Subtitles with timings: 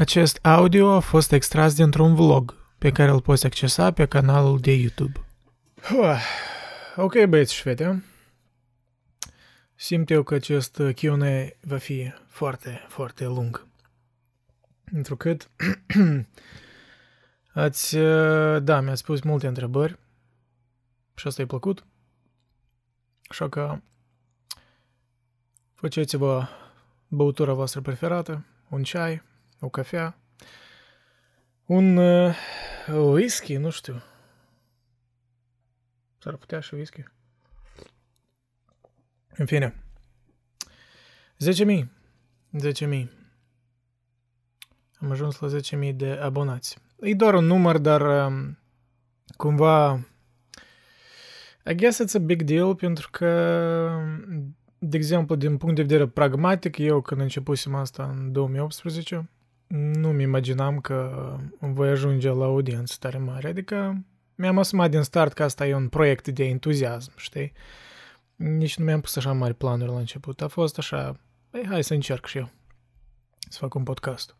[0.00, 4.72] Acest audio a fost extras dintr-un vlog pe care îl poți accesa pe canalul de
[4.72, 5.20] YouTube.
[6.96, 8.04] Ok, băieți și fete.
[9.74, 13.66] Simt eu că acest Q&A va fi foarte, foarte lung.
[14.92, 15.50] Întrucât
[17.52, 17.96] ați,
[18.58, 19.98] da, mi-ați pus multe întrebări
[21.14, 21.86] și asta e plăcut.
[23.28, 23.80] Așa că
[25.74, 26.48] faceți-vă
[27.08, 29.28] băutura voastră preferată, un ceai,
[29.60, 30.18] o cafea,
[31.66, 32.36] un uh,
[32.86, 34.02] whisky, nu știu.
[36.18, 37.02] S-ar putea și whisky.
[39.36, 39.74] În fine.
[41.44, 41.84] 10.000.
[42.72, 43.06] 10.000.
[44.98, 45.48] Am ajuns la
[45.88, 46.78] 10.000 de abonați.
[47.00, 48.58] E doar un număr, dar um,
[49.36, 50.04] cumva
[51.66, 53.28] I guess it's a big deal pentru că
[54.82, 59.30] de exemplu, din punct de vedere pragmatic, eu când începusem asta în 2018,
[59.76, 63.48] nu-mi imaginam că voi ajunge la audiență tare mare.
[63.48, 67.52] Adică mi-am asumat din start că asta e un proiect de entuziasm, știi?
[68.36, 70.40] Nici nu mi-am pus așa mari planuri la început.
[70.42, 71.20] A fost așa,
[71.52, 72.50] ei, hai să încerc și eu
[73.48, 74.36] să fac un podcast.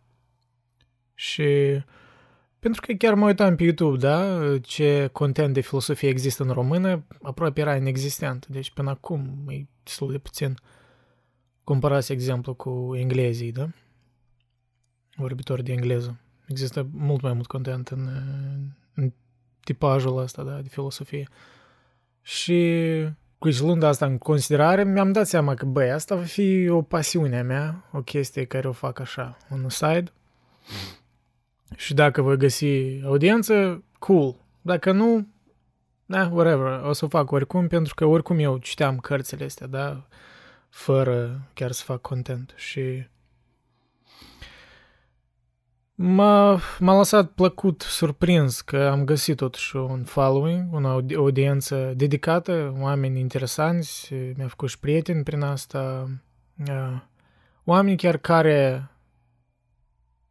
[1.14, 1.44] Și
[2.58, 7.04] pentru că chiar mă uitam pe YouTube, da, ce content de filosofie există în română,
[7.22, 8.46] aproape era inexistent.
[8.46, 10.54] Deci până acum e destul de puțin
[11.64, 13.68] comparați exemplu cu englezii, da?
[15.20, 16.20] Vorbitori de engleză.
[16.46, 18.08] Există mult mai mult content în,
[18.94, 19.12] în
[19.64, 21.28] tipajul ăsta, da, de filosofie.
[22.22, 22.82] Și
[23.38, 27.38] cu luând asta în considerare, mi-am dat seama că, băi, asta va fi o pasiune
[27.38, 30.12] a mea, o chestie care o fac așa, on the side.
[30.68, 31.00] Mm
[31.76, 34.36] și dacă voi găsi audiență, cool.
[34.60, 35.28] Dacă nu,
[36.06, 40.06] da, whatever, o să o fac oricum, pentru că oricum eu citeam cărțile astea, da,
[40.68, 43.06] fără chiar să fac content și
[46.02, 50.78] m-a, m-a lăsat plăcut, surprins că am găsit totuși un following, o
[51.16, 56.10] audiență dedicată, oameni interesanți, mi-a făcut și prieteni prin asta,
[57.64, 58.90] oameni chiar care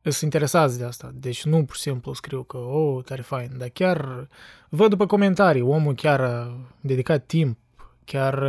[0.01, 1.11] sunt interesați de asta.
[1.13, 4.27] Deci nu pur și simplu scriu că, oh, tare fain, dar chiar
[4.69, 7.57] văd după comentarii, omul chiar a dedicat timp,
[8.05, 8.43] chiar,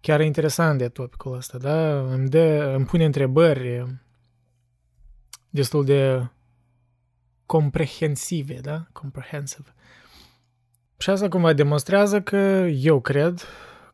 [0.00, 2.00] chiar e interesant de topicul ăsta, da?
[2.00, 3.84] Îmi, dă, îmi pune întrebări
[5.56, 6.28] destul de
[7.46, 8.86] comprehensive, da?
[8.92, 9.74] Comprehensive.
[10.98, 12.36] Și asta cumva demonstrează că
[12.68, 13.42] eu cred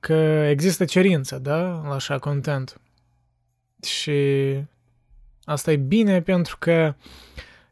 [0.00, 0.12] că
[0.48, 1.58] există cerință, da?
[1.60, 2.80] La așa content.
[3.82, 4.20] Și
[5.44, 6.94] Asta e bine pentru că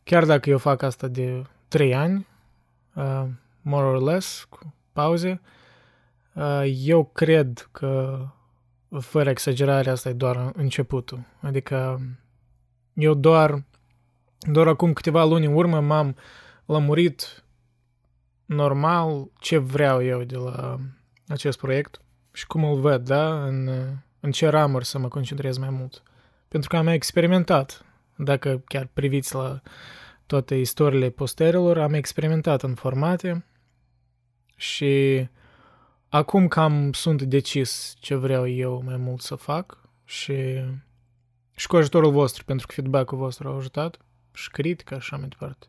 [0.05, 2.27] chiar dacă eu fac asta de 3 ani,
[2.95, 3.25] uh,
[3.63, 5.41] more or less, cu pauze,
[6.35, 8.21] uh, eu cred că
[9.01, 11.21] fără exagerare asta e doar începutul.
[11.41, 12.01] Adică
[12.95, 13.65] eu doar,
[14.41, 16.17] doar acum câteva luni în urmă m-am
[16.65, 17.45] lămurit
[18.45, 20.79] normal ce vreau eu de la
[21.29, 22.01] acest proiect
[22.33, 23.71] și cum îl văd, da, în,
[24.21, 26.03] în ce ramuri să mă concentrez mai mult.
[26.49, 27.85] Pentru că am experimentat.
[28.17, 29.61] Dacă chiar priviți la
[30.27, 33.45] toate istoriile posterilor, am experimentat în formate
[34.57, 35.27] și
[36.09, 40.35] acum cam sunt decis ce vreau eu mai mult să fac și,
[41.55, 43.99] și cu ajutorul vostru, pentru că feedback-ul vostru a ajutat
[44.33, 45.67] și critica și așa mai departe.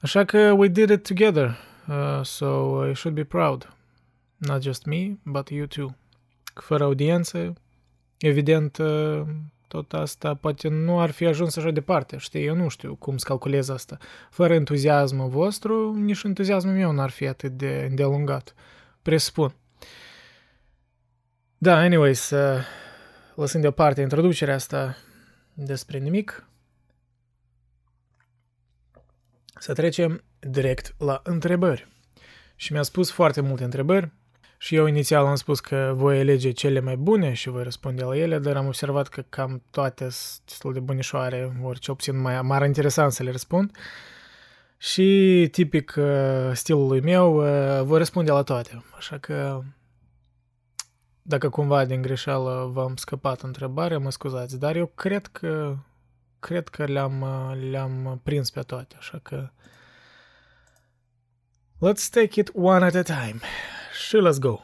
[0.00, 1.56] Așa că we did it together,
[1.88, 2.46] uh, so
[2.86, 3.76] I should be proud.
[4.36, 5.94] Not just me, but you too.
[6.54, 7.52] Fără audiență,
[8.18, 9.22] evident, uh,
[9.68, 12.44] tot asta poate nu ar fi ajuns așa departe, știi?
[12.44, 13.98] Eu nu știu cum să calculez asta.
[14.30, 18.54] Fără entuziasmul vostru, nici entuziasmul meu n-ar fi atât de îndelungat.
[19.02, 19.54] Presupun.
[21.58, 22.64] Da, anyways, uh,
[23.34, 24.96] lăsând deoparte introducerea asta
[25.54, 26.46] despre nimic,
[29.62, 31.88] să trecem direct la întrebări.
[32.56, 34.12] Și mi-a spus foarte multe întrebări,
[34.58, 38.16] și eu inițial am spus că voi alege cele mai bune și voi răspunde la
[38.16, 42.42] ele, dar am observat că cam toate sunt destul de bunișoare, ori ce obțin mai
[42.42, 43.76] m-ar interesant să le răspund.
[44.78, 48.84] Și tipic uh, stilului meu, uh, voi răspunde la toate.
[48.96, 49.62] Așa că
[51.22, 55.76] dacă cumva din greșeală v-am scăpat întrebarea, mă scuzați, dar eu cred că
[56.42, 59.50] cred că le-am, uh, le-am prins pe toate, așa că
[61.76, 63.40] let's take it one at a time
[64.06, 64.58] și let's go!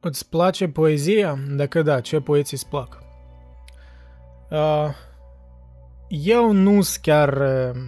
[0.00, 1.38] Îți place poezia?
[1.48, 3.02] Dacă da, ce poeții îți plac?
[4.50, 4.88] Uh,
[6.08, 7.80] eu nu sunt chiar uh,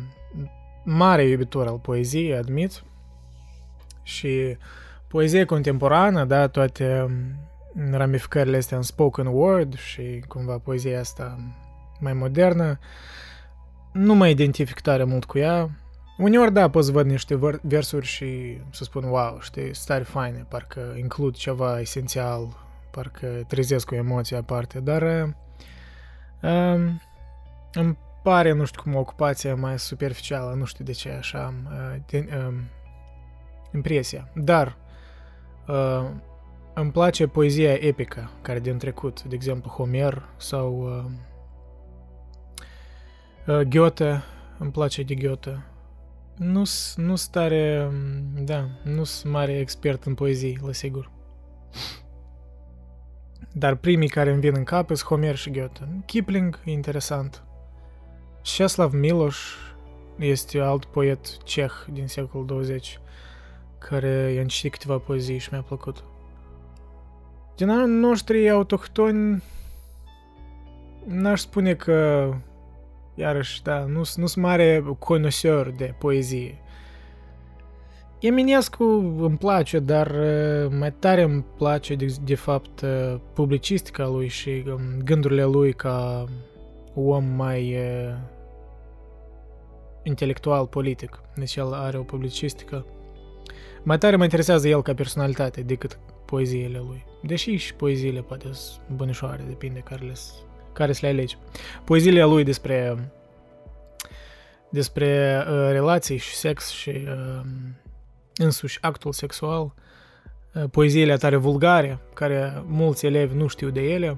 [0.84, 2.82] mare iubitor al poeziei, admit.
[4.02, 4.56] Și
[5.08, 11.38] poezie contemporană, da, toate um, ramificările astea în spoken word și cumva poezia asta
[12.02, 12.78] mai modernă,
[13.93, 15.70] nu mă identific tare mult cu ea.
[16.19, 21.34] Uneori, da, poți văd niște versuri și să spun, wow, știi, stare faine, parcă includ
[21.34, 22.56] ceva esențial,
[22.90, 25.02] parcă trezesc o emoție aparte, dar
[26.43, 27.00] um,
[27.72, 31.55] îmi pare, nu știu cum, o ocupație mai superficială, nu știu de ce așa am
[31.70, 32.55] uh, de, uh,
[33.75, 34.28] impresia.
[34.34, 34.76] Dar
[35.66, 36.08] uh,
[36.75, 41.10] îmi place poezia epică, care din trecut, de exemplu Homer sau uh, uh,
[43.46, 44.22] Goethe,
[44.58, 45.64] îmi place de Goethe.
[46.36, 46.62] Nu
[46.96, 47.90] nu stare,
[48.34, 51.10] da, nu sunt mare expert în poezii, la sigur.
[53.52, 56.02] Dar primii care îmi vin în cap sunt Homer și Goethe.
[56.06, 57.44] Kipling e interesant.
[58.42, 59.38] Czeslaw Miloș
[60.18, 63.00] este alt poet ceh din secolul 20
[63.78, 66.04] care i-am citit câteva poezii și mi-a plăcut.
[67.56, 69.42] Din anii noștri autohtoni
[71.06, 72.28] n-aș spune că
[73.14, 76.58] iarăși, da, nu, nu sunt mare conoseur de poezie.
[78.20, 78.84] Eminescu
[79.18, 84.64] îmi place, dar uh, mai tare îmi place, de, de fapt, uh, publicistica lui și
[84.66, 86.24] um, gândurile lui ca
[86.94, 88.14] om mai uh,
[90.02, 91.20] intelectual politic.
[91.34, 92.86] Deci el are o publicistică.
[93.82, 97.04] Mai tare mă interesează el ca personalitate decât poeziile lui.
[97.22, 100.12] Deși și poeziile poate sunt bunișoare, depinde care le,
[100.72, 101.38] care să le alegi.
[101.84, 102.96] Poeziile lui despre
[104.69, 107.40] despre uh, relații și sex și uh,
[108.34, 109.74] însuși actul sexual,
[110.54, 114.16] uh, poeziile tare vulgare, care mulți elevi nu știu de ele,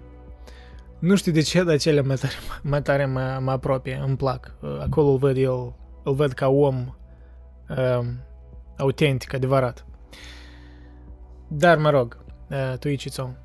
[0.98, 4.54] nu știu de ce, dar cele mai tare, mai tare mă, mă apropie, îmi plac.
[4.60, 6.94] Uh, acolo îl văd eu, îl văd ca om
[7.68, 8.06] uh,
[8.78, 9.86] autentic, adevărat.
[11.48, 12.18] Dar, mă rog,
[12.50, 13.38] uh, tu Icițon.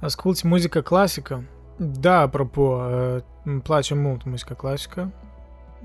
[0.00, 1.44] Asculți muzică clasică?
[1.76, 5.12] Da, apropo, uh, îmi place mult muzica clasică.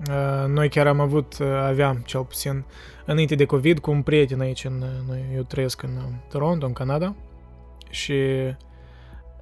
[0.10, 2.66] Uh, noi chiar am avut, uh, aveam cel puțin,
[3.06, 7.16] înainte de COVID, cu un prieten aici, în, noi, eu trăiesc în Toronto, în Canada,
[7.90, 8.16] și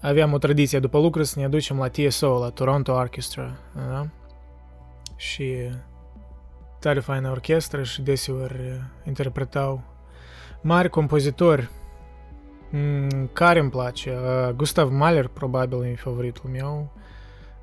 [0.02, 4.08] aveam o tradiție după lucru să ne aducem la TSO, la Toronto Orchestra, da?
[5.16, 5.56] Și
[6.80, 9.84] tare faină orchestră și deseori interpretau
[10.62, 11.87] mari compozitori mm,
[13.34, 14.14] care îmi place.
[14.16, 16.90] Uh, Gustav Mahler probabil e favoritul meu.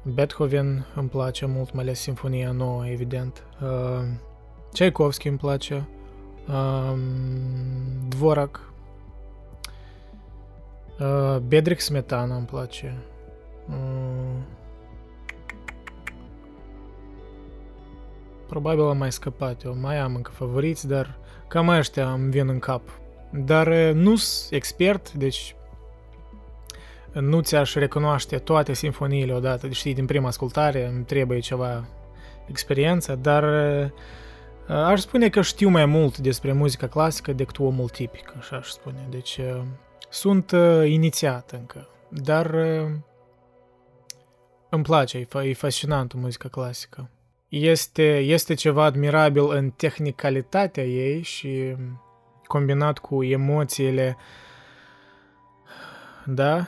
[0.02, 3.42] Beethoven îmi place mult, mai ales Sinfonia nouă, evident.
[3.62, 4.04] Uh,
[4.72, 5.88] Tchaikovsky îmi place.
[6.48, 6.98] Uh,
[8.08, 8.72] Dvorak.
[11.00, 12.96] Uh, Bedrick Smetana îmi place.
[13.68, 14.42] Uh,
[18.46, 19.76] probabil am mai scăpat eu.
[19.80, 21.18] Mai am încă favoriți, dar
[21.48, 22.82] cam ăștia îmi vin în cap.
[23.36, 25.56] Dar nu sunt expert, deci
[27.12, 31.84] nu ți-aș recunoaște toate simfoniile odată, știi, din prima ascultare, îmi trebuie ceva
[32.46, 33.90] experiență, dar uh,
[34.68, 39.06] aș spune că știu mai mult despre muzica clasică decât omul tipic, așa aș spune.
[39.10, 39.62] Deci uh,
[40.10, 42.54] sunt uh, inițiat încă, dar
[44.68, 47.10] îmi place, e, e fascinant muzica clasică.
[47.48, 51.74] Este, este ceva admirabil în tehnicalitatea ei și
[52.54, 54.16] combinat cu emoțiile
[56.26, 56.66] da,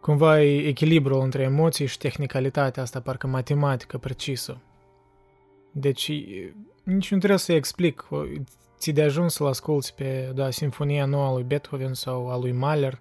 [0.00, 4.60] Cumva e echilibrul între emoții și tehnicalitatea asta, parcă matematică precisă.
[5.70, 6.08] Deci
[6.82, 8.08] nici nu trebuie să explic.
[8.78, 12.52] Ți de ajuns să-l asculti pe da, Sinfonia nouă a lui Beethoven sau a lui
[12.52, 13.00] Mahler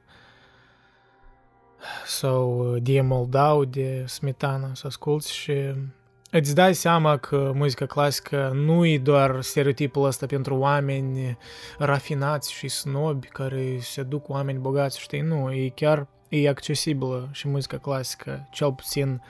[2.06, 5.54] sau Die Moldau de Smetana să asculti și
[6.40, 11.38] îți dai seama că muzica clasică nu e doar stereotipul ăsta pentru oameni
[11.78, 15.22] rafinați și snobi care se duc cu oameni bogați, știi?
[15.22, 19.22] Nu, e chiar e accesibilă și muzica clasică, cel puțin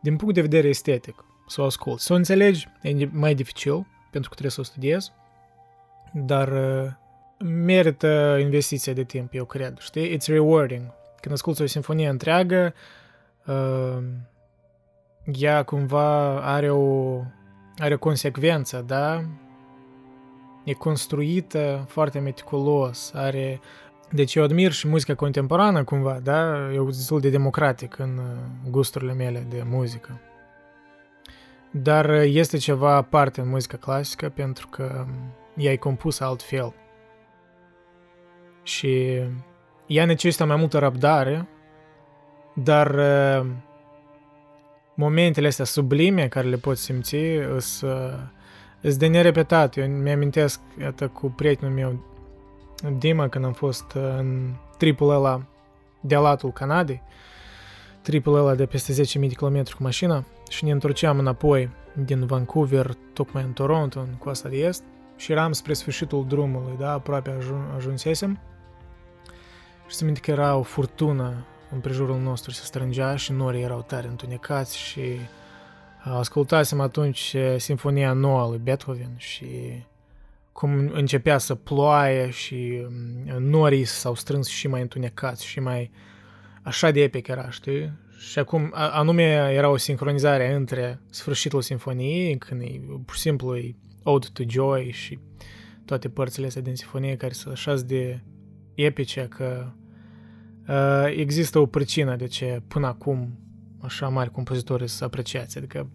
[0.00, 2.02] din punct de vedere estetic, să o asculti.
[2.02, 5.12] Să o înțelegi e mai dificil, pentru că trebuie să o studiezi,
[6.12, 6.90] dar uh,
[7.48, 10.16] merită investiția de timp, eu cred, știi?
[10.16, 10.82] It's rewarding.
[11.20, 12.74] Când asculti o sinfonie întreagă,
[13.46, 13.98] uh,
[15.32, 17.20] ea cumva are o,
[17.78, 19.22] are o consecvență, da?
[20.64, 23.60] E construită foarte meticulos, are
[24.10, 26.72] deci eu admir și muzica contemporană cumva, da?
[26.72, 30.20] Eu destul de democratic în uh, gusturile mele de muzică.
[31.70, 36.74] Dar uh, este ceva aparte în muzica clasică pentru că um, ea e compusă altfel.
[38.62, 39.20] Și
[39.86, 41.48] ea necesită mai multă răbdare,
[42.54, 43.46] dar uh,
[44.98, 47.16] momentele astea sublime care le poți simți
[47.58, 49.76] sunt de nerepetat.
[49.76, 52.04] Eu mi-amintesc, iată, cu prietenul meu
[52.98, 55.42] Dima când am fost uh, în tripul ăla
[56.00, 57.02] de latul Canadei,
[58.02, 61.70] tripul ăla de peste 10.000 de km cu mașina și ne întorceam înapoi
[62.04, 64.82] din Vancouver, tocmai în Toronto, în coasta de est,
[65.16, 68.38] și eram spre sfârșitul drumului, da, aproape ajun- ajunsesem.
[69.86, 73.82] Și se minte că era o furtună în prejurul nostru, se strângea și norii erau
[73.82, 75.00] tare întunecați și
[76.02, 79.46] ascultasem atunci Sinfonia nouă lui Beethoven și
[80.52, 82.86] cum începea să ploaie și
[83.38, 85.90] norii s-au strâns și mai întunecați și mai
[86.62, 87.92] așa de epic era, știi?
[88.18, 93.76] Și acum, anume, era o sincronizare între sfârșitul sinfoniei, când e pur și simplu e
[94.02, 95.18] Ode to Joy și
[95.84, 98.22] toate părțile astea din sinfonie care sunt așa de
[98.74, 99.87] epice că uh,
[101.16, 103.38] există o pricină de ce până acum
[103.80, 105.58] așa mari compozitori sunt apreciați.
[105.58, 105.90] Adică,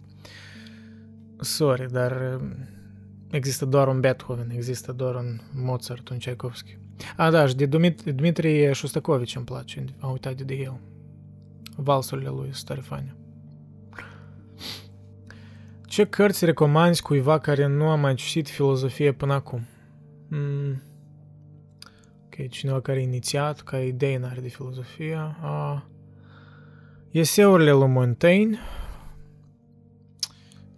[1.40, 2.40] sorry, dar
[3.30, 6.78] există doar un Beethoven, există doar un Mozart, un Tchaikovsky.
[7.16, 7.66] A, da, și de
[8.12, 10.80] Dmitri Shostakovich îmi place, am uitat de el.
[11.76, 13.16] Valsurile lui sunt tare faine.
[15.86, 19.66] Ce cărți recomanzi cuiva care nu a mai citit filozofie până acum?
[20.28, 20.82] Mm.
[22.38, 25.18] Ok, cineva care a inițiat, ca idei n-are de filozofie.
[25.42, 25.80] Uh,
[27.10, 28.58] eseurile lui Montaigne,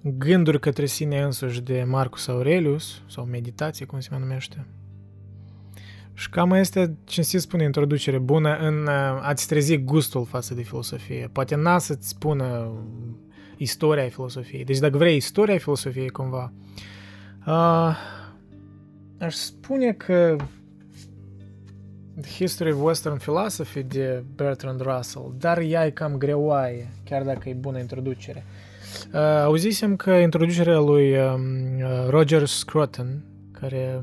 [0.02, 4.66] Gânduri către sine însuși de Marcus Aurelius, sau meditație, cum se mai numește.
[6.12, 8.86] Și cam este, ce se spune, introducere bună în
[9.20, 11.28] a-ți trezi gustul față de filosofie.
[11.32, 12.72] Poate n-a să-ți spună
[13.56, 14.64] istoria filosofiei.
[14.64, 16.52] Deci dacă vrei istoria filosofiei cumva,
[17.46, 17.96] uh,
[19.18, 20.65] aș spune că The
[22.24, 27.52] History of Western Philosophy de Bertrand Russell, dar ea e cam greoaie, chiar dacă e
[27.52, 28.44] bună introducere.
[29.12, 31.42] Uh, auzisem că introducerea lui um,
[31.80, 34.02] uh, Roger Scruton, care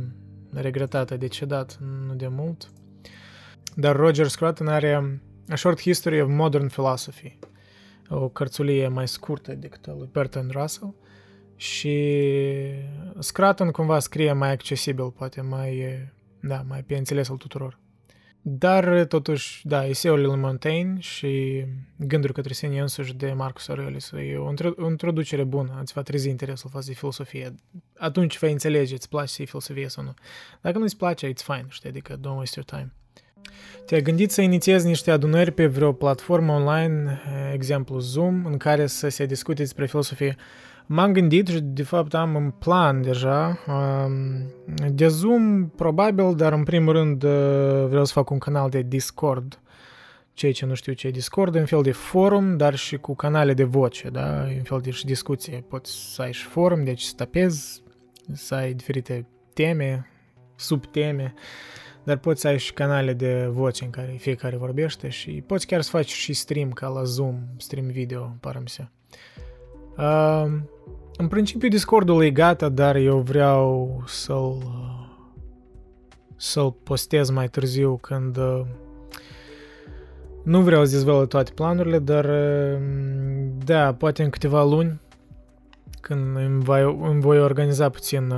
[0.51, 1.77] regretat a decedat
[2.07, 2.71] nu de mult,
[3.75, 7.39] dar Roger Scruton are A Short History of Modern Philosophy,
[8.09, 10.95] o cărțulie mai scurtă decât a lui Bertrand Russell
[11.55, 12.19] și
[13.19, 15.83] Scruton cumva scrie mai accesibil, poate mai,
[16.39, 17.81] da, mai pe înțelesul tuturor.
[18.45, 24.37] Dar, totuși, da, eseurile lui Montaigne și Gânduri către sine însuși de Marcus Aurelius e
[24.77, 27.55] o introducere bună, îți va trezi interesul față de filosofie.
[27.97, 30.13] Atunci vei înțelege, îți place să filosofie sau nu.
[30.61, 32.93] Dacă nu îți place, it's fine, știi, adică don't waste your time.
[33.85, 37.21] Te-ai gândit să inițiezi niște adunări pe vreo platformă online,
[37.53, 40.35] exemplu Zoom, în care să se discute despre filosofie?
[40.85, 43.59] M-am gândit și de fapt am în plan deja
[44.91, 49.59] de Zoom probabil, dar în primul rând uh, vreau să fac un canal de Discord.
[50.33, 53.53] Cei ce nu știu ce e Discord, un fel de forum, dar și cu canale
[53.53, 54.45] de voce, da?
[54.57, 55.65] un fel de și discuție.
[55.69, 57.83] Poți să ai și forum, deci să tapezi,
[58.33, 60.07] să ai diferite teme,
[60.55, 61.33] subteme,
[62.03, 65.81] dar poți să ai și canale de voce în care fiecare vorbește și poți chiar
[65.81, 68.87] să faci și stream ca la Zoom, stream video, pară se.
[69.97, 70.45] Uh,
[71.17, 74.57] în principiu Discordul e gata, dar eu vreau să-l
[76.35, 78.37] să-l postez mai târziu când
[80.43, 82.29] nu vreau să dezvălui toate planurile, dar
[83.65, 85.01] da, poate în câteva luni
[86.01, 88.33] când îmi voi, îmi voi organiza puțin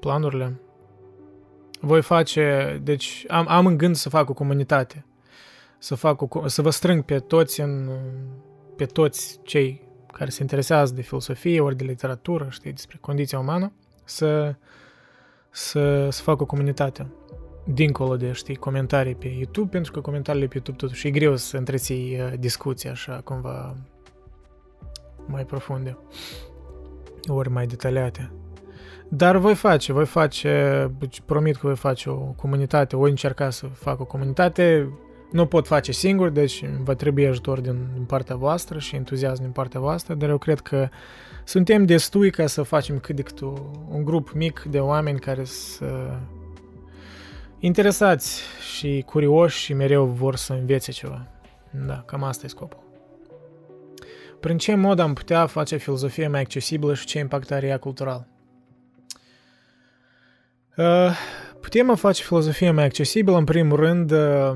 [0.00, 0.60] planurile,
[1.80, 5.04] voi face, deci am, am în gând să fac o comunitate,
[5.78, 7.90] să, fac o, să vă strâng pe toți în,
[8.76, 13.72] pe toți cei care se interesează de filosofie ori de literatură, știi, despre condiția umană,
[14.04, 14.54] să,
[15.50, 17.06] să, să facă o comunitate
[17.64, 21.56] dincolo de, știi, comentarii pe YouTube, pentru că comentariile pe YouTube totuși e greu să
[21.56, 23.76] întreții uh, discuții așa, cumva
[25.26, 25.98] mai profunde,
[27.26, 28.32] ori mai detaliate.
[29.08, 33.66] Dar voi face, voi face, deci promit că voi face o comunitate, voi încerca să
[33.66, 34.92] fac o comunitate
[35.30, 39.50] nu pot face singur, deci va trebui ajutor din, din partea voastră și entuziasm din
[39.50, 40.88] partea voastră, dar eu cred că
[41.44, 43.40] suntem destui ca să facem cât de cât
[43.90, 46.18] un grup mic de oameni care să
[47.58, 48.42] interesați
[48.74, 51.26] și curioși și mereu vor să învețe ceva.
[51.86, 52.86] Da, cam asta e scopul.
[54.40, 58.26] Prin ce mod am putea face filozofia mai accesibilă și ce impact are ea cultural?
[60.76, 61.10] Uh,
[61.60, 64.52] putem face filozofia mai accesibilă, în primul rând, uh,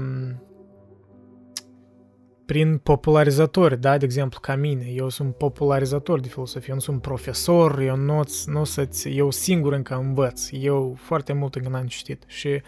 [2.46, 4.84] prin popularizatori, da, de exemplu, ca mine.
[4.94, 9.72] Eu sunt popularizator de filosofie, eu nu sunt profesor, eu nu, nu să eu singur
[9.72, 12.62] încă învăț, eu foarte mult încă n-am citit și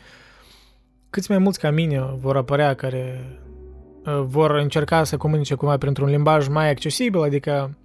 [1.10, 3.24] câți mai mulți ca mine vor apărea care
[4.04, 7.78] uh, vor încerca să comunice cumva printr-un limbaj mai accesibil, adică,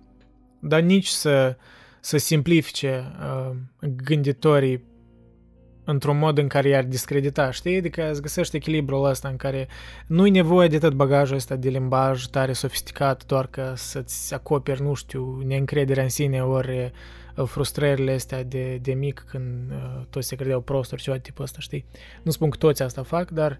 [0.60, 1.58] dar nici să,
[2.00, 3.56] să simplifice uh,
[4.04, 4.84] gânditorii
[5.90, 7.78] într-un mod în care i-ar discredita, știi?
[7.78, 9.68] Adică îți găsești echilibrul ăsta în care
[10.08, 14.94] nu-i nevoie de tot bagajul ăsta de limbaj tare sofisticat doar ca să-ți acoperi, nu
[14.94, 16.92] știu, neîncrederea în sine ori
[17.36, 21.44] uh, frustrările astea de, de mic când uh, toți se credeau prosturi, ceva de tipul
[21.44, 21.86] ăsta, știi?
[22.24, 23.60] Nu spun că toți asta fac, dar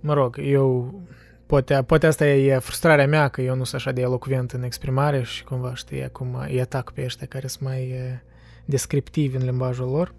[0.00, 0.94] mă rog, eu
[1.46, 5.22] poate, poate asta e frustrarea mea că eu nu sunt așa de elocvent în exprimare
[5.22, 8.18] și cumva, știi, acum îi atac pe ăștia care sunt mai uh,
[8.64, 10.14] descriptivi în limbajul lor.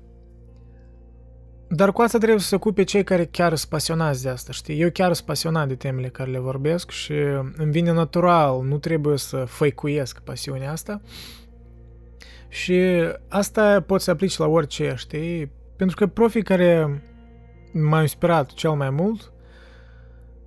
[1.69, 4.81] Dar cu asta trebuie să se ocupe cei care chiar sunt pasionați de asta, știi?
[4.81, 7.13] Eu chiar sunt pasionat de temele care le vorbesc și
[7.57, 11.01] îmi vine natural, nu trebuie să făicuiesc pasiunea asta.
[12.49, 12.81] Și
[13.27, 15.51] asta poți să aplici la orice, știi?
[15.75, 17.01] Pentru că profii care
[17.73, 19.31] m-au inspirat cel mai mult,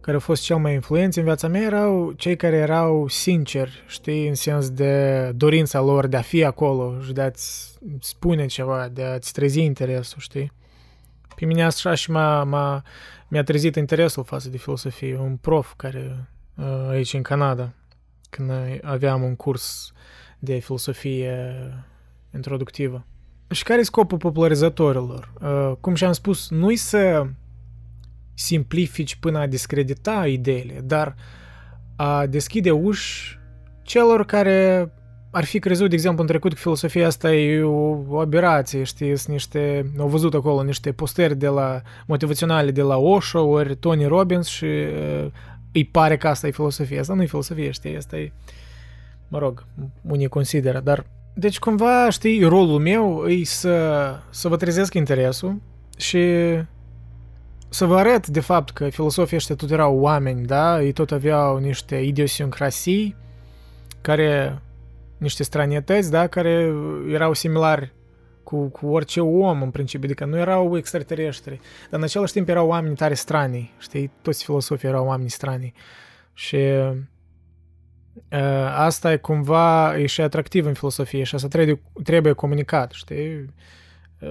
[0.00, 4.28] care au fost cel mai influenți în viața mea, erau cei care erau sinceri, știi,
[4.28, 9.02] în sens de dorința lor de a fi acolo și de a-ți spune ceva, de
[9.02, 10.52] a-ți trezi interesul, știi?
[11.40, 12.82] Pe mine așa și m-a, m-a,
[13.28, 15.16] mi-a trezit interesul față de filosofie.
[15.18, 16.28] Un prof care
[16.88, 17.72] aici în Canada,
[18.30, 18.50] când
[18.82, 19.92] aveam un curs
[20.38, 21.54] de filosofie
[22.34, 23.06] introductivă.
[23.50, 25.32] Și care e scopul popularizatorilor?
[25.80, 27.26] Cum și-am spus, nu-i să
[28.34, 31.14] simplifici până a discredita ideile, dar
[31.96, 33.38] a deschide uși
[33.82, 34.92] celor care
[35.30, 39.16] ar fi crezut, de exemplu, în trecut că filosofia asta e o, o aberație, știi,
[39.16, 44.04] sunt niște, au văzut acolo niște posteri de la, motivaționale de la Osho ori Tony
[44.04, 45.26] Robbins și uh,
[45.72, 47.00] îi pare că asta e filosofia.
[47.00, 48.32] Asta nu e filosofie, știi, asta e,
[49.28, 49.64] mă rog,
[50.02, 55.60] unii consideră, dar deci cumva, știi, rolul meu e să, să vă trezesc interesul
[55.96, 56.22] și
[57.68, 60.82] să vă arăt de fapt că filosofii ăștia tot erau oameni, da?
[60.82, 63.16] Ei tot aveau niște idiosincrasii
[64.00, 64.62] care
[65.20, 66.74] niște stranietăți, da, care
[67.08, 67.92] erau similari
[68.42, 71.60] cu, cu orice om în principiu, adică nu erau extraterestri,
[71.90, 75.74] dar în același timp erau oameni tare stranii, știi, toți filosofii erau oameni stranii
[76.32, 76.96] și uh,
[78.74, 83.54] asta e cumva e și atractiv în filosofie și asta trebuie, trebuie comunicat, știi,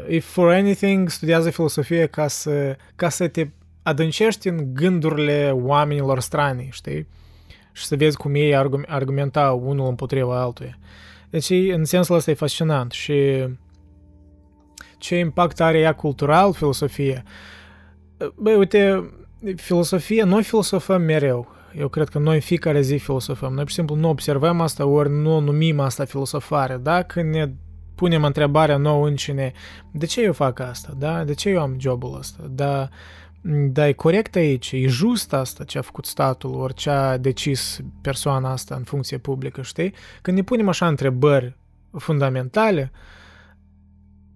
[0.08, 3.47] if for anything studiază filosofie ca să, ca să te
[3.84, 7.08] adâncești în gândurile oamenilor strani, știi?
[7.79, 8.55] Și să vezi cum ei
[8.87, 10.77] argumentau unul împotriva altuia.
[11.29, 13.47] Deci, în sensul ăsta e fascinant și
[14.97, 17.23] ce impact are ea cultural, filosofia?
[18.35, 19.09] Băi, uite,
[19.55, 21.47] filosofia, noi filosofăm mereu.
[21.77, 23.49] Eu cred că noi în fiecare zi filosofăm.
[23.53, 26.77] Noi, pur și simplu, nu observăm asta, ori nu numim asta filosofare.
[26.77, 27.51] Dacă ne
[27.95, 29.51] punem întrebarea nouă încine,
[29.91, 30.93] de ce eu fac asta?
[30.97, 31.23] Da?
[31.23, 32.43] De ce eu am jobul ăsta?
[32.49, 32.87] Da?
[33.41, 37.80] Da, e corect aici, e just asta ce a făcut statul, ori ce a decis
[38.02, 39.93] persoana asta în funcție publică, știi?
[40.21, 41.58] Când ne punem așa întrebări
[41.97, 42.91] fundamentale,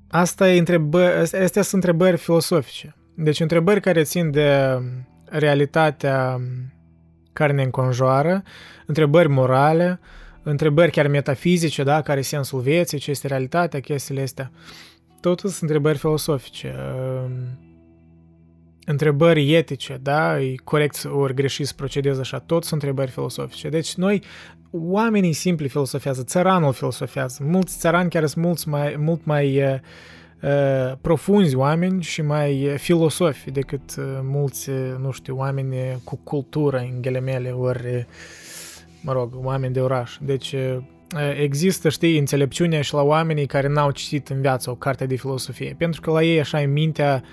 [0.07, 2.95] asta e întrebări, astea sunt întrebări filosofice.
[3.15, 4.79] Deci întrebări care țin de
[5.25, 6.41] realitatea
[7.33, 8.43] care ne înconjoară,
[8.85, 9.99] întrebări morale,
[10.43, 14.51] întrebări chiar metafizice, da, care e sensul vieții, ce este realitatea, chestiile astea.
[15.19, 16.75] Totul sunt întrebări filosofice
[18.85, 23.69] întrebări etice, da, e corect ori greșit să procedezi așa, tot sunt întrebări filosofice.
[23.69, 24.21] Deci noi,
[24.71, 29.79] oamenii simpli filosofează, țăranul filosofează, mulți țărani chiar sunt mulți mai, mult mai uh,
[30.41, 34.69] uh, profunzi oameni și mai filosofi decât uh, mulți,
[35.01, 38.07] nu știu, oameni cu cultură în ghelemele, ori,
[39.01, 40.17] mă rog, oameni de oraș.
[40.21, 40.77] Deci uh,
[41.39, 45.75] există, știi, înțelepciunea și la oamenii care n-au citit în viață o carte de filosofie,
[45.77, 47.23] pentru că la ei așa e mintea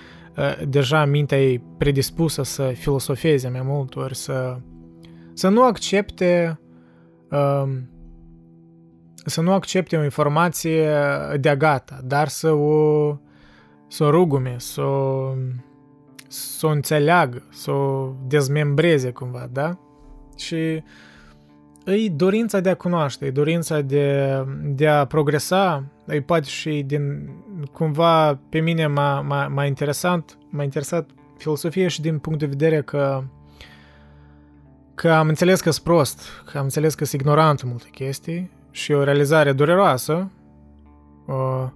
[0.68, 4.58] deja mintea e predispusă să filosofeze mai mult, ori să,
[5.34, 6.60] să nu accepte
[9.24, 10.88] să nu accepte o informație
[11.40, 13.16] de gata, dar să o,
[13.88, 15.34] să o rugume, să o,
[16.28, 19.78] să o înțeleagă, să o dezmembreze cumva, da?
[20.36, 20.82] Și
[21.84, 27.30] e dorința de a cunoaște, e dorința de, de a progresa, e poate și din,
[27.72, 32.82] cumva pe mine m-a, m-a, m-a interesat, m-a interesat filosofia și din punct de vedere
[32.82, 33.22] că
[34.94, 38.50] că am înțeles că sunt prost, că am înțeles că sunt ignorant în multe chestii
[38.70, 40.30] și o realizare dureroasă
[41.26, 41.66] uh,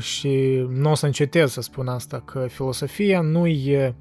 [0.00, 3.94] și nu o să încetez să spun asta, că filosofia nu e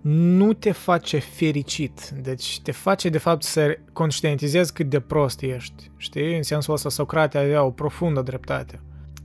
[0.00, 2.08] nu te face fericit.
[2.08, 5.90] Deci te face de fapt să conștientizezi cât de prost ești.
[5.96, 6.36] Știi?
[6.36, 8.80] În sensul ăsta Socrate avea o profundă dreptate.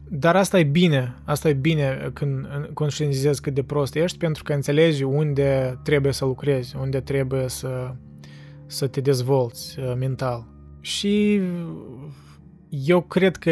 [0.10, 4.54] Dar asta e bine, asta e bine când conștientizezi cât de prost ești pentru că
[4.54, 7.96] înțelegi unde trebuie să lucrezi, unde trebuie să,
[8.66, 10.48] să te dezvolți uh, mental.
[10.82, 11.42] Și
[12.70, 13.52] eu cred că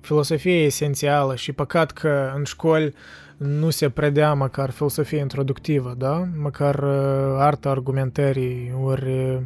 [0.00, 2.94] filosofia e esențială și păcat că în școli
[3.36, 6.28] nu se predea măcar filosofie introductivă, da?
[6.36, 9.38] Măcar uh, arta argumentării, ori uh,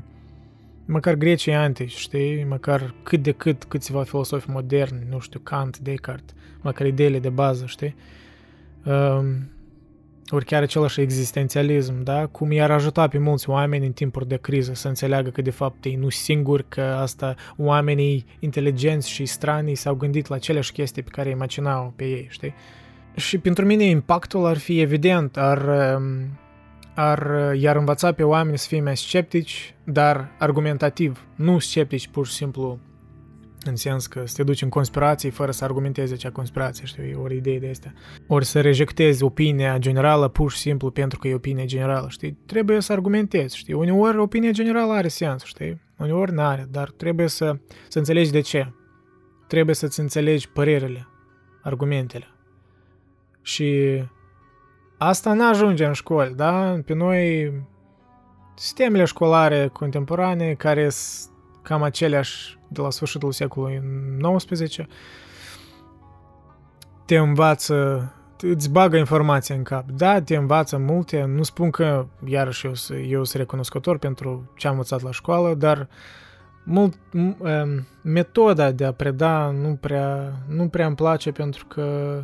[0.86, 2.44] măcar grecii antici, știi?
[2.44, 7.64] Măcar cât de cât câțiva filosofi moderni, nu știu, Kant, Descartes, măcar ideile de bază,
[7.66, 7.94] știi?
[8.84, 9.20] Uh,
[10.30, 12.26] ori chiar același existențialism, da?
[12.26, 15.84] Cum i-ar ajuta pe mulți oameni în timpuri de criză să înțeleagă că de fapt
[15.84, 21.10] ei nu singuri, că asta oamenii inteligenți și stranii s-au gândit la aceleași chestii pe
[21.10, 22.54] care îi imaginau pe ei, știi?
[23.14, 25.58] Și pentru mine impactul ar fi evident, ar,
[25.96, 26.38] um,
[26.94, 32.32] ar, iar învăța pe oameni să fie mai sceptici, dar argumentativ, nu sceptici pur și
[32.32, 32.78] simplu
[33.64, 37.36] în sens că să te duci în conspirații fără să argumentezi acea conspirație, știi, ori
[37.36, 37.94] idei de astea.
[38.26, 42.38] Ori să rejectezi opinia generală pur și simplu pentru că e opinia generală, știi?
[42.46, 43.74] Trebuie să argumentezi, știi?
[43.74, 45.80] Uneori opinia generală are sens, știi?
[45.98, 47.56] Uneori nu are, dar trebuie să,
[47.88, 48.72] să înțelegi de ce.
[49.46, 51.08] Trebuie să-ți înțelegi părerile,
[51.62, 52.26] argumentele.
[53.42, 54.02] Și
[54.98, 56.80] asta nu ajunge în școli, da?
[56.84, 57.52] Pe noi
[58.54, 61.30] sistemele școlare contemporane care sunt
[61.62, 63.82] cam aceleași de la sfârșitul secolului
[64.36, 64.76] XIX,
[67.04, 69.90] te învață, îți bagă informația în cap.
[69.90, 72.72] Da, te învață multe, nu spun că, iarăși, eu,
[73.08, 75.88] eu sunt recunoscător pentru ce am învățat la școală, dar
[76.64, 76.98] mult,
[78.02, 82.18] metoda de a preda nu prea, nu prea îmi place pentru că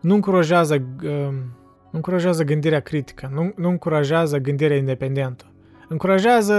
[0.00, 5.44] nu încurajează, nu încurajează gândirea critică, nu, nu încurajează gândirea independentă.
[5.88, 6.56] Încurajează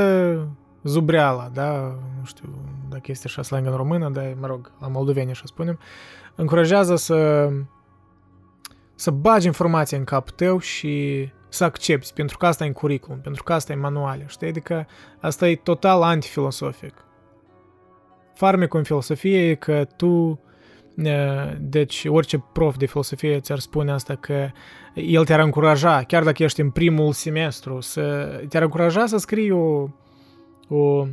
[0.83, 1.71] zubreala, da,
[2.19, 2.49] nu știu
[2.99, 5.79] dacă este așa slang în română, dar, mă rog, la moldoveni așa spunem,
[6.35, 7.49] încurajează să
[8.95, 13.19] să bagi informația în cap tău și să accepti, pentru că asta e în curriculum,
[13.19, 14.47] pentru că asta e manuale, știi?
[14.47, 14.87] Adică
[15.19, 16.93] asta e total antifilosofic.
[18.33, 20.39] Farmecul în filosofie e că tu,
[21.59, 24.49] deci orice prof de filosofie ți-ar spune asta că
[24.93, 28.03] el te-ar încuraja, chiar dacă ești în primul semestru, să
[28.49, 29.87] te-ar încuraja să scrii o,
[30.67, 31.05] o,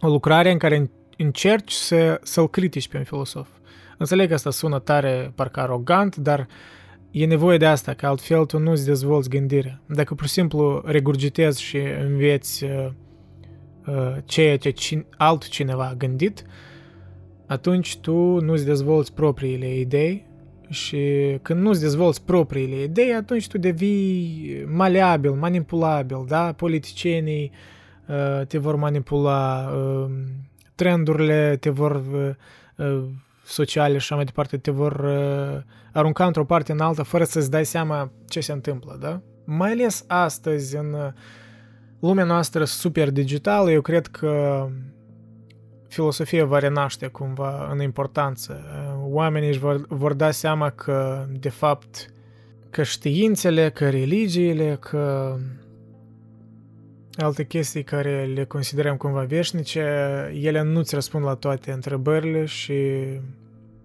[0.00, 3.48] o lucrare în care încerci să, să-l critici pe un filosof.
[3.98, 6.46] Înțeleg că asta sună tare, parcă arogant, dar
[7.10, 9.80] e nevoie de asta, că altfel tu nu-ți dezvolți gândirea.
[9.86, 11.78] Dacă pur și simplu regurgitezi și
[12.08, 12.88] înveți uh,
[13.86, 16.44] uh, ceea ce cine, altcineva a gândit,
[17.46, 20.26] atunci tu nu-ți dezvolți propriile idei
[20.68, 20.98] și
[21.42, 26.52] când nu-ți dezvolți propriile idei, atunci tu devii maleabil, manipulabil, da?
[26.52, 27.76] Politicienii uh,
[28.08, 30.10] Uh, te vor manipula, uh,
[30.78, 32.02] trendurile te vor
[32.76, 33.04] uh,
[33.44, 35.04] sociale și așa mai departe te vor
[35.92, 39.20] arunca într-o parte în alta fără să-ți dai seama ce se întâmplă, da?
[39.44, 40.96] Mai ales astăzi, în
[42.00, 44.66] lumea noastră super digitală, eu cred că
[45.88, 48.64] filosofia va renaște cumva în importanță.
[49.02, 52.12] Oamenii își vor, vor da seama că, de fapt,
[52.70, 55.36] că științele, că religiile, că
[57.22, 59.80] alte chestii care le considerăm cumva veșnice,
[60.42, 62.74] ele nu-ți răspund la toate întrebările și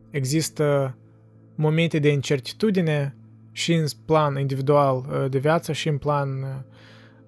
[0.10, 0.98] există
[1.56, 3.16] momente de incertitudine
[3.52, 6.48] și în plan individual uh, de viață și în plan uh,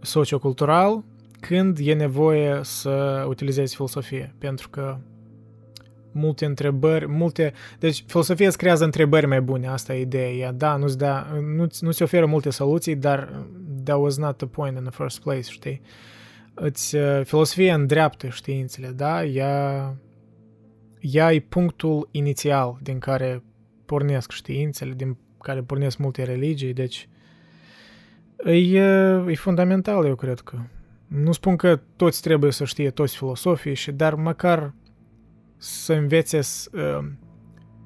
[0.01, 1.03] sociocultural
[1.39, 4.97] când e nevoie să utilizezi filosofie, pentru că
[6.15, 7.53] multe întrebări, multe...
[7.79, 10.51] Deci filosofia îți creează întrebări mai bune, asta e ideea.
[10.51, 13.45] Da, nu-ți, da, nu, nu-ți oferă multe soluții, dar
[13.83, 15.81] that was not the point in the first place, știi?
[16.53, 19.25] Îți, uh, filosofia îndreaptă științele, da?
[19.25, 19.95] Ea,
[20.99, 23.43] ea e punctul inițial din care
[23.85, 27.09] pornesc științele, din care pornesc multe religii, deci
[28.45, 30.57] e, uh, e fundamental, eu cred că.
[31.07, 34.73] Nu spun că toți trebuie să știe toți filosofii, și dar măcar
[35.57, 36.39] să învețe
[36.71, 37.05] uh,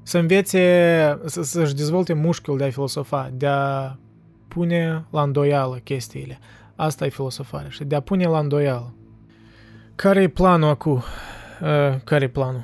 [0.10, 3.95] să învețe, să, să-și dezvolte mușchiul de a filosofa, de a
[4.47, 6.39] pune la îndoială chestiile.
[6.75, 8.93] Asta e filosofarea și de a pune la îndoială.
[9.95, 10.93] Care e planul acum?
[10.93, 12.63] Uh, care e planul?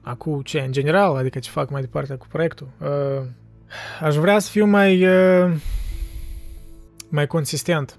[0.00, 0.60] Acum ce?
[0.60, 1.16] În general?
[1.16, 2.68] Adică ce fac mai departe cu proiectul?
[2.80, 3.26] Uh,
[4.00, 5.56] aș vrea să fiu mai uh,
[7.08, 7.98] mai consistent.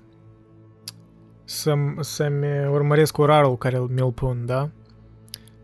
[1.44, 4.70] Să, să-mi urmăresc orarul care mi-l pun, da?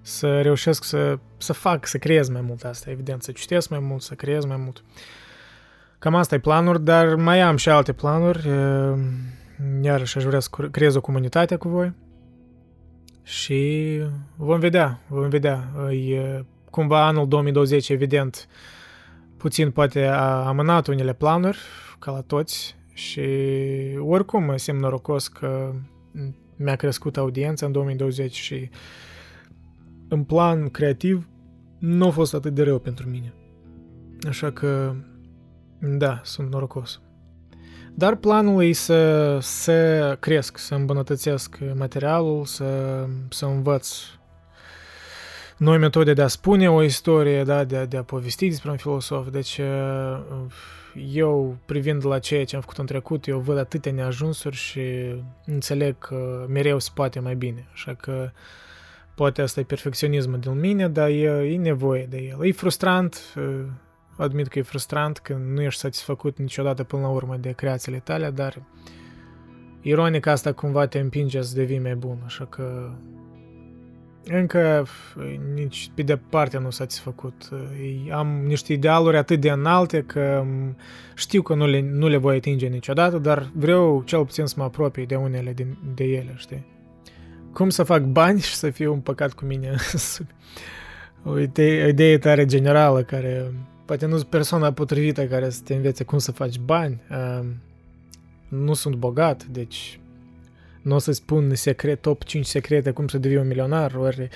[0.05, 4.01] Să reușesc să, să fac, să creez mai mult asta, evident, să citesc mai mult,
[4.01, 4.83] să creez mai mult.
[5.99, 8.49] Cam asta e planuri, dar mai am și alte planuri.
[9.81, 11.93] Iarăși aș vrea să creez o comunitate cu voi.
[13.23, 13.99] Și
[14.35, 15.69] vom vedea, vom vedea.
[15.91, 18.47] E, cumva anul 2020, evident,
[19.37, 21.57] puțin poate a amânat unele planuri,
[21.99, 23.21] ca la toți, și
[23.99, 25.73] oricum mă simt norocos că
[26.55, 28.69] mi-a crescut audiența în 2020 și
[30.13, 31.27] în plan creativ
[31.79, 33.33] nu a fost atât de rău pentru mine.
[34.27, 34.95] Așa că
[35.79, 37.01] Da, sunt norocos.
[37.95, 42.65] Dar planul e să, să cresc, să îmbunătățesc materialul, să,
[43.29, 43.95] să învăț
[45.57, 48.77] noi metode de a spune o istorie, da, de, a, de a povesti despre un
[48.77, 49.29] filosof.
[49.29, 49.59] Deci
[51.11, 54.81] eu, privind la ceea ce am făcut în trecut, eu văd atâtea neajunsuri și
[55.45, 57.67] înțeleg că mereu se poate mai bine.
[57.73, 58.31] Așa că
[59.15, 62.45] poate asta e perfecționismul din mine, dar e, e nevoie de el.
[62.45, 63.33] E frustrant,
[64.17, 68.29] admit că e frustrant că nu ești satisfăcut niciodată până la urmă de creațiile tale,
[68.29, 68.61] dar
[69.81, 72.91] ironic asta cumva te împinge să devii mai bun, așa că
[74.25, 74.85] încă
[75.53, 77.49] nici pe departe nu satisfăcut.
[78.11, 80.45] Am niște idealuri atât de înalte că
[81.15, 84.63] știu că nu le, nu le voi atinge niciodată, dar vreau cel puțin să mă
[84.63, 86.72] apropii de unele din, de ele, știi?
[87.53, 89.75] Cum să fac bani și să fiu un păcat cu mine
[91.23, 93.53] o idee, o idee tare generală care
[93.85, 97.01] poate nu sunt persoana potrivită care să te învețe cum să faci bani.
[98.47, 99.99] Nu sunt bogat, deci
[100.81, 104.29] nu o să spun secret, top 5 secrete cum să devii un milionar, ori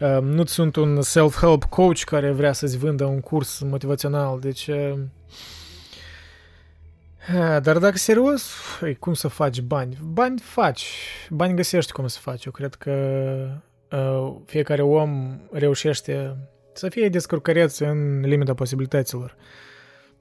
[0.00, 4.66] uh, nu sunt un self-help coach care vrea să-ți vândă un curs motivațional, deci...
[4.66, 4.98] Uh,
[7.62, 9.98] dar dacă serios, e, cum să faci bani?
[10.02, 10.86] Bani faci,
[11.30, 12.44] bani găsești cum să faci.
[12.44, 12.92] Eu cred că
[13.90, 16.36] uh, fiecare om reușește
[16.72, 19.36] să fie descurcăreț în limita posibilităților.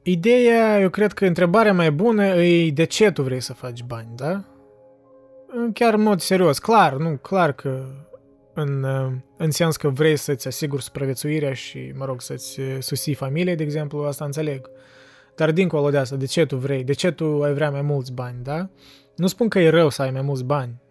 [0.01, 4.09] Ideea, eu cred că întrebarea mai bună e de ce tu vrei să faci bani,
[4.15, 4.43] da?
[5.73, 7.85] chiar în mod serios, clar, nu, clar că
[8.53, 8.85] în,
[9.37, 13.99] în sens că vrei să-ți asiguri supraviețuirea și, mă rog, să-ți susții familie, de exemplu,
[13.99, 14.69] asta înțeleg.
[15.39, 16.83] Dar dincolo de asta, de ce tu vrei?
[16.83, 18.69] De ce tu ai vrea mai mulți bani, da?
[19.15, 20.81] Nu spun că e rău să ai mai mulți bani.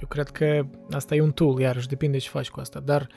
[0.00, 2.80] Eu cred că asta e un tool, iarăși, depinde ce faci cu asta.
[2.84, 3.08] Dar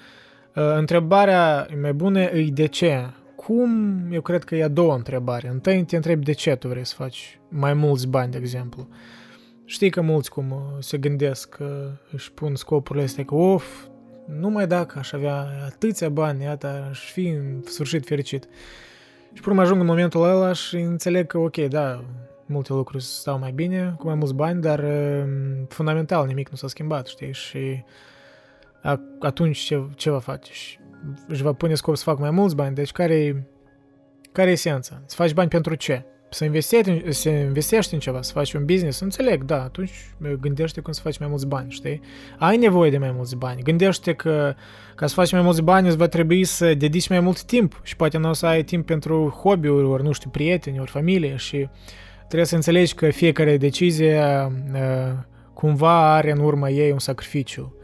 [0.55, 3.05] uh, întrebarea mai bună e de ce?
[3.35, 3.99] Cum?
[4.11, 5.47] Eu cred că e a doua întrebare.
[5.47, 8.87] Întâi te întrebi de ce tu vrei să faci mai mulți bani, de exemplu.
[8.89, 8.95] Uh,
[9.71, 13.85] Știi că mulți cum uh, se gândesc că își pun scopurile astea că of,
[14.39, 18.47] numai dacă aș avea atâția bani, iată, aș fi în sfârșit fericit.
[19.33, 22.03] Și pur ajung în momentul ăla și înțeleg că, ok, da,
[22.45, 25.23] multe lucruri stau mai bine, cu mai mulți bani, dar uh,
[25.67, 27.33] fundamental nimic nu s-a schimbat, știi?
[27.33, 27.83] Și
[29.19, 30.51] atunci ce, ce va face?
[30.51, 30.79] Și
[31.27, 33.43] își va pune scop să fac mai mulți bani, deci care e
[34.31, 35.01] care e esența?
[35.05, 36.05] Să faci bani pentru ce?
[36.33, 39.91] Să investești, să investești în ceva, să faci un business, înțeleg, da, atunci
[40.39, 42.01] gândește cum să faci mai mulți bani, știi?
[42.37, 43.61] Ai nevoie de mai mulți bani.
[43.61, 44.55] Gândește că
[44.95, 47.95] ca să faci mai mulți bani îți va trebui să dedici mai mult timp și
[47.95, 51.69] poate nu o să ai timp pentru hobby-uri, ori nu știu, prieteni, ori familie și
[52.27, 54.21] trebuie să înțelegi că fiecare decizie
[54.73, 54.79] uh,
[55.53, 57.75] cumva are în urma ei un sacrificiu.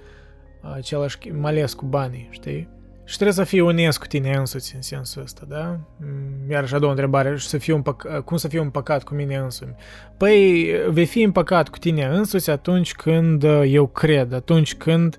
[0.76, 2.77] Același, mai ales cu banii, știi?
[3.08, 5.80] Și trebuie să fii onest cu tine însuți în sensul ăsta, da?
[5.98, 9.76] Mm, iarăși a doua întrebare, să fiu împăc- cum să fiu împăcat cu mine însumi?
[10.18, 15.18] Păi, vei fi împăcat cu tine însuți atunci când uh, eu cred, atunci când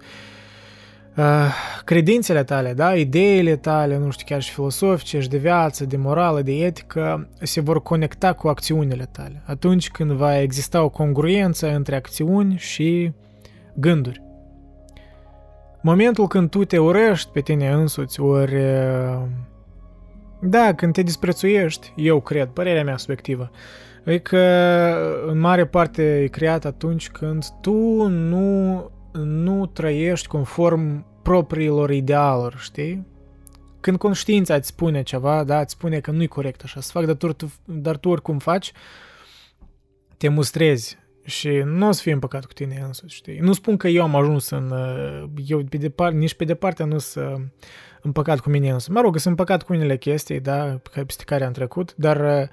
[1.16, 1.52] uh,
[1.84, 6.42] credințele tale, da, ideile tale, nu știu, chiar și filosofice, și de viață, de morală,
[6.42, 9.42] de etică, se vor conecta cu acțiunile tale.
[9.46, 13.12] Atunci când va exista o congruență între acțiuni și
[13.74, 14.26] gânduri.
[15.80, 18.56] Momentul când tu te urăști pe tine însuți, ori...
[20.40, 23.50] Da, când te disprețuiești, eu cred, părerea mea subiectivă,
[24.04, 24.38] e că
[25.26, 33.06] în mare parte e creat atunci când tu nu, nu trăiești conform propriilor idealuri, știi?
[33.80, 37.14] Când conștiința îți spune ceva, da, îți spune că nu-i corect așa să fac, dar
[37.14, 38.72] tu, dar tu oricum faci,
[40.16, 43.38] te mustrezi și nu o să fie împăcat cu tine însuți, știi?
[43.38, 44.70] Nu spun că eu am ajuns în...
[44.70, 47.52] Uh, eu pe departe, nici pe departe nu sunt
[48.02, 48.90] împăcat cu mine însuți.
[48.92, 52.48] Mă rog, sunt împăcat cu unele chestii, da, peste care am trecut, dar, uh,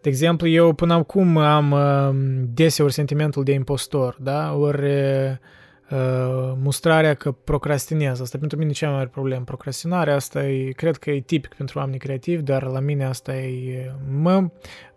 [0.00, 2.10] de exemplu, eu până acum am uh,
[2.54, 4.54] deseori sentimentul de impostor, da?
[4.54, 8.20] Ori uh, mustrarea că procrastinez.
[8.20, 9.44] Asta pentru mine e cea mai mare problemă.
[9.44, 13.92] Procrastinarea asta e, cred că e tipic pentru oamenii creativi, dar la mine asta e...
[14.20, 14.48] Mă,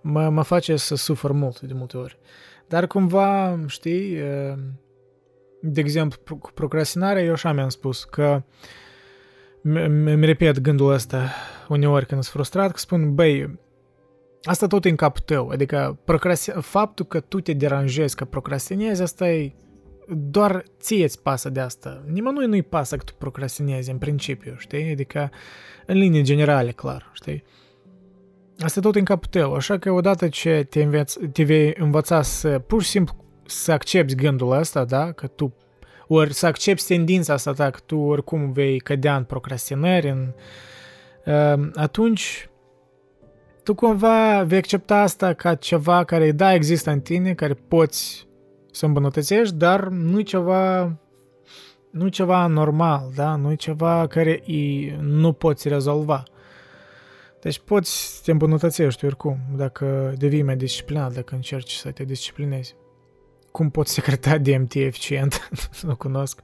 [0.02, 2.18] mă, mă face să sufăr mult de multe ori.
[2.68, 4.18] Dar cumva, știi,
[5.62, 8.44] de exemplu, cu procrastinarea, eu așa mi-am spus că
[9.62, 11.30] îmi repet gândul ăsta
[11.70, 13.60] uneori când sunt frustrat, că spun, băi,
[14.44, 16.00] asta tot e în capul tău, adică
[16.60, 19.54] faptul că tu te deranjezi, că procrastinezi, asta e
[20.08, 22.04] doar ție îți pasă de asta.
[22.08, 24.92] Nimănui nu-i pasă că tu procrastinezi în principiu, știi?
[24.92, 25.32] Adică
[25.86, 27.44] în linii generale, clar, știi?
[28.60, 32.60] Asta tot în capul tău, așa că odată ce te, înveț, te vei învăța să
[32.60, 33.16] pur și simplu
[33.46, 35.54] să accepti gândul ăsta, da, că tu
[36.08, 40.34] ori să accepti tendința asta ta, că tu oricum vei cădea în procrastinări, în,
[41.26, 42.50] uh, atunci
[43.64, 48.28] tu cumva vei accepta asta ca ceva care, da, există în tine, care poți
[48.72, 50.96] să îmbunătățești, dar nu ceva
[51.90, 53.36] nu ceva normal, da?
[53.36, 54.44] Nu ceva care
[55.00, 56.24] nu poți rezolva.
[57.46, 62.76] Deci poți să te îmbunătățești oricum, dacă devii mai disciplinat, dacă încerci să te disciplinezi.
[63.52, 65.50] Cum poți secreta DMT eficient?
[65.88, 66.40] nu cunosc.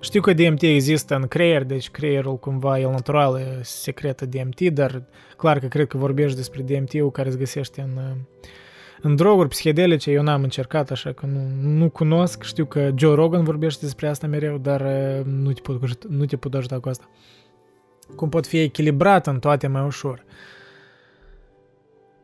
[0.00, 5.04] Știu că DMT există în creier, deci creierul cumva el natural secretă DMT, dar
[5.36, 8.00] clar că cred că vorbești despre DMT-ul care se găsește în,
[9.00, 10.10] în droguri psihedelice.
[10.10, 12.42] Eu n-am încercat, așa că nu, nu cunosc.
[12.42, 16.36] Știu că Joe Rogan vorbește despre asta mereu, dar uh, nu te pot, nu te
[16.36, 17.08] pot ajuta cu asta.
[18.16, 20.24] Cum pot fi echilibrat în toate mai ușor.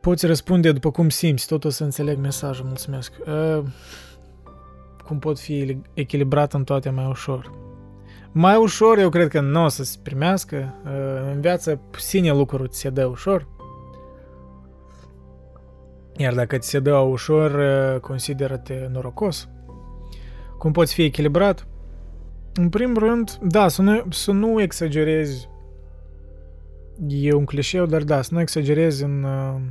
[0.01, 3.13] Poți răspunde după cum simți, tot o să înțeleg mesajul, mulțumesc.
[3.25, 3.63] Uh,
[5.05, 7.51] cum pot fi echilibrat în toate mai ușor.
[8.31, 10.73] Mai ușor, eu cred că nu o să se primească.
[10.85, 13.47] Uh, în viață, puține lucruri ți se dă ușor.
[16.17, 19.49] Iar dacă ți se dă ușor, uh, consideră-te norocos.
[20.57, 21.67] Cum poți fi echilibrat?
[22.53, 25.49] În primul rând, da, să nu, să nu exagerezi.
[27.07, 29.61] E un clișeu, dar da, să nu exagerezi în, uh,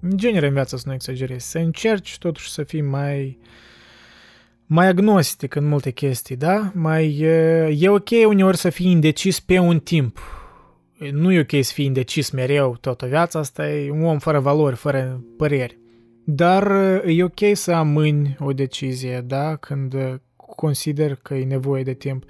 [0.00, 1.50] în genere în viață, să nu exagerezi.
[1.50, 3.38] Să încerci totuși să fii mai
[4.70, 6.72] mai agnostic în multe chestii, da?
[6.74, 7.18] Mai,
[7.78, 10.18] e ok uneori să fii indecis pe un timp.
[11.12, 14.76] Nu e ok să fii indecis mereu toată viața, asta e un om fără valori,
[14.76, 15.78] fără păreri.
[16.24, 16.70] Dar
[17.06, 19.56] e ok să amâni o decizie, da?
[19.56, 19.94] Când
[20.36, 22.24] consider că e nevoie de timp.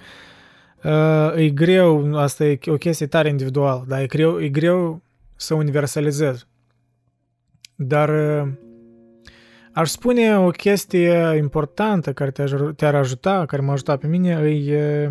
[1.35, 5.01] E greu, asta e o chestie tare individuală, dar e greu, e greu
[5.35, 6.47] să universalizez.
[7.75, 8.09] Dar
[9.73, 12.31] Aș spune o chestie importantă care
[12.75, 15.09] te-ar ajuta, care m-a ajutat pe mine, e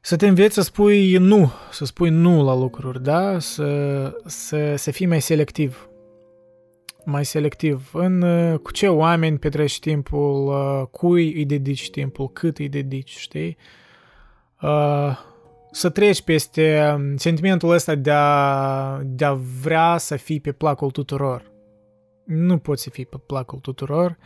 [0.00, 3.38] să te înveți să spui nu, să spui nu la lucruri, da?
[3.38, 5.88] Să, să, să fii mai selectiv.
[7.04, 7.90] Mai selectiv.
[7.92, 8.24] În
[8.62, 10.54] cu ce oameni petreci timpul,
[10.90, 13.56] cui îi dedici timpul, cât îi dedici, știi?
[15.70, 21.52] Să treci peste sentimentul ăsta de a, de a vrea să fii pe placul tuturor
[22.24, 24.18] nu poți să fii pe placul tuturor.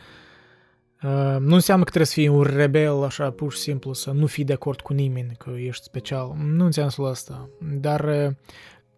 [1.03, 4.25] Uh, nu înseamnă că trebuie să fii un rebel așa pur și simplu, să nu
[4.25, 6.35] fii de acord cu nimeni că ești special.
[6.43, 7.49] Nu în sensul ăsta.
[7.59, 8.35] Dar uh,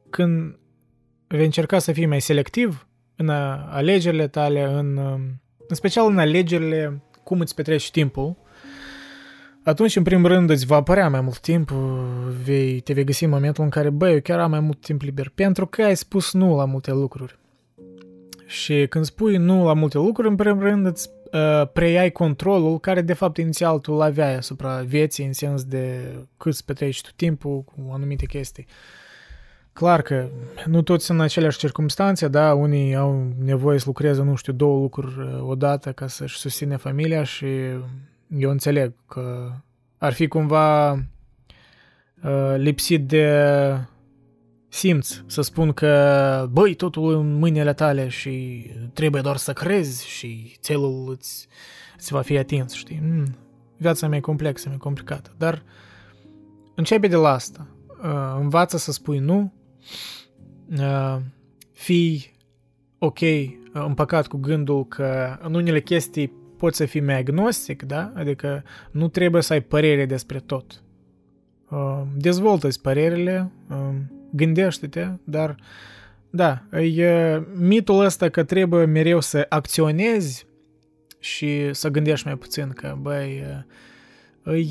[0.10, 0.60] când
[1.28, 3.30] vei încerca să fii mai selectiv în
[3.69, 5.19] alegerile tale, în, uh,
[5.67, 8.38] în special în alegerile cum îți petreci timpul,
[9.63, 11.71] atunci, în primul rând, îți va apărea mai mult timp,
[12.43, 15.01] vei, te vei găsi în momentul în care, băi, eu chiar am mai mult timp
[15.01, 17.37] liber, pentru că ai spus nu la multe lucruri.
[18.45, 23.01] Și când spui nu la multe lucruri, în primul rând îți uh, preiai controlul care
[23.01, 27.61] de fapt inițial tu l-aveai asupra vieții în sens de cât îți petreci tu timpul
[27.61, 28.65] cu anumite chestii.
[29.73, 30.27] Clar că
[30.65, 34.81] nu toți sunt în aceleași circunstanțe, da, unii au nevoie să lucreze, nu știu, două
[34.81, 37.45] lucruri uh, odată ca să-și susține familia și
[38.37, 39.51] eu înțeleg că
[39.97, 43.45] ar fi cumva uh, lipsit de
[44.69, 50.57] simți să spun că, băi, totul în mâinile tale și trebuie doar să crezi și
[50.59, 51.47] țelul îți,
[51.97, 52.99] îți va fi atins, știi?
[53.03, 53.37] Mm,
[53.77, 55.63] viața mea e complexă, mea e complicată, dar
[56.75, 57.67] începe de la asta.
[58.03, 59.53] Uh, învață să spui nu,
[60.77, 61.17] uh,
[61.71, 62.31] fii
[62.97, 68.11] ok, uh, împăcat cu gândul că în unele chestii poți să fii mai agnostic, da?
[68.15, 70.83] Adică nu trebuie să ai părere despre tot.
[71.69, 73.95] Uh, dezvoltă-ți părerile, uh,
[74.31, 75.55] gândește-te, dar
[76.29, 80.47] da, e mitul ăsta că trebuie mereu să acționezi
[81.19, 83.43] și să gândești mai puțin, că băi,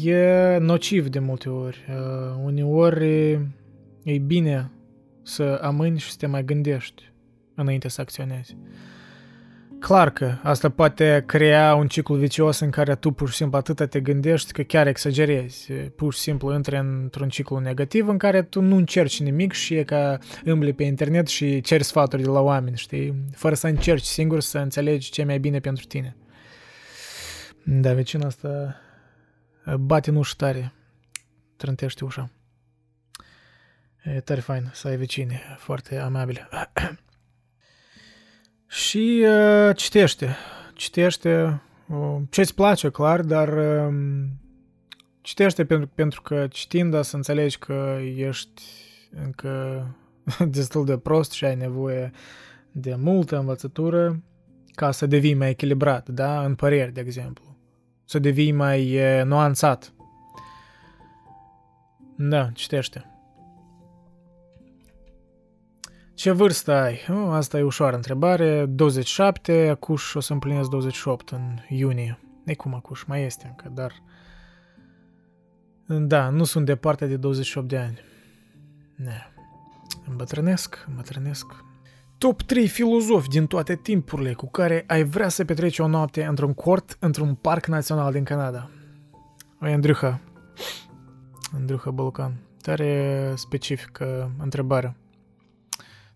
[0.04, 1.84] e nociv de multe ori.
[2.44, 3.40] Uneori
[4.02, 4.70] e bine
[5.22, 7.12] să amâni și să te mai gândești
[7.54, 8.56] înainte să acționezi.
[9.78, 13.86] Clar că asta poate crea un ciclu vicios în care tu pur și simplu atâta
[13.86, 15.72] te gândești că chiar exagerezi.
[15.72, 19.84] Pur și simplu intri într-un ciclu negativ în care tu nu încerci nimic și e
[19.84, 23.14] ca îmbli pe internet și ceri sfaturi de la oameni, știi?
[23.34, 26.16] Fără să încerci singur să înțelegi ce mai bine pentru tine.
[27.64, 28.76] Da, vecina asta
[29.76, 30.72] bate în ușă tare.
[31.56, 32.30] Trântește ușa.
[34.04, 36.48] E tare fain să ai vecini foarte amabile.
[38.68, 40.36] Și uh, citește.
[40.74, 43.94] Citește uh, ce-ți place, clar, dar uh,
[45.20, 48.62] citește pentru, pentru că citind să înțelegi că ești
[49.24, 49.86] încă
[50.56, 52.10] destul de prost și ai nevoie
[52.72, 54.22] de multă învățătură
[54.74, 56.44] ca să devii mai echilibrat, da?
[56.44, 57.56] În păreri, de exemplu.
[58.04, 59.92] Să devii mai uh, nuanțat.
[62.16, 63.17] Da, citește.
[66.18, 67.00] Ce vârstă ai?
[67.08, 68.66] Oh, asta e ușoară întrebare.
[68.66, 72.18] 27, acuș o să împlinesc 28 în iunie.
[72.44, 73.92] E cum acuș, mai este încă, dar...
[75.86, 77.98] Da, nu sunt departe de 28 de ani.
[78.96, 79.16] Ne.
[80.08, 81.64] Îmbătrânesc, îmbătrânesc.
[82.18, 86.54] Top 3 filozofi din toate timpurile cu care ai vrea să petreci o noapte într-un
[86.54, 88.70] cort într-un parc național din Canada.
[89.62, 90.20] O Andruha.
[91.54, 92.34] Andruha Balcan.
[92.62, 94.96] Tare specifică întrebare.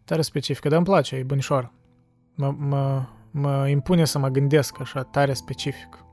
[0.04, 1.72] Tare specifică, dar îmi place, e bunișoară.
[2.34, 6.04] Mă, mă, mă impune să mă gândesc așa, tare specific.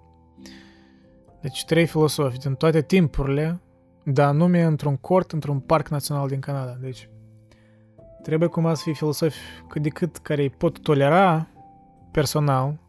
[1.42, 3.62] Deci trei filosofi din toate timpurile,
[4.04, 6.78] dar anume într-un cort, într-un parc național din Canada.
[6.82, 7.10] Deci
[8.22, 9.38] trebuie cumva să fie filosofi
[9.68, 11.48] cât de cât care îi pot tolera
[12.12, 12.80] personal,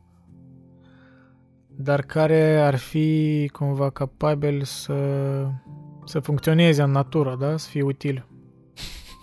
[1.69, 4.95] dar care ar fi cumva capabili să,
[6.05, 7.57] să funcționeze în natură, da?
[7.57, 8.27] Să fie util.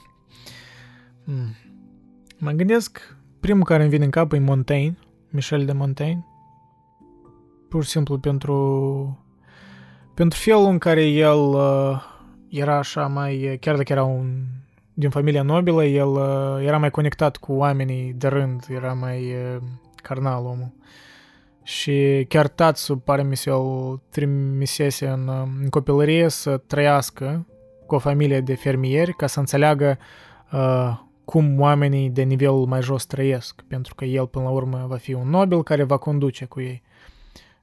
[1.26, 1.67] hmm.
[2.40, 4.98] Mă gândesc, primul care îmi vine în cap e Montaigne,
[5.30, 6.26] Michel de Montaigne,
[7.70, 9.26] pur și simplu pentru,
[10.14, 12.02] pentru felul în care el uh,
[12.50, 14.44] era așa mai, chiar dacă era un
[14.94, 19.62] din familia nobilă, el uh, era mai conectat cu oamenii de rând, era mai uh,
[19.96, 20.74] carnal omul.
[21.64, 27.48] Și chiar tatăl, pare mi se, îl trimisese în, uh, în copilărie să trăiască
[27.86, 29.98] cu o familie de fermieri ca să înțeleagă
[30.52, 34.98] uh, cum oamenii de nivel mai jos trăiesc, pentru că el până la urmă va
[34.98, 36.84] fi un nobil care va conduce cu ei.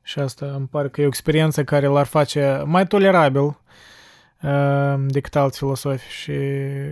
[0.02, 5.36] Și asta îmi pare că e o experiență care l-ar face mai tolerabil uh, decât
[5.36, 6.32] alți filosofi și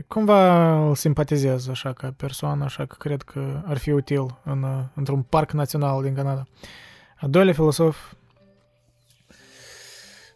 [0.09, 4.85] cumva îl simpatizez așa ca persoană, așa că cred că ar fi util în, uh,
[4.95, 6.47] într-un parc național din Canada.
[7.17, 8.13] A doilea filosof,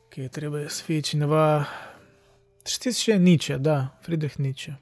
[0.08, 1.66] că trebuie să fie cineva...
[2.64, 3.14] Știți ce?
[3.14, 4.80] Nietzsche, da, Friedrich Nietzsche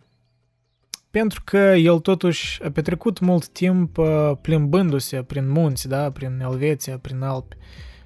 [1.15, 6.99] pentru că el totuși a petrecut mult timp uh, plimbându-se prin munți, da, prin Elveția,
[6.99, 7.57] prin Alpi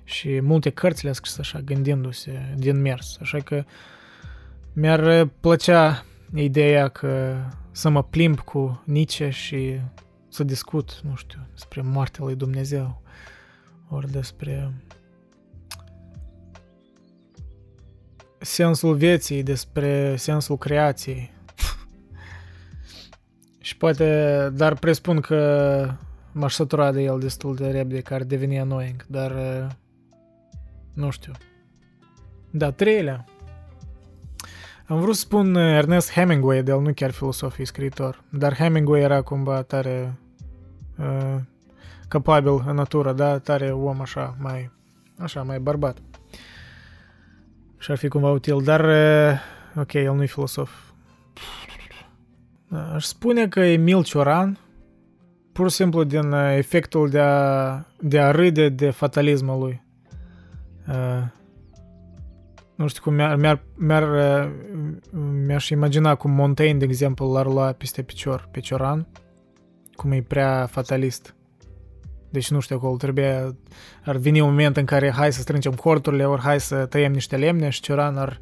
[0.05, 3.17] și multe cărți le-a scris așa, gândindu-se din mers.
[3.21, 3.65] Așa că
[4.73, 6.05] mi-ar plăcea
[6.35, 7.37] ideea că
[7.71, 9.81] să mă plimb cu Nietzsche și
[10.29, 13.03] să discut, nu știu, despre moartea lui Dumnezeu
[13.89, 14.73] ori despre
[18.39, 21.37] sensul vieții, despre sensul creației,
[23.69, 25.91] și poate, dar presupun că
[26.33, 29.33] m-aș sătura de el destul de repede, că ar deveni annoying, dar
[30.93, 31.33] nu știu.
[32.51, 33.25] Da, treilea.
[34.87, 39.01] Am vrut să spun Ernest Hemingway, de el nu chiar filosof, e scriitor, dar Hemingway
[39.01, 40.19] era cumva tare
[40.99, 41.37] uh,
[42.09, 44.71] capabil în natură, da, tare om așa, mai,
[45.19, 45.99] așa, mai bărbat.
[47.79, 49.39] Și ar fi cumva util, dar, uh,
[49.77, 50.88] ok, el nu e filosof,
[52.95, 54.59] Aș spune că Emil Cioran,
[55.53, 59.83] pur și simplu din uh, efectul de a, de a râde de fatalismul lui.
[60.89, 61.27] Uh,
[62.75, 64.51] nu știu cum mi-ar, mi-ar, mi-ar, uh,
[65.47, 69.07] mi-aș imagina cum Montaigne, de exemplu, l-ar lua peste picior pe Cioran,
[69.95, 71.35] cum e prea fatalist.
[72.31, 73.57] Deci nu știu, acolo trebuie,
[74.05, 77.37] ar veni un moment în care hai să strângem corturile, ori hai să tăiem niște
[77.37, 78.39] lemne și Cioran ar,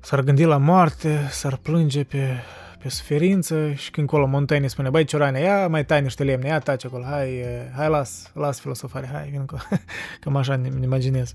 [0.00, 2.42] s-ar gândi la moarte, s-ar plânge pe
[2.82, 6.58] pe suferință și când colo Montaigne spune, băi, Ciorane, ia mai tai niște lemne, ia
[6.58, 7.44] taci acolo, hai,
[7.76, 9.56] hai las, las filosofare, hai, vin cu...
[10.20, 11.34] Cam așa ne imaginez.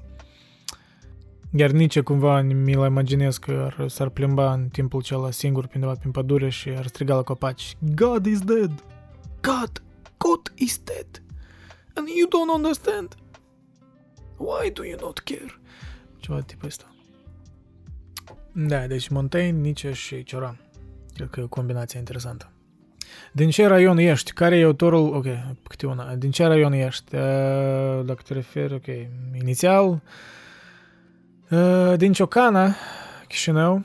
[1.52, 5.94] Iar nici cumva mi-l imaginez că ar, s-ar plimba în timpul acela singur pe undeva
[5.94, 8.84] prin pădure și ar striga la copaci God is dead!
[9.42, 9.84] God!
[10.18, 11.24] God is dead!
[11.94, 13.16] And you don't understand!
[14.38, 15.60] Why do you not care?
[16.18, 16.96] Ceva tipul ăsta.
[18.52, 20.65] Da, deci Montaigne, Nietzsche și Cioran.
[21.16, 22.50] Cred că e o combinație interesantă.
[23.32, 24.32] Din ce raion ești?
[24.32, 25.16] Care e autorul?
[25.16, 25.26] Ok,
[25.68, 26.16] câte una.
[26.16, 27.12] Din ce raion ești?
[28.06, 28.86] Dacă te referi, ok,
[29.42, 30.02] inițial.
[31.98, 32.76] Din Ciocana,
[33.28, 33.84] Chișinău.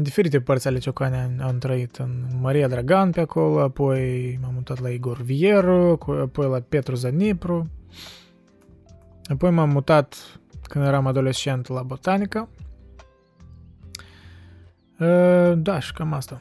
[0.00, 4.88] Diferite părți ale Ciocane am trăit în Maria Dragan pe acolo, apoi m-am mutat la
[4.88, 7.70] Igor Vieru, apoi la Petru Zanipru.
[9.24, 12.48] Apoi m-am mutat când eram adolescent la Botanica.
[14.98, 16.40] Uh, da, și cam asta.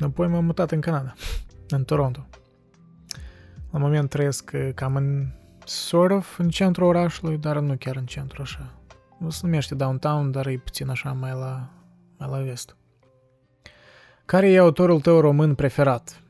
[0.00, 1.14] Apoi m-am mutat în Canada,
[1.68, 2.26] în Toronto.
[3.70, 5.26] La moment trăiesc cam în
[5.64, 8.74] sort of în centrul orașului, dar nu chiar în centru așa.
[9.18, 11.70] Nu se numește downtown, dar e puțin așa mai la,
[12.18, 12.76] mai la vest.
[14.24, 16.22] Care e autorul tău român preferat?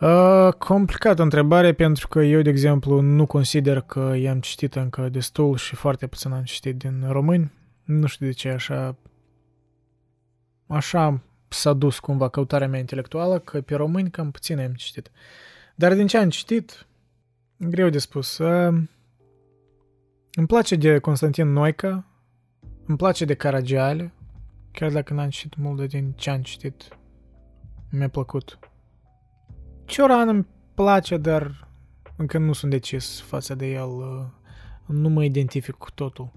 [0.00, 5.56] Uh, complicată întrebare pentru că eu, de exemplu, nu consider că i-am citit încă destul
[5.56, 7.52] și foarte puțin am citit din români.
[7.86, 8.96] Nu știu de ce așa...
[10.66, 15.10] Așa s-a dus cumva căutarea mea intelectuală, că pe români cam puțin am citit.
[15.74, 16.86] Dar din ce am citit,
[17.56, 18.38] greu de spus.
[18.38, 18.82] Uh,
[20.32, 22.04] îmi place de Constantin Noica,
[22.86, 24.12] îmi place de Caragiale,
[24.72, 26.88] chiar dacă n-am citit mult de din ce am citit,
[27.90, 28.58] mi-a plăcut.
[29.84, 31.68] Cioran îmi place, dar
[32.16, 33.88] încă nu sunt decis față de el.
[33.88, 34.26] Uh,
[34.86, 36.32] nu mă identific cu totul.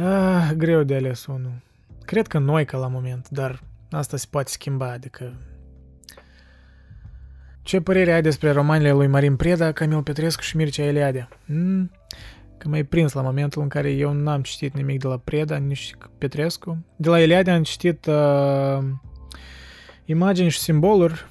[0.00, 1.60] Ah, greu de ales unul.
[2.04, 5.32] Cred că Noica la moment, dar asta se poate schimba, adică...
[7.62, 11.28] Ce părere ai despre romanele lui Marin Preda, Camil Petrescu și Mircea Eliade?
[11.46, 11.90] Mm,
[12.58, 15.94] că m-ai prins la momentul în care eu n-am citit nimic de la Preda, nici
[16.18, 16.84] Petrescu.
[16.96, 18.78] De la Eliade am citit uh,
[20.04, 21.26] imagini și simboluri.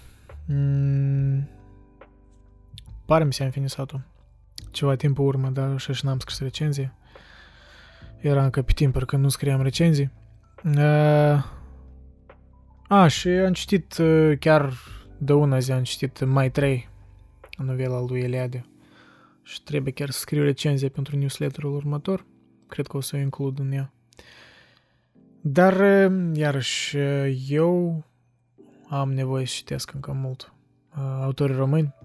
[0.46, 1.50] Mm,
[3.06, 3.98] pare mi se am finisat-o.
[4.72, 6.94] Ceva timp urmă, dar și n-am scris recenzie.
[8.20, 10.12] Era încă pe timp, că nu scriam recenzii.
[10.64, 11.44] Uh,
[12.88, 14.74] a, și am citit uh, chiar
[15.18, 16.90] de una zi, am citit Mai 3,
[17.58, 18.66] novela lui Eliade.
[19.44, 22.26] Și trebuie chiar să scriu recenzie pentru newsletterul următor.
[22.68, 23.94] Cred că o să o includ în ea.
[25.42, 26.98] Dar, uh, iarăși,
[27.48, 28.04] eu
[28.90, 30.54] am nevoie să citesc încă mult
[31.22, 31.96] autorii români.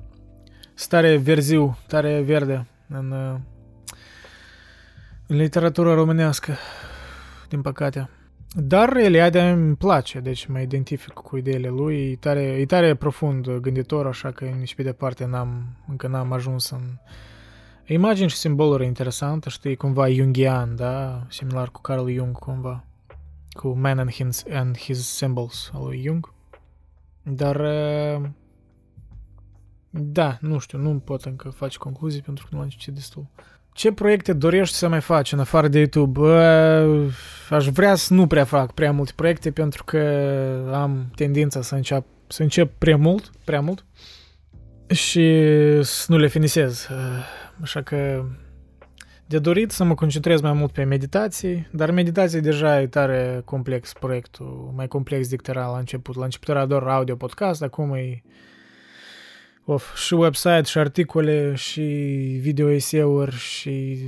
[0.74, 3.40] Stare verziu, tare verde în, în
[5.32, 6.56] literatura românească,
[7.48, 8.08] din păcate.
[8.54, 13.50] Dar Eliade îmi place, deci mă identific cu ideile lui, e tare, e tare profund
[13.50, 16.80] gânditor, așa că nici pe departe n-am, încă n-am ajuns în...
[17.86, 21.26] Imagini și simboluri interesante, știi, cumva Jungian, da?
[21.28, 22.84] Similar cu Carl Jung, cumva.
[23.50, 26.32] Cu Man and His, and his Symbols al lui Jung.
[27.22, 27.56] Dar...
[29.90, 33.26] Da, nu știu, nu pot încă face concluzii pentru că nu am citit destul.
[33.72, 36.20] Ce proiecte dorești să mai faci în afară de YouTube?
[36.20, 37.10] Bă,
[37.50, 40.00] aș vrea să nu prea fac prea multe proiecte pentru că
[40.72, 43.84] am tendința să încep, să încep prea mult, prea mult
[44.86, 45.42] și
[45.82, 46.88] să nu le finisez.
[47.62, 48.24] Așa că
[49.26, 53.92] de dorit să mă concentrez mai mult pe meditații, dar meditații deja e tare complex
[53.92, 56.16] proiectul, mai complex decât era la început.
[56.16, 58.22] La început era doar audio podcast, acum e
[59.64, 61.82] of, și website, și articole, și
[62.40, 63.98] video eseuri, și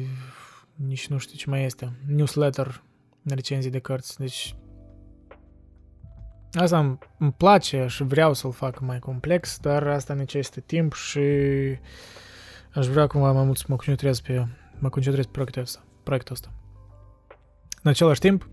[0.75, 2.83] nici nu știu ce mai este, newsletter,
[3.25, 4.55] recenzii de cărți, deci
[6.53, 11.21] asta îmi, îmi place și vreau să-l fac mai complex, dar asta necesită timp și
[12.75, 14.47] aș vrea cumva mai mult să mă concentrez pe,
[14.79, 15.85] mă concentrez pe proiectul ăsta.
[16.03, 16.53] Proiectul ăsta.
[17.83, 18.49] În același timp,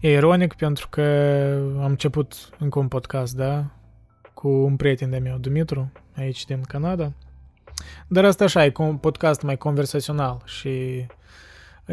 [0.00, 1.02] e ironic pentru că
[1.78, 3.81] am început încă un podcast, da?
[4.42, 7.12] Cu un prieten de meu, Dumitru, aici din Canada.
[8.08, 11.06] Dar asta așa, e un podcast mai conversațional și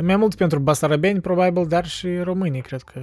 [0.01, 2.99] mai mult pentru basarabeni, probabil, dar și românii, cred că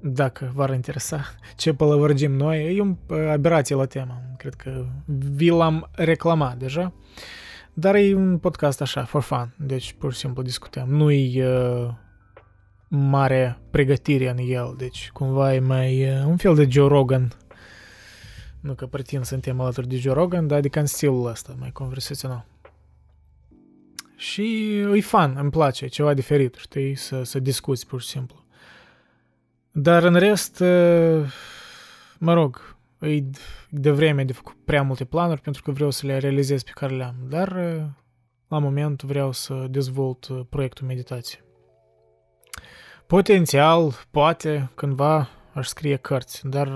[0.00, 1.24] dacă v-ar interesa
[1.56, 4.22] ce pălăvărgim noi, e o aberație la temă.
[4.36, 6.92] Cred că vi l-am reclamat deja.
[7.72, 9.54] Dar e un podcast așa, for fun.
[9.58, 10.88] Deci, pur și simplu discutăm.
[10.88, 11.90] Nu-i uh,
[12.88, 14.74] mare pregătire în el.
[14.78, 17.32] Deci, cumva e mai uh, un fel de Joe Rogan
[18.64, 22.46] nu că pretind suntem alături de Joe Rogan, dar adică în stilul ăsta, mai conversațional.
[24.16, 28.44] Și e fan, îmi place, ceva diferit, știi, să, să discuți pur și simplu.
[29.72, 30.60] Dar în rest,
[32.18, 33.22] mă rog, e
[33.70, 36.94] de vreme de făcut prea multe planuri pentru că vreau să le realizez pe care
[36.94, 37.52] le-am, dar
[38.48, 41.44] la moment vreau să dezvolt proiectul meditație.
[43.06, 46.68] Potențial, poate, cândva aș scrie cărți, dar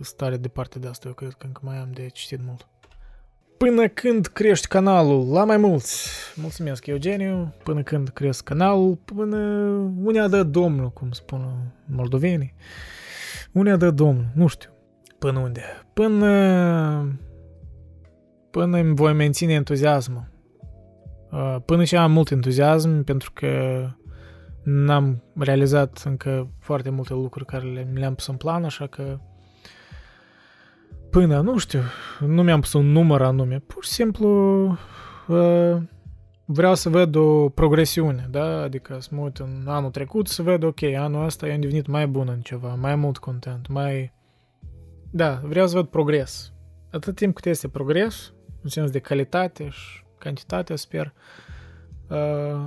[0.00, 2.66] stare departe de asta, eu cred că încă mai am de citit mult.
[3.56, 6.08] Până când crești canalul la mai mulți.
[6.34, 7.54] Mulțumesc, Eugeniu.
[7.64, 9.36] Până când cresc canalul, până
[10.02, 12.54] unea dă Domnul, cum spun moldovenii.
[13.52, 14.70] Unea dă Domnul, nu știu.
[15.18, 15.62] Până unde?
[15.92, 17.18] Până...
[18.50, 20.28] Până îmi voi menține entuziasmul.
[21.30, 23.84] Uh, până și am mult entuziasm, pentru că
[24.62, 29.18] n-am realizat încă foarte multe lucruri care le-am pus în plan, așa că
[31.10, 31.80] până, nu știu,
[32.20, 34.66] nu mi-am pus un număr anume, pur și simplu
[35.26, 35.76] uh,
[36.44, 38.62] vreau să văd o progresiune, da?
[38.62, 42.06] Adică să mă uit în anul trecut să văd, ok, anul ăsta i-am devenit mai
[42.06, 44.12] bun în ceva, mai mult content, mai...
[45.10, 46.52] Da, vreau să văd progres.
[46.90, 48.32] Atât timp cât este progres,
[48.62, 51.12] în sens de calitate și cantitate, sper,
[52.08, 52.16] uh,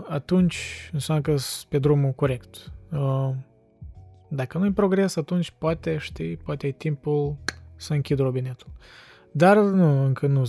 [0.09, 2.71] atunci înseamnă că sunt pe drumul corect.
[2.91, 3.29] Uh,
[4.27, 7.37] dacă nu-i progres, atunci poate, știi, poate e timpul
[7.76, 8.67] să închid robinetul.
[9.32, 10.43] Dar nu, încă nu,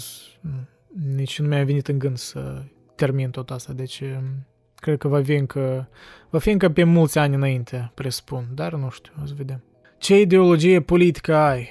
[1.14, 2.62] nici nu mi-a venit în gând să
[2.95, 5.89] termin tot asta, deci um, cred că va fi încă,
[6.31, 9.62] va fi încă pe mulți ani înainte, presupun, dar nu știu, o să vedem.
[9.99, 11.68] Ce ideologie politică ai?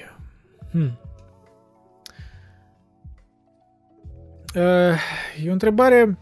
[0.72, 0.99] Hmm.
[4.56, 4.99] Uh,
[5.43, 6.18] e o întrebare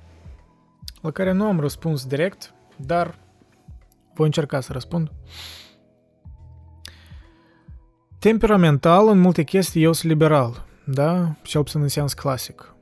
[1.02, 3.16] la care nu am răspuns direct, dar
[4.14, 5.12] voi încerca să răspund.
[8.22, 11.36] Temperamental, în multe chestii, eu sunt liberal, da?
[11.42, 12.76] Cel puțin în sens clasic.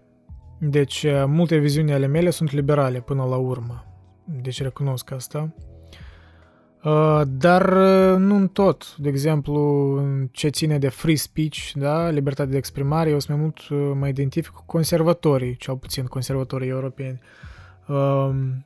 [0.59, 3.85] Deci, uh, multe viziuni ale mele sunt liberale până la urmă.
[4.41, 5.53] Deci recunosc asta.
[6.83, 8.95] Uh, dar uh, nu în tot.
[8.95, 9.99] De exemplu,
[10.31, 14.51] ce ține de free speech, da, libertate de exprimare, eu sunt mai mult mă identific
[14.51, 17.19] cu conservatorii, cel puțin conservatorii europeni.
[17.87, 18.65] Um,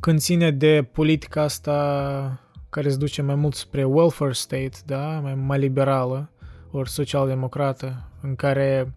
[0.00, 2.40] când ține de politica asta
[2.76, 6.30] care se duce mai mult spre welfare state, da, mai, mai liberală,
[6.70, 8.94] ori social-democrată, în care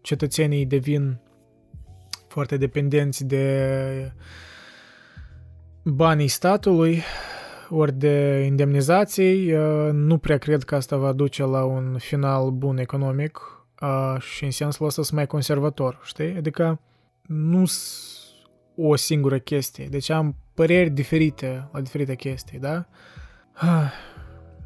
[0.00, 1.20] cetățenii devin
[2.26, 4.12] foarte dependenți de
[5.84, 7.02] banii statului,
[7.70, 12.78] ori de indemnizații, uh, nu prea cred că asta va duce la un final bun
[12.78, 13.40] economic
[13.80, 16.36] uh, și în sensul ăsta sunt mai conservator, știi?
[16.36, 16.80] Adică
[17.26, 17.64] nu
[18.76, 19.86] o singură chestie.
[19.86, 22.86] Deci am păreri diferite la diferite chestii, da?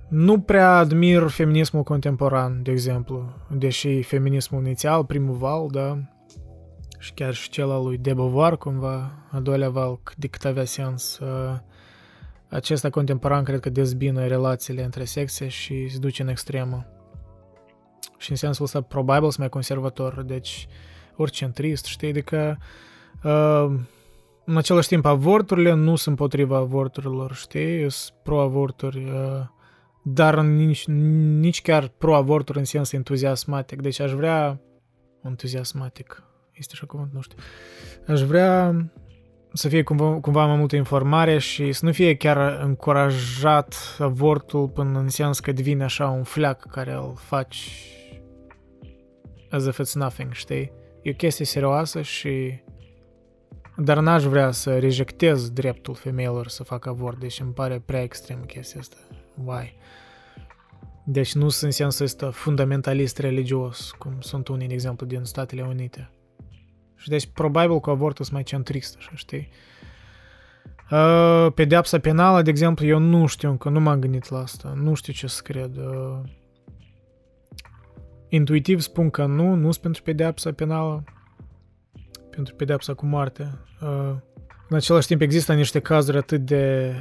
[0.09, 5.99] Nu prea admir feminismul contemporan, de exemplu, deși feminismul inițial, primul val, da,
[6.99, 10.65] și chiar și cel al lui de Beauvoir, cumva, a doilea val, de cât avea
[10.65, 11.59] sens, uh,
[12.49, 16.87] acesta contemporan cred că dezbină relațiile între sexe și se duce în extremă.
[18.19, 20.69] Și în sensul ăsta probabil sunt mai conservator, deci
[21.17, 22.59] ori centrist, știi, adică
[23.23, 23.75] uh,
[24.45, 27.91] în același timp, avorturile nu sunt împotriva avorturilor, știi?
[27.91, 29.47] Sunt pro-avorturi, uh,
[30.03, 33.83] dar nici, nici chiar pro-avorturi în sens entuziasmatic.
[33.83, 34.61] Deci aș vrea...
[35.25, 36.23] Entuziasmatic.
[36.53, 37.39] Este așa cuvânt, nu știu.
[38.07, 38.75] Aș vrea
[39.53, 44.99] să fie cumva, cumva mai multă informare și să nu fie chiar încurajat avortul până
[44.99, 47.71] în sens că devine așa un fleac care îl faci
[49.51, 50.73] as if it's nothing, știi?
[51.03, 52.63] E o chestie serioasă și
[53.77, 58.45] dar n-aș vrea să rejectez dreptul femeilor să facă avort, deci îmi pare prea extrem
[58.45, 58.97] chestia asta.
[59.45, 59.75] Why?
[61.05, 65.63] Deci nu sunt în sensul ăsta fundamentalist religios, cum sunt unii, de exemplu, din Statele
[65.63, 66.11] Unite.
[66.97, 69.49] Și deci probabil că avortul sunt mai centrist, așa, știi?
[70.91, 74.95] Uh, pedeapsa penală, de exemplu, eu nu știu încă, nu m-am gândit la asta, nu
[74.95, 75.77] știu ce să cred.
[75.77, 76.19] Uh,
[78.29, 81.05] intuitiv spun că nu, nu sunt pentru pedeapsa penală,
[82.35, 83.59] pentru pedepsa cu moarte.
[83.83, 84.15] Uh,
[84.69, 86.95] în același timp există niște cazuri atât de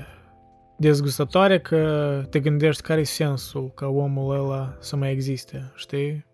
[0.77, 6.25] dezgustătoare că te gândești care e sensul ca omul ăla să mai existe, știi?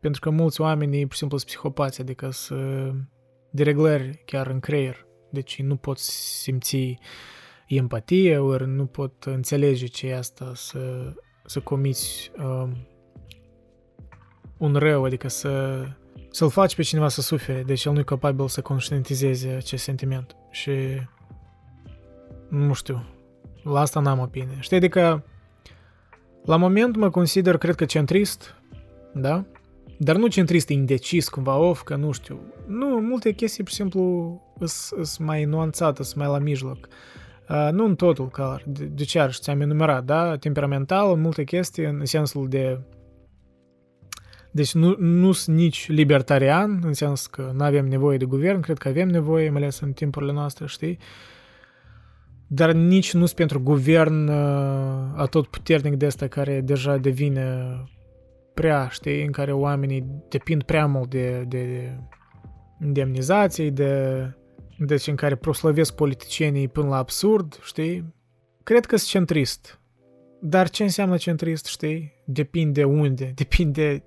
[0.00, 3.08] Pentru că mulți oameni pur și simplu sunt psihopați, adică sunt
[3.50, 5.06] dereglări chiar în creier.
[5.30, 6.98] Deci nu pot simți
[7.66, 11.12] empatie, ori nu pot înțelege ce e asta să,
[11.44, 12.86] să comiți um,
[14.58, 15.84] un rău, adică să
[16.34, 20.36] să-l faci pe cineva să sufere, deci el nu e capabil să conștientizeze acest sentiment.
[20.50, 20.72] Și
[22.48, 23.04] nu știu,
[23.62, 24.56] la asta n-am opinie.
[24.60, 25.24] Știi, adică
[26.44, 28.54] la moment mă consider, cred că centrist,
[29.12, 29.44] da?
[29.98, 32.40] Dar nu centrist indecis cumva, of, că nu știu.
[32.66, 36.88] Nu, multe chestii, pur și simplu, sunt mai nuanțate, sunt mai la mijloc.
[37.48, 38.62] Uh, nu în totul, clar.
[38.66, 40.36] De, de ce ar ți-am enumerat, da?
[40.36, 42.78] Temperamental, multe chestii, în sensul de
[44.54, 48.78] deci nu, nu sunt nici libertarian, în sens că nu avem nevoie de guvern, cred
[48.78, 50.98] că avem nevoie, mai ales în timpurile noastre, știi?
[52.46, 57.76] Dar nici nu sunt pentru guvern uh, atot puternic de asta care deja devine
[58.54, 61.92] prea, știi, în care oamenii depind prea mult de, de
[62.80, 64.24] indemnizații, de,
[64.78, 68.14] deci în care proslăvesc politicienii până la absurd, știi?
[68.62, 69.80] Cred că sunt centrist.
[70.40, 72.12] Dar ce înseamnă centrist, știi?
[72.24, 74.04] Depinde unde, depinde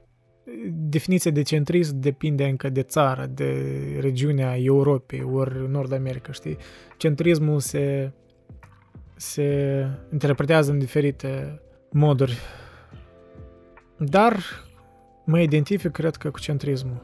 [0.72, 3.64] definiția de centrist depinde încă de țară, de
[4.00, 6.58] regiunea Europei ori Nord America, știi?
[6.98, 8.12] Centrismul se,
[9.16, 12.38] se interpretează în diferite moduri.
[13.98, 14.38] Dar
[15.26, 17.02] mă identific, cred că, cu centrismul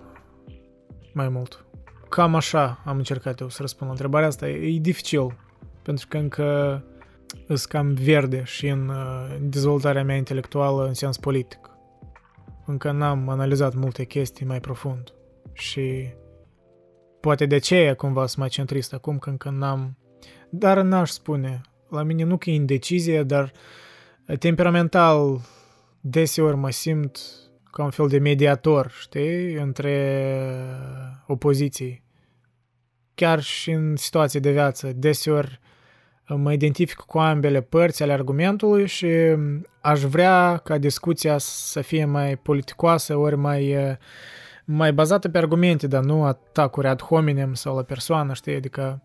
[1.13, 1.65] mai mult.
[2.09, 4.49] Cam așa am încercat eu să răspund la întrebarea asta.
[4.49, 5.37] E dificil,
[5.81, 6.83] pentru că încă
[7.47, 11.72] sunt cam verde și în uh, dezvoltarea mea intelectuală în sens politic
[12.65, 15.13] încă n-am analizat multe chestii mai profund
[15.53, 16.13] și
[17.19, 19.97] poate de aceea cumva sunt mai centrist acum că încă n-am...
[20.49, 21.61] Dar n-aș spune.
[21.89, 23.51] La mine nu că e indecizie, dar
[24.39, 25.41] temperamental
[26.01, 27.19] deseori mă simt
[27.71, 30.25] ca un fel de mediator, știi, între
[31.27, 32.03] opoziții.
[33.15, 34.91] chiar și în situații de viață.
[34.91, 35.59] Deseori
[36.27, 39.07] mă identific cu ambele părți ale argumentului și
[39.81, 43.75] aș vrea ca discuția să fie mai politicoasă ori mai,
[44.65, 49.03] mai bazată pe argumente, dar nu atacuri ad hominem sau la persoană, știi, adică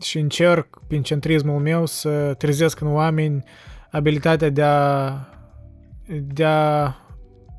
[0.00, 3.44] și încerc prin centrismul meu să trezesc în oameni
[3.90, 5.12] abilitatea de a,
[6.20, 6.94] de a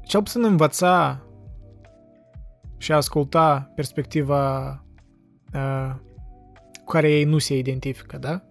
[0.03, 1.23] cel puțin învăța
[2.77, 4.69] și a asculta perspectiva
[5.53, 5.95] uh,
[6.89, 8.41] cu care ei nu se identifică, da?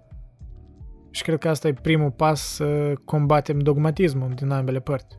[1.11, 5.19] Și cred că asta e primul pas să combatem dogmatismul din ambele părți.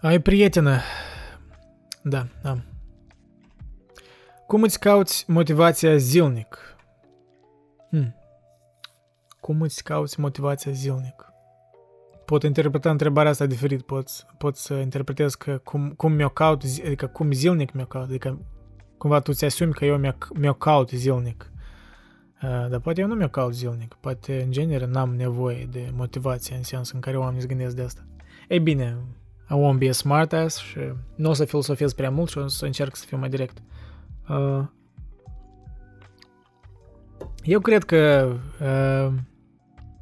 [0.00, 0.80] Ai prietenă.
[2.02, 2.58] Da, da.
[4.46, 6.76] Cum îți cauți motivația zilnic?
[7.90, 8.14] Hmm.
[9.40, 11.32] Cum îți cauți motivația zilnic?
[12.24, 17.06] Pot interpreta întrebarea asta diferit, pot, pot să interpretez că cum, cum mi-o caut, adică
[17.06, 18.38] cum zilnic mi-o caut, adică
[18.98, 21.50] cumva tu ți-asumi că eu mi-o caut zilnic.
[22.42, 26.56] Uh, dar poate eu nu mi-o caut zilnic, poate în genere n-am nevoie de motivație
[26.56, 28.04] în sens în care oamenii se gândesc de asta.
[28.48, 28.96] Ei bine,
[29.50, 30.78] I won't be a smart ass și
[31.14, 33.62] nu o să filosofez prea mult și o să încerc să fiu mai direct.
[34.28, 34.64] Uh,
[37.42, 39.12] eu cred că uh,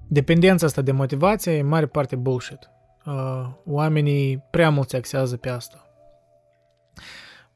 [0.09, 2.71] dependența asta de motivație e în mare parte bullshit.
[3.07, 5.79] Uh, oamenii prea mult se axează pe asta.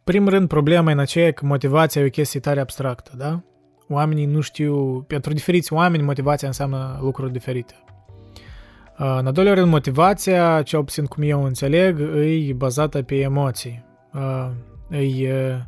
[0.05, 3.43] Primul rând, problema e în aceea că motivația e o chestie tare abstractă, da?
[3.89, 7.75] Oamenii nu știu, pentru diferiți oameni motivația înseamnă lucruri diferite.
[8.99, 12.01] Uh, în al doilea rând, motivația, cel puțin cum eu înțeleg,
[12.49, 13.85] e bazată pe emoții.
[14.15, 14.51] Uh,
[15.23, 15.67] e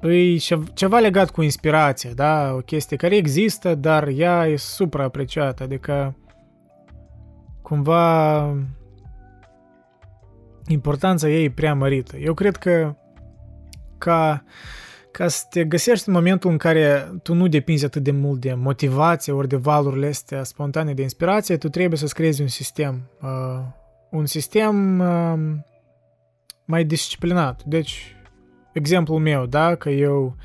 [0.00, 0.36] e
[0.74, 2.52] ceva legat cu inspirația, da?
[2.54, 6.16] O chestie care există, dar ea e supraapreciată, adică
[7.62, 8.54] cumva
[10.66, 12.16] importanța ei e prea mărită.
[12.16, 12.94] Eu cred că
[13.98, 14.44] ca,
[15.10, 18.54] ca să te găsești în momentul în care tu nu depinzi atât de mult de
[18.54, 23.10] motivație ori de valurile astea spontane de inspirație, tu trebuie să-ți creezi un sistem.
[23.22, 23.28] Uh,
[24.10, 25.38] un sistem uh,
[26.64, 27.62] mai disciplinat.
[27.64, 28.16] Deci,
[28.72, 30.36] exemplul meu, da, că eu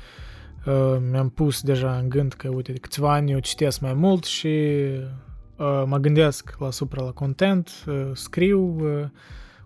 [0.66, 4.24] uh, mi-am pus deja în gând că, uite, de câțiva ani eu citesc mai mult
[4.24, 4.48] și
[5.56, 9.04] uh, mă gândesc la supra la content, uh, scriu, uh,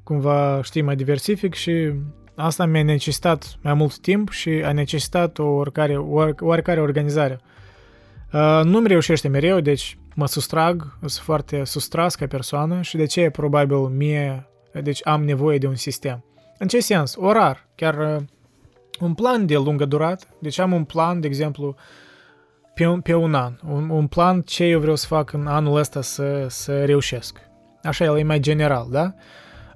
[0.02, 1.92] cumva, știi, mai diversific și
[2.34, 5.96] asta mi-a necesitat mai mult timp și a necesitat o oricare,
[6.40, 7.40] oricare organizare.
[8.32, 13.30] Uh, nu-mi reușește mereu, deci mă sustrag, sunt foarte sustras ca persoană și de ce
[13.30, 14.48] probabil mie,
[14.82, 16.24] deci am nevoie de un sistem.
[16.58, 17.14] În ce sens?
[17.18, 17.68] Orar.
[17.74, 18.22] Chiar uh,
[19.00, 20.26] un plan de lungă durată.
[20.38, 21.76] Deci am un plan, de exemplu,
[22.74, 23.58] pe un, pe un an.
[23.68, 27.38] Un, un plan ce eu vreau să fac în anul ăsta să, să reușesc.
[27.82, 29.14] Așa, el e mai general, da?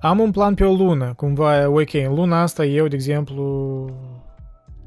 [0.05, 3.89] Am un plan pe o lună, cumva, ok, în luna asta eu, de exemplu,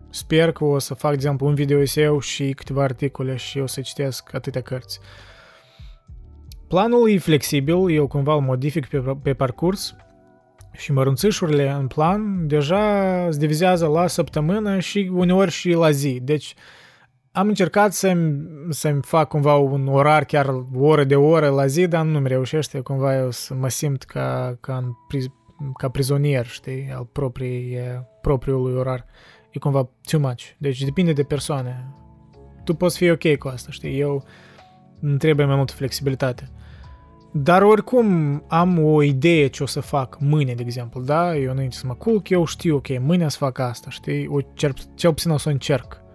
[0.09, 3.65] sper că o să fac, de exemplu, un video eseu și câteva articole și o
[3.65, 4.99] să citesc atâtea cărți.
[6.68, 9.95] Planul e flexibil, eu cumva îl modific pe, pe parcurs,
[10.72, 16.20] și mărunțișurile în plan deja se divizează la săptămână și uneori și la zi.
[16.24, 16.53] Deci
[17.38, 22.05] am încercat să-mi, să-mi fac cumva un orar chiar oră de oră la zi, dar
[22.05, 27.77] nu-mi reușește cumva eu să mă simt ca, ca, în, ca prizonier, știi, al proprii,
[28.21, 29.05] propriului orar.
[29.51, 30.43] E cumva too much.
[30.57, 31.93] Deci depinde de persoane.
[32.63, 33.99] Tu poți fi ok cu asta, știi?
[33.99, 34.23] Eu
[35.01, 36.51] îmi trebuie mai multă flexibilitate.
[37.31, 41.35] Dar oricum am o idee ce o să fac mâine, de exemplu, da?
[41.35, 44.27] Eu înainte să mă culc, eu știu, ok, mâine o să fac asta, știi?
[44.27, 46.05] O cer, cel puțin o să încerc.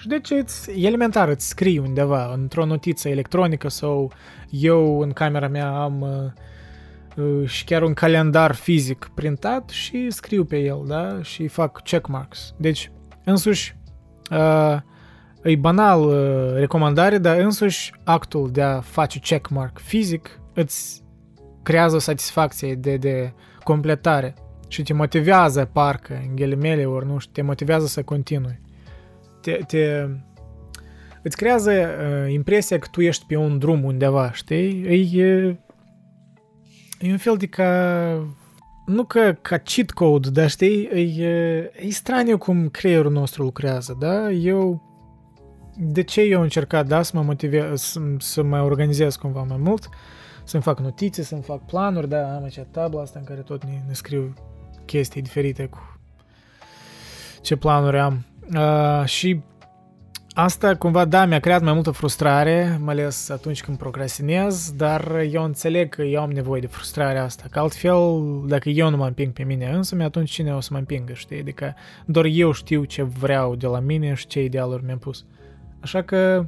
[0.00, 4.12] Și deci îți, elementar, îți scrii undeva, într-o notiță electronică sau
[4.50, 10.44] eu în camera mea am uh, uh, și chiar un calendar fizic printat și scriu
[10.44, 11.22] pe el, da?
[11.22, 12.54] Și fac checkmarks.
[12.56, 12.92] Deci,
[13.24, 13.76] însuși,
[14.30, 14.76] uh,
[15.42, 21.02] E banal uh, recomandare, dar însuși actul de a face checkmark fizic îți
[21.62, 23.32] creează satisfacție de, de
[23.64, 24.34] completare
[24.68, 28.60] și te motivează parcă, în ghilimele, ori nu știu, te motivează să continui.
[29.40, 30.06] Te, te,
[31.22, 34.82] îți creează uh, impresia că tu ești pe un drum undeva, știi?
[35.18, 35.58] E,
[37.00, 37.70] e un fel de ca
[38.86, 41.26] nu că ca cheat code, dar știi, e,
[41.80, 44.30] e straniu cum creierul nostru lucrează, da?
[44.30, 44.88] Eu
[45.76, 49.56] de ce eu am încercat, da, să mă motivez, să, să mă organizez cumva mai
[49.56, 49.88] mult,
[50.44, 53.82] să-mi fac notițe, să-mi fac planuri, da, am acea tablă asta în care tot ne,
[53.86, 54.34] ne scriu
[54.84, 56.00] chestii diferite cu
[57.40, 58.24] ce planuri am.
[58.54, 59.42] Uh, și
[60.34, 65.44] Asta cumva, da, mi-a creat mai multă frustrare, mai ales atunci când procrastinez, dar eu
[65.44, 69.32] înțeleg că eu am nevoie de frustrarea asta, că altfel, dacă eu nu mă împing
[69.32, 71.38] pe mine însumi, atunci cine o să mă împingă, știi?
[71.38, 71.74] Adică
[72.04, 75.26] doar eu știu ce vreau de la mine și ce idealuri mi-am pus.
[75.80, 76.46] Așa că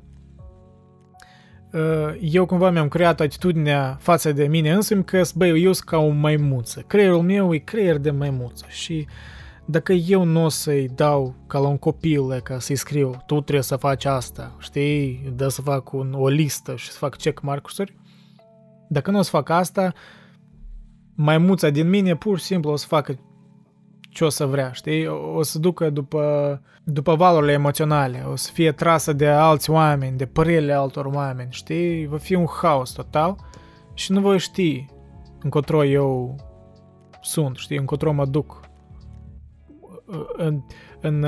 [1.73, 5.99] uh, eu cumva mi-am creat atitudinea față de mine însumi că, băi, eu sunt ca
[5.99, 6.85] o maimuță.
[6.87, 9.42] Creierul meu e creier de maimuță și uh,
[9.73, 13.63] dacă eu nu o să-i dau ca la un copil, ca să-i scriu, tu trebuie
[13.63, 17.95] să faci asta, știi, dă să fac un, o listă și să fac check marcuri,
[18.89, 19.93] dacă nu o să fac asta,
[21.15, 23.19] maimuța din mine pur și simplu o să facă
[24.11, 25.07] ce o să vrea, știi?
[25.07, 30.27] O să ducă după, după valurile emoționale, o să fie trasă de alți oameni, de
[30.27, 32.07] părerile altor oameni, știi?
[32.07, 33.37] Va fi un haos total
[33.95, 34.87] și nu voi ști
[35.43, 36.37] încotro eu
[37.21, 37.79] sunt, știi?
[37.79, 38.62] Încotro mă duc
[40.33, 40.63] în,
[41.01, 41.25] în,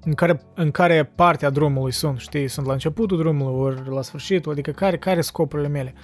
[0.00, 4.02] în, care, în care parte a drumului sunt, știi, sunt la începutul drumului, ori la
[4.02, 5.94] sfârșitul, adică care, care scopurile mele.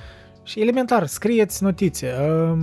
[0.44, 2.12] Și elementar, scrieți notițe,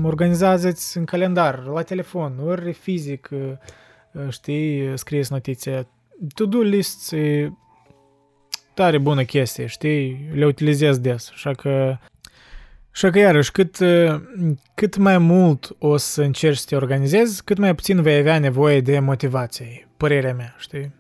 [0.04, 3.30] organizați în calendar, la telefon, ori fizic,
[4.30, 5.88] știi, scrieți notițe.
[6.34, 7.52] To-do lists e
[8.74, 11.98] tare bună chestie, știi, le utilizez des, așa că
[13.02, 13.78] Așa că iarăși, cât,
[14.74, 18.82] cât mai mult o să încerci să te organizezi, cât mai puțin vei avea nevoie
[18.82, 20.94] de motivație, părerea mea, știi?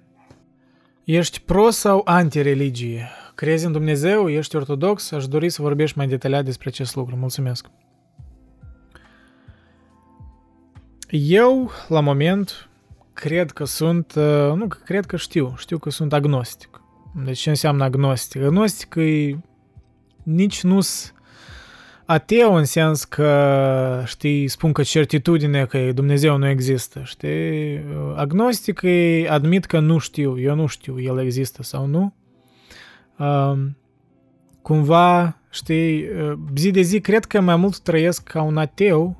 [1.03, 3.07] Ești pro sau anti-religie?
[3.35, 4.29] Crezi în Dumnezeu?
[4.29, 5.11] Ești ortodox?
[5.11, 7.15] Aș dori să vorbești mai detaliat despre acest lucru.
[7.15, 7.65] Mulțumesc!
[11.09, 12.69] Eu, la moment,
[13.13, 14.13] cred că sunt,
[14.55, 16.81] nu că cred că știu, știu că sunt agnostic.
[17.25, 18.41] Deci ce înseamnă agnostic?
[18.41, 19.39] Agnostic e
[20.23, 21.13] nici nu-s
[22.09, 27.81] ateu în sens că, știi, spun că certitudine că Dumnezeu nu există, știi?
[28.15, 32.13] Agnostic e admit că nu știu, eu nu știu, el există sau nu.
[33.17, 33.77] Um,
[34.61, 36.05] cumva, știi,
[36.55, 39.17] zi de zi cred că mai mult trăiesc ca un ateu,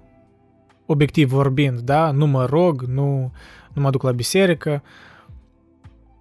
[0.86, 2.12] obiectiv vorbind, da?
[2.12, 3.32] Nu mă rog, nu,
[3.74, 4.84] nu mă duc la biserică,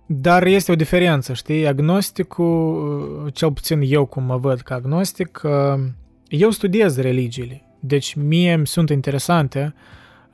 [0.07, 1.67] dar este o diferență, știi?
[1.67, 5.81] Agnosticul, cel puțin eu cum mă văd ca agnostic, uh,
[6.29, 9.75] eu studiez religiile, deci mie îmi sunt interesante.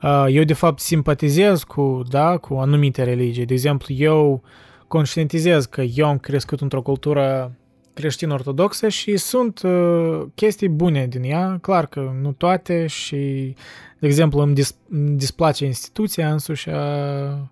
[0.01, 3.45] Uh, eu, de fapt, simpatizez cu, da, cu anumite religii.
[3.45, 4.43] De exemplu, eu
[4.87, 7.55] conștientizez că eu am crescut într-o cultură
[7.93, 13.55] creștin-ortodoxă și sunt uh, chestii bune din ea, clar că nu toate și,
[13.99, 17.51] de exemplu, îmi, dis- îmi displace instituția însuși a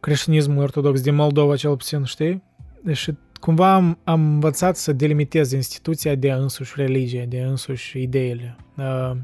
[0.00, 2.42] creștinismului ortodox din Moldova, cel puțin, știi?
[2.82, 3.08] Deci
[3.42, 8.56] cumva am, am învățat să delimitez instituția de însuși religie, de însuși ideile.
[8.76, 9.16] Uh,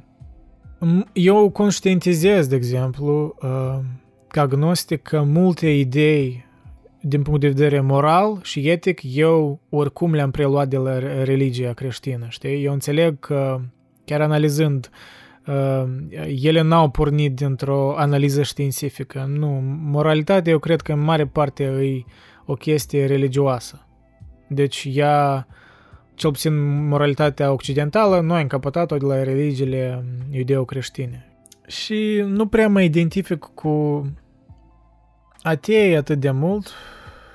[1.13, 3.79] eu conștientizez, de exemplu, uh,
[4.29, 6.47] ca agnostic, că multe idei
[7.01, 12.27] din punct de vedere moral și etic, eu oricum le-am preluat de la religia creștină,
[12.29, 12.65] știi?
[12.65, 13.61] Eu înțeleg că,
[14.05, 14.91] chiar analizând,
[15.47, 15.85] uh,
[16.43, 19.25] ele n-au pornit dintr-o analiză științifică.
[19.29, 22.05] Nu, moralitatea eu cred că în mare parte e
[22.47, 23.83] o chestie religioasă.
[24.49, 25.47] Deci ea,
[26.15, 31.33] cel puțin moralitatea occidentală, noi am capătat-o de la religiile iudeo-creștine.
[31.67, 34.07] Și nu prea mă identific cu
[35.43, 36.71] atei atât de mult,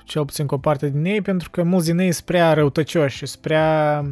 [0.04, 3.26] cel puțin cu o parte din ei, pentru că mulți din ei sunt prea răutăcioși,
[3.26, 4.04] sunt prea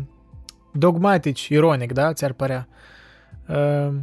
[0.73, 2.69] dogmatici, ironic, da, ți-ar părea.
[3.49, 3.95] Uh,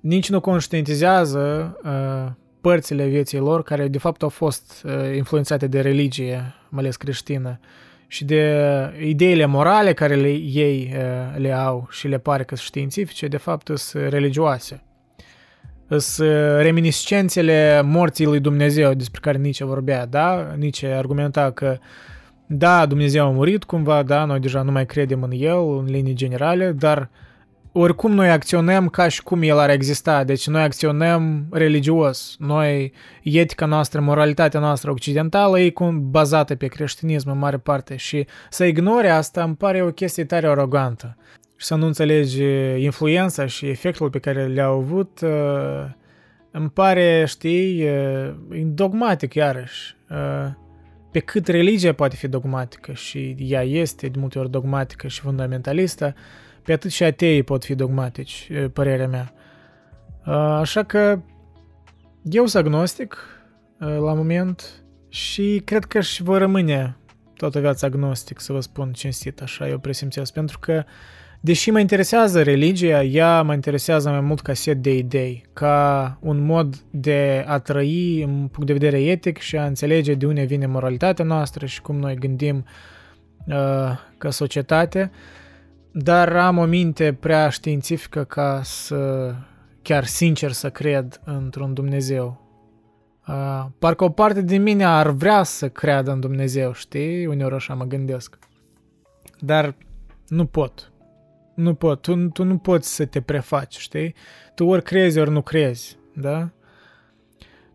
[0.00, 5.80] nici nu conștientizează uh, părțile vieții lor care de fapt au fost uh, influențate de
[5.80, 7.58] religie, mai ales creștină.
[7.60, 8.54] Uh, și de
[9.00, 10.94] ideile morale care le, ei
[11.36, 14.82] le au și le pare că sunt științifice, de fapt sunt religioase.
[15.96, 20.54] Sunt reminiscențele morții lui Dumnezeu despre care Nietzsche vorbea, da?
[20.56, 21.78] Nietzsche argumenta că
[22.46, 26.14] da, Dumnezeu a murit cumva, da, noi deja nu mai credem în el în linii
[26.14, 27.29] generale, dar uh,
[27.72, 32.36] oricum noi acționăm ca și cum el ar exista, deci noi acționăm religios.
[32.38, 32.92] Noi,
[33.22, 38.64] etica noastră, moralitatea noastră occidentală e cum bazată pe creștinism în mare parte și să
[38.64, 41.16] ignore asta îmi pare o chestie tare arogantă.
[41.56, 42.42] Și să nu înțelegi
[42.78, 45.30] influența și efectul pe care le-au avut, uh,
[46.50, 48.30] îmi pare, știi, uh,
[48.64, 49.96] dogmatic iarăși.
[50.10, 50.50] Uh,
[51.10, 56.14] pe cât religia poate fi dogmatică și ea este de multe ori dogmatică și fundamentalistă,
[56.70, 59.32] pe atât și ateii pot fi dogmatici, părerea mea.
[60.60, 61.20] Așa că
[62.22, 63.16] eu sunt agnostic
[63.78, 66.96] la moment și cred că și voi rămâne
[67.36, 70.84] toată viața agnostic, să vă spun cinstit, așa eu presimțesc, pentru că
[71.40, 76.44] deși mă interesează religia, ea mă interesează mai mult ca set de idei, ca un
[76.44, 80.66] mod de a trăi în punct de vedere etic și a înțelege de unde vine
[80.66, 82.64] moralitatea noastră și cum noi gândim
[83.46, 83.54] uh,
[84.18, 85.10] ca societate,
[85.92, 89.34] dar am o minte prea științifică ca să
[89.82, 92.48] chiar sincer să cred într-un Dumnezeu.
[93.28, 97.26] Uh, parcă o parte din mine ar vrea să creadă în Dumnezeu, știi?
[97.26, 98.38] Uneori așa mă gândesc.
[99.38, 99.74] Dar
[100.28, 100.92] nu pot.
[101.54, 102.02] Nu pot.
[102.02, 104.14] Tu, tu nu poți să te prefaci, știi?
[104.54, 106.50] Tu ori crezi, ori nu crezi, da?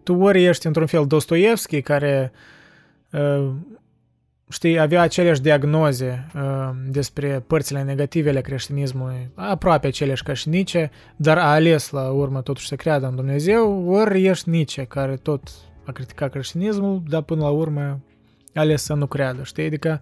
[0.03, 2.31] Tu ori ești într-un fel Dostoevski, care
[3.11, 3.51] uh,
[4.49, 10.91] știi, avea aceleași diagnoze uh, despre părțile negative ale creștinismului, aproape aceleași ca și Nietzsche,
[11.15, 15.49] dar a ales la urmă totuși să creadă în Dumnezeu, ori ești Nietzsche, care tot
[15.85, 17.81] a criticat creștinismul, dar până la urmă
[18.53, 19.65] a ales să nu creadă, știi?
[19.65, 20.01] Adică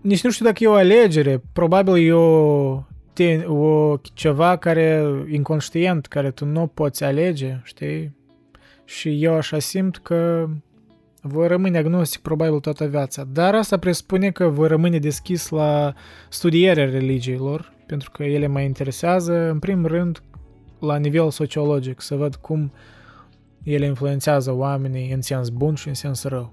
[0.00, 6.06] nici nu știu dacă e o alegere, probabil e o, te, o ceva care inconștient,
[6.06, 8.16] care tu nu poți alege, știi?
[8.84, 10.48] Și eu așa simt că
[11.22, 15.94] voi rămâne agnostic probabil toată viața, dar asta presupune că voi rămâne deschis la
[16.28, 20.22] studierea religiilor, pentru că ele mă interesează, în primul rând,
[20.80, 22.72] la nivel sociologic, să văd cum
[23.62, 26.52] ele influențează oamenii în sens bun și în sens rău.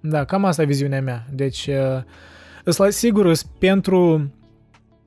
[0.00, 1.26] Da, cam asta e viziunea mea.
[1.32, 1.68] Deci,
[2.64, 4.30] îți sigur, pentru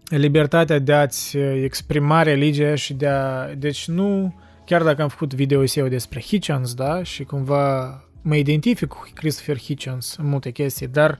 [0.10, 3.54] libertatea de a-ți exprima religia și de a...
[3.56, 9.10] Deci nu, chiar dacă am făcut video despre Hitchens, da, și cumva mă identific cu
[9.14, 11.20] Christopher Hitchens în multe chestii, dar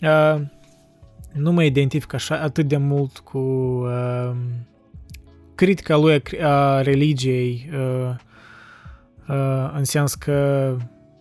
[0.00, 0.40] uh,
[1.32, 4.32] nu mă identific așa atât de mult cu uh,
[5.54, 8.14] critica lui a religiei uh,
[9.28, 10.76] uh, în sens că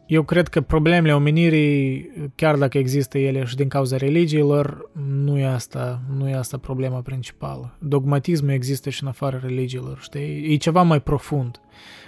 [0.07, 5.45] eu cred că problemele omenirii, chiar dacă există ele și din cauza religiilor, nu e
[5.45, 7.77] asta, nu e asta problema principală.
[7.79, 10.53] Dogmatismul există și în afara religiilor, știi?
[10.53, 11.59] E ceva mai profund.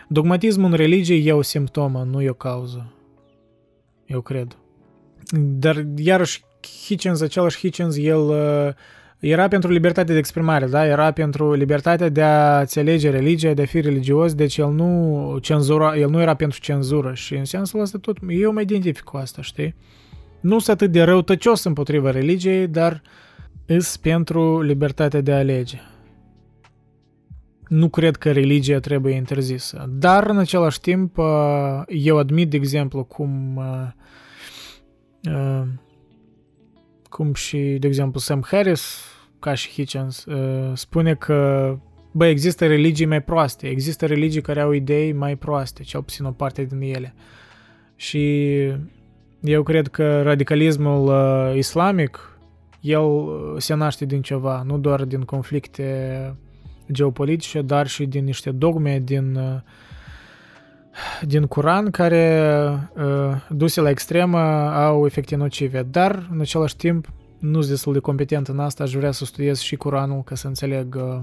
[0.07, 2.93] Dogmatismul în religie e o simptomă, nu e o cauză.
[4.05, 4.57] Eu cred.
[5.39, 6.43] Dar iarăși
[6.85, 8.69] Hitchens, același Hitchens, el uh,
[9.19, 10.85] era pentru libertatea de exprimare, da?
[10.85, 15.97] Era pentru libertatea de a înțelege religia, de a fi religios, deci el nu, cenzura,
[15.97, 19.41] el nu era pentru cenzură și în sensul ăsta tot, eu mă identific cu asta,
[19.41, 19.75] știi?
[20.39, 23.01] Nu sunt atât de răutăcios împotriva religiei, dar
[23.65, 25.81] îs pentru libertatea de a alege
[27.73, 29.85] nu cred că religia trebuie interzisă.
[29.89, 31.25] Dar, în același timp, uh,
[31.87, 33.87] eu admit, de exemplu, cum uh,
[35.35, 35.67] uh,
[37.09, 39.05] cum și, de exemplu, Sam Harris,
[39.39, 40.25] ca și Hitchens,
[40.73, 41.77] spune că
[42.11, 46.31] bă, există religii mai proaste, există religii care au idei mai proaste, cel puțin o
[46.31, 47.13] parte din ele.
[47.95, 48.53] Și
[49.41, 51.11] eu cred că radicalismul
[51.55, 52.39] islamic,
[52.81, 53.05] el
[53.57, 56.35] se naște din ceva, nu doar din conflicte
[56.91, 59.59] geopolitice, dar și din niște dogme din, uh,
[61.21, 62.55] din Curan care,
[62.95, 64.39] uh, duse la extremă,
[64.73, 65.83] au efecte nocive.
[65.83, 67.07] Dar, în același timp,
[67.39, 70.47] nu sunt destul de competent în asta, aș vrea să studiez și Curanul ca să
[70.47, 71.19] înțeleg uh,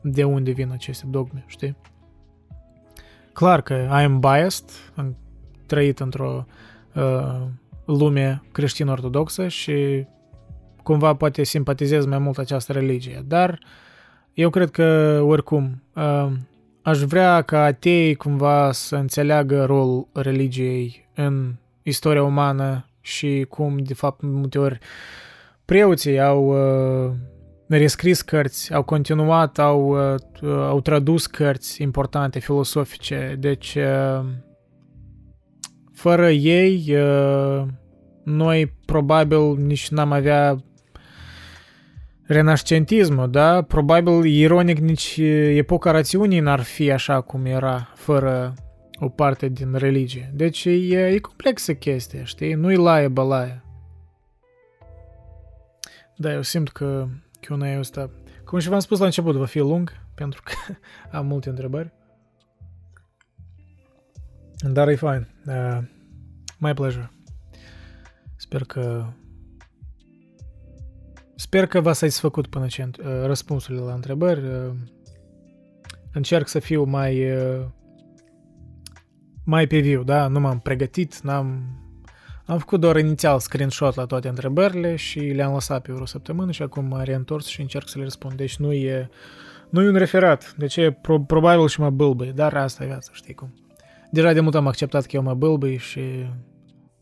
[0.00, 1.76] de unde vin aceste dogme, știi?
[3.32, 5.16] Clar că I am biased, am
[5.66, 6.46] trăit într-o
[6.94, 7.46] uh,
[7.84, 10.06] lume creștin-ortodoxă și
[10.82, 13.58] cumva poate simpatizez mai mult această religie, dar uh,
[14.38, 16.30] eu cred că, oricum, uh,
[16.82, 23.94] aș vrea ca atei cumva să înțeleagă rolul religiei în istoria umană și cum, de
[23.94, 24.78] fapt, multe ori
[25.64, 27.12] preoții au uh,
[27.68, 33.36] rescris cărți, au continuat, au, uh, au tradus cărți importante, filosofice.
[33.38, 33.76] Deci,
[35.92, 36.96] fără ei,
[38.24, 40.62] noi probabil nici n-am avea
[42.28, 43.62] renascentismul, da?
[43.62, 45.16] Probabil, ironic, nici
[45.54, 48.54] epoca rațiunii n-ar fi așa cum era, fără
[49.00, 50.30] o parte din religie.
[50.34, 52.54] Deci e, e complexă chestia, știi?
[52.54, 53.62] Nu-i laie bălaie.
[56.16, 57.06] Da, eu simt că
[57.40, 58.10] Q&A ăsta,
[58.44, 60.52] cum și v-am spus la început, va fi lung, pentru că
[61.16, 61.92] am multe întrebări.
[64.72, 65.28] Dar e fain.
[65.46, 65.78] Uh,
[66.58, 67.10] my pleasure.
[68.36, 69.06] Sper că
[71.40, 74.40] Sper că v-ați satisfăcut până ce uh, răspunsurile la întrebări.
[74.40, 74.70] Uh,
[76.12, 77.64] încerc să fiu mai uh,
[79.44, 80.26] mai pe viu, da?
[80.26, 81.62] Nu m-am pregătit, n-am...
[82.46, 86.62] Am făcut doar inițial screenshot la toate întrebările și le-am lăsat pe o săptămână și
[86.62, 88.34] acum m-am reîntors și încerc să le răspund.
[88.34, 89.08] Deci nu e,
[89.70, 90.54] nu e un referat.
[90.56, 93.54] Deci e pro- probabil și mă bâlbăi, dar asta e viața, știi cum.
[94.10, 96.00] Deja de mult am acceptat că eu mă bâlbăi și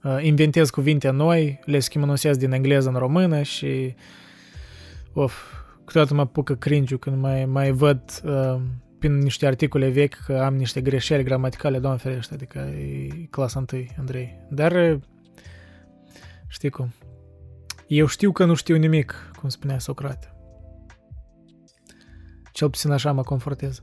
[0.03, 3.95] uh, inventez cuvinte noi, le schimonosesc din engleză în română și
[5.19, 5.43] Of,
[5.85, 8.61] câteodată mă apucă cringe când mai, mai văd uh,
[8.99, 13.85] prin niște articole vechi că am niște greșeli gramaticale, doamne ferește, adică e clasa 1,
[13.99, 14.41] Andrei.
[14.51, 15.01] Dar,
[16.49, 16.93] știi cum,
[17.87, 20.35] eu știu că nu știu nimic, cum spunea Socrate.
[22.53, 23.83] Cel puțin așa mă confortez.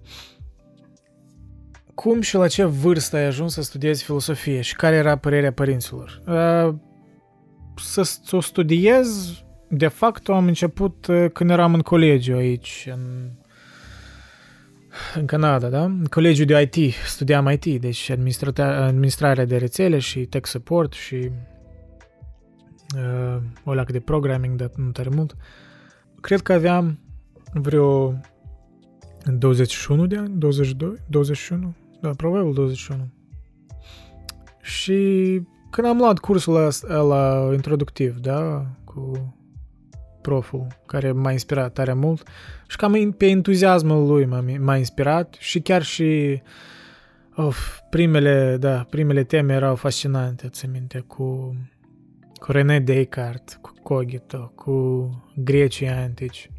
[1.94, 6.22] Cum și la ce vârstă ai ajuns să studiezi filosofie și care era părerea părinților?
[6.28, 6.76] Uh,
[7.76, 13.30] să, să o studiez, de fapt, am început uh, când eram în colegiu aici, în,
[15.16, 15.84] în Canada, da?
[15.84, 21.30] În colegiul de IT, studiam IT, deci administrarea de rețele și tech support și
[22.96, 25.36] uh, o lac de programming, dar nu tare mult.
[26.22, 27.00] Cred că aveam
[27.54, 28.14] vreo
[29.38, 33.10] 21 de ani, 22, 21, da, probabil 21.
[34.62, 39.34] Și când am luat cursul ăla introductiv, da, cu
[40.24, 42.28] proful, care m-a inspirat tare mult
[42.68, 46.42] și cam pe entuziasmul lui m-a, m-a inspirat și chiar și
[47.36, 51.56] of, primele, da, primele teme erau fascinante, ți minte, cu,
[52.40, 56.50] cu René Descartes, cu Cogito, cu grecii antici.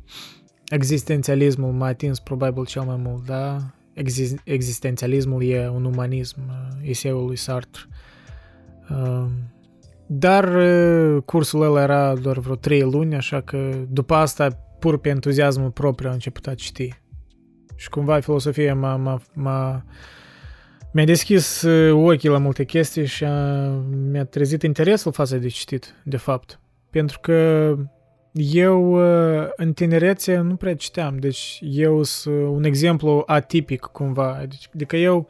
[0.69, 3.59] Existențialismul m-a atins probabil cel mai mult, da?
[3.93, 7.83] Exist- existențialismul e un umanism, uh, eseul lui Sartre.
[8.91, 9.27] Uh,
[10.07, 14.49] dar uh, cursul ăla era doar vreo trei luni, așa că după asta,
[14.79, 17.03] pur pe entuziasmul propriu, am început a citi.
[17.77, 19.85] Și cumva filosofia m-a, m-a, m-a,
[20.93, 23.69] mi-a deschis ochii la multe chestii și a,
[24.11, 26.61] mi-a trezit interesul față de citit, de fapt.
[26.91, 27.69] Pentru că
[28.33, 34.69] eu uh, în tinerețe nu prea citeam, deci eu sunt un exemplu atipic cumva, deci,
[34.75, 35.29] adică eu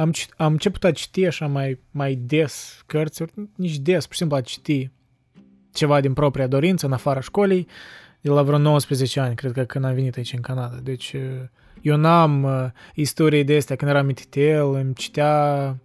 [0.00, 3.24] am, am început a citi așa mai, mai des cărți,
[3.54, 4.90] nici des, pur și simplu a citi
[5.72, 7.66] ceva din propria dorință în afara școlii,
[8.20, 10.76] de la vreo 19 ani, cred că când am venit aici în Canada.
[10.82, 11.20] Deci uh,
[11.80, 15.76] eu n-am uh, istorii de astea, când eram mititel, îmi citea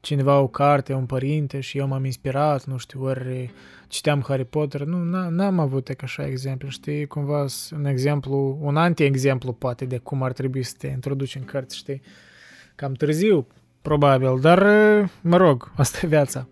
[0.00, 3.52] cineva o carte, un părinte și eu m-am inspirat, nu știu, ori
[3.88, 9.52] citeam Harry Potter, nu, n-am avut ca așa exemplu, știi, cumva un exemplu, un anti-exemplu
[9.52, 12.02] poate de cum ar trebui să te introduci în cărți, știi,
[12.74, 13.46] cam târziu,
[13.82, 14.62] probabil, dar,
[15.20, 16.48] mă rog, asta e viața.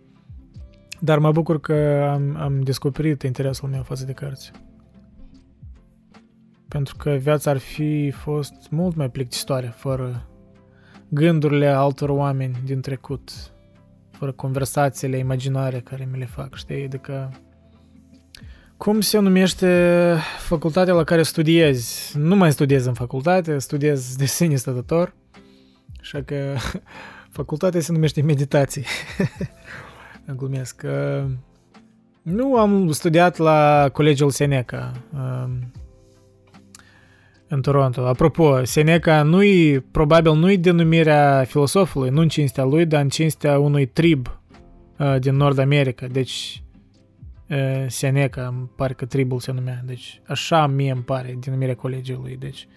[1.00, 4.50] Dar mă bucur că am, am descoperit interesul meu față de cărți.
[6.68, 10.28] Pentru că viața ar fi fost mult mai plictisitoare fără
[11.08, 13.30] gândurile altor oameni din trecut,
[14.10, 16.84] fără conversațiile imaginare care mi le fac, știi?
[16.84, 17.30] Adică
[18.76, 22.18] cum se numește facultatea la care studiezi?
[22.18, 25.14] Nu mai studiez în facultate, studiez de sine stătător,
[26.00, 26.56] așa că
[27.38, 28.84] facultatea se numește meditații.
[30.38, 30.82] Glumesc.
[32.22, 34.92] Nu am studiat la Colegiul Seneca
[37.48, 38.06] în Toronto.
[38.06, 43.86] Apropo, Seneca nu-i, probabil nu-i denumirea filosofului, nu în cinstea lui, dar în cinstea unui
[43.86, 44.40] trib
[44.98, 46.06] uh, din Nord America.
[46.06, 46.62] Deci,
[47.48, 49.82] uh, Seneca, îmi pare că tribul se numea.
[49.86, 52.36] Deci, așa mie îmi pare denumirea colegiului.
[52.36, 52.68] Deci,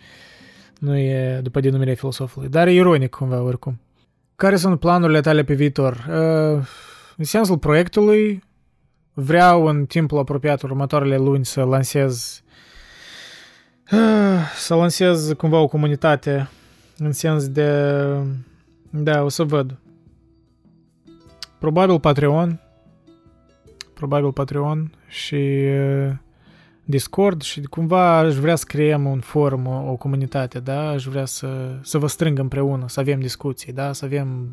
[0.80, 2.50] nu e după denumirea filosofului.
[2.50, 3.80] Dar e ironic cumva, oricum.
[4.42, 5.94] Care sunt planurile tale pe viitor?
[5.94, 6.66] Uh,
[7.18, 8.44] în sensul proiectului,
[9.14, 12.44] vreau în timpul apropiat următoarele luni să lansez
[14.56, 16.50] să lansez cumva o comunitate
[16.98, 17.98] în sens de...
[18.90, 19.78] Da, o să văd.
[21.60, 22.60] Probabil Patreon.
[23.94, 25.66] Probabil Patreon și
[26.86, 30.90] Discord și cumva aș vrea să creăm un forum, o, o comunitate, da?
[30.90, 33.94] Aș vrea să, să vă strâng împreună, să avem discuții, da?
[33.94, 34.50] Să avem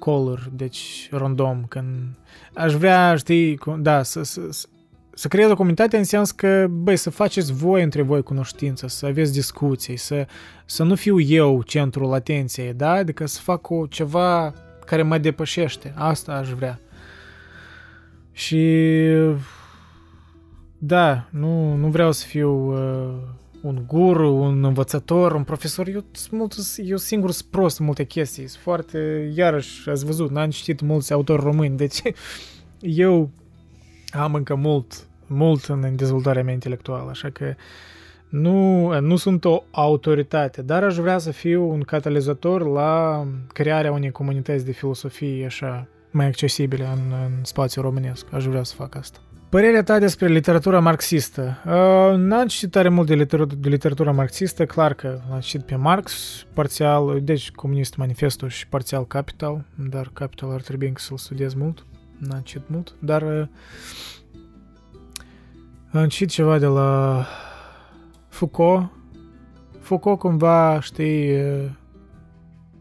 [0.00, 1.88] call deci random, când
[2.54, 4.40] aș vrea, știi, da, să, să,
[5.14, 9.06] să creezi o comunitate în sens că, băi, să faceți voi între voi cunoștință, să
[9.06, 10.26] aveți discuții, să,
[10.64, 12.90] să nu fiu eu centrul atenției, da?
[12.90, 14.54] Adică să fac o, ceva
[14.86, 15.92] care mă depășește.
[15.96, 16.80] Asta aș vrea.
[18.32, 18.86] Și
[20.78, 23.14] da, nu, nu vreau să fiu uh,
[23.62, 25.88] un guru, un învățător, un profesor.
[25.88, 28.46] Eu, mult, eu singur sunt prost în multe chestii.
[28.46, 32.02] Sunt foarte, iarăși, ați văzut, n-am citit mulți autori români, deci
[32.80, 33.30] eu
[34.10, 37.54] am încă mult mult în dezvoltarea mea intelectuală, așa că
[38.28, 44.10] nu, nu sunt o autoritate, dar aș vrea să fiu un catalizator la crearea unei
[44.10, 48.32] comunități de filosofie așa mai accesibile în, în spațiul românesc.
[48.32, 49.18] Aș vrea să fac asta.
[49.48, 51.62] Părerea ta despre literatura marxistă.
[51.66, 55.74] Uh, n-am citit tare mult de, literatura, de literatura marxistă, clar că l-am citit pe
[55.76, 56.12] Marx,
[56.52, 61.86] parțial, deci Comunist Manifestul și parțial Capital, dar Capital ar trebui să-l studiez mult,
[62.18, 63.46] n-am citit mult, dar uh,
[65.92, 67.24] am citit ceva de la
[68.28, 68.90] Foucault.
[69.80, 71.36] Foucault cumva, știi,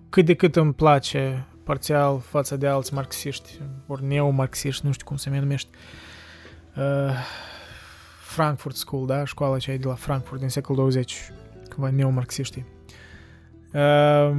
[0.10, 5.16] cât de cât îmi place parțial față de alți marxiști, ori neomarxiști, nu știu cum
[5.16, 5.70] se numește.
[5.74, 6.07] Uh,
[8.22, 9.26] Frankfurt School, da?
[9.26, 11.32] Școala aceea de la Frankfurt din secolul 20,
[11.74, 12.66] cumva neomarxiștii.
[13.74, 14.32] Uh,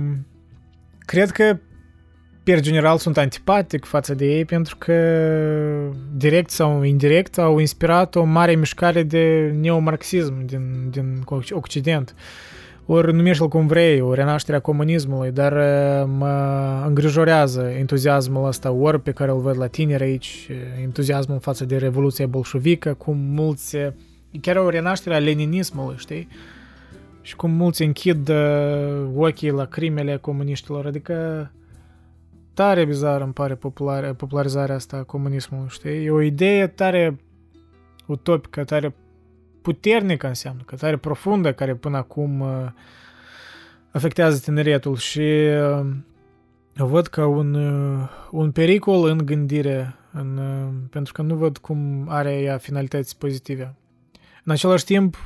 [0.98, 1.58] cred că
[2.42, 4.94] per general sunt antipatic față de ei pentru că
[6.12, 12.14] direct sau indirect au inspirat o mare mișcare de neomarxism din, din Occident.
[12.90, 15.52] Ori numește-l cum vrei, o renaștere a comunismului, dar
[16.04, 20.48] mă îngrijorează entuziasmul ăsta ori pe care îl văd la tineri aici,
[20.82, 23.76] entuziasmul față de Revoluția bolșevică, cum mulți,
[24.40, 26.28] chiar o renaștere a leninismului, știi?
[27.20, 28.30] Și cum mulți închid
[29.14, 31.50] ochii la crimele comuniștilor, adică
[32.54, 36.04] tare bizar îmi pare popular, popularizarea asta a comunismului, știi?
[36.04, 37.18] E o idee tare
[38.06, 38.94] utopică, tare
[39.68, 42.48] puternică înseamnă, că tare profundă, care până acum uh,
[43.90, 45.20] afectează tineretul și
[45.80, 45.86] uh,
[46.78, 50.40] o văd ca un, uh, un pericol în gândire, în,
[50.90, 53.74] pentru că nu văd cum are ea finalități pozitive.
[54.44, 55.16] În același timp,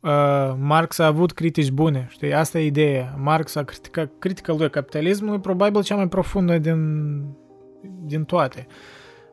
[0.00, 2.34] uh, Marx a avut critici bune, știi?
[2.34, 3.14] Asta e ideea.
[3.18, 7.22] Marx a criticat, critica lui capitalismului probabil cea mai profundă din,
[8.04, 8.66] din toate.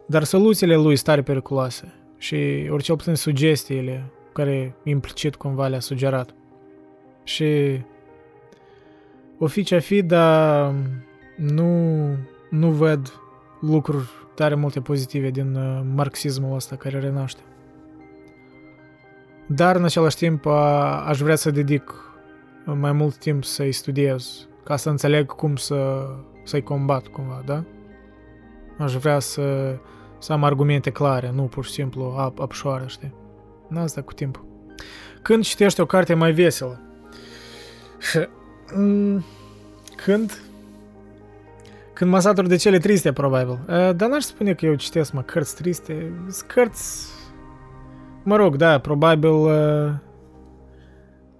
[0.07, 6.33] Dar soluțiile lui sunt tare periculoase și orice puțin sugestiile care implicit cumva le-a sugerat.
[7.23, 7.81] Și
[9.37, 10.73] o fi ce fi, dar
[11.37, 12.03] nu,
[12.49, 13.13] nu văd
[13.61, 17.41] lucruri tare multe pozitive din uh, marxismul ăsta care renaște.
[19.47, 20.45] Dar în același timp
[21.05, 21.93] aș vrea să dedic
[22.65, 26.07] mai mult timp să-i studiez, ca să înțeleg cum să,
[26.43, 27.63] să-i combat cumva, da?
[28.77, 29.77] Aș vrea să,
[30.19, 33.18] să am argumente clare, nu pur și simplu ap, apșoară, știi?
[33.69, 34.45] Nu asta cu timpul.
[35.21, 36.81] Când citești o carte mai veselă?
[40.03, 40.41] Când?
[41.93, 43.59] Când mă satur de cele triste, probabil.
[43.67, 46.13] Dar n-aș spune că eu citesc, mă, cărți triste.
[46.47, 47.07] Cărți
[48.23, 49.91] Mă rog, da, probabil uh,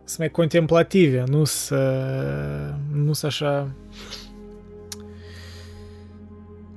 [0.04, 3.70] sunt mai contemplative, nu să nu să așa...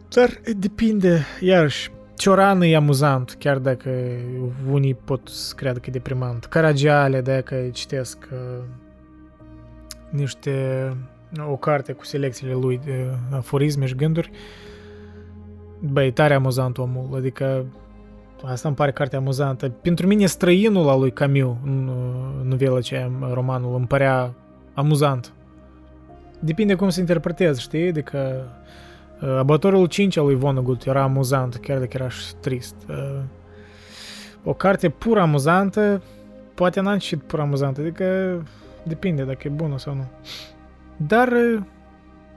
[0.09, 1.91] Dar depinde, iarăși,
[2.23, 3.91] Cioran e amuzant, chiar dacă
[4.71, 6.45] unii pot să creadă că e deprimant.
[6.45, 8.65] Caragiale, dacă citesc uh,
[10.11, 10.53] niște
[11.51, 14.31] o carte cu selecțiile lui de aforisme și gânduri,
[15.81, 17.67] băi, tare amuzant omul, adică
[18.45, 19.69] Asta îmi pare carte amuzantă.
[19.69, 21.91] Pentru mine străinul al lui Camus în
[22.43, 24.35] novela aceea, romanul, îmi părea
[24.75, 25.33] amuzant.
[26.41, 27.89] Depinde cum se interpretează, știi?
[27.89, 28.49] Adică
[29.39, 32.75] Abătorul 5 al lui Vonnegut era amuzant, chiar dacă era și trist.
[34.45, 36.03] O carte pur amuzantă,
[36.55, 38.07] poate n-am citit pur amuzantă, adică
[38.83, 40.05] depinde dacă e bună sau nu.
[40.97, 41.33] Dar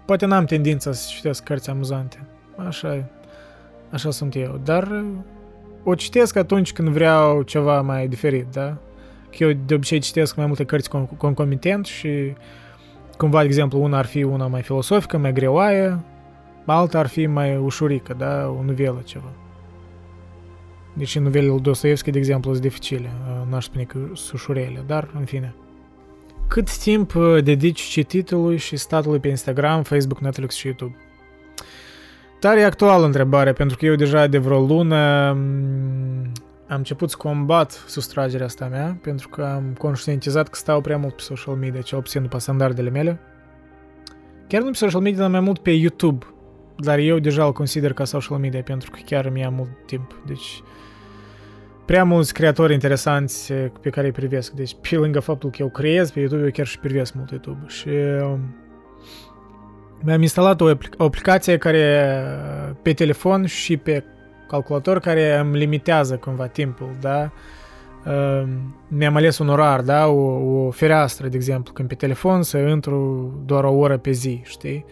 [0.06, 2.28] poate n-am tendința să citesc cărți amuzante.
[2.68, 3.03] Așa e.
[3.91, 4.60] Așa sunt eu.
[4.64, 5.03] Dar
[5.84, 8.78] o citesc atunci când vreau ceva mai diferit, da?
[9.38, 12.34] Că eu de obicei citesc mai multe cărți concomitent și
[13.18, 15.99] cumva, de exemplu, una ar fi una mai filosofică, mai greoaie,
[16.74, 18.56] alta ar fi mai ușurică, da?
[18.60, 19.32] O novelă ceva.
[20.94, 23.12] Deci novelele lui Dostoevski, de exemplu, sunt dificile.
[23.50, 25.56] N-aș spune că sunt ușurele, dar în fine.
[26.48, 30.96] Cât timp uh, dedici cititului și statului pe Instagram, Facebook, Netflix și YouTube?
[32.40, 36.32] Tare actuală întrebare, pentru că eu deja de vreo lună mm,
[36.68, 41.16] am început să combat sustragerea asta mea, pentru că am conștientizat că stau prea mult
[41.16, 43.20] pe social media, cel puțin după standardele mele.
[44.48, 46.26] Chiar nu pe social media, dar mai mult pe YouTube.
[46.78, 50.22] Dar eu deja îl consider ca social media, pentru că chiar mi-a mult timp.
[50.26, 50.64] Deci,
[51.86, 54.52] prea mulți creatori interesanți pe care îi privesc.
[54.52, 57.64] Deci, pe lângă faptul că eu creez pe YouTube, eu chiar și privesc mult YouTube.
[57.68, 57.90] Și
[58.22, 58.56] um,
[60.02, 62.10] mi-am instalat o, o aplicație care
[62.82, 64.04] pe telefon și pe
[64.48, 67.32] calculator care îmi limitează cumva timpul, da?
[68.06, 70.08] Ehm, mi-am ales un orar, da?
[70.08, 74.42] O, o fereastră, de exemplu, când pe telefon să intru doar o oră pe zi,
[74.44, 74.86] știi?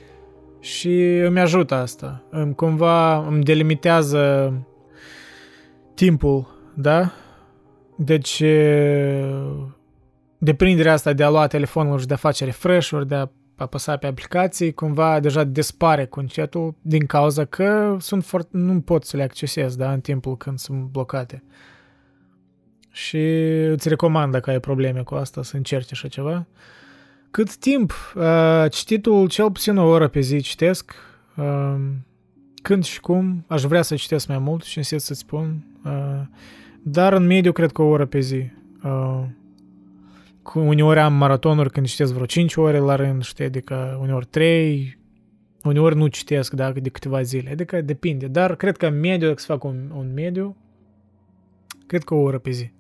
[0.64, 2.23] Și îmi ajută asta.
[2.30, 4.53] Îmi cumva îmi delimitează
[5.94, 7.11] timpul, da?
[7.95, 8.44] Deci
[10.38, 14.07] deprinderea asta de a lua telefonul și de a face refresh-uri, de a apăsa pe
[14.07, 19.76] aplicații, cumva deja dispare conceptul din cauza că sunt foarte, nu pot să le accesez
[19.76, 21.44] da, în timpul când sunt blocate.
[22.91, 23.22] Și
[23.68, 26.48] îți recomand dacă ai probleme cu asta să încerci așa ceva.
[27.34, 27.94] Cât timp?
[28.16, 30.94] Uh, cititul cel puțin o oră pe zi citesc.
[31.38, 31.76] Uh,
[32.62, 35.66] când și cum, aș vrea să citesc mai mult și insist să-ți spun.
[35.86, 36.22] Uh,
[36.84, 38.52] dar în mediu cred că o oră pe zi.
[38.84, 39.24] Uh,
[40.54, 45.00] uneori am maratonuri când citesc vreo 5 ore la rând, știi, adică uneori 3,
[45.64, 49.46] uneori nu citesc, da, de câteva zile, adică depinde, dar cred că mediu, dacă să
[49.46, 50.58] fac un, un mediu,
[51.88, 52.72] cred că o oră pe zi.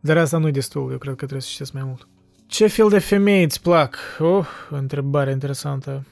[0.00, 2.06] Dar asta nu e destul, eu cred că trebuie să citesc mai mult.
[2.52, 3.98] Ce fel de femei îți plac?
[4.18, 6.04] Oh, întrebare interesantă.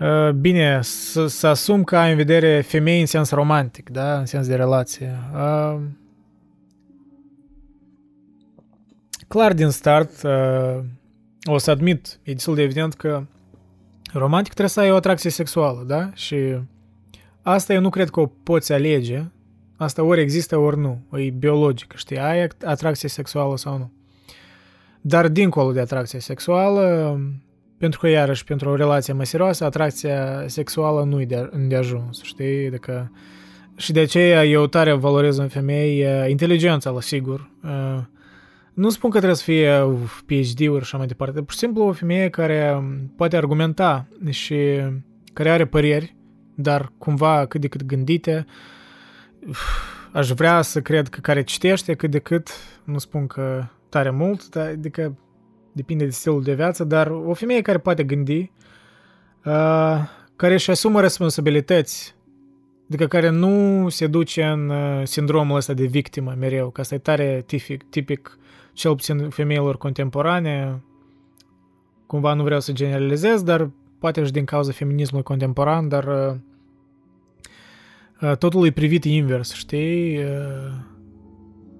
[0.00, 4.18] Uh, bine, să, să asum că ai în vedere femei în sens romantic, da?
[4.18, 5.18] În sens de relație.
[5.34, 5.80] Uh,
[9.28, 10.84] clar din start, uh,
[11.44, 13.22] o să admit, e destul de evident că
[14.12, 16.10] romantic trebuie să ai o atracție sexuală, da?
[16.14, 16.36] Și
[17.42, 19.24] asta eu nu cred că o poți alege.
[19.76, 21.00] Asta ori există, ori nu.
[21.12, 22.18] E biologic, știi?
[22.18, 23.90] Ai atracție sexuală sau nu.
[25.08, 27.18] Dar dincolo de atracție sexuală,
[27.78, 32.22] pentru că, iarăși, pentru o relație mai serioasă, atracția sexuală nu e de, de ajuns,
[32.22, 32.66] știi?
[32.66, 33.12] Adică,
[33.76, 37.50] și de aceea eu tare valorez în femei inteligența, la sigur.
[38.74, 39.70] Nu spun că trebuie să fie
[40.26, 42.82] PhD-uri și așa mai departe, pur și simplu o femeie care
[43.16, 44.56] poate argumenta și
[45.32, 46.16] care are păreri,
[46.54, 48.46] dar cumva cât de cât gândite,
[50.12, 52.48] aș vrea să cred că care citește cât de cât,
[52.84, 53.64] nu spun că
[53.96, 55.18] tare mult, dar adică
[55.72, 58.50] depinde de stilul de viață, dar o femeie care poate gândi,
[59.44, 59.98] uh,
[60.36, 62.14] care își asumă responsabilități,
[62.88, 66.98] adică care nu se duce în uh, sindromul ăsta de victimă mereu, că asta e
[66.98, 68.38] tare tipic, tipic
[68.72, 70.82] cel puțin femeilor contemporane,
[72.06, 76.36] cumva nu vreau să generalizez, dar poate și din cauza feminismului contemporan, dar uh,
[78.20, 80.18] uh, totul e privit invers, știi?
[80.18, 80.94] Uh,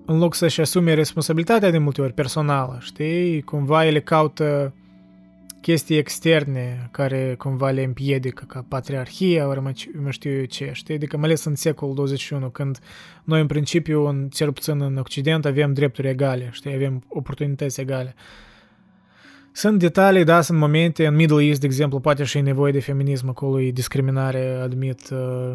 [0.07, 3.43] în loc să-și asume responsabilitatea de multe ori personală, știi?
[3.43, 4.75] Cumva ele caută
[5.61, 9.61] chestii externe care cumva le împiedică, ca patriarhia, ori
[10.03, 10.95] mă știu eu ce, știi?
[10.95, 12.79] Adică mai ales în secolul 21, când
[13.25, 16.75] noi în principiu, în, cel puțin în Occident, avem drepturi egale, știi?
[16.75, 18.15] Avem oportunități egale.
[19.57, 22.81] Sunt detalii, da, sunt momente, în Middle East, de exemplu, poate și e nevoie de
[22.81, 25.55] feminism, acolo e discriminare, admit, uh,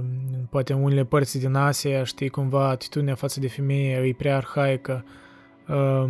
[0.49, 5.05] poate în unele părți din Asia, știi, cumva atitudinea față de femeie e prea arhaică,
[5.67, 6.09] uh,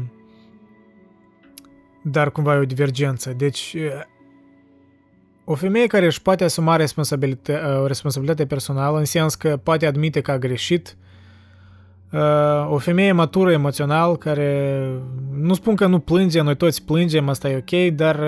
[2.04, 3.34] dar cumva e o divergență.
[3.34, 4.04] Deci, uh,
[5.46, 10.32] o femeie care își poate asuma responsabilitate, responsabilitatea personală, în sens că poate admite că
[10.32, 10.98] a greșit,
[12.70, 14.84] o femeie matură emoțional care
[15.34, 18.20] nu spun că nu plânge, noi toți plângem, asta e ok, dar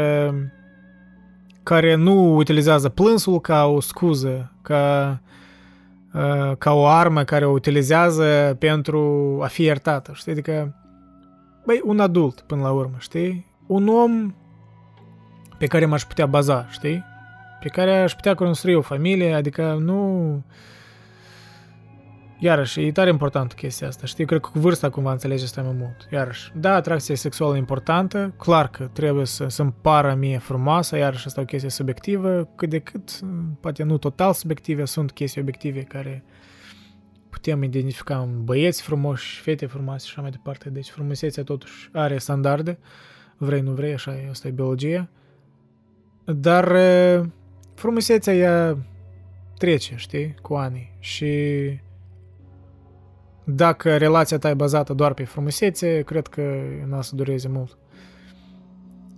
[1.63, 5.19] care nu utilizează plânsul ca o scuză, ca,
[6.57, 10.31] ca o armă care o utilizează pentru a fi iertată, știi?
[10.31, 10.75] Adică,
[11.65, 13.45] băi, un adult până la urmă, știi?
[13.67, 14.35] Un om
[15.57, 17.03] pe care m-aș putea baza, știi?
[17.59, 20.43] Pe care aș putea construi o familie, adică nu
[22.43, 24.05] Iarăși, e tare important chestia asta.
[24.05, 26.07] Știi, cred că cu vârsta cumva înțelege asta mai mult.
[26.11, 31.27] Iarăși, da, atracția sexuală e importantă, clar că trebuie să, să-mi pară mie frumoasă, iarăși
[31.27, 33.19] asta e o chestie subiectivă, cât de cât,
[33.59, 36.23] poate nu total subiective, sunt chestii obiective care
[37.29, 40.69] putem identifica în băieți frumoși, fete frumoase și așa mai departe.
[40.69, 42.79] Deci frumusețea totuși are standarde,
[43.37, 45.09] vrei, nu vrei, așa e, asta e biologia.
[46.25, 46.77] Dar
[47.73, 48.77] frumusețea ea
[49.57, 51.35] trece, știi, cu ani și
[53.43, 56.41] dacă relația ta e bazată doar pe frumusețe, cred că
[56.89, 57.77] n-a să dureze mult.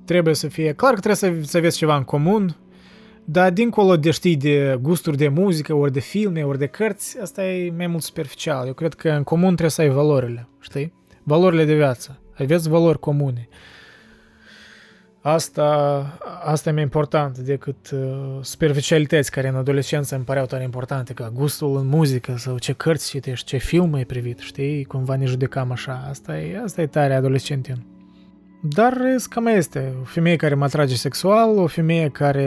[0.05, 0.73] Trebuie să fie...
[0.73, 2.57] Clar că trebuie să, să aveți ceva în comun,
[3.25, 7.45] dar dincolo de, știi, de gusturi de muzică, ori de filme, ori de cărți, asta
[7.45, 8.67] e mai mult superficial.
[8.67, 10.93] Eu cred că în comun trebuie să ai valorile, știi?
[11.23, 12.19] Valorile de viață.
[12.37, 13.47] Aveți valori comune.
[13.49, 13.74] Uh,
[15.27, 17.99] Asta, asta e mai important decât uh,
[18.41, 23.09] superficialități care în adolescență îmi păreau tare importante, ca gustul în muzică sau ce cărți
[23.09, 24.83] citești, ce film ai privit, știi?
[24.83, 26.05] Cumva ne judecam așa.
[26.09, 27.85] Asta e, asta e tare adolescentin.
[28.61, 28.97] Dar
[29.29, 29.93] cam este.
[30.01, 32.43] O femeie care mă atrage sexual, o femeie care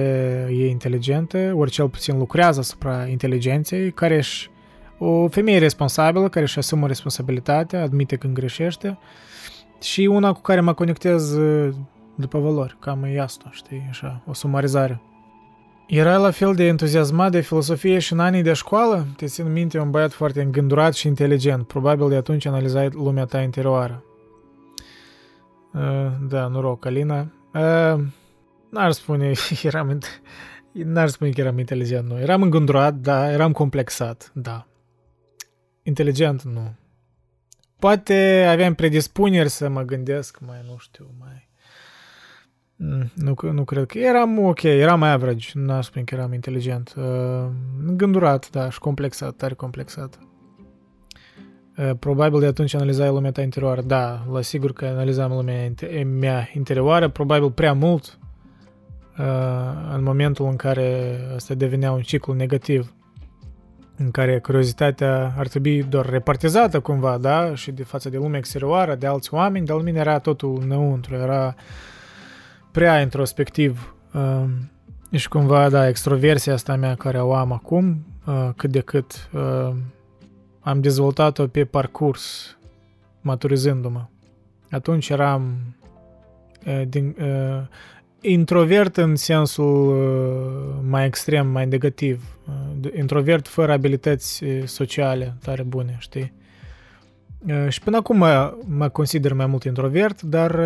[0.51, 4.51] e inteligentă, ori cel puțin lucrează asupra inteligenței, care își,
[4.99, 8.99] o femeie responsabilă, care își asumă responsabilitatea, admite când greșește,
[9.81, 11.37] și una cu care mă conectez
[12.19, 15.03] după valori, cam e asta, știi, așa, o sumarizare.
[15.87, 19.07] Era la fel de entuziasmat de filosofie și în anii de școală?
[19.17, 21.67] Te țin minte un băiat foarte îngândurat și inteligent.
[21.67, 24.05] Probabil de atunci analizai lumea ta interioară.
[25.75, 27.21] Uh, da, noroc, Alina.
[27.55, 28.05] Uh,
[28.71, 29.33] n-ar spune,
[29.63, 29.99] eram,
[30.73, 32.19] n-ar spune că eram inteligent, nu.
[32.21, 34.67] Eram îngândurat, da, eram complexat, da.
[35.83, 36.75] Inteligent, nu.
[37.79, 41.48] Poate aveam predispuneri să mă gândesc mai, nu știu, mai Mm,
[43.15, 43.99] nu, nu cred că...
[43.99, 46.95] Eram ok, eram average, nu aș spune că eram inteligent.
[46.97, 47.47] Uh,
[47.97, 50.19] gândurat, da, și complexat, tare complexat.
[51.99, 53.83] Probabil de atunci analizai lumea ta interioară.
[53.83, 55.73] Da, la sigur că analizam lumea
[56.05, 58.19] mea interioară, probabil prea mult
[59.95, 62.95] în momentul în care asta devenea un ciclu negativ
[63.97, 68.95] în care curiozitatea ar trebui doar repartizată cumva, da, și de față de lumea exterioară,
[68.95, 71.55] de alți oameni, dar la mine era totul înăuntru, era
[72.73, 74.45] prea introspectiv uh,
[75.11, 79.75] și cumva, da, extroversia asta mea care o am acum, uh, cât de cât uh,
[80.61, 82.57] am dezvoltat-o pe parcurs,
[83.21, 84.07] maturizându-mă.
[84.71, 85.57] Atunci eram
[86.67, 87.67] uh, din, uh,
[88.21, 92.39] introvert în sensul uh, mai extrem, mai negativ.
[92.49, 96.37] Uh, introvert fără abilități uh, sociale tare bune, știi?
[97.69, 100.61] Și până acum mă, mă consider mai mult introvert, dar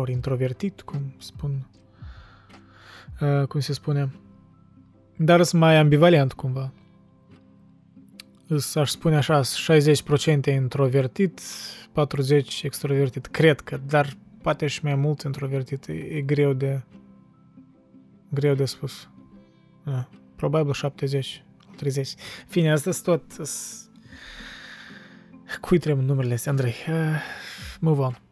[0.00, 1.66] ori introvertit, cum spun,
[3.48, 4.12] cum se spune,
[5.16, 6.72] dar sunt mai ambivalent cumva.
[8.74, 15.86] Aș spune așa, 60% introvertit, 40% extrovertit, cred că, dar poate și mai mult introvertit,
[15.86, 16.82] e, e greu de
[18.28, 19.08] greu de spus.
[19.84, 21.44] Da, probabil 70,
[21.76, 22.14] 30.
[22.46, 23.22] Fine, asta tot
[25.60, 26.74] cui trebuie numerele astea, Andrei?
[26.88, 27.20] Uh,
[27.80, 28.29] move on.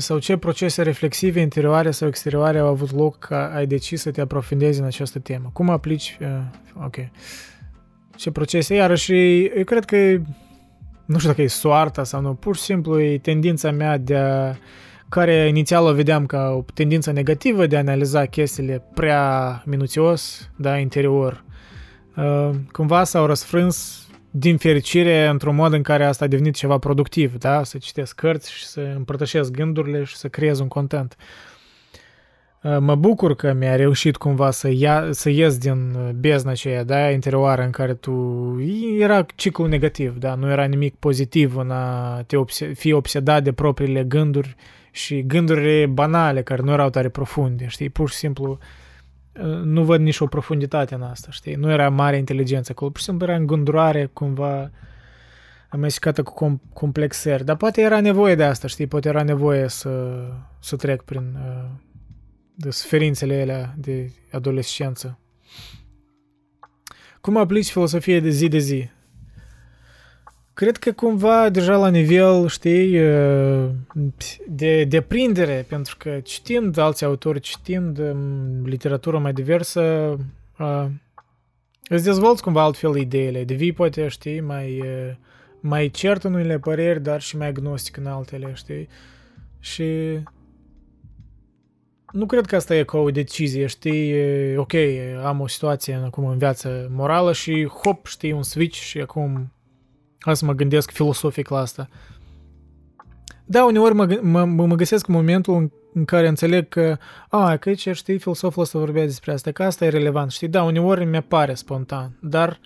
[0.00, 4.20] Sau ce procese reflexive interioare sau exterioare au avut loc ca ai decis să te
[4.20, 5.50] aprofundezi în această temă?
[5.52, 6.18] Cum aplici?
[6.20, 6.96] Uh, ok.
[8.16, 8.74] Ce procese?
[8.74, 9.96] Iarăși, eu cred că
[11.04, 14.54] nu știu dacă e soarta sau nu, pur și simplu e tendința mea de a,
[15.08, 20.76] care inițial o vedeam ca o tendință negativă de a analiza chestiile prea minuțios, da,
[20.76, 21.44] interior.
[22.16, 27.38] Uh, cumva s-au răsfrâns din fericire într-un mod în care asta a devenit ceva productiv,
[27.38, 31.16] da, să citesc cărți și să împărtășesc gândurile și să creez un content.
[32.62, 36.84] Uh, mă bucur că mi-a reușit cumva să, ia, să ies din uh, bezna aceea,
[36.84, 38.12] da, interioară în care tu...
[38.98, 43.52] Era ciclu negativ, da, nu era nimic pozitiv în a te obse- fi obsedat de
[43.52, 44.56] propriile gânduri
[44.90, 48.58] și gândurile banale care nu erau tare profunde, știi, pur și simplu uh,
[49.62, 53.06] nu văd nici o profunditate în asta, știi, nu era mare inteligență acolo, pur și
[53.06, 54.70] simplu era îngândurare cumva
[55.68, 60.24] amestecată cu com- complexări, dar poate era nevoie de asta, știi, poate era nevoie să,
[60.60, 61.34] să trec prin...
[61.34, 61.88] Uh,
[62.60, 65.18] de suferințele alea de adolescență.
[67.20, 68.88] Cum aplici filosofia de zi de zi?
[70.60, 72.98] Cred că cumva deja la nivel, știi,
[74.48, 80.16] de deprindere, pentru că citind alți autori, citind um, literatură mai diversă,
[81.88, 84.82] îți dezvolți cumva altfel ideile, devii poate, știi, mai,
[85.60, 88.88] mai cert în unele păreri, dar și mai agnostic în altele, știi?
[89.60, 90.18] Și
[92.12, 94.14] nu cred că asta e ca o decizie, știi,
[94.56, 94.72] ok,
[95.24, 99.52] am o situație acum în viață morală și hop, știi, un switch și acum
[100.20, 101.88] hai să mă gândesc filosofic la asta.
[103.44, 106.96] Da, uneori mă, mă, mă găsesc în momentul în, în care înțeleg că,
[107.28, 110.62] a, că aici, știi, filosoful ăsta vorbea despre asta, că asta e relevant, știi, da,
[110.62, 112.60] uneori mi apare spontan, dar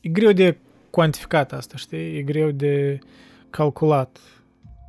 [0.00, 0.58] e greu de
[0.90, 2.98] cuantificat asta, știi, e greu de
[3.50, 4.18] calculat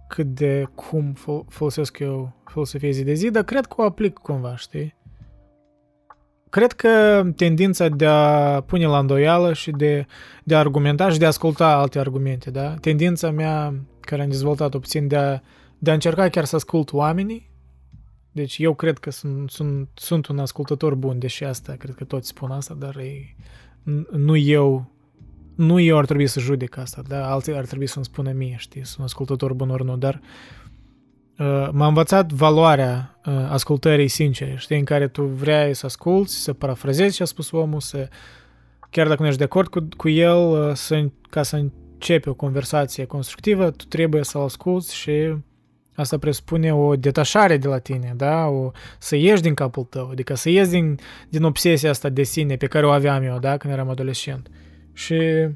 [0.07, 1.15] cât de cum
[1.47, 4.95] folosesc eu filosofia zi de zi, dar cred că o aplic cumva, știi?
[6.49, 10.05] Cred că tendința de a pune la îndoială și de,
[10.43, 12.73] de a argumenta și de a asculta alte argumente, da?
[12.73, 15.39] Tendința mea, care am dezvoltat-o puțin, de a,
[15.77, 17.49] de a încerca chiar să ascult oamenii,
[18.31, 22.27] deci eu cred că sunt, sunt, sunt un ascultător bun, deși asta, cred că toți
[22.27, 23.35] spun asta, dar e,
[24.11, 24.91] nu eu
[25.55, 27.31] nu eu ar trebui să judec asta, da?
[27.31, 30.58] alții ar trebui să-mi spună mie, știi, sunt ascultător bun ori nu, dar uh,
[31.71, 37.15] m-a învățat valoarea uh, ascultării sincere, știi, în care tu vrei să asculți, să parafrazezi
[37.15, 38.07] ce a spus omul, să,
[38.89, 42.33] chiar dacă nu ești de acord cu, cu el, uh, să, ca să începi o
[42.33, 45.35] conversație constructivă, tu trebuie să-l asculți și
[45.95, 48.45] asta presupune o detașare de la tine, da?
[48.45, 50.99] O, să ieși din capul tău, adică să ieși din,
[51.29, 53.57] din obsesia asta de sine pe care o aveam eu, da?
[53.57, 54.47] Când eram adolescent.
[54.47, 55.47] Uh, și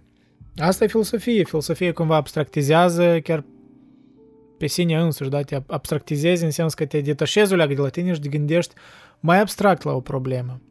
[0.58, 1.44] asta e filosofie.
[1.44, 3.44] Filosofie cumva abstractizează chiar
[4.58, 5.42] pe sine însuși, da?
[5.42, 8.74] Te abstractizezi în sens că te detașezi o leagă de la tine și te gândești
[9.20, 10.62] mai abstract la o problemă.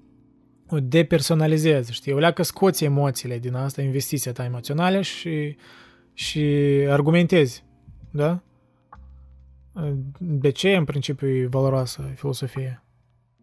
[0.68, 2.12] O depersonalizezi, știi?
[2.12, 5.56] O leacă scoți emoțiile din asta, investiția ta emoțională și,
[6.12, 6.40] și
[6.88, 7.64] argumentezi,
[8.10, 8.42] da?
[10.18, 12.84] De ce, în principiu, e valoroasă filosofia?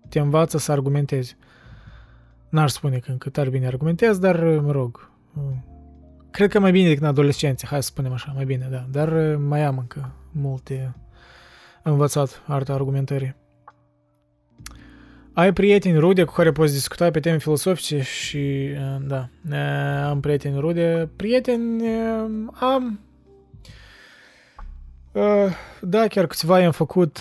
[0.09, 1.37] Te învață să argumentezi.
[2.49, 5.11] N-aș spune că încă tare bine argumentez, dar, mă rog,
[6.31, 8.85] Cred că mai bine decât în adolescență, hai să spunem așa, mai bine, da.
[8.91, 10.95] Dar uh, mai am încă multe
[11.83, 13.35] învățat arta argumentării.
[15.33, 18.69] ai prieteni rude cu care poți discuta pe teme filosofice și,
[19.01, 19.29] da,
[20.09, 21.09] am prieteni rude.
[21.15, 21.83] Prieteni
[22.53, 22.99] am...
[25.81, 27.19] Da, chiar câțiva i-am făcut,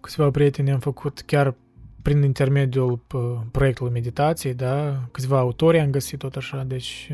[0.00, 1.54] câțiva prieteni am făcut chiar
[2.02, 3.04] prin intermediul
[3.50, 7.10] proiectului meditației, da, câțiva autori am găsit tot așa, deci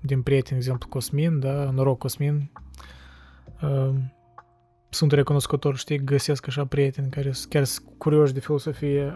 [0.00, 2.50] din prieteni, exemplu Cosmin, da, noroc Cosmin,
[4.88, 9.12] sunt recunoscător, știi, găsesc așa prieteni care chiar sunt curioși de filosofie.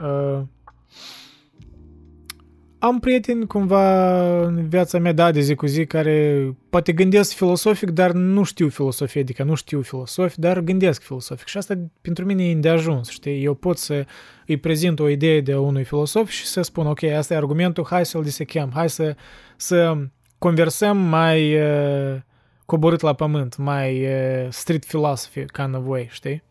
[2.81, 7.32] Uh, am prieteni cumva în viața mea, da, de zi cu zi, care poate gândesc
[7.32, 11.47] filosofic, dar nu știu filosofie, adică nu știu filosofic, dar gândesc filosofic.
[11.47, 13.44] Și asta pentru mine e de ajuns, știi?
[13.44, 14.07] Eu pot să
[14.47, 18.07] îi prezint o idee de unui filosof și să spun, ok, asta e argumentul, hai
[18.07, 19.16] să-l disechem, hai să,
[19.57, 19.97] să
[20.39, 21.61] conversăm mai...
[21.61, 22.20] Uh,
[22.66, 26.43] coborât la pământ, mai uh, street philosophy kind of way, știi?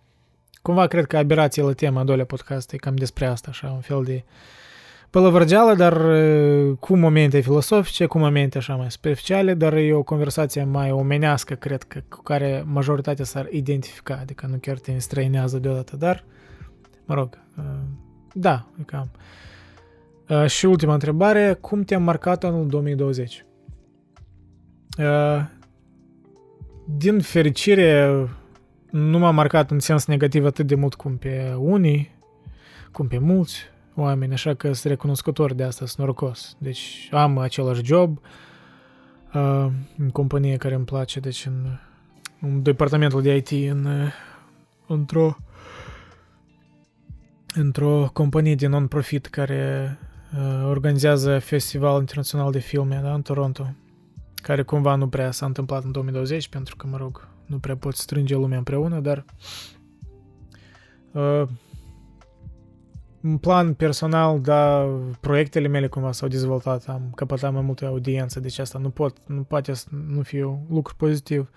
[0.62, 3.80] Cumva cred că aberație la tema a doilea podcast e cam despre asta, așa, un
[3.80, 4.24] fel de
[5.16, 10.64] pălăvărgeală, dar uh, cu momente filosofice, cu momente așa mai superficiale, dar e o conversație
[10.64, 15.96] mai omenească, cred că, cu care majoritatea s-ar identifica, adică nu chiar te înstrăinează deodată,
[15.96, 16.24] dar,
[17.06, 17.64] mă rog, uh,
[18.34, 19.12] da, e cam.
[20.30, 23.46] Uh, și ultima întrebare, cum te-a marcat anul 2020?
[24.98, 25.06] Uh,
[26.86, 28.10] din fericire,
[28.90, 32.16] nu m-a marcat în sens negativ atât de mult cum pe unii,
[32.92, 36.56] cum pe mulți oameni, așa că sunt recunoscător de asta, sunt norocos.
[36.58, 38.20] Deci am același job
[39.34, 39.68] uh,
[39.98, 41.78] în companie care îmi place, deci în,
[42.42, 43.88] în departamentul de IT, în,
[44.88, 45.38] într-o
[47.54, 49.98] într-o companie de non-profit care
[50.38, 53.74] uh, organizează Festival Internațional de Filme da, în Toronto
[54.46, 57.96] care cumva nu prea s-a întâmplat în 2020, pentru că, mă rog, nu prea pot
[57.96, 59.26] strânge lumea împreună, dar
[61.12, 61.48] uh,
[63.26, 64.88] în plan personal, da,
[65.20, 69.42] proiectele mele cumva s-au dezvoltat, am căpătat mai multă audiență, deci asta nu pot, nu
[69.42, 71.50] poate să nu fie un lucru pozitiv.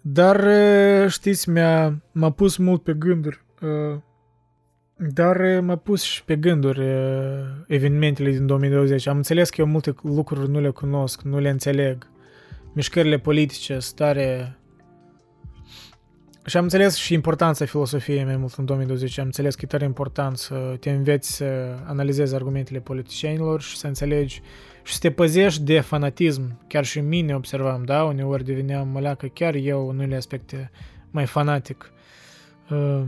[0.00, 4.00] Dar, uh, știți, mi-a, m-a pus mult pe gânduri uh,
[4.96, 9.06] dar uh, m-a pus și pe gânduri uh, evenimentele din 2020.
[9.06, 12.10] Am înțeles că eu multe lucruri nu le cunosc, nu le înțeleg.
[12.72, 14.56] Mișcările politice, stare...
[16.46, 19.18] Și am înțeles și importanța filosofiei mai mult în 2020.
[19.18, 21.44] Am înțeles că e tare important să te înveți să
[21.86, 24.42] analizezi argumentele politicienilor și să înțelegi
[24.82, 26.58] și să te păzești de fanatism.
[26.66, 28.04] Chiar și mine observam, da?
[28.04, 30.70] Uneori deveneam măleacă chiar eu în unele aspecte
[31.10, 31.92] mai fanatic.
[32.70, 33.02] Uh,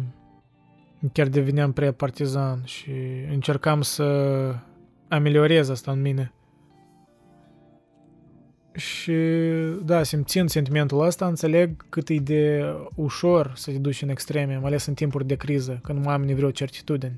[1.12, 2.90] chiar deveneam prea partizan și
[3.30, 4.04] încercam să
[5.08, 6.32] ameliorez asta în mine.
[8.74, 9.12] Și
[9.82, 12.64] da, simțind sentimentul ăsta, înțeleg cât e de
[12.94, 16.26] ușor să te duci în extreme, mai ales în timpuri de criză, când nu am
[16.26, 17.14] vreo certitudine.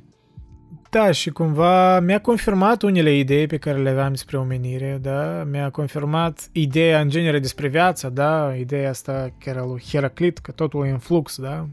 [0.90, 5.70] Da, și cumva mi-a confirmat unele idei pe care le aveam despre omenire, da, mi-a
[5.70, 10.86] confirmat ideea în genere despre viața, da, ideea asta chiar a lui Heraclit, că totul
[10.86, 11.68] e în flux, da,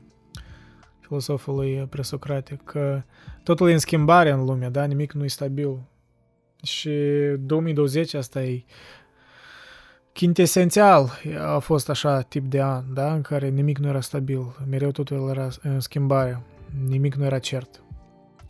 [0.99, 3.01] filosofului presocratic, că
[3.43, 4.83] totul e în schimbare în lume, da?
[4.83, 5.77] Nimic nu e stabil.
[6.63, 6.91] Și
[7.39, 8.63] 2020 asta e
[10.13, 13.13] quintesențial a fost așa tip de an, da?
[13.13, 16.43] În care nimic nu era stabil, mereu totul era în schimbare,
[16.87, 17.83] nimic nu era cert.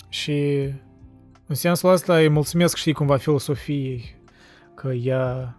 [0.10, 0.69] Și
[1.48, 4.15] în sensul ăsta îi mulțumesc, știi, cumva filosofiei,
[4.76, 5.57] că ea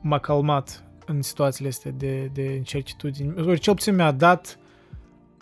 [0.00, 3.58] m-a calmat în situațiile astea de, de incertitudini.
[3.58, 4.58] Cel puțin mi-a dat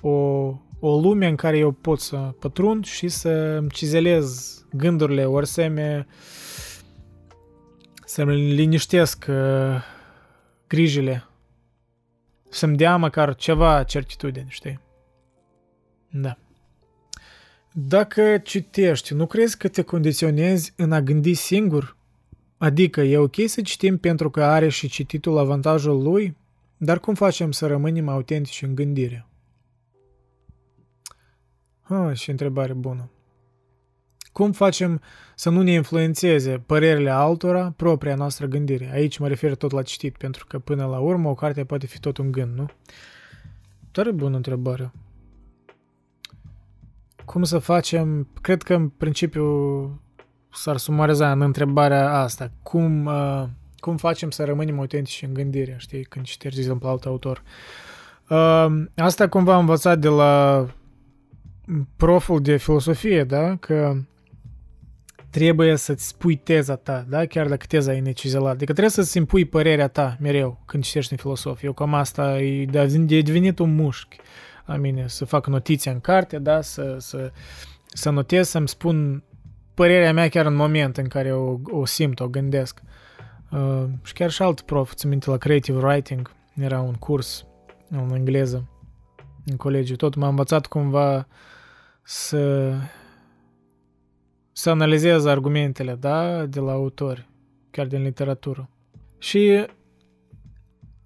[0.00, 0.54] o
[0.84, 6.06] o lume în care eu pot să pătrund și să îmi cizelez gândurile, ori să-mi
[8.12, 9.82] să-mi liniștesc uh,
[10.66, 11.24] grijile,
[12.48, 14.80] să-mi dea măcar ceva certitudine, știi?
[16.10, 16.38] Da.
[17.72, 21.96] Dacă citești, nu crezi că te condiționezi în a gândi singur?
[22.58, 26.36] Adică e ok să citim pentru că are și cititul avantajul lui?
[26.76, 29.26] Dar cum facem să rămânem autentici în gândire?
[31.80, 33.10] Ah, și întrebare bună.
[34.32, 35.00] Cum facem
[35.34, 38.90] să nu ne influențeze părerile altora propria noastră gândire?
[38.92, 42.00] Aici mă refer tot la citit, pentru că până la urmă o carte poate fi
[42.00, 42.66] tot un gând, nu?
[43.90, 44.92] Tare bună întrebare.
[47.24, 48.28] Cum să facem?
[48.40, 49.44] Cred că în principiu
[50.52, 52.50] s-ar sumariza în întrebarea asta.
[52.62, 53.44] Cum, uh,
[53.76, 57.42] cum facem să rămânem autentici în gândire, știi, când citești, de exemplu, alt autor.
[58.28, 60.66] Uh, asta cumva am învățat de la
[61.96, 63.96] proful de filosofie, da, că
[65.32, 68.54] trebuie să-ți spui teza ta, da, chiar dacă teza e necizelată.
[68.54, 71.66] Adică trebuie să-ți impui părerea ta mereu când citești în filosofie.
[71.66, 74.16] Eu cam asta e, de devenit un mușchi
[74.66, 77.32] la mine, să fac notițe în carte, da, să, să
[77.92, 79.22] să notez, să-mi spun
[79.74, 82.82] părerea mea chiar în moment în care o, o simt, o gândesc.
[83.50, 87.46] Uh, și chiar și alt prof, ți minte la Creative Writing, era un curs
[87.90, 88.68] în engleză
[89.44, 89.96] în colegiu.
[89.96, 91.26] Tot m-a învățat cumva
[92.02, 92.72] să
[94.52, 97.28] să analizez argumentele, da, de la autori,
[97.70, 98.68] chiar din literatură.
[99.18, 99.66] Și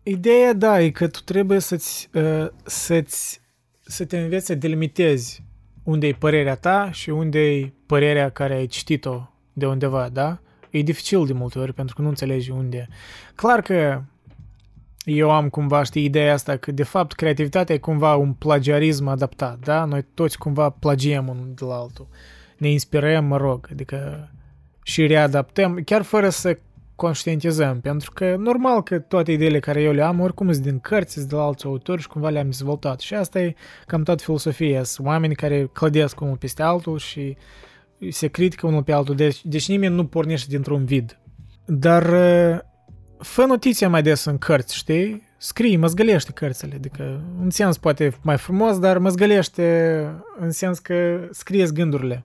[0.02, 3.40] ideea, da, e că tu trebuie să-ți, uh, să-ți,
[3.80, 5.44] să te înveți să delimitezi
[5.82, 10.38] unde e părerea ta și unde e părerea care ai citit-o de undeva, da?
[10.70, 12.88] E dificil de multe ori pentru că nu înțelegi unde.
[13.34, 14.02] Clar că
[15.04, 19.58] eu am cumva, știi, ideea asta că de fapt creativitatea e cumva un plagiarism adaptat,
[19.58, 19.84] da?
[19.84, 22.08] Noi toți cumva plagiem unul de la altul.
[22.56, 24.30] Ne inspirăm, mă rog, adică
[24.82, 26.58] și readaptăm, chiar fără să
[26.94, 31.12] conștientizăm, pentru că normal că toate ideile care eu le am, oricum sunt din cărți,
[31.12, 33.00] sunt de la alți autori și cumva le-am dezvoltat.
[33.00, 33.54] Și asta e
[33.86, 34.82] cam toată filosofia.
[34.82, 37.36] Sunt oameni care clădesc unul peste altul și
[38.10, 39.14] se critică unul pe altul.
[39.14, 41.18] Deci, deci nimeni nu pornește dintr-un vid.
[41.64, 42.04] Dar
[43.18, 45.22] fă notiția mai des în cărți, știi?
[45.38, 50.06] Scrii, măzgălește cărțile, adică în sens poate mai frumos, dar măzgălește
[50.38, 52.24] în sens că scrieți gândurile.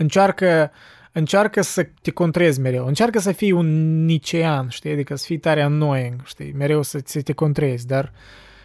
[0.00, 0.70] Încearcă
[1.12, 5.62] încearcă să te contrezi mereu, încearcă să fii un nicean, știi, adică să fii tare
[5.62, 8.12] annoying, știi, mereu să, să te contrezi, dar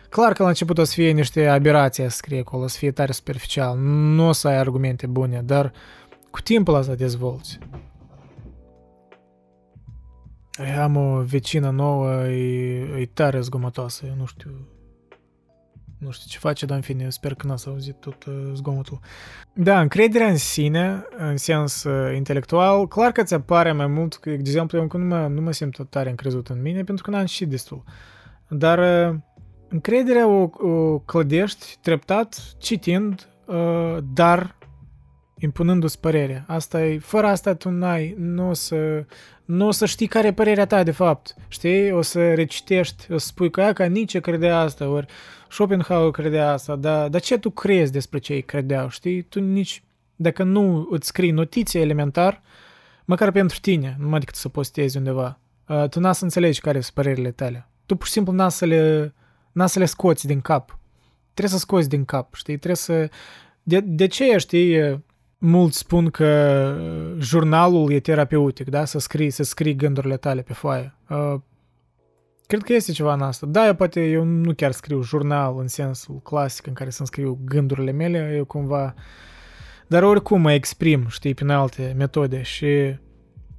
[0.10, 2.92] clar că la început o să fie niște aberații să scrie acolo, o să fie
[2.92, 5.72] tare superficial, nu o să ai argumente bune, dar
[6.32, 7.60] cu timpul asta dezvolți.
[10.82, 14.52] Am o vecină nouă, e, e tare zgomotoasă, nu știu,
[16.06, 19.00] nu știu ce face, dar în fine, sper că n-ați auzit tot uh, zgomotul.
[19.54, 24.30] Da, încrederea în sine, în sens uh, intelectual, clar că ți apare mai mult, că,
[24.30, 27.04] de exemplu, eu încă nu mă, nu mă simt tot tare încrezut în mine, pentru
[27.04, 27.84] că n-am și destul.
[28.48, 29.16] Dar uh,
[29.68, 34.56] încrederea o, o clădești treptat, citind, uh, dar
[35.40, 36.44] impunându-ți părerea.
[36.48, 39.06] Asta e, fără asta tu n-ai, nu o să,
[39.46, 41.36] nu o să știi care e părerea ta de fapt.
[41.48, 41.92] Știi?
[41.92, 45.06] O să recitești, o să spui că, că nici credea asta, ori
[45.56, 49.22] Schopenhauer credea asta, dar, dar ce tu crezi despre ce ei credeau, știi?
[49.22, 49.84] Tu nici,
[50.16, 52.42] dacă nu îți scrii notițe elementar,
[53.06, 56.94] măcar pentru tine, numai decât să postezi undeva, uh, tu n-a să înțelegi care sunt
[56.94, 57.70] părerile tale.
[57.86, 59.14] Tu pur și simplu n-a să le,
[59.52, 60.80] n-a să le scoți din cap.
[61.34, 62.56] Trebuie să scoți din cap, știi?
[62.58, 63.10] Trebuie să...
[63.64, 65.04] De, de ce, știi,
[65.38, 66.78] mulți spun că
[67.20, 68.86] jurnalul e terapeutic, da?
[68.86, 70.96] Să scrii, să scrii gândurile tale pe foaie.
[72.46, 73.46] Uh, Cred că este ceva în asta.
[73.46, 77.40] Da, eu poate eu nu chiar scriu jurnal în sensul clasic în care să scriu
[77.46, 78.94] gândurile mele, eu cumva...
[79.88, 82.96] Dar oricum mă exprim, știi, prin alte metode și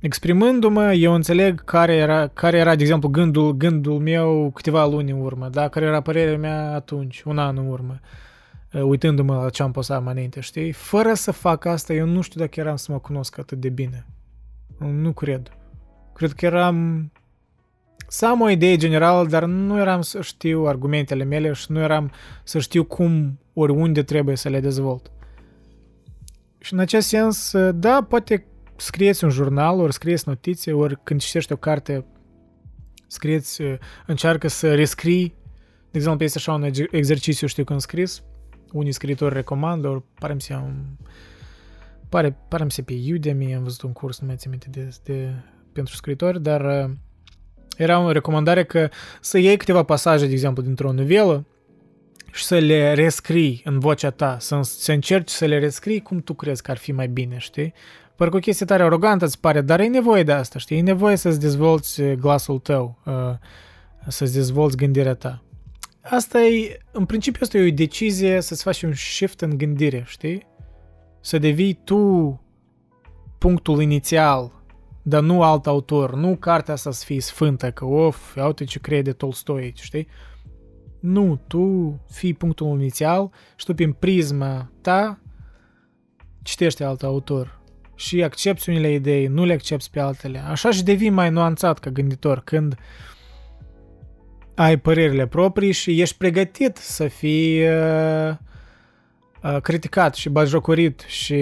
[0.01, 5.21] exprimându-mă, eu înțeleg care era, care era de exemplu, gândul, gândul meu câteva luni în
[5.21, 5.69] urmă, da?
[5.69, 8.01] care era părerea mea atunci, un an în urmă,
[8.73, 10.73] uh, uitându-mă la ce am postat mai înainte, știi?
[10.73, 14.07] Fără să fac asta, eu nu știu dacă eram să mă cunosc atât de bine.
[14.79, 15.51] Nu cred.
[16.13, 17.11] Cred că eram
[18.09, 22.13] să am o idee generală, dar nu eram să știu argumentele mele și nu eram
[22.45, 25.11] să știu cum oriunde trebuie să le dezvolt.
[26.59, 28.47] Și în acest sens, da, poate
[28.77, 32.05] scrieți un jurnal, ori scrieți notițe, ori când citești o carte,
[33.07, 33.63] scrieți,
[34.07, 35.35] încearcă să rescrii.
[35.91, 38.23] De exemplu, este așa un exercițiu, știu, când scris,
[38.73, 40.85] unii scriitori recomandă, ori pare să un...
[42.09, 45.33] Pare, pare să pe Udemy, am văzut un curs, nu mai țin minte de, de,
[45.73, 46.91] pentru scriitori, dar
[47.77, 48.89] era o recomandare că
[49.21, 51.47] să iei câteva pasaje, de exemplu, dintr-o novelă
[52.33, 56.35] și să le rescrii în vocea ta, să, să încerci să le rescrii cum tu
[56.35, 57.73] crezi că ar fi mai bine, știi?
[58.17, 60.77] Parcă o chestie tare arogantă îți pare, dar e nevoie de asta, știi?
[60.77, 63.13] E nevoie să-ți dezvolți glasul tău, uh,
[64.09, 65.43] să-ți dezvolți gândirea ta.
[66.01, 70.47] Asta e, în principiu, asta e o decizie să-ți faci un shift în gândire, știi?
[71.21, 72.41] Să devii tu
[73.39, 74.53] punctul inițial
[75.09, 79.13] dar nu alt autor, nu cartea asta să fie sfântă, că of, uite ce crede
[79.13, 80.09] Tolstoi aici, știi?
[81.01, 85.21] Nu, tu fii punctul inițial și tu prin prisma ta
[86.43, 87.61] citești alt autor
[87.95, 90.39] și accepti unele idei, nu le accepti pe altele.
[90.39, 92.75] Așa și devii mai nuanțat ca gânditor când
[94.55, 98.31] ai părerile proprii și ești pregătit să fii uh,
[99.43, 101.41] uh, criticat și bajocorit și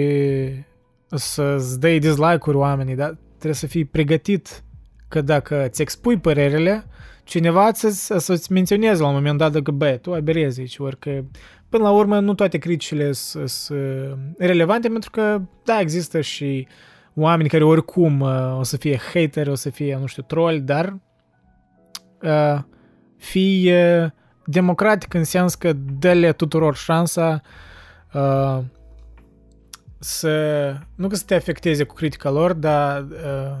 [1.07, 4.63] să-ți dai dislike-uri oamenii, dar trebuie să fii pregătit
[5.07, 6.85] că dacă ți expui părerile,
[7.23, 11.23] cineva să, să-ți menționeze la un moment dat că, bă, tu aberezi aici, ori că
[11.69, 13.79] până la urmă nu toate criticile sunt
[14.37, 16.67] relevante pentru că, da, există și
[17.13, 20.97] oameni care oricum uh, o să fie hater, o să fie, nu știu, troll, dar
[22.21, 22.59] uh,
[23.17, 24.09] fii uh,
[24.45, 27.41] democratic în sens că dă-le tuturor șansa
[28.13, 28.59] uh,
[30.05, 33.57] să, nu că să te afecteze cu critica lor, dar uh,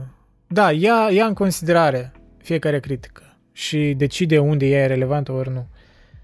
[0.47, 5.67] da, ia, ia în considerare fiecare critică și decide unde ea e relevantă ori nu.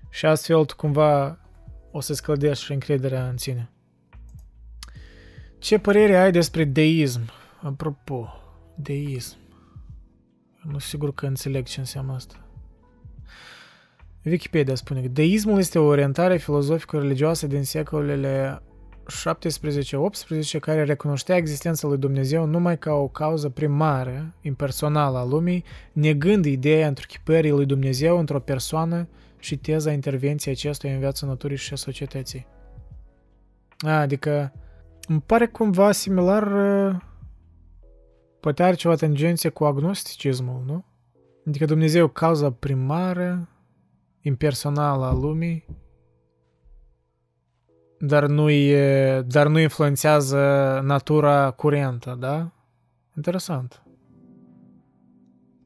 [0.10, 1.39] Și astfel tu cumva
[1.91, 3.72] o să-ți clădești și încrederea în tine.
[5.60, 7.22] Ce părere ai despre deism?
[7.61, 8.27] Apropo,
[8.76, 9.38] deism.
[10.61, 12.45] Nu sigur că înțeleg ce înseamnă asta.
[14.26, 18.61] Wikipedia spune că deismul este o orientare filozofică-religioasă din secolele
[19.12, 25.64] 17-18 care recunoștea existența lui Dumnezeu numai ca o cauză primară, impersonală a lumii,
[25.94, 29.08] negând ideea întruchipării lui Dumnezeu într-o persoană
[29.40, 32.48] și teza intervenției acestuia în viața naturii și a societății.
[33.80, 34.54] A, adică
[35.08, 36.44] îmi pare cumva similar
[38.40, 40.86] poate are ceva tangențe cu agnosticismul, nu?
[41.48, 43.50] Adică Dumnezeu cauza primară,
[44.22, 45.66] impersonală a lumii,
[48.02, 50.38] dar nu, e, dar nu influențează
[50.84, 52.52] natura curentă, da?
[53.15, 53.84] Interesant.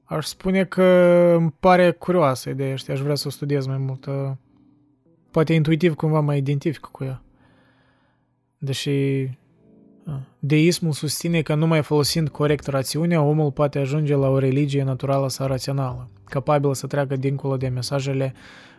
[0.04, 0.84] Aș spune că
[1.38, 4.08] îmi pare curioasă ideea și aș vrea să o studiez mai mult.
[5.32, 7.22] Poate intuitiv cumva mă identific cu ea.
[8.58, 9.30] Deși
[10.40, 15.48] deismul susține că numai folosind corect rațiunea, omul poate ajunge la o religie naturală sau
[15.48, 18.34] rațională, capabilă să treacă dincolo de mesajele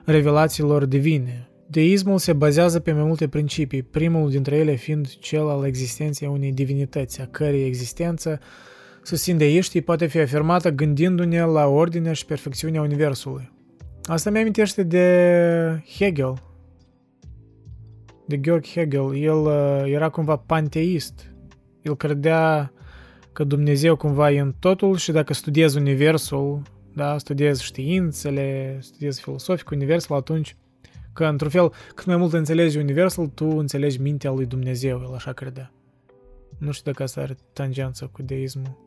[0.04, 5.64] revelațiilor divine, Deismul se bazează pe mai multe principii, primul dintre ele fiind cel al
[5.64, 8.40] existenței unei divinități, a cărei existență,
[9.02, 13.52] susțin deiștii, poate fi afirmată gândindu-ne la ordinea și perfecțiunea Universului.
[14.02, 16.34] Asta mi amintește de Hegel,
[18.26, 19.16] de Georg Hegel.
[19.16, 21.34] El uh, era cumva panteist.
[21.82, 22.72] El credea
[23.32, 26.62] că Dumnezeu cumva e în totul și dacă studiezi Universul,
[26.94, 30.56] da, studiezi științele, studiezi filosofic Universul, atunci
[31.16, 35.32] Că, într-un fel, cât mai mult înțelegi Universul, tu înțelegi mintea lui Dumnezeu, el așa
[35.32, 35.72] credea.
[36.58, 38.84] Nu știu dacă asta are tangență cu deismul.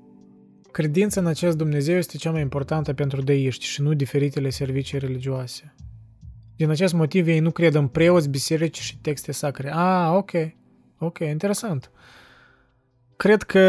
[0.72, 5.76] Credința în acest Dumnezeu este cea mai importantă pentru deiști și nu diferitele servicii religioase.
[6.56, 9.72] Din acest motiv ei nu cred în preoți, biserici și texte sacre.
[9.74, 10.32] Ah, ok.
[10.98, 11.92] Ok, interesant.
[13.16, 13.64] Cred că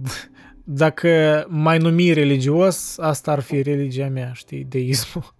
[0.64, 5.34] dacă mai numi religios, asta ar fi religia mea, știi, deismul.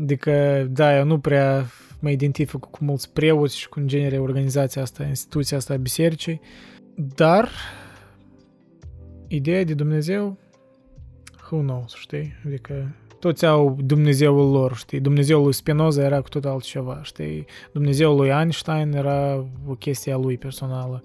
[0.00, 1.66] Adică, da, eu nu prea
[2.00, 6.40] mă identific cu mulți preoți și cu, în genere, organizația asta, instituția asta a bisericii,
[6.94, 7.50] dar
[9.28, 10.38] ideea de Dumnezeu,
[11.50, 12.32] who knows, știi?
[12.46, 15.00] Adică toți au Dumnezeul lor, știi?
[15.00, 17.44] Dumnezeul lui Spinoza era cu tot altceva, știi?
[17.72, 21.02] Dumnezeul lui Einstein era o chestie a lui personală.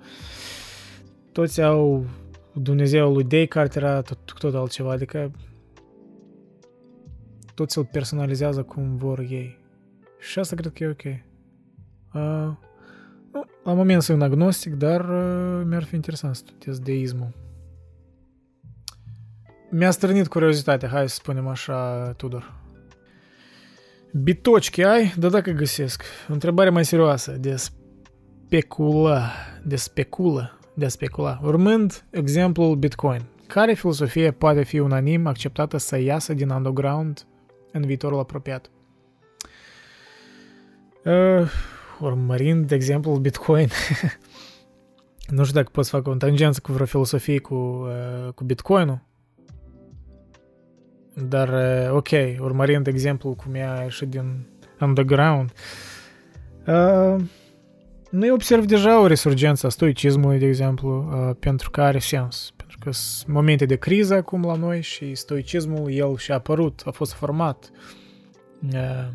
[1.31, 2.05] Toți au
[2.53, 5.31] Dumnezeul lui Descartes era tot, tot altceva, adică
[7.61, 9.59] toți îl personalizează cum vor ei.
[10.19, 11.03] Și asta cred că e ok.
[12.13, 12.57] Uh,
[13.33, 17.33] nu, la moment sunt agnostic, dar uh, mi-ar fi interesant să studiez deismul.
[19.69, 22.53] Mi-a strânit curiozitatea, hai să spunem așa, Tudor.
[24.13, 25.13] Bitoci ai?
[25.17, 26.03] Da dacă găsesc.
[26.29, 29.31] O întrebare mai serioasă, de specula,
[29.63, 31.39] de speculă, de specula.
[31.43, 37.25] Urmând exemplul Bitcoin, care filosofie poate fi unanim acceptată să iasă din underground
[37.72, 38.72] în viitorul apropiat.
[41.03, 41.49] Uh,
[41.99, 43.68] urmărind, de exemplu, Bitcoin,
[45.35, 49.02] nu știu dacă pot să fac o tangență cu vreo filosofie cu, uh, cu Bitcoinul,
[51.14, 54.48] dar uh, ok, urmărind exemplu cum ea ieșit din
[54.80, 55.52] underground,
[56.68, 57.15] uh,
[58.10, 62.91] noi observ deja o resurgență a stoicismului, de exemplu, uh, pentru că are sens că
[62.91, 67.71] sunt momente de criză acum la noi și stoicismul, el și-a apărut, a fost format
[68.73, 69.07] uh,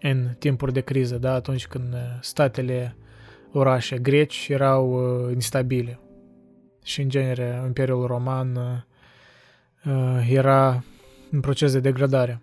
[0.00, 2.96] în timpuri de criză, da, atunci când uh, statele
[3.52, 6.00] orașe greci erau uh, instabile.
[6.82, 10.84] Și, în genere, Imperiul Roman uh, era
[11.30, 12.42] în proces de degradare.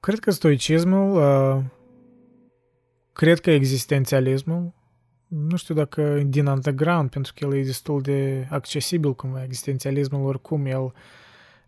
[0.00, 1.64] Cred că stoicismul, uh,
[3.12, 4.72] cred că existențialismul
[5.28, 10.66] nu știu dacă din underground, pentru că el e destul de accesibil cum existențialismul oricum,
[10.66, 10.92] el,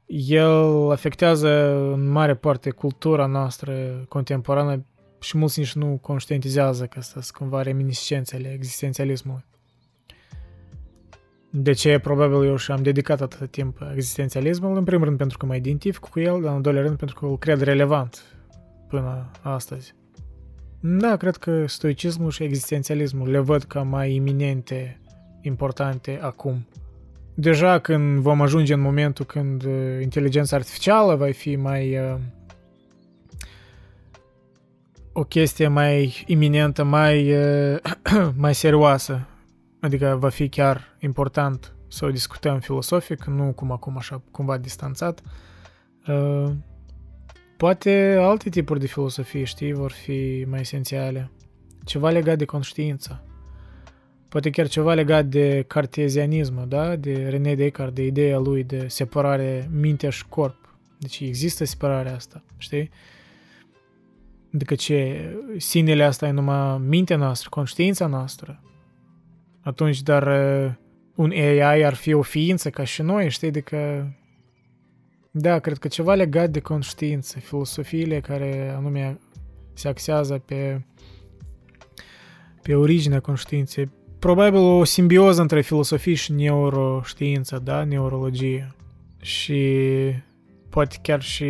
[0.07, 4.85] el afectează în mare parte cultura noastră contemporană
[5.21, 9.45] și mulți nici nu conștientizează că asta sunt cumva reminiscențele existențialismului.
[11.51, 15.57] De ce probabil eu și-am dedicat atât timp existențialismul, în primul rând pentru că mă
[15.57, 18.23] identific cu el, dar în doilea rând pentru că îl cred relevant
[18.89, 19.95] până astăzi.
[20.89, 25.01] Da, cred că stoicismul și existențialismul le văd ca mai iminente,
[25.41, 26.67] importante acum.
[27.35, 29.73] Deja când vom ajunge în momentul când uh,
[30.03, 32.19] inteligența artificială va fi mai uh,
[35.13, 37.35] o chestie mai iminentă, mai,
[38.45, 39.27] mai serioasă.
[39.81, 45.23] Adică va fi chiar important să o discutăm filosofic, nu cum acum așa cumva distanțat.
[47.57, 51.31] Poate alte tipuri de filosofie, știi, vor fi mai esențiale.
[51.85, 53.25] Ceva legat de conștiință.
[54.29, 56.97] Poate chiar ceva legat de cartezianism, da?
[56.97, 60.79] De René Descartes, de ideea lui de separare mintea și corp.
[60.99, 62.91] Deci există separarea asta, știi?
[64.55, 68.63] Adică ce, sinele asta e numai mintea noastră, conștiința noastră.
[69.61, 70.29] Atunci, dar
[71.15, 73.49] un AI ar fi o ființă ca și noi, știi?
[73.49, 74.11] Adică,
[75.39, 79.19] da, cred că ceva legat de conștiință, filosofiile care anume
[79.73, 80.81] se axează pe,
[82.63, 83.91] pe originea conștiinței.
[84.19, 87.85] Probabil o simbioză între filosofie și neuroștiință, da?
[87.85, 88.75] Neurologie.
[89.21, 89.81] Și
[90.69, 91.47] poate chiar și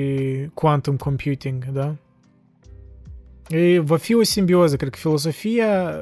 [0.54, 1.94] quantum computing, da?
[3.48, 4.76] E, va fi o simbioză.
[4.76, 5.94] Cred că filosofia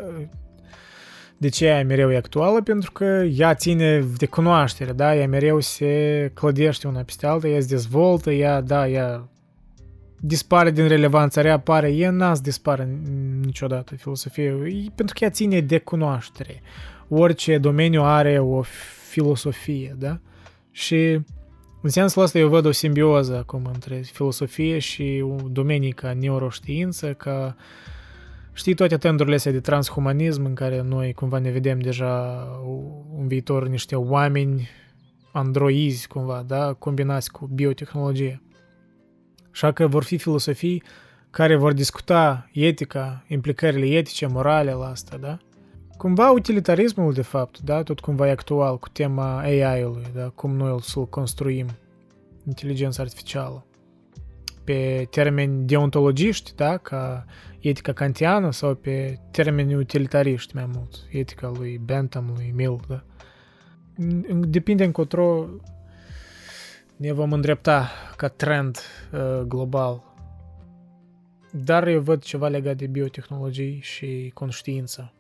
[1.45, 2.63] de ce ea mereu e actuală?
[2.63, 3.05] Pentru că
[3.37, 5.17] ea ține de cunoaștere, da?
[5.17, 9.29] Ea mereu se clădește una peste alta, ea se dezvoltă, ea, da, ea
[10.21, 12.99] dispare din relevanță, reapare, ea n-a să dispare
[13.41, 14.53] niciodată filosofie,
[14.95, 16.63] pentru că ea ține de cunoaștere.
[17.09, 18.63] Orice domeniu are o
[19.09, 20.19] filosofie, da?
[20.71, 21.21] Și
[21.83, 27.57] în sensul ăsta eu văd o simbioză acum între filosofie și domenii ca neuroștiință, ca
[28.55, 32.47] știi toate tendurile astea de transhumanism în care noi cumva ne vedem deja
[33.19, 34.69] în viitor niște oameni
[35.33, 38.43] androizi cumva, da, combinați cu biotehnologie.
[39.53, 40.83] Așa că vor fi filosofii
[41.31, 45.39] care vor discuta etica, implicările etice, morale la asta, da?
[45.97, 50.83] Cumva utilitarismul, de fapt, da, tot cumva e actual cu tema AI-ului, da, cum noi
[50.83, 51.67] să-l construim,
[52.47, 53.67] inteligența artificială.
[54.65, 57.25] Pe termeni deontologiști, da, ca
[57.69, 63.05] etica kantiană sau pe termeni utilitariști mai mult, etica lui Bentham, lui Mill, da.
[64.49, 65.49] Depinde încotro
[66.97, 68.79] ne vom îndrepta ca trend
[69.13, 70.13] uh, global.
[71.51, 75.13] Dar eu văd ceva legat de biotehnologii și conștiință.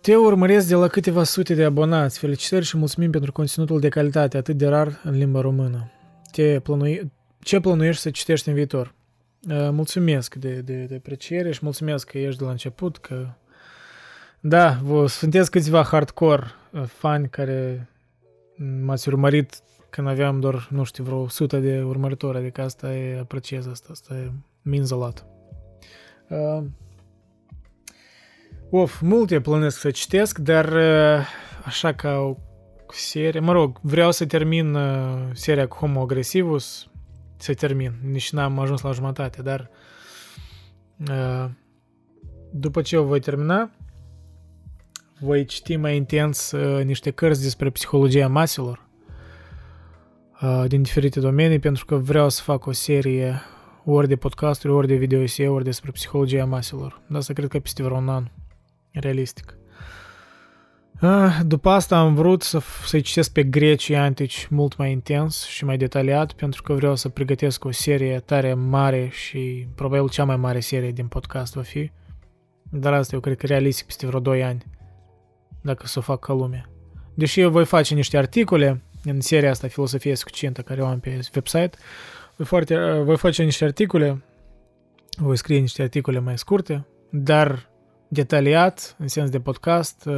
[0.00, 2.18] Te urmăresc de la câteva sute de abonați.
[2.18, 5.90] Felicitări și mulțumim pentru conținutul de calitate atât de rar în limba română.
[6.32, 7.12] Te planui...
[7.40, 8.94] Ce planuiești să citești în viitor?
[9.48, 13.26] Uh, mulțumesc de, de, de apreciere și mulțumesc că ești de la început, că
[14.40, 17.88] da, vă sunteți câțiva hardcore uh, fani care
[18.56, 23.66] m-ați urmărit când aveam doar, nu știu, vreo 100 de urmăritori, adică asta e, apreciez
[23.66, 24.30] asta, asta e
[24.62, 25.26] means a lot.
[26.28, 26.64] Uh,
[28.70, 31.26] of, multe plănesc să citesc, dar uh,
[31.64, 32.36] așa ca o
[32.88, 36.88] serie, mă rog, vreau să termin uh, seria cu Homo Agresivus,
[37.36, 39.70] să termin, nici n-am ajuns la jumătate, dar
[41.08, 41.50] uh,
[42.52, 43.70] după ce o voi termina,
[45.20, 48.86] voi citi mai intens uh, niște cărți despre psihologia maselor
[50.42, 53.40] uh, din diferite domenii, pentru că vreau să fac o serie
[53.84, 57.00] ori de podcasturi, ori de video ori despre psihologia maselor.
[57.08, 58.24] Dar asta cred că peste vreo un an,
[58.92, 59.58] realistic.
[61.04, 65.64] Uh, după asta am vrut să, să-i citesc pe grecii antici mult mai intens și
[65.64, 70.36] mai detaliat, pentru că vreau să pregătesc o serie tare mare și probabil cea mai
[70.36, 71.90] mare serie din podcast va fi.
[72.70, 74.64] Dar asta eu cred că realistic peste vreo 2 ani
[75.60, 76.68] dacă să o fac ca lumea.
[77.14, 81.20] Deși eu voi face niște articole în seria asta Filosofie Succintă care o am pe
[81.34, 81.70] website,
[82.36, 84.22] voi, foarte, voi face niște articole,
[85.16, 87.70] voi scrie niște articole mai scurte, dar
[88.08, 90.08] detaliat, în sens de podcast,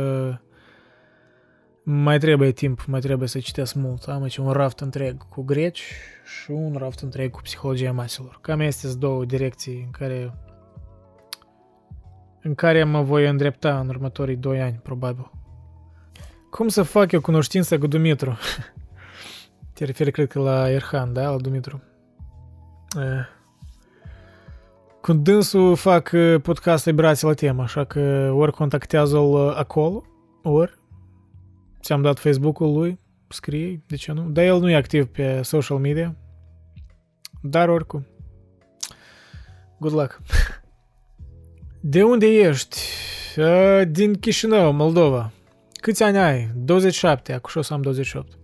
[1.89, 4.03] mai trebuie timp, mai trebuie să citesc mult.
[4.03, 5.83] Am aici un raft întreg cu greci
[6.25, 8.39] și un raft întreg cu psihologia maselor.
[8.41, 10.35] Cam este două direcții în care
[12.43, 15.31] în care mă voi îndrepta în următorii doi ani, probabil.
[16.51, 18.39] Cum să fac eu cunoștință cu Dumitru?
[19.75, 21.31] Te referi, cred că, la Erhan, da?
[21.31, 21.83] La Dumitru.
[22.97, 23.25] Eh.
[25.01, 26.11] Cu dânsul fac
[26.43, 30.03] podcast vibrații la temă, așa că ori contactează-l acolo,
[30.43, 30.85] ori
[31.87, 32.99] ți-am dat Facebook-ul lui,
[33.29, 34.29] scrie, de ce nu?
[34.31, 36.17] Dar el nu e activ pe social media,
[37.43, 38.07] dar oricum.
[39.79, 40.21] Good luck.
[41.81, 42.79] De unde ești?
[43.89, 45.33] Din Chișinău, Moldova.
[45.73, 46.51] Câți ani ai?
[46.55, 48.39] 27, acum și o să am 28.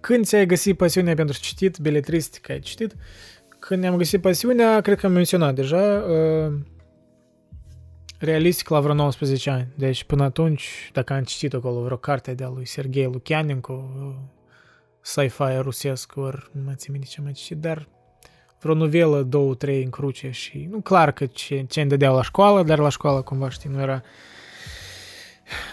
[0.00, 2.94] Când ți-ai găsit pasiunea pentru citit, beletristică ai citit?
[3.58, 6.04] Când ne-am găsit pasiunea, cred că am menționat deja,
[8.20, 9.68] realistic la vreo 19 ani.
[9.74, 13.90] Deci până atunci, dacă am citit acolo vreo carte de-a lui Sergei Lukianenko,
[15.00, 17.88] sci-fi rusesc, ori nu mai țin minte ce am citit, dar
[18.60, 22.22] vreo novelă, două, trei în cruce și nu clar că ce, ce îmi dădeau la
[22.22, 24.02] școală, dar la școală cumva, știi, nu era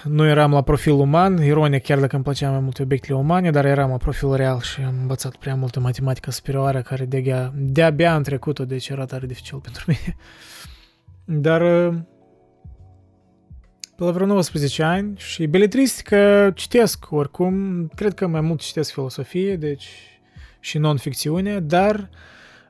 [0.04, 3.66] nu eram la profil uman, ironic chiar dacă îmi plăcea mai multe obiectele umane, dar
[3.66, 8.22] eram la profil real și am învățat prea multă matematică superioară care de-abia, de-abia am
[8.22, 10.16] trecut-o, deci era tare dificil pentru mine.
[11.42, 12.17] Dar pe
[13.98, 19.88] la vreo 19 ani și beletristică citesc oricum, cred că mai mult citesc filosofie, deci
[20.60, 22.10] și non-ficțiune, dar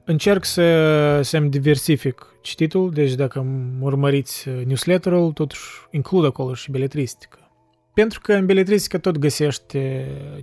[0.03, 3.45] încerc să, să-mi diversific cititul, deci dacă
[3.79, 7.51] urmăriți newsletterul, totuși includ acolo și beletristică.
[7.93, 9.77] Pentru că în beletristică tot găsești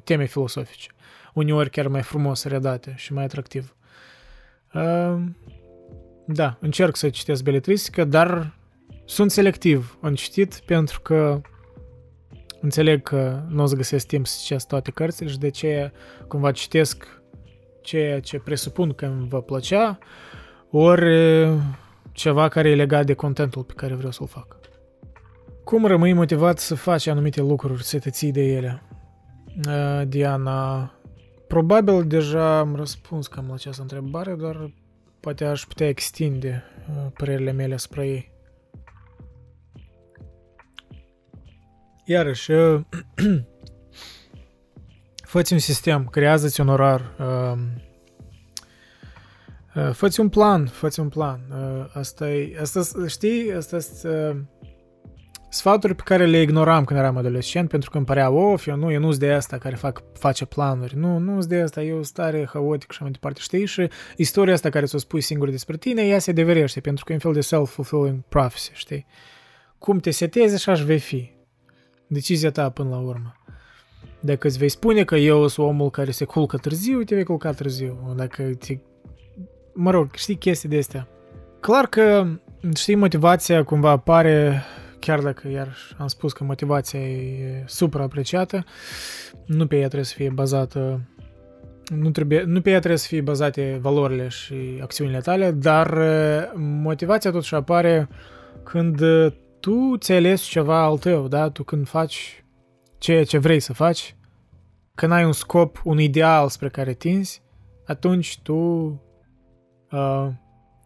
[0.05, 0.89] teme filosofice,
[1.35, 3.77] uneori chiar mai frumos redate și mai atractiv.
[6.27, 8.55] Da, încerc să citesc beletristică, dar
[9.05, 11.41] sunt selectiv în citit pentru că
[12.61, 15.93] înțeleg că nu o să găsesc timp să citesc toate cărțile și de ce
[16.29, 17.23] cumva citesc
[17.81, 19.99] ceea ce presupun că îmi va plăcea,
[20.71, 21.07] ori
[22.13, 24.57] ceva care e legat de contentul pe care vreau să-l fac.
[25.65, 28.83] Cum rămâi motivat să faci anumite lucruri, să te ții de ele?
[30.09, 30.93] Diana,
[31.49, 34.71] probabil deja am răspuns cam la această întrebare, dar
[35.21, 36.63] poate aș putea extinde
[37.17, 38.34] părerile mele asupra ei.
[42.05, 42.51] Iarăși,
[45.33, 47.03] fă un sistem, creează-ți un orar,
[49.93, 51.41] fă un plan, fă un plan.
[51.93, 54.49] Asta e, asta, știi, asta sunt
[55.55, 58.93] sfaturi pe care le ignoram când eram adolescent pentru că îmi părea, of, eu nu,
[58.93, 62.91] eu nu-s de asta care fac, face planuri, nu, nu-s de asta, eu stare haotic
[62.91, 63.67] și mai departe, știi?
[63.67, 67.15] Și istoria asta care ți-o spui singur despre tine, ea se deverește pentru că e
[67.15, 69.07] un fel de self-fulfilling prophecy, știi?
[69.79, 71.34] Cum te setezi, așa vei fi.
[72.07, 73.35] Decizia ta până la urmă.
[74.21, 77.53] Dacă îți vei spune că eu sunt omul care se culcă târziu, te vei culca
[77.53, 78.15] târziu.
[78.17, 78.79] Dacă te...
[79.75, 81.09] Mă rog, știi chestii de astea.
[81.61, 82.27] Clar că,
[82.75, 84.63] știi, motivația cumva apare,
[84.99, 88.65] chiar dacă iar am spus că motivația e supraapreciată,
[89.47, 91.09] nu pe ea trebuie să fie bazată
[91.89, 95.99] nu, trebuie, nu pe ea trebuie să fie bazate valorile și acțiunile tale, dar
[96.57, 98.09] motivația totuși apare
[98.63, 99.01] când
[99.65, 101.51] tu ți-ai ales ceva al tău, da?
[101.51, 102.45] Tu când faci
[102.99, 104.17] ceea ce vrei să faci,
[104.95, 107.43] când ai un scop, un ideal spre care tinzi,
[107.87, 108.55] atunci tu,
[109.91, 110.27] uh,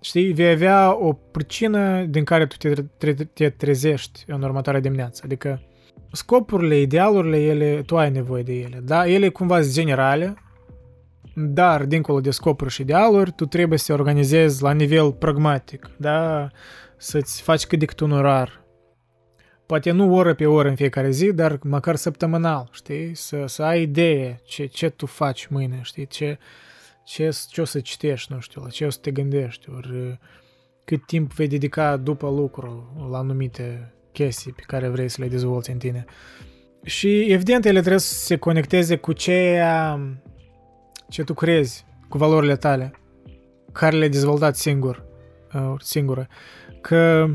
[0.01, 5.23] știi, vei avea o pricină din care tu te, tre- te trezești în următoarea dimineață.
[5.25, 5.63] Adică
[6.13, 9.09] scopurile, idealurile, ele, tu ai nevoie de ele, da?
[9.09, 10.35] Ele cumva sunt generale,
[11.35, 16.49] dar, dincolo de scopuri și idealuri, tu trebuie să te organizezi la nivel pragmatic, da?
[16.97, 18.67] Să-ți faci cât de cât un orar,
[19.69, 23.15] poate nu oră pe oră în fiecare zi, dar măcar săptămânal, știi?
[23.15, 26.07] Să, să ai idee ce, ce tu faci mâine, știi?
[26.07, 26.39] Ce,
[27.05, 30.19] ce, ce o să citești, nu știu, la ce o să te gândești, ori
[30.85, 35.71] cât timp vei dedica după lucru la anumite chestii pe care vrei să le dezvolți
[35.71, 36.05] în tine.
[36.85, 40.01] Și evident ele trebuie să se conecteze cu ceea
[41.09, 42.93] ce tu crezi, cu valorile tale,
[43.73, 45.05] care le-ai dezvoltat singur,
[45.79, 46.29] singură.
[46.81, 47.29] Că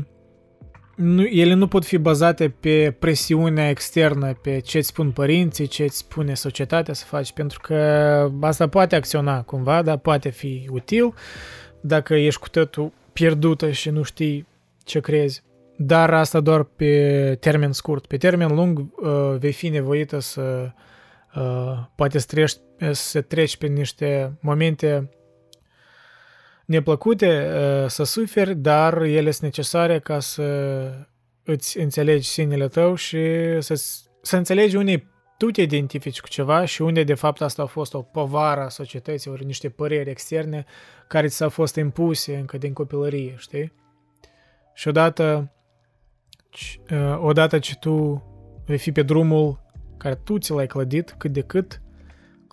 [0.96, 5.82] nu, ele nu pot fi bazate pe presiunea externă, pe ce îți spun părinții, ce
[5.82, 7.74] îți spune societatea să faci, pentru că
[8.40, 11.14] asta poate acționa cumva, dar poate fi util
[11.80, 14.46] dacă ești cu totul pierdută și nu știi
[14.84, 15.42] ce crezi.
[15.76, 18.06] Dar asta doar pe termen scurt.
[18.06, 20.70] Pe termen lung uh, vei fi nevoită să
[21.34, 22.52] uh, poate să treci,
[22.90, 25.10] să treci pe niște momente
[26.64, 30.42] neplăcute uh, să suferi, dar ele sunt necesare ca să
[31.44, 33.18] îți înțelegi sinele tău și
[33.58, 33.74] să,
[34.22, 35.08] să înțelegi unde
[35.38, 38.68] tu te identifici cu ceva și unde de fapt asta a fost o povară a
[38.68, 40.64] societății, ori niște păreri externe
[41.08, 43.72] care ți s-au fost impuse încă din copilărie, știi?
[44.74, 45.52] Și odată,
[46.90, 48.22] uh, odată ce tu
[48.66, 49.62] vei fi pe drumul
[49.96, 51.82] care tu ți l-ai clădit cât de cât,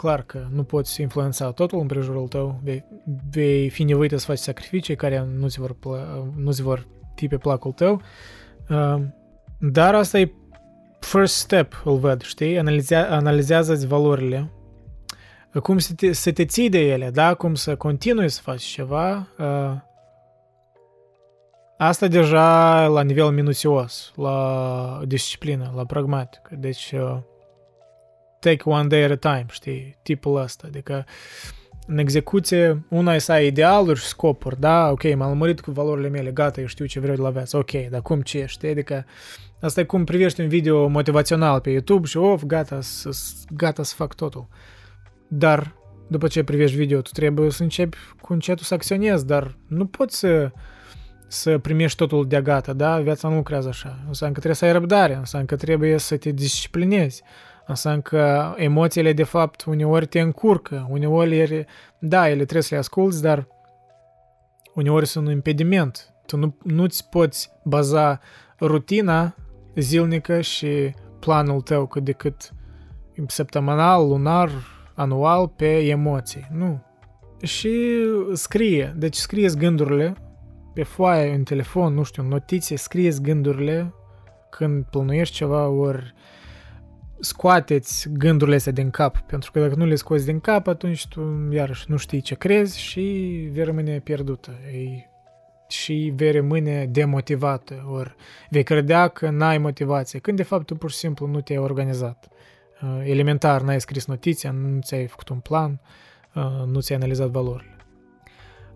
[0.01, 2.83] clar că nu poți influența totul în prejurul tău, vei,
[3.31, 5.75] vei fi nevoit să faci sacrificii care nu ți vor,
[6.35, 8.01] nu ți vor fi pe placul tău,
[8.69, 9.01] uh,
[9.59, 10.31] dar asta e
[10.99, 12.59] first step, îl văd, știi?
[12.59, 14.51] Analizea, analizează-ți valorile,
[15.63, 17.33] cum să te, să te ții de ele, da?
[17.33, 19.27] Cum să continui să faci ceva.
[19.37, 19.73] Uh,
[21.77, 26.55] asta deja la nivel minuțios, la disciplină, la pragmatică.
[26.59, 27.17] Deci, uh,
[28.41, 31.05] take one day at a time, știi, tipul ăsta, adică
[31.87, 36.07] în execuție, una e să ai idealuri și scopuri, da, ok, m-am lămurit cu valorile
[36.07, 39.05] mele, gata, eu știu ce vreau de la viață, ok, dar cum ce, știi, adică
[39.61, 42.79] asta e cum privești un video motivațional pe YouTube și of, gata,
[43.55, 44.47] gata să fac totul.
[45.27, 45.75] Dar
[46.07, 50.17] după ce privești video, tu trebuie să începi cu încetul să acționezi, dar nu poți
[50.17, 50.51] să,
[51.27, 52.99] să primești totul de gata, da?
[52.99, 54.03] Viața nu lucrează așa.
[54.07, 57.23] Înseamnă că trebuie să ai răbdare, înseamnă că trebuie să te disciplinezi,
[57.71, 61.67] înseamnă că emoțiile, de fapt, uneori te încurcă, uneori, ele,
[61.99, 63.47] da, ele trebuie să le asculți, dar
[64.73, 66.13] uneori sunt un impediment.
[66.25, 68.19] Tu nu, nu-ți poți baza
[68.59, 69.35] rutina
[69.75, 72.53] zilnică și planul tău cât de cât
[73.27, 74.49] săptămânal, lunar,
[74.93, 76.47] anual pe emoții.
[76.51, 76.83] Nu.
[77.41, 78.03] Și
[78.33, 78.95] scrie.
[78.97, 80.15] Deci scrieți gândurile
[80.73, 83.93] pe foaie, în telefon, nu știu, notițe, scrieți gândurile
[84.49, 86.13] când plănuiești ceva, ori
[87.21, 91.47] scoateți gândurile astea din cap, pentru că dacă nu le scoți din cap, atunci tu
[91.51, 93.01] iarăși nu știi ce crezi și
[93.51, 94.51] vei rămâne pierdută.
[94.71, 95.09] Ei,
[95.67, 98.15] și vei rămâne demotivată, ori
[98.49, 102.27] vei credea că n-ai motivație, când de fapt tu pur și simplu nu te-ai organizat.
[102.81, 105.81] Uh, elementar, n-ai scris notiția, nu ți-ai făcut un plan,
[106.33, 107.75] uh, nu ți-ai analizat valorile.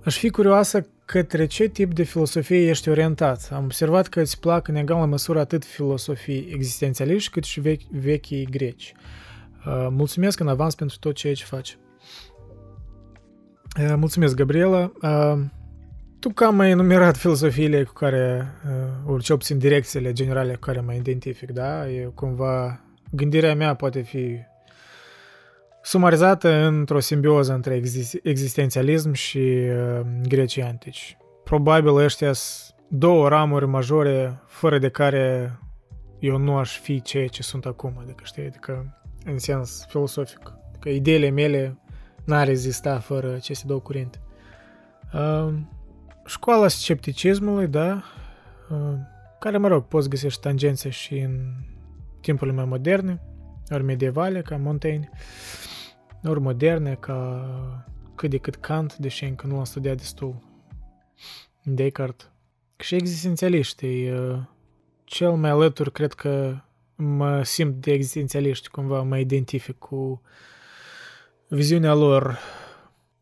[0.03, 3.49] Aș fi curioasă către ce tip de filosofie ești orientat.
[3.51, 8.47] Am observat că îți plac în egală măsură atât filosofii existențialiști cât și vechi, vechii
[8.51, 8.93] greci.
[9.65, 11.77] Uh, mulțumesc în avans pentru tot ceea ce faci.
[13.95, 14.91] Mulțumesc, Gabriela.
[16.19, 18.45] Tu cam ai enumerat filosofiile cu care,
[19.05, 21.89] ori cel puțin direcțiile generale cu care mă identific, da?
[21.89, 22.79] E cumva
[23.11, 24.37] gândirea mea poate fi
[25.85, 27.81] sumarizată într-o simbioză între
[28.23, 31.17] existențialism și uh, grecii antici.
[31.43, 35.59] Probabil ăștia sunt două ramuri majore fără de care
[36.19, 40.53] eu nu aș fi ceea ce sunt acum, adică știi, adică în sens filosofic.
[40.69, 41.79] Adică ideile mele
[42.23, 44.21] n-ar rezista fără aceste două curente.
[45.13, 45.53] Uh,
[46.25, 48.03] școala scepticismului, da,
[48.69, 48.97] uh,
[49.39, 51.39] care, mă rog, poți găsești tangențe și în
[52.21, 53.21] timpurile mai moderne,
[53.71, 55.09] ori medievale, ca Montaigne,
[56.29, 57.45] ori moderne, ca
[58.15, 60.35] cât de cât Kant, deși încă nu am studiat destul,
[61.63, 62.29] Descartes.
[62.77, 64.09] Și existențialiști,
[65.03, 66.55] cel mai alături, cred că
[66.95, 70.21] mă simt de existențialiști, cumva mă identific cu
[71.47, 72.39] viziunea lor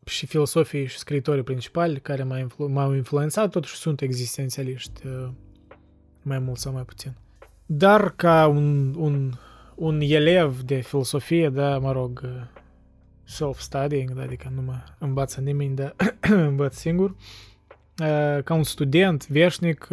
[0.04, 5.02] și filosofii și scriitorii principali care m-au, influ- m-au influențat, totuși sunt existențialiști,
[6.22, 7.16] mai mult sau mai puțin.
[7.66, 9.32] Dar ca un, un,
[9.74, 12.28] un elev de filosofie, da, mă rog,
[13.24, 17.16] self-studying, da, adică nu mă învață nimeni, dar învăț singur,
[18.44, 19.88] ca un student veșnic,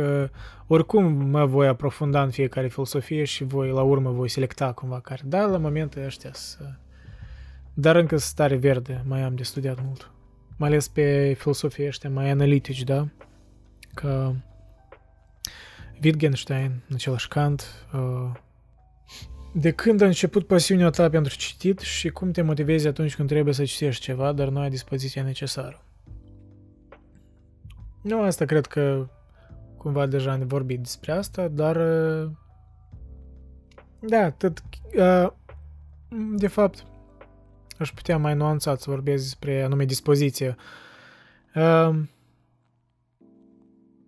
[0.68, 5.22] oricum mă voi aprofunda în fiecare filosofie și voi, la urmă, voi selecta cumva care.
[5.26, 6.32] Da, la momentul ăștia
[7.74, 10.12] dar încă stare verde, mai am de studiat mult.
[10.58, 13.08] Mai ales pe filosofie ăștia mai analitici, da?
[13.94, 14.34] Că
[16.04, 17.86] Wittgenstein, același Kant.
[17.94, 18.32] Uh,
[19.52, 23.54] de când a început pasiunea ta pentru citit și cum te motivezi atunci când trebuie
[23.54, 25.86] să citești ceva, dar nu ai dispoziția necesară?
[28.02, 29.10] Nu, asta cred că
[29.78, 32.32] cumva deja ne vorbit despre asta, dar uh,
[34.00, 34.64] da, tot,
[34.96, 35.28] uh,
[36.36, 36.86] de fapt,
[37.78, 40.56] aș putea mai nuanțat să vorbesc despre anume dispoziție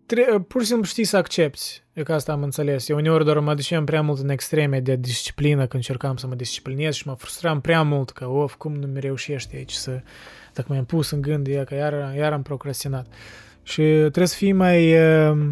[0.06, 1.84] tre- pur și simplu știi să accepti.
[1.94, 2.90] E că asta am înțeles.
[2.90, 6.36] Eu uneori doar mă duceam prea mult în extreme de disciplină când încercam să mă
[6.36, 10.02] disciplinez și mă frustram prea mult că, of, cum nu mi reușește aici să...
[10.54, 13.08] Dacă mi-am pus în gând, e că iar, iar am procrastinat.
[13.64, 14.94] Și trebuie să fii mai...
[15.30, 15.50] Uh,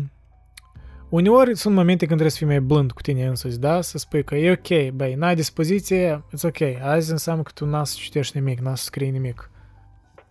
[1.10, 3.82] uneori sunt momente când trebuie să fii mai blând cu tine însuți, da?
[3.82, 6.82] Să spui că e ok, băi, n-ai dispoziție, it's ok.
[6.82, 9.50] Azi înseamnă că tu n-ați să citești nimic, n-ați să scrii nimic.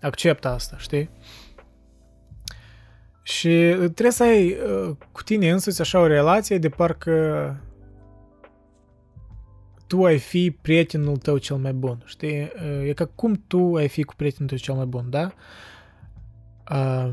[0.00, 1.10] Accept asta, știi?
[3.22, 7.56] Și trebuie să ai uh, cu tine însuți așa o relație de parcă
[9.86, 12.40] tu ai fi prietenul tău cel mai bun, știi?
[12.40, 15.32] Uh, e ca cum tu ai fi cu prietenul tău cel mai bun, da?
[16.72, 17.08] Uh,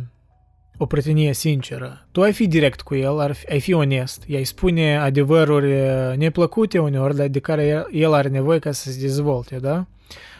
[0.77, 2.07] o prietenie sinceră.
[2.11, 5.73] Tu ai fi direct cu el, ar fi, ai fi onest, i-ai spune adevăruri
[6.17, 9.87] neplăcute uneori, dar de care el are nevoie ca să se dezvolte, da?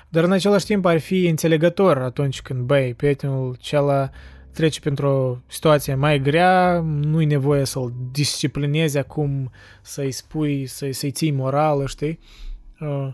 [0.10, 4.10] Dar în același timp ar fi înțelegător atunci când, băi, prietenul cela
[4.58, 9.52] trece printr-o situație mai grea, nu-i nevoie să-l disciplinezi acum,
[9.82, 12.20] să-i spui, să-i, să-i ții morală, știi?
[12.80, 13.14] Uh,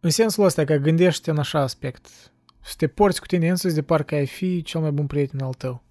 [0.00, 2.06] în sensul ăsta, că gândește în așa aspect.
[2.60, 5.52] Să te porți cu tine însuți de parcă ai fi cel mai bun prieten al
[5.52, 5.82] tău.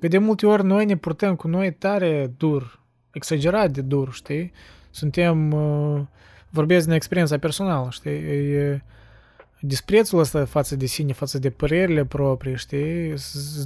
[0.00, 2.80] Că de multe ori noi ne purtăm cu noi tare dur,
[3.12, 4.52] exagerat de dur, știi?
[4.90, 6.00] Suntem, uh,
[6.50, 8.10] vorbesc din experiența personală, știi?
[8.10, 8.84] E,
[9.66, 13.14] disprețul ăsta față de sine, față de părerile proprii, știi?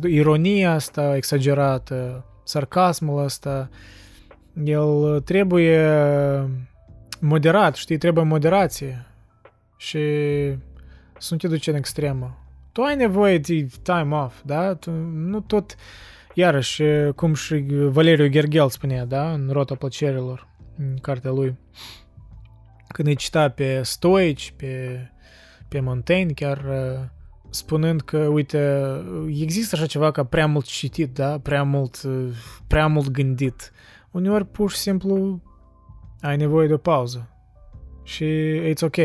[0.02, 3.68] Ironia asta exagerată, sarcasmul ăsta,
[4.64, 5.90] el trebuie
[7.20, 7.98] moderat, știi?
[7.98, 9.06] Trebuie moderație.
[9.76, 10.00] Și
[11.18, 12.38] să nu te duci în extremă.
[12.72, 14.74] Tu ai nevoie de time off, da?
[14.74, 15.74] Tu, nu tot,
[16.34, 16.82] iarăși,
[17.14, 19.32] cum și Valeriu Gergel spunea, da?
[19.32, 20.48] În Rota Plăcerilor,
[20.78, 21.56] în cartea lui.
[22.88, 25.00] Când îi cita pe stoici, pe,
[25.68, 26.64] pe Montaigne, chiar
[27.50, 28.82] spunând că, uite,
[29.28, 31.38] există așa ceva ca prea mult citit, da?
[31.38, 32.00] Prea mult,
[32.66, 33.72] prea mult gândit.
[34.10, 35.42] Uneori, pur și simplu,
[36.20, 37.28] ai nevoie de o pauză.
[38.02, 38.24] Și
[38.70, 38.96] it's ok.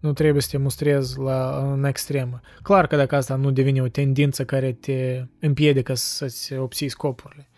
[0.00, 2.40] Nu trebuie să te mustrezi la, în extremă.
[2.62, 7.48] Clar că dacă asta nu devine o tendință care te împiedică să-ți obții scopurile.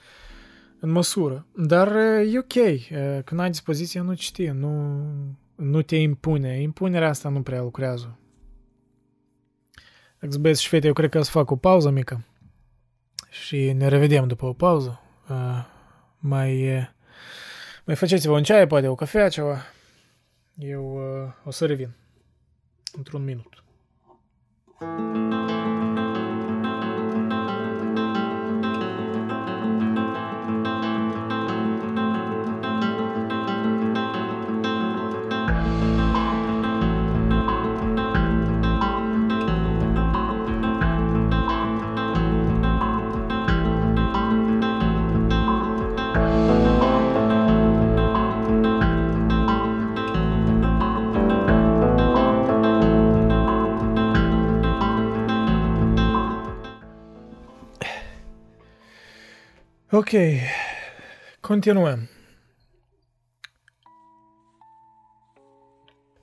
[0.80, 1.46] În măsură.
[1.56, 1.96] Dar
[2.32, 2.82] e ok.
[3.24, 5.02] Când ai dispoziție, nu citi, nu,
[5.56, 6.60] nu te impune.
[6.60, 8.18] Impunerea asta nu prea lucrează.
[10.18, 12.24] Dacă băieți și fete, eu cred că să fac o pauză mică.
[13.30, 15.00] Și ne revedem după o pauză.
[16.18, 16.86] Mai,
[17.84, 19.56] mai faceți-vă un ceai, poate o cafea, ceva.
[20.54, 20.98] Eu
[21.44, 21.96] o să revin
[22.92, 23.64] într-un minut.
[59.96, 60.08] Ok,
[61.40, 62.08] continuăm.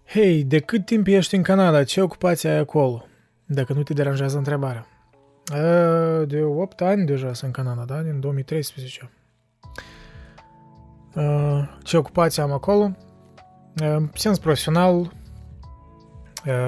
[0.05, 1.83] Hei, de cât timp ești în Canada?
[1.83, 3.05] Ce ocupație ai acolo?
[3.45, 4.87] Dacă nu te deranjează întrebarea.
[6.25, 8.01] De 8 ani deja sunt în Canada, da?
[8.01, 9.09] Din 2013.
[11.83, 12.95] Ce ocupație am acolo?
[14.13, 15.13] Sens profesional,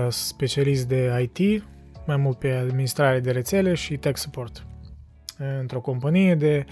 [0.09, 1.63] specialist de IT,
[2.05, 4.65] mai mult pe administrare de rețele și tech support
[5.37, 6.65] într-o companie de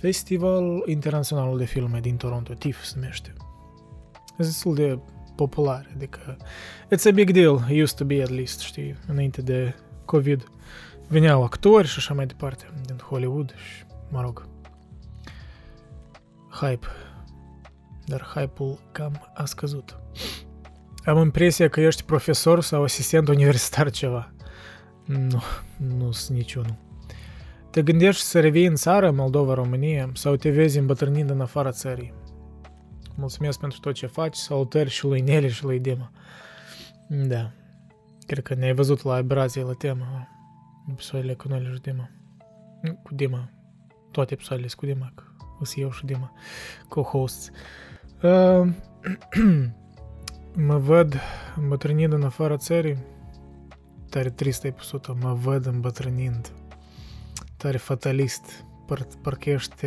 [0.00, 3.32] Festival Internațional de Filme din Toronto, TIFF se numește.
[4.32, 4.98] E destul de
[5.36, 6.36] popular, adică
[6.84, 9.74] it's a big deal, used to be at least, știi, înainte de
[10.04, 10.44] COVID.
[11.08, 14.48] Veneau actori și așa mai departe din Hollywood și, mă rog,
[16.50, 16.86] hype.
[18.04, 19.98] Dar hype-ul cam a scăzut.
[21.04, 24.32] Am impresia că ești profesor sau asistent universitar ceva.
[25.04, 25.42] Nu,
[25.76, 26.89] nu sunt niciunul.
[27.70, 32.14] Te gândești să revii în țară, Moldova, România, sau te vezi îmbătrânind în afara țării?
[33.16, 36.10] Mulțumesc pentru tot ce faci, salutări și lui Nele și lui Dima.
[37.08, 37.50] Da,
[38.26, 40.28] cred că ne-ai văzut la aberație la temă,
[40.90, 42.10] episoadele cu Nele și Dima.
[43.02, 43.50] Cu Dima,
[44.10, 45.22] toate episoadele cu Dima, că
[45.60, 46.32] o să eu și Dima,
[46.88, 47.50] co-hosts.
[48.22, 48.68] Uh,
[50.68, 51.20] mă văd
[51.56, 52.98] îmbătrânind în afara țării,
[54.08, 56.52] tare trist episodul, mă văd îmbătrânind
[57.62, 58.64] tare fatalist.
[58.86, 59.86] Par, parcă ești...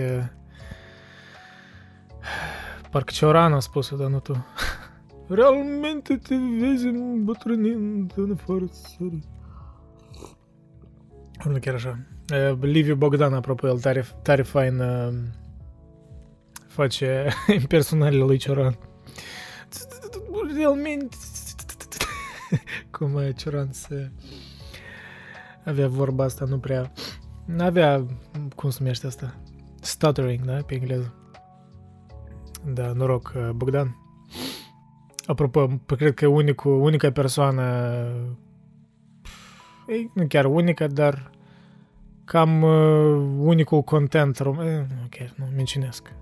[2.91, 4.45] Parcă Cioran a spus-o, dar nu tu.
[5.27, 9.23] Realmente te vezi îmbătrânind în afară țării.
[11.43, 11.99] Nu chiar așa.
[12.59, 15.13] Liviu Bogdan, apropo, el tare, tare fain uh,
[16.67, 17.27] face
[17.59, 18.77] impersonalele lui Cioran.
[20.55, 21.15] Realmente
[22.97, 24.11] cum Cioran se
[25.65, 26.91] avea vorba asta, nu prea
[27.45, 28.05] N-avea,
[28.55, 29.35] cum se numește asta?
[29.81, 30.53] Stuttering, da?
[30.53, 31.13] Pe engleză.
[32.73, 33.97] Da, noroc, uh, Bogdan.
[35.25, 37.63] Apropo, cred că unicul, unica persoană,
[39.87, 41.31] e, nu chiar unica, dar
[42.25, 46.13] cam uh, unicul content românesc, ok, nu, mincинesc.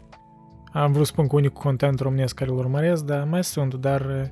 [0.72, 4.02] Am vrut să spun că unicul content românesc care îl urmăresc, dar mai sunt, dar
[4.02, 4.30] uh,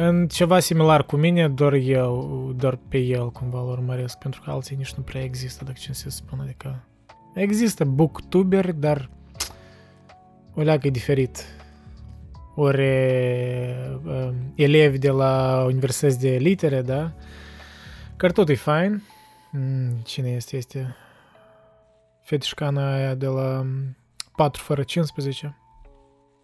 [0.00, 4.50] în ceva similar cu mine, doar eu, doar pe el cumva îl urmăresc, pentru că
[4.50, 6.84] alții nici nu prea există, dacă ce să spun, adică
[7.34, 9.10] există booktuber, dar
[10.54, 11.44] o leagă e diferit.
[12.54, 12.82] Ori
[14.04, 17.12] uh, elevi de la universități de litere, da?
[18.16, 19.02] Care tot e fain.
[19.52, 20.56] Mm, cine este?
[20.56, 20.96] Este
[22.22, 23.66] fetișcana aia de la
[24.36, 25.56] 4 fără 15.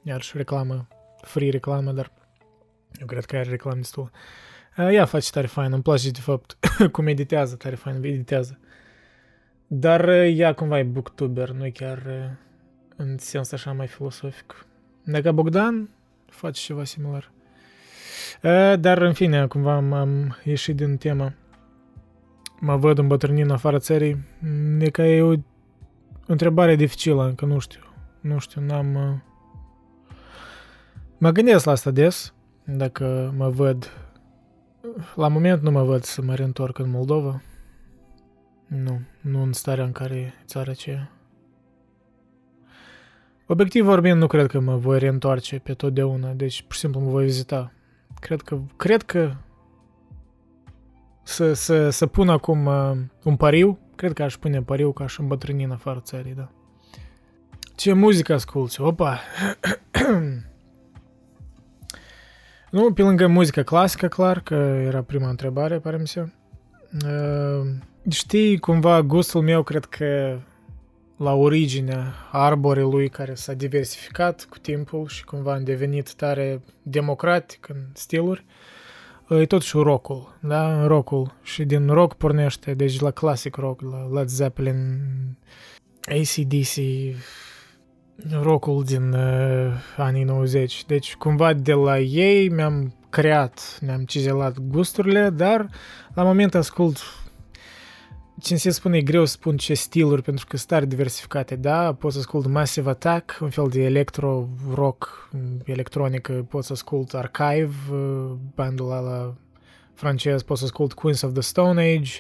[0.03, 0.89] Iar și reclamă,
[1.23, 2.13] free reclamă, dar
[3.01, 4.11] eu cred că are reclam destul.
[4.77, 6.57] Ea face tare fain, îmi place de fapt
[6.93, 8.59] cum editează, tare fain editează.
[9.67, 12.03] Dar ea cumva e booktuber, nu e chiar
[12.97, 14.67] în sens așa mai filosofic.
[15.05, 15.89] Dacă Bogdan
[16.27, 17.31] face ceva similar.
[18.81, 21.33] Dar în fine, cumva am ieșit din temă.
[22.61, 24.25] Mă văd îmbătrânind în afara țării.
[24.79, 25.35] E ca e o
[26.27, 27.81] întrebare dificilă, încă nu știu.
[28.21, 29.23] Nu știu, n-am...
[31.19, 32.35] Mă gândesc la asta des
[32.65, 33.91] dacă mă văd
[35.15, 37.43] la moment nu mă văd să mă reîntorc în Moldova.
[38.67, 41.11] Nu, nu în starea în care e țara aceea.
[43.47, 47.11] Obiectiv vorbind, nu cred că mă voi reîntoarce pe totdeauna, deci pur și simplu mă
[47.11, 47.73] voi vizita.
[48.21, 49.35] Cred că, cred că
[51.23, 55.19] să, să, să pun acum uh, un pariu, cred că aș pune pariu că aș
[55.19, 56.51] îmbătrâni în afară țării, da.
[57.77, 58.81] Ce muzică asculti?
[58.81, 59.21] Opa!
[62.75, 64.55] nu, pe lângă muzică clasică, clar, că
[64.87, 66.29] era prima întrebare, pare mi se.
[67.05, 67.67] Uh,
[68.11, 70.39] știi, cumva, gustul meu, cred că
[71.17, 77.77] la originea arborelui care s-a diversificat cu timpul și cumva a devenit tare democratic în
[77.93, 78.45] stiluri,
[79.29, 80.87] e totuși rockul, da?
[80.87, 81.35] Rockul.
[81.43, 85.01] Și din rock pornește, deci la classic rock, la Led Zeppelin,
[86.01, 86.77] ACDC,
[88.43, 90.85] rockul din uh, anii 90.
[90.87, 95.69] Deci cumva de la ei mi-am creat, ne-am cizelat gusturile, dar
[96.15, 96.99] la moment ascult
[98.41, 101.95] ce se spune, e greu să spun ce stiluri, pentru că sunt tare diversificate, da?
[101.95, 105.31] Pot să ascult Massive Attack, un fel de electro, rock,
[105.65, 109.35] electronică, pot să ascult Archive, uh, bandul ăla
[109.93, 112.13] francez, pot să ascult Queens of the Stone Age,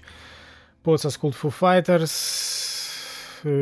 [0.81, 2.13] pot să ascult Foo Fighters,
[2.69, 2.74] uh,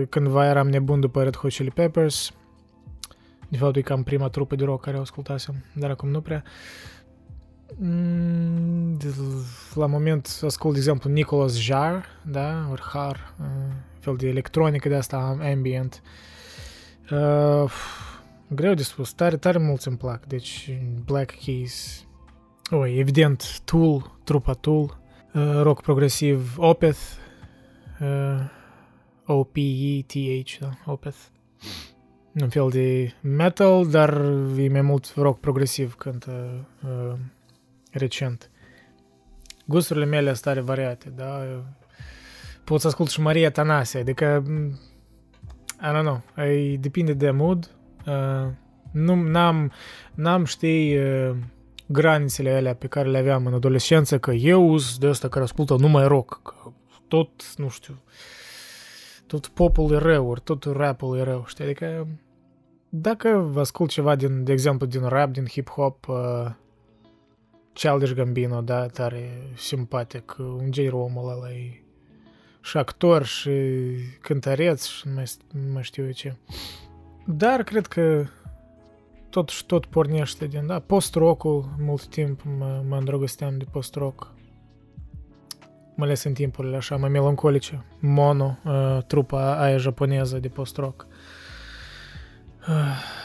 [0.08, 2.32] cândva eram nebun după Red Hot Chili Peppers,
[3.48, 6.44] de fapt e cam prima trupă de rock care o ascultasem, dar acum nu prea.
[7.76, 8.98] Mm,
[9.74, 13.46] la moment ascult, de exemplu, Nicholas Jar, da, ori Har, uh,
[13.98, 16.02] fel de electronică de asta ambient.
[17.10, 17.72] Uh,
[18.48, 22.06] greu de spus, tare, tare mulți îmi plac, deci Black Keys,
[22.70, 24.98] oh, evident, Tool, trupa Tool,
[25.34, 27.00] uh, rock progresiv, Opeth,
[28.00, 28.40] uh,
[29.26, 31.18] O-P-E-T-H, da, Opeth.
[32.40, 34.12] Un fel de metal, dar
[34.56, 37.18] e mai mult rock progresiv cântă uh,
[37.90, 38.50] recent.
[39.66, 41.42] Gusturile mele sunt tare variate, da?
[42.64, 44.42] Pot să ascult și Maria Tanase, adică,
[45.80, 47.70] I don't know, e, depinde de mood.
[48.06, 48.52] Uh,
[48.92, 49.72] nu, n-am,
[50.14, 51.36] n-am, știi, uh,
[51.86, 55.76] granițele alea pe care le aveam în adolescență, că eu sunt de ăsta care ascultă
[55.76, 56.54] numai rock, că
[57.08, 58.02] tot, nu știu,
[59.32, 61.64] tot popul e rău, ori tot rapul e rău, știi?
[61.64, 62.06] Adică,
[62.88, 66.50] dacă vă ascult ceva, din, de exemplu, din rap, din hip-hop, uh,
[67.72, 71.82] Childish Gambino, da, tare simpatic, un gei omul ăla e
[72.60, 73.50] și actor și
[74.20, 76.36] cântăreț și nu mai, nu mai știu eu ce.
[77.26, 78.24] Dar cred că
[79.30, 84.32] tot și tot pornește din, da, post-rock-ul, mult timp mă, mă îndrăgosteam de post-rock.
[85.94, 87.84] Mai ales în timpurile așa mai melancolice.
[87.98, 91.06] Mono, uh, trupa aia japoneză de post-rock.
[92.68, 93.20] Uh,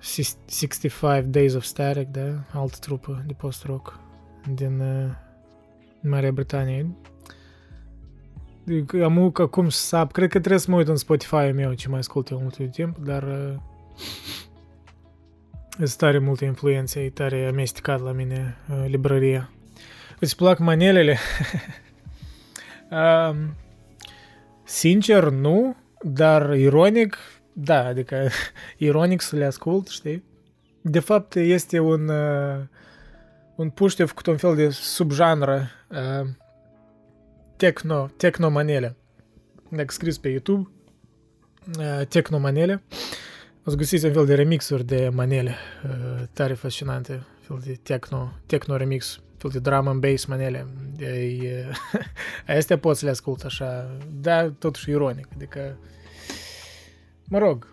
[0.00, 2.44] 65 Days of Static, da?
[2.52, 4.00] Altă trupă de post-rock
[4.54, 5.10] din uh,
[6.02, 6.96] Marea Britanie.
[9.02, 11.88] Am că cum să sap, cred că trebuie să mă uit în Spotify-ul meu ce
[11.88, 13.54] mai ascult eu mult timp, dar uh,
[15.76, 19.50] sunt tare multe influențe, e tare amestecat la mine uh, librăria.
[20.20, 21.18] Îți plac manelele?
[22.90, 23.36] uh,
[24.64, 27.16] sincer, nu, dar ironic,
[27.52, 28.28] da, adică
[28.76, 30.24] ironic să le ascult, știi?
[30.80, 32.60] De fapt, este un, uh,
[33.54, 36.28] un puște făcut un fel de subgenre uh,
[37.56, 38.96] techno, techno manele.
[39.68, 40.70] Dacă scris pe YouTube,
[41.78, 42.82] uh, techno manele,
[43.64, 48.32] o să găsiți un fel de remixuri de manele uh, tare fascinante, fel de techno,
[48.46, 50.66] techno remix, fel de drum and bass manele.
[50.98, 51.66] E,
[52.58, 55.78] astea pot să le ascult așa, dar totuși ironic, adică
[57.32, 57.66] Mă rog,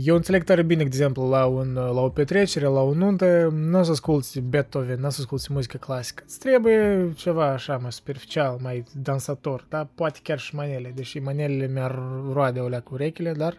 [0.00, 3.78] eu înțeleg tare bine, de exemplu, la, un, la o petrecere, la o nuntă, nu
[3.78, 6.22] o să asculti Beethoven, nu o să asculti muzică clasică.
[6.26, 9.88] Îți trebuie ceva așa mai superficial, mai dansator, da?
[9.94, 12.02] Poate chiar și manele, deși manelele mi-ar
[12.32, 13.58] roade o cu urechile, dar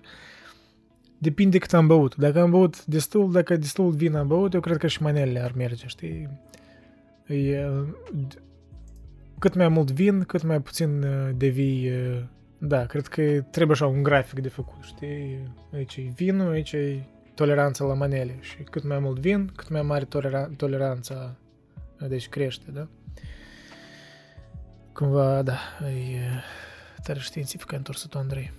[1.18, 2.16] depinde cât am băut.
[2.16, 5.52] Dacă am băut destul, dacă destul vin am băut, eu cred că și manelele ar
[5.56, 6.30] merge, știi?
[7.28, 7.68] E,
[9.40, 11.92] cât mai mult vin, cât mai puțin devii
[12.58, 15.54] da, cred că trebuie așa un grafic de făcut, știi?
[15.74, 17.04] Aici e vinul, aici e
[17.36, 21.36] toleranța la manele și cât mai mult vin, cât mai mare tolera- toleranța,
[22.08, 22.88] deci crește, da?
[24.94, 25.58] Cumva, da,
[25.88, 26.20] e
[27.04, 28.52] tare științific ai întors tu, Andrei.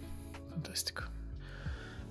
[0.51, 1.11] Fantastic.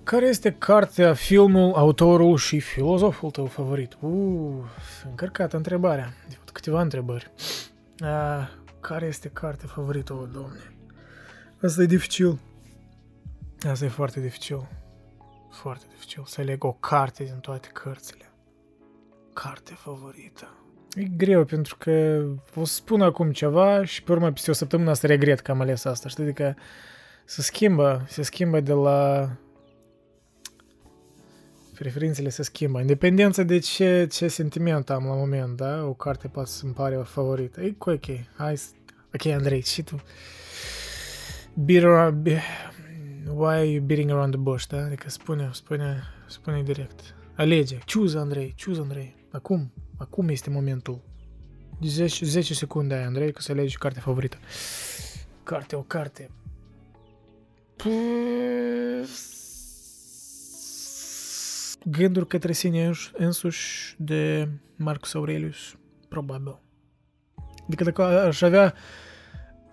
[0.08, 3.96] Care este cartea, filmul, autorul și filozoful tău favorit?
[4.00, 4.64] Uuu,
[5.08, 6.12] încărcată întrebarea.
[6.28, 7.30] De fapt, câteva întrebări.
[7.98, 8.48] A,
[8.80, 10.76] care este cartea favorită, o, domne?
[11.62, 12.38] Asta e dificil.
[13.70, 14.68] Asta e foarte dificil.
[15.50, 18.32] Foarte dificil să leg o carte din toate cărțile.
[19.32, 20.48] Carte favorită.
[20.94, 22.24] E greu pentru că
[22.54, 25.60] o să spun acum ceva și pe urmă peste o săptămână să regret că am
[25.60, 26.24] ales asta, știi?
[26.24, 26.56] Adică
[27.24, 29.30] se schimbă, se schimbă de la
[31.78, 32.80] preferințele se schimbă.
[32.80, 35.84] Independență de ce, ce sentiment am la moment, da?
[35.84, 37.60] O carte poate să-mi pare o favorită.
[37.62, 38.04] E cu ok.
[38.36, 38.60] Hai,
[39.14, 40.02] ok, Andrei, și tu.
[41.54, 42.40] Beat around, be,
[43.34, 44.84] why are you beating around the bush, da?
[44.84, 47.14] Adică spune, spune, spune direct.
[47.34, 47.78] Alege.
[47.86, 49.14] Choose, Andrei, choose, Andrei.
[49.30, 51.00] Acum, acum este momentul.
[51.82, 54.36] 10, 10 secunde ai, Andrei, că să alegi cartea favorită.
[55.42, 56.30] Carte, o carte.
[61.90, 65.78] Gânduri către sine însuși de Marcus Aurelius,
[66.08, 66.60] probabil.
[67.66, 68.74] Adică dacă aș avea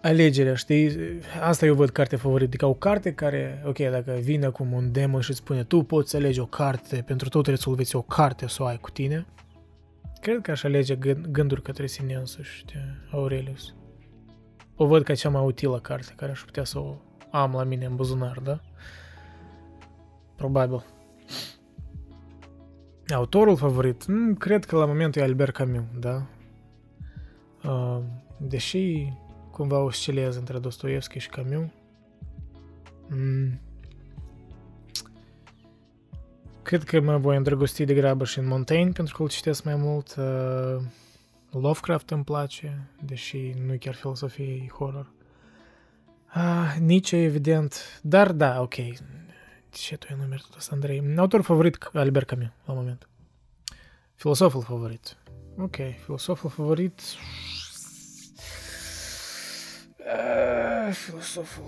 [0.01, 0.97] alegerea, știi?
[1.41, 2.47] Asta eu văd cartea favorită.
[2.47, 6.09] Adică o carte care, ok, dacă vine acum un demon și îți spune tu poți
[6.09, 9.25] să alegi o carte, pentru tot rezolveți o carte să o ai cu tine,
[10.21, 10.95] cred că aș alege
[11.29, 12.79] gânduri către sine însuși de
[13.11, 13.75] Aurelius.
[14.75, 16.95] O văd ca cea mai utilă carte care aș putea să o
[17.31, 18.61] am la mine în buzunar, da?
[20.35, 20.85] Probabil.
[23.14, 24.06] Autorul favorit?
[24.06, 26.26] Mm, cred că la momentul e Albert Camus, da?
[27.64, 27.99] Uh,
[28.38, 29.14] deși
[29.52, 31.69] cumva oscilez între Dostoevski și Camus,
[33.07, 33.60] mm,
[36.61, 39.76] cred că mă voi îndrăgosti de grabă și în Montaigne, pentru că îl citesc mai
[39.76, 40.15] mult.
[40.18, 40.84] Uh,
[41.52, 45.11] Lovecraft îmi place, deși nu e chiar filosofie, e horror.
[46.26, 47.99] Ah, Nietzsche, evident.
[48.02, 48.76] Dar da, ok.
[50.69, 51.14] Andrei?
[51.18, 53.07] Autor favorit, Albert Camus, la moment.
[54.15, 55.18] Filosoful favorit.
[55.57, 57.02] Ok, filosoful favorit...
[59.97, 61.64] Uh, filosoful...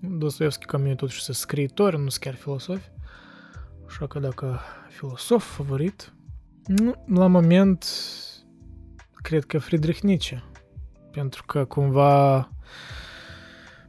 [0.00, 2.88] Dostoevski Camus e totuși să scriitori, nu sunt chiar filosofi.
[3.86, 6.12] Așa că dacă filosof favorit...
[6.66, 7.86] Nu, la moment,
[9.12, 10.42] cred că Friedrich Nietzsche.
[11.12, 12.50] Pentru că cumva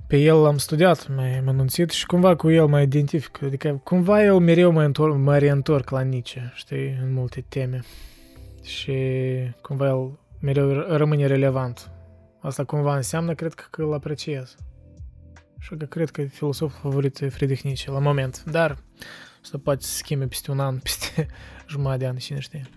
[0.07, 3.41] pe el l-am studiat mai anunțit și cumva cu el mă identific.
[3.43, 7.79] Adică cumva eu mereu mă, întorc, mă reîntorc la Nietzsche, știi, în multe teme.
[8.63, 8.93] Și
[9.61, 11.91] cumva el mereu rămâne relevant.
[12.39, 14.55] Asta cumva înseamnă, cred că, că îl apreciez.
[15.59, 18.43] Așa că cred că filosoful favorit e Friedrich Nietzsche la moment.
[18.43, 18.77] Dar
[19.41, 21.27] asta poate să schimbe peste un an, peste
[21.67, 22.69] jumătate de an, cine știe.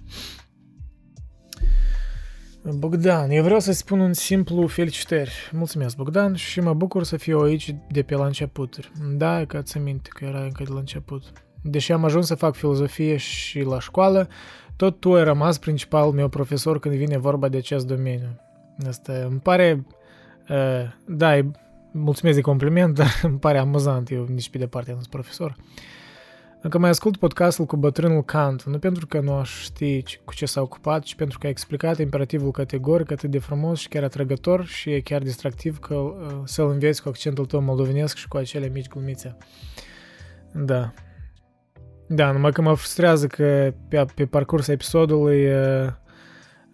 [2.63, 5.51] Bogdan, eu vreau să spun un simplu felicitări.
[5.53, 8.93] Mulțumesc, Bogdan, și mă bucur să fiu aici de pe la începuturi.
[9.17, 11.23] Da, că ți minte că era încă de la început.
[11.63, 14.29] Deși am ajuns să fac filozofie și la școală,
[14.77, 18.41] tot tu ai rămas principalul meu profesor când vine vorba de acest domeniu.
[18.89, 19.87] Asta îmi pare...
[20.49, 20.57] Uh,
[21.07, 21.39] da,
[21.93, 25.57] mulțumesc de compliment, dar îmi pare amuzant, eu nici pe departe nu sunt profesor.
[25.59, 25.65] Uh,
[26.63, 30.47] încă mai ascult podcastul cu bătrânul Kant, nu pentru că nu aș ști cu ce
[30.47, 34.65] s-a ocupat, ci pentru că a explicat imperativul categoric atât de frumos și chiar atrăgător
[34.65, 38.69] și e chiar distractiv că uh, să-l înveți cu accentul tău moldovenesc și cu acele
[38.69, 39.37] mici glumițe.
[40.53, 40.93] Da.
[42.09, 45.87] Da, numai că mă frustrează că pe, pe parcursul episodului uh,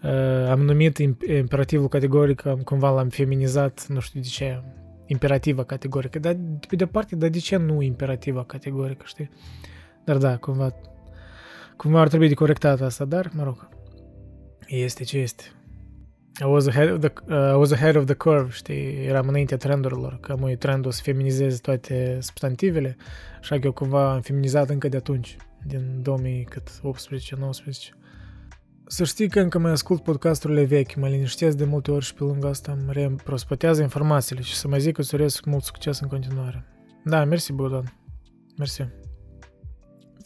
[0.02, 0.98] uh, am numit
[1.38, 4.62] imperativul categoric, am cumva l-am feminizat, nu știu de ce,
[5.06, 6.36] imperativă categorică, dar
[6.68, 9.30] pe de parte, dar de ce nu imperativă categorică, știi?
[10.06, 10.74] Dar da, cumva,
[11.76, 13.68] cumva ar trebui de corectat asta, dar, mă rog,
[14.66, 15.44] este ce este.
[16.40, 19.56] I was ahead of the, uh, I was ahead of the curve, știi, eram înaintea
[19.56, 22.96] trendurilor, că mă trendul să feminizeze toate substantivele,
[23.40, 27.94] așa că eu cumva am feminizat încă de atunci, din 2018-19.
[28.86, 32.24] Să știi că încă mai ascult podcasturile vechi, mă liniștesc de multe ori și pe
[32.24, 36.08] lângă asta îmi reîmprospătează informațiile și să mai zic că îți urez mult succes în
[36.08, 36.64] continuare.
[37.04, 37.92] Da, mersi, Bogdan.
[38.56, 38.82] Mersi.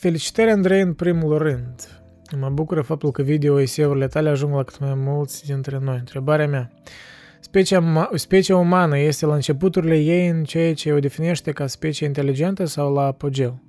[0.01, 2.03] Felicitări, Andrei, în primul rând.
[2.39, 5.97] Mă bucură faptul că video eseurile tale ajung la cât mai mulți dintre noi.
[5.99, 6.73] Întrebarea mea.
[7.41, 12.65] Specia, specia umană este la începuturile ei în ceea ce o definește ca specie inteligentă
[12.65, 13.63] sau la apogeu?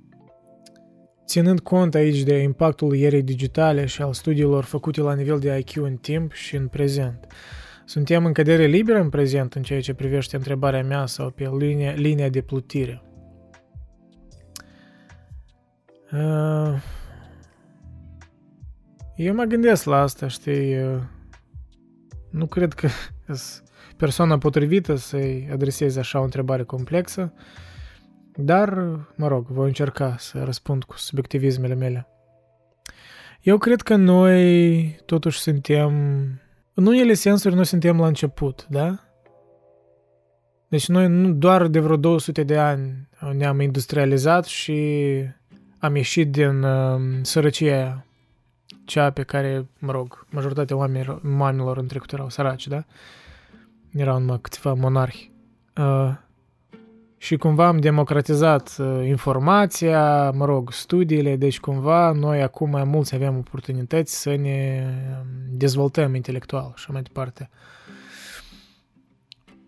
[1.26, 5.76] Ținând cont aici de impactul ierei digitale și al studiilor făcute la nivel de IQ
[5.76, 7.26] în timp și în prezent,
[7.84, 11.92] suntem în cădere liberă în prezent în ceea ce privește întrebarea mea sau pe linia,
[11.92, 13.02] linia de plutire.
[19.16, 20.76] Eu mă gândesc la asta, știi,
[22.30, 22.88] nu cred că
[23.96, 27.32] persoana potrivită să-i adreseze așa o întrebare complexă,
[28.36, 28.74] dar,
[29.16, 32.06] mă rog, voi încerca să răspund cu subiectivismele mele.
[33.40, 35.92] Eu cred că noi totuși suntem,
[36.74, 38.98] în unele sensuri noi suntem la început, da?
[40.68, 45.08] Deci noi nu doar de vreo 200 de ani ne-am industrializat și
[45.82, 48.04] am ieșit din uh, sărăcia
[48.84, 52.84] cea pe care, mă rog, majoritatea oamenilor, oamenilor în trecut erau săraci, da?
[53.90, 55.30] Erau numai câțiva monarhi.
[55.76, 56.12] Uh,
[57.16, 63.14] și cumva am democratizat uh, informația, mă rog, studiile, deci cumva noi acum mai mulți
[63.14, 64.86] avem oportunități să ne
[65.20, 67.50] um, dezvoltăm intelectual și mai departe.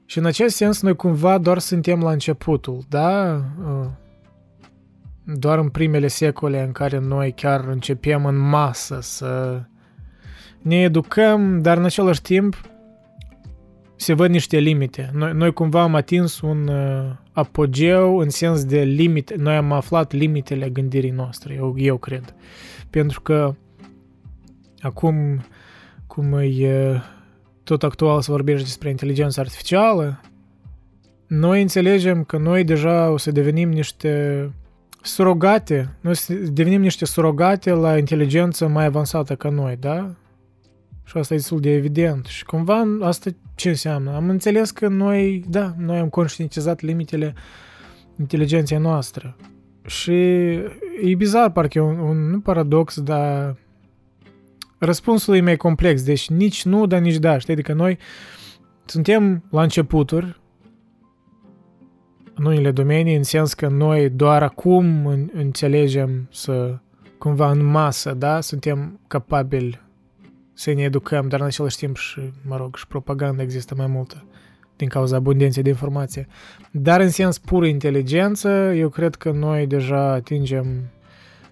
[0.04, 3.40] Și în acest sens noi cumva doar suntem la începutul, da?
[3.64, 3.86] Uh,
[5.24, 9.62] doar în primele secole în care noi chiar începem în masă să
[10.62, 12.60] ne educăm, dar în același timp
[13.96, 15.10] se văd niște limite.
[15.12, 19.34] Noi, noi cumva am atins un uh, apogeu în sens de limite.
[19.38, 22.34] Noi am aflat limitele gândirii noastre, eu, eu cred.
[22.90, 23.54] Pentru că
[24.80, 25.44] acum,
[26.06, 27.00] cum e uh,
[27.62, 30.20] tot actual să vorbești despre inteligență artificială,
[31.26, 34.50] noi înțelegem că noi deja o să devenim niște
[35.04, 40.14] surogate, noi să devenim niște surogate la inteligență mai avansată ca noi, da?
[41.04, 42.24] Și asta e destul de evident.
[42.26, 44.14] Și cumva asta ce înseamnă?
[44.14, 47.34] Am înțeles că noi, da, noi am conștientizat limitele
[48.18, 49.36] inteligenței noastre.
[49.86, 50.12] Și
[51.02, 53.56] e bizar, parcă e un, un nu paradox, dar
[54.78, 56.02] răspunsul e mai complex.
[56.02, 57.38] Deci nici nu, dar nici da.
[57.38, 57.52] Știi?
[57.52, 57.98] Adică noi
[58.84, 60.40] suntem la începuturi
[62.34, 66.78] în unele domenii, în sens că noi doar acum înțelegem să
[67.18, 69.80] cumva în masă, da, suntem capabili
[70.52, 74.24] să ne educăm, dar în același timp și, mă rog, și propaganda există mai multă
[74.76, 76.26] din cauza abundenței de informație.
[76.70, 80.66] Dar în sens pur inteligență, eu cred că noi deja atingem,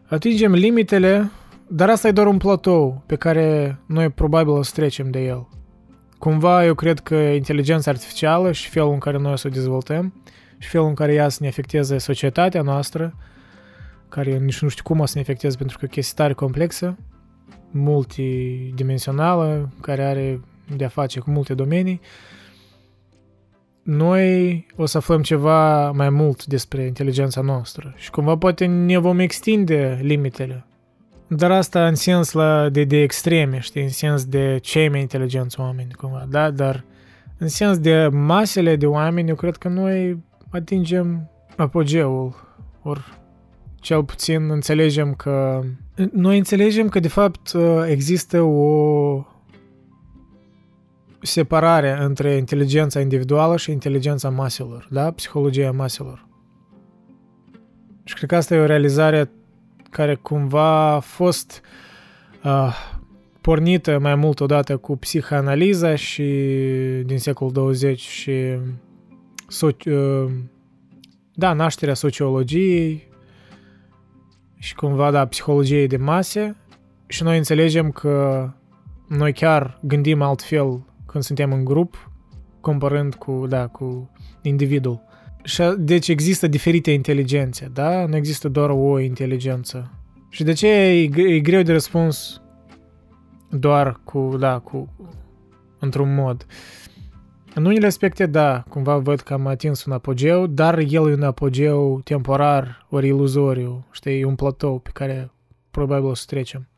[0.07, 1.31] atingem limitele,
[1.67, 5.49] dar asta e doar un platou pe care noi probabil o să trecem de el.
[6.19, 10.13] Cumva eu cred că inteligența artificială și felul în care noi o să o dezvoltăm
[10.62, 13.14] și felul în care ea să ne afecteze societatea noastră,
[14.09, 16.32] care nici nu știu cum o să ne afecteze pentru că e o chestie tare
[16.32, 16.97] complexă,
[17.70, 20.40] multidimensională, care are
[20.76, 22.01] de-a face cu multe domenii,
[23.82, 29.18] noi o să aflăm ceva mai mult despre inteligența noastră și cumva poate ne vom
[29.18, 30.66] extinde limitele.
[31.28, 35.60] Dar asta în sens la, de, de extreme, știi, în sens de cei mai inteligenți
[35.60, 36.51] oameni, cumva, da?
[36.51, 36.84] Dar
[37.39, 40.22] în sens de masele de oameni, eu cred că noi
[40.53, 42.35] atingem apogeul,
[42.83, 43.20] ori
[43.83, 45.61] cel puțin înțelegem că...
[46.12, 47.53] Noi înțelegem că, de fapt,
[47.87, 49.24] există o
[51.23, 55.11] separare între inteligența individuală și inteligența maselor, da?
[55.11, 56.27] Psihologia maselor.
[58.05, 59.31] Și cred că asta e o realizare
[59.91, 61.61] care cumva a fost
[62.45, 62.77] uh,
[63.41, 66.23] pornită mai mult odată cu psihanaliza și
[67.05, 68.33] din secolul 20 și
[69.53, 70.31] soci, uh,
[71.35, 73.09] da, nașterea sociologiei
[74.59, 76.57] și cumva, da, psihologiei de mase
[77.07, 78.49] și noi înțelegem că
[79.09, 82.11] noi chiar gândim altfel când suntem în grup,
[82.61, 84.11] comparând cu, da, cu
[84.43, 85.03] individul.
[85.43, 88.07] Și, deci există diferite inteligențe, da?
[88.07, 89.91] Nu există doar o inteligență.
[90.31, 92.43] Și de ce e, e greu de răspuns
[93.51, 94.89] doar cu, da, cu,
[95.79, 96.47] într-un mod.
[97.55, 101.23] În unele aspecte, da, cumva văd că am atins un apogeu, dar el e un
[101.23, 105.31] apogeu temporar, ori iluzoriu, știi, e un platou pe care
[105.70, 106.69] probabil o să trecem.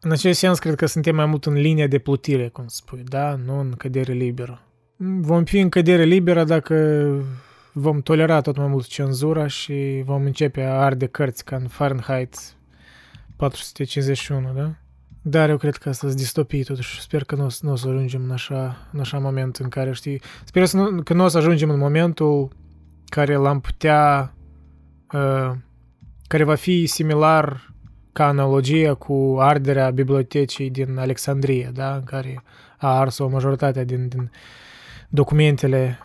[0.00, 3.34] În acest sens, cred că suntem mai mult în linia de plutire, cum spui, da,
[3.34, 4.62] nu în cădere liberă.
[5.20, 7.06] Vom fi în cădere liberă dacă
[7.72, 12.36] vom tolera tot mai mult cenzura și vom începe a arde cărți ca în Fahrenheit
[13.36, 14.74] 451, da?
[15.28, 17.00] Dar eu cred că asta sunt distopii totuși.
[17.00, 20.22] Sper că nu, nu o să ajungem în așa, în așa moment în care, știi...
[20.44, 22.48] Sper să nu, că nu o să ajungem în momentul
[23.04, 24.34] care l-am putea...
[25.12, 25.50] Uh,
[26.26, 27.74] care va fi similar
[28.12, 31.94] ca analogie cu arderea bibliotecii din Alexandria, da?
[31.94, 32.42] În care
[32.78, 34.30] a ars o majoritate din, din
[35.08, 35.98] documentele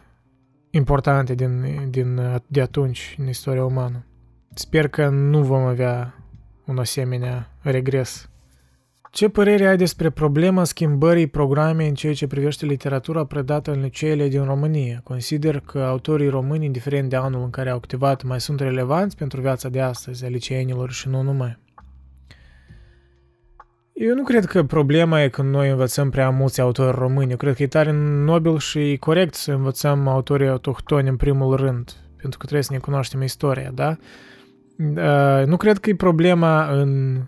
[0.69, 4.05] importante din, din, de atunci în istoria umană.
[4.53, 6.13] Sper că nu vom avea
[6.65, 8.27] un asemenea regres
[9.13, 14.27] ce părere ai despre problema schimbării programei în ceea ce privește literatura predată în liceele
[14.27, 15.01] din România?
[15.03, 19.41] Consider că autorii români, indiferent de anul în care au activat, mai sunt relevanți pentru
[19.41, 21.59] viața de astăzi a liceenilor și nu numai.
[23.93, 27.31] Eu nu cred că problema e că noi învățăm prea mulți autori români.
[27.31, 27.91] Eu cred că e tare
[28.25, 32.79] nobil și corect să învățăm autorii autohtoni în primul rând, pentru că trebuie să ne
[32.79, 33.97] cunoaștem istoria, da?
[34.77, 37.21] Uh, nu cred că e problema în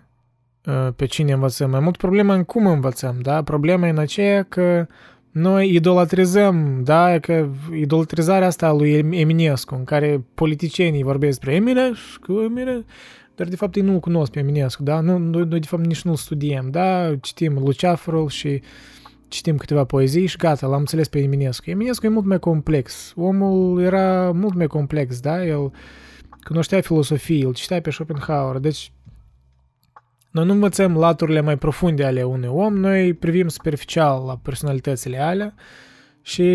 [0.96, 1.70] pe cine învățăm.
[1.70, 3.42] Mai mult problema în cum învățăm, da?
[3.42, 4.86] Problema e în aceea că
[5.30, 12.84] noi idolatrizăm, da, că idolatrizarea asta lui Eminescu, în care politicienii vorbesc despre Eminescu, Eminescu,
[13.34, 15.00] dar de fapt ei nu-l cunosc pe Eminescu, da?
[15.00, 17.16] Nu, noi, noi de fapt nici nu-l studiem, da?
[17.20, 18.62] Citim Luceafărul și
[19.28, 21.70] citim câteva poezii și gata, l-am înțeles pe Eminescu.
[21.70, 23.12] Eminescu e mult mai complex.
[23.16, 25.46] Omul era mult mai complex, da?
[25.46, 25.72] El
[26.44, 28.92] cunoștea filosofie, îl citea pe Schopenhauer, deci
[30.36, 35.54] noi nu învățăm laturile mai profunde ale unui om, noi privim superficial la personalitățile alea
[36.22, 36.46] și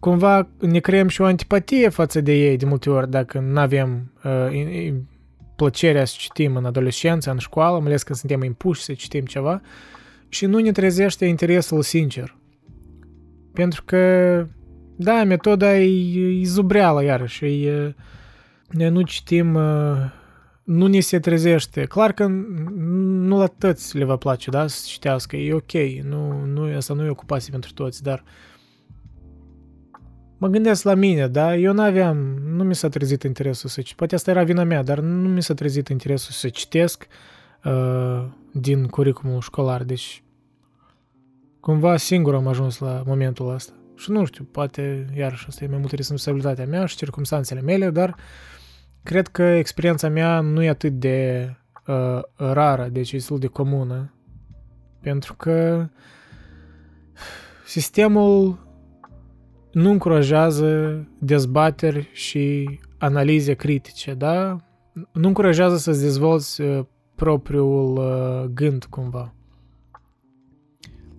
[0.00, 4.12] cumva ne creăm și o antipatie față de ei de multe ori dacă nu avem
[4.24, 4.94] uh,
[5.56, 9.60] plăcerea să citim în adolescență, în școală, mai ales când suntem impuși să citim ceva
[10.28, 12.36] și nu ne trezește interesul sincer.
[13.52, 14.46] Pentru că,
[14.96, 17.94] da, metoda e, e zubreală iarăși, e,
[18.68, 20.15] ne nu citim, uh,
[20.66, 21.84] nu ni se trezește.
[21.84, 25.72] Clar că nu la toți le va place, da, să citească, e ok,
[26.02, 28.24] nu, nu, asta nu e ocupație pentru toți, dar
[30.38, 32.16] mă gândesc la mine, da, eu n-aveam,
[32.54, 35.42] nu mi s-a trezit interesul să citesc, poate asta era vina mea, dar nu mi
[35.42, 37.06] s-a trezit interesul să citesc
[37.64, 40.22] uh, din curriculumul școlar, deci
[41.60, 43.72] cumva singur am ajuns la momentul ăsta.
[43.96, 48.16] Și nu știu, poate, iarăși, asta e mai mult responsabilitatea mea și circumstanțele mele, dar
[49.06, 51.50] cred că experiența mea nu e atât de
[51.86, 54.14] uh, rară, deci e destul de comună.
[55.00, 55.88] Pentru că
[57.66, 58.66] sistemul
[59.72, 64.56] nu încurajează dezbateri și analize critice, da?
[65.12, 66.84] Nu încurajează să-ți dezvolți uh,
[67.14, 69.34] propriul uh, gând, cumva.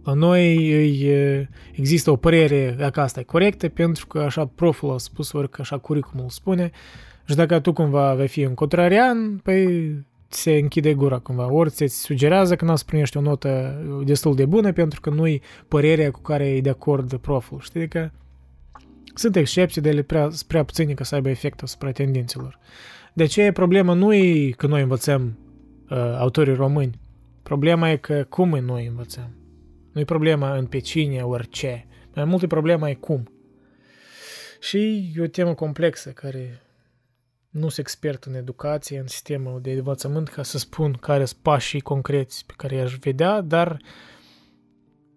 [0.03, 0.55] La noi
[1.72, 5.61] există o părere dacă asta e corectă, pentru că așa profilul a spus, ori că
[5.61, 6.72] așa curriculumul spune,
[7.27, 9.95] și dacă tu cumva vei fi un contrarian, păi
[10.27, 14.45] se închide gura cumva, ori ți sugerează că n să primești o notă destul de
[14.45, 18.09] bună pentru că nu-i părerea cu care e de acord profilul, știi că
[19.13, 22.59] sunt excepții, de ele prea, prea puține ca să aibă efect asupra tendințelor.
[23.13, 25.37] De ce problema nu e că noi învățăm
[25.89, 26.99] uh, autorii români,
[27.43, 29.29] problema e că cum noi învățăm.
[29.91, 31.87] Nu e problema în pe cine, orice.
[32.15, 33.31] Mai mult e problema e cum.
[34.59, 36.61] Și e o temă complexă care
[37.57, 41.79] nu sunt expert în educație, în sistemul de învățământ, ca să spun care sunt pașii
[41.79, 43.81] concreți pe care i-aș vedea, dar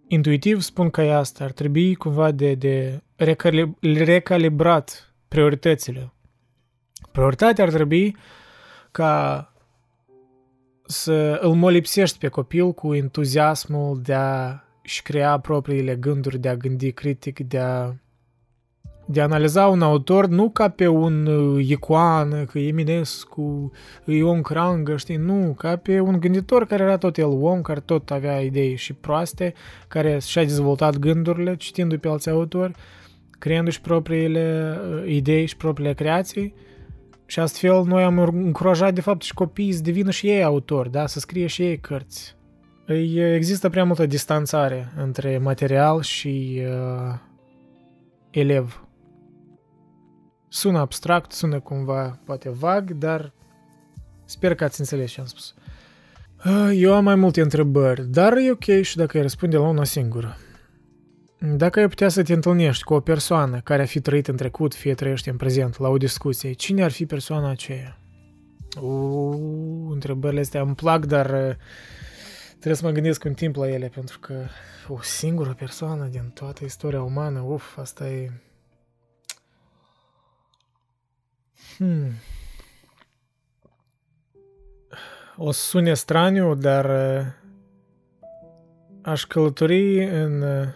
[0.06, 1.44] intuitiv spun că e asta.
[1.44, 3.02] Ar trebui cumva de, de
[3.80, 6.12] recalibrat prioritățile.
[7.12, 8.16] Prioritatea ar trebui
[8.90, 9.44] ca
[10.86, 16.56] să îl molipsești pe copil cu entuziasmul de a și crea propriile gânduri, de a
[16.56, 17.94] gândi critic, de a,
[19.12, 23.72] de a analiza un autor nu ca pe un uh, icoană, că Eminescu,
[24.04, 28.10] Ion Crangă, știi, nu, ca pe un gânditor care era tot el om, care tot
[28.10, 29.54] avea idei și proaste,
[29.88, 32.72] care și-a dezvoltat gândurile citindu pe alți autori,
[33.38, 36.54] creându-și propriile uh, idei și propriile creații.
[37.26, 41.06] Și astfel noi am încurajat de fapt și copiii să devină și ei autori, da?
[41.06, 42.36] să scrie și ei cărți.
[43.34, 47.14] Există prea multă distanțare între material și uh,
[48.30, 48.84] elev.
[50.52, 53.32] Sună abstract, sună cumva poate vag, dar
[54.24, 55.54] sper că ați înțeles ce am spus.
[56.44, 59.84] Uh, eu am mai multe întrebări, dar e ok și dacă îi răspunde la una
[59.84, 60.36] singură.
[61.38, 64.74] Dacă ai putea să te întâlnești cu o persoană care a fi trăit în trecut,
[64.74, 67.98] fie trăiește în prezent, la o discuție, cine ar fi persoana aceea?
[68.80, 71.54] Uuu, întrebările astea îmi plac, dar uh,
[72.50, 74.34] trebuie să mă gândesc un timp la ele, pentru că
[74.88, 78.30] o singură persoană din toată istoria umană, uf, asta e...
[81.80, 82.10] Hmm.
[85.36, 87.26] O sune straniu, dar uh,
[89.02, 90.42] aș călători în...
[90.42, 90.66] Uh,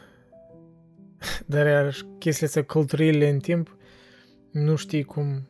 [1.46, 3.76] dar aș chestia să călătoriile în timp,
[4.50, 5.48] nu știi cum,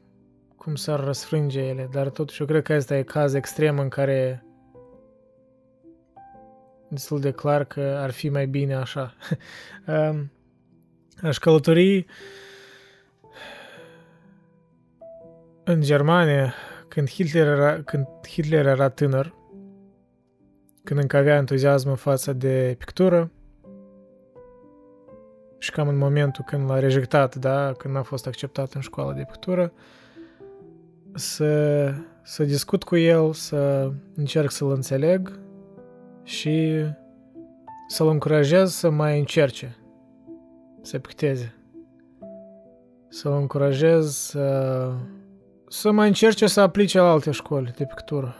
[0.56, 4.44] cum s-ar răsfrânge ele, dar totuși eu cred că asta e caz extrem în care
[6.88, 9.14] destul de clar că ar fi mai bine așa.
[11.22, 12.06] Aș călători
[15.64, 16.54] în Germania
[16.88, 19.34] când Hitler era, când Hitler era tânăr,
[20.84, 23.30] când încă avea entuziasm față de pictură
[25.58, 29.24] și cam în momentul când l-a rejectat, da, când a fost acceptat în școala de
[29.30, 29.72] pictură,
[31.14, 35.38] să, să discut cu el, să încerc să-l înțeleg
[36.22, 36.84] și
[37.88, 39.76] să-l încurajez să mai încerce,
[40.82, 41.54] să picteze.
[43.08, 44.92] Să-l încurajez să,
[45.74, 48.36] să mai încerce să aplice la alte școli de pictură.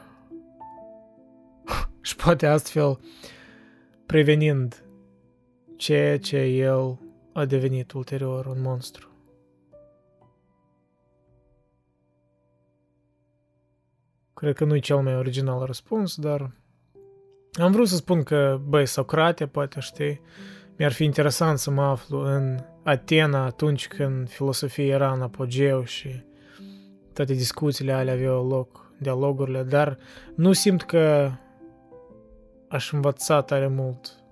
[2.01, 3.01] și poate astfel
[4.07, 4.85] prevenind
[5.77, 6.99] ceea ce el
[7.33, 9.09] a devenit ulterior un monstru.
[14.35, 16.51] Cred că nu e cel mai original răspuns, dar
[17.53, 20.21] am vrut să spun că, băi, Socrate, poate știi,
[20.77, 26.33] mi-ar fi interesant să mă aflu în Atena atunci când filosofia era în apogeu și
[27.15, 29.99] toate discuțiile alea aveau loc, dialogurile, dar
[30.35, 31.31] nu simt că
[32.69, 34.23] aș învăța tare mult.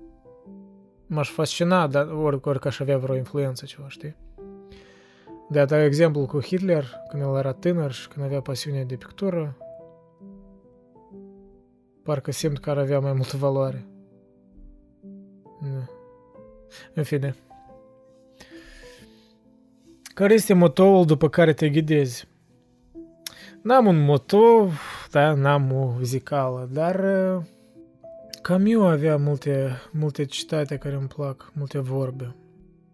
[1.06, 4.16] M-aș fascina, dar ori, ori că aș avea vreo influență ceva, știi?
[5.48, 8.96] De a da exemplu cu Hitler, când el era tânăr și când avea pasiune de
[8.96, 9.56] pictură,
[12.02, 13.86] parcă simt că ar avea mai multă valoare.
[15.60, 15.90] Nu.
[16.94, 17.36] În fine.
[20.14, 22.28] Care este motoul după care te ghidezi?
[23.62, 24.68] N-am un moto,
[25.10, 27.04] da, n-am o zicală, dar
[27.36, 27.42] uh,
[28.42, 32.34] cam eu avea multe, multe citate care îmi plac, multe vorbe.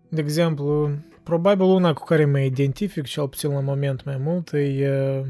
[0.09, 0.91] De exemplu,
[1.23, 5.27] probabil una cu care mă identific, cel puțin la moment mai mult, e uh,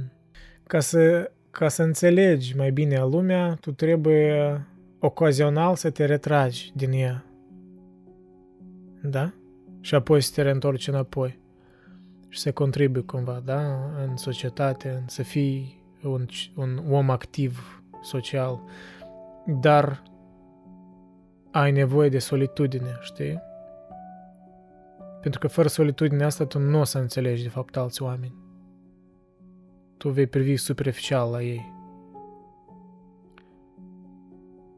[0.67, 4.61] ca să, ca să înțelegi mai bine lumea, tu trebuie
[4.99, 7.25] ocazional să te retragi din ea.
[9.03, 9.33] Da?
[9.81, 11.39] Și apoi să te reîntorci înapoi
[12.29, 13.61] și să contribui cumva, da,
[14.07, 16.27] în societate, în să fii un,
[16.57, 18.61] un om activ social,
[19.47, 20.03] dar
[21.51, 23.43] ai nevoie de solitudine, știi?
[25.21, 28.35] Pentru că fără solitudine asta tu nu o să înțelegi de fapt alți oameni.
[29.97, 31.77] Tu vei privi superficial la ei.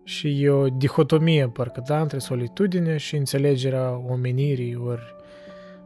[0.05, 5.15] Și e o dihotomie, parcă, da, între solitudine și înțelegerea omenirii ori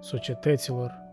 [0.01, 1.04] societăților.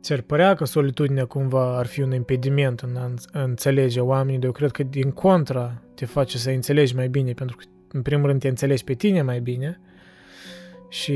[0.00, 2.96] Ți-ar părea că solitudinea cumva ar fi un impediment în
[3.32, 7.32] a înțelege oamenii, dar eu cred că din contra te face să înțelegi mai bine,
[7.32, 9.80] pentru că în primul rând te înțelegi pe tine mai bine
[10.88, 11.14] și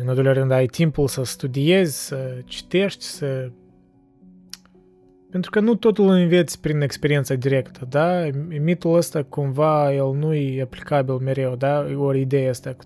[0.00, 3.50] în al doilea rând ai timpul să studiezi, să citești, să...
[5.30, 8.28] Pentru că nu totul înveți prin experiența directă, da?
[8.60, 11.86] Mitul ăsta cumva el nu e aplicabil mereu, da?
[11.96, 12.76] Ori ideea asta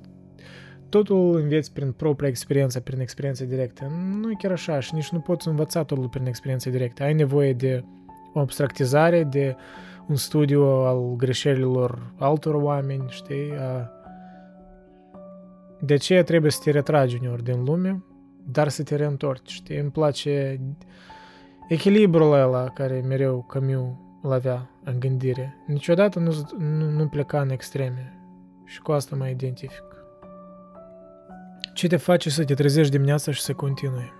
[0.88, 3.92] totul înveți prin propria experiență, prin experiență directă.
[4.20, 7.02] Nu e chiar așa și nici nu poți învăța totul prin experiență directă.
[7.02, 7.84] Ai nevoie de
[8.32, 9.56] o abstractizare, de
[10.08, 13.52] un studiu al greșelilor altor oameni, știi?
[15.80, 18.04] De aceea trebuie să te retragi uneori din lume,
[18.44, 19.78] dar să te reîntorci, știi?
[19.78, 20.60] Îmi place
[21.68, 25.56] echilibrul ăla care mereu Camus îl avea în gândire.
[25.66, 28.12] Niciodată nu, nu, nu pleca în extreme
[28.64, 29.97] și cu asta mă identific.
[31.78, 34.12] Ce te face să te trezești dimineața și să continui?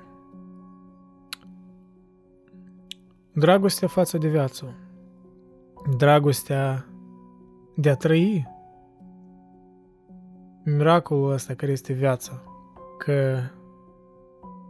[3.32, 4.74] Dragostea față de viață.
[5.96, 6.86] Dragostea
[7.76, 8.48] de a trăi.
[10.64, 12.42] Miracolul ăsta care este viața.
[12.98, 13.40] Că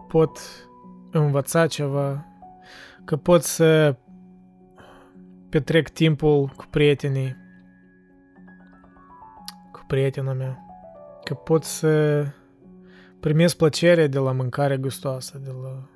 [0.06, 0.38] pot
[1.10, 2.26] învăța ceva,
[3.04, 3.96] că pot să
[5.48, 7.36] petrec timpul cu prietenii,
[9.72, 10.58] cu prietena mea,
[11.24, 12.24] că pot să
[13.20, 15.88] primesc plăcere de la mâncare gustoasă, de la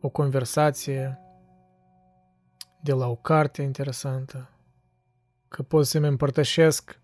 [0.00, 1.18] o conversație,
[2.82, 4.50] de la o carte interesantă,
[5.48, 7.00] că pot să-mi împărtășesc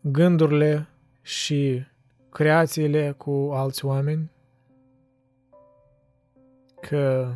[0.00, 0.88] gândurile
[1.22, 1.82] și
[2.30, 4.30] creațiile cu alți oameni,
[6.80, 7.32] că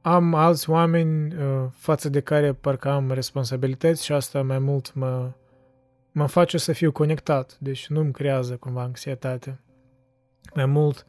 [0.00, 5.32] am alți oameni uh, față de care parcă am responsabilități și asta mai mult mă
[6.18, 9.60] mă face să fiu conectat, deci nu îmi creează cumva anxietate.
[10.54, 11.06] Mai mult,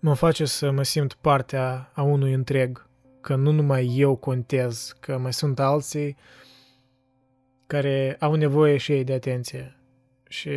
[0.00, 2.88] mă face să mă simt partea a unui întreg,
[3.20, 6.16] că nu numai eu contez, că mai sunt alții
[7.66, 9.76] care au nevoie și ei de atenție.
[10.28, 10.50] Și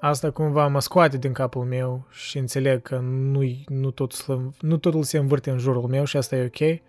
[0.00, 5.02] asta cumva mă scoate din capul meu și înțeleg că nu, nu, totul, nu totul
[5.02, 6.82] se învârte în jurul meu și asta e ok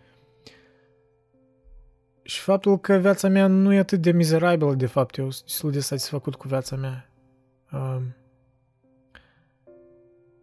[2.23, 5.71] și faptul că viața mea nu e atât de mizerabilă, de fapt, eu sunt destul
[5.71, 7.09] de satisfăcut cu viața mea.
[7.71, 8.15] Um,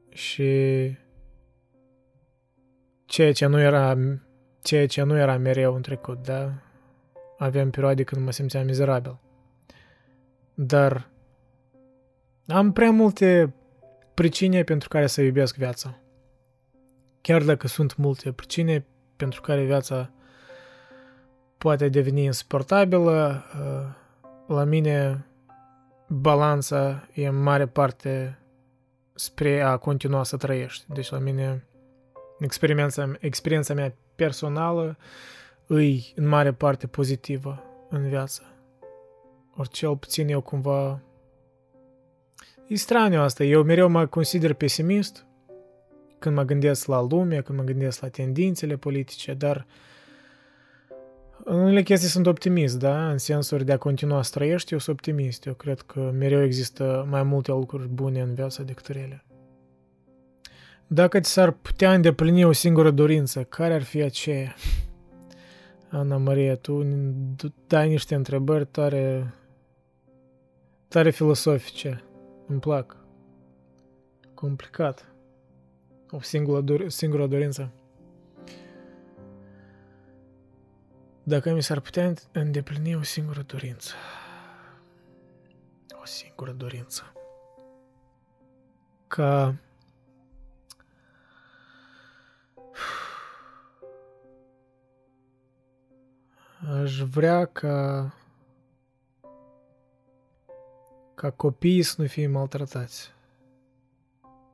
[0.09, 0.51] și
[3.05, 3.97] ceea ce nu era
[4.63, 6.53] ceea ce nu era mereu în trecut, da?
[7.39, 9.19] Aveam perioade când mă simțeam mizerabil.
[10.55, 11.11] Dar
[12.47, 13.55] am prea multe
[14.15, 15.99] pricine pentru care să iubesc viața.
[17.21, 18.87] Chiar dacă sunt multe pricine
[19.17, 20.11] pentru care viața
[21.61, 23.45] poate deveni insuportabilă.
[23.55, 25.27] Uh, la mine
[26.07, 28.39] balanța e în mare parte
[29.15, 30.85] spre a continua să trăiești.
[30.93, 31.65] Deci la mine
[32.39, 34.97] experiența, experiența mea personală
[35.67, 38.43] îi în mare parte pozitivă în viață.
[39.57, 41.01] ori cel puțin eu cumva...
[42.69, 45.27] E straniu asta, eu mereu mă consider pesimist
[46.19, 49.67] când mă gândesc la lume, când mă gândesc la tendințele politice, dar
[51.45, 53.11] în unele chestii sunt optimist, da?
[53.11, 55.47] În sensul de a continua să trăiești, eu sunt optimist.
[55.47, 59.25] Eu cred că mereu există mai multe lucruri bune în viața decât rele.
[60.87, 64.55] Dacă ți s-ar putea îndeplini o singură dorință, care ar fi aceea?
[65.91, 66.87] Ana Maria, tu
[67.67, 69.35] dai niște întrebări tare,
[70.89, 72.05] tare filosofice.
[72.47, 72.97] Îmi plac.
[74.35, 75.15] Complicat.
[76.11, 77.73] O singură, dor- singură dorință.
[81.31, 83.95] Dacă mi s-ar putea îndeplini o singură dorință.
[86.03, 87.13] O singură dorință.
[89.07, 89.57] Ca
[96.71, 98.15] aș vrea ca
[101.15, 103.13] ca copiii să nu fie maltratați.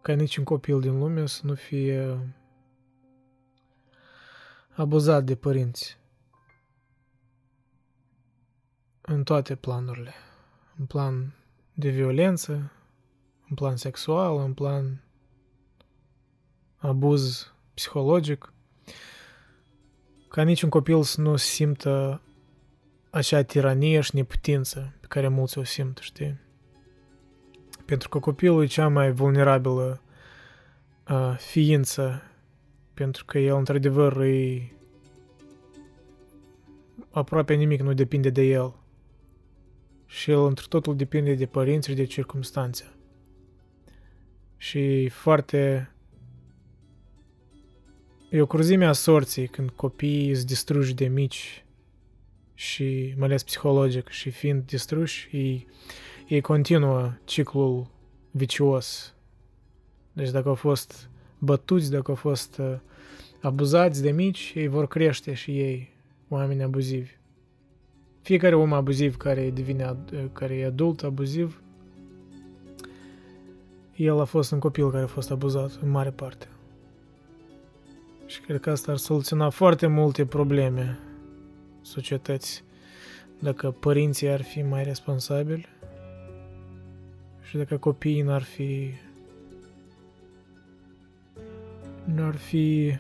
[0.01, 2.19] Ca niciun copil din lume să nu fie
[4.75, 6.05] abuzat de părinți.
[9.09, 10.13] În toate planurile.
[10.79, 11.35] În plan
[11.75, 12.73] de violență,
[13.49, 15.03] în plan sexual, în plan
[16.77, 18.53] abuz psihologic
[20.29, 22.21] ca niciun copil să nu simtă
[23.11, 26.41] acea tiranie și neputință pe care mulți o simt, știi?
[27.85, 30.01] Pentru că copilul e cea mai vulnerabilă
[31.09, 32.23] uh, ființă,
[32.95, 34.73] pentru că el, într-adevăr, e
[37.11, 38.75] aproape nimic nu depinde de el.
[40.17, 42.95] Și el, într totul, depinde de părinți și de circumstanțe.
[44.57, 45.91] Și foarte
[48.31, 51.65] E o cruzime a sorții când copiii sunt distruși de mici
[52.55, 55.67] și mai ales psihologic și fiind distruși, ei,
[56.29, 57.91] ei continuă ciclul
[58.31, 59.15] vicios.
[60.13, 62.75] Deci dacă au fost bătuți, dacă au fost uh,
[63.41, 65.93] abuzați de mici, ei vor crește și ei
[66.29, 67.16] oameni abuzivi.
[68.27, 69.97] Fiecare om abuziv care devine,
[70.33, 71.61] care e adult abuziv,
[73.97, 76.49] el a fost un copil care a fost abuzat în mare parte.
[78.27, 80.99] Și cred că asta ar soluționa foarte multe probleme
[81.83, 82.63] societății
[83.39, 85.67] dacă părinții ar fi mai responsabili
[87.49, 88.91] și dacă copiii n-ar fi
[92.05, 92.97] n-ar fi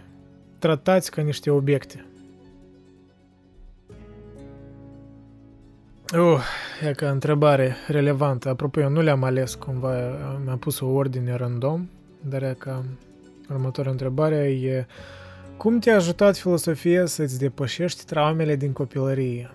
[0.58, 2.04] tratați ca niște obiecte.
[6.14, 6.40] Uh,
[6.88, 8.48] e ca întrebare relevantă.
[8.48, 9.92] Apropo, eu nu le-am ales cumva,
[10.44, 11.88] mi-am pus o ordine random,
[12.20, 12.84] dar e ca
[13.50, 14.86] următoarea întrebare e
[15.56, 19.50] cum te-a ajutat filosofia să-ți depășești traumele din copilărie?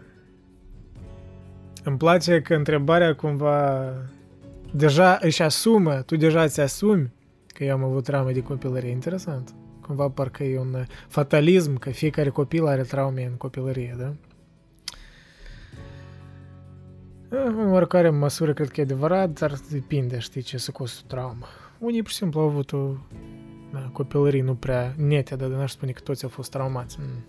[1.83, 3.93] Îmi place că întrebarea cumva
[4.71, 7.11] deja își asumă, tu deja ți asumi
[7.47, 8.89] că eu am avut traume de copilărie.
[8.89, 9.53] Interesant.
[9.81, 14.13] Cumva parcă e un fatalism că fiecare copil are traume în copilărie, da?
[17.33, 21.45] În oricare măsură cred că e adevărat, dar depinde, știi, ce să costă traumă.
[21.79, 22.93] Unii, pur și simplu, au avut o
[23.71, 26.97] da, copilării nu prea nete, dar n-aș spune că toți au fost traumați.
[26.99, 27.25] Mm.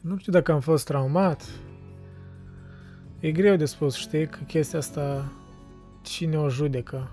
[0.00, 1.48] Nu știu dacă am fost traumat.
[3.20, 5.32] E greu de spus, știi, că chestia asta
[6.02, 7.10] cine o judecă.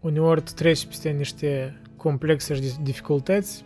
[0.00, 3.64] Uneori tu treci peste niște complexe și dificultăți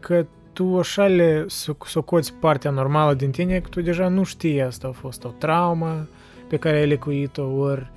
[0.00, 1.46] că tu așa le
[1.84, 6.08] socoți partea normală din tine, că tu deja nu știi asta a fost o traumă
[6.48, 7.90] pe care ai lecuit-o, ori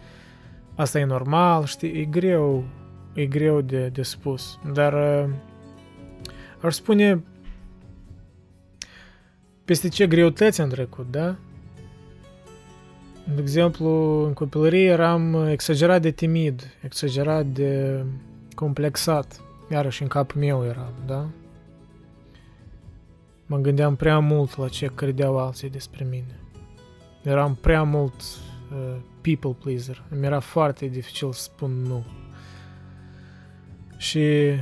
[0.76, 2.64] asta e normal, știi, e greu
[3.14, 5.30] e greu de, de spus, dar uh,
[6.62, 7.24] aș spune
[9.66, 11.36] peste ce greutăți am trecut, da?
[13.36, 13.90] De exemplu,
[14.26, 18.04] în copilărie eram exagerat de timid, exagerat de
[18.56, 21.28] complexat, iarăși în capul meu eram, da?
[23.48, 26.40] Mă gândeam prea mult la ce credeau alții despre mine.
[27.24, 30.04] Eram prea mult uh, people pleaser.
[30.10, 32.06] Îmi era foarte dificil să spun nu.
[33.98, 34.54] Și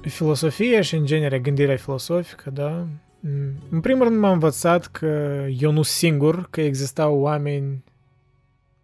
[0.00, 2.86] filosofia și, în genere, gândirea filosofică, da?
[3.70, 5.06] În primul rând m-am învățat că
[5.58, 7.84] eu nu singur, că existau oameni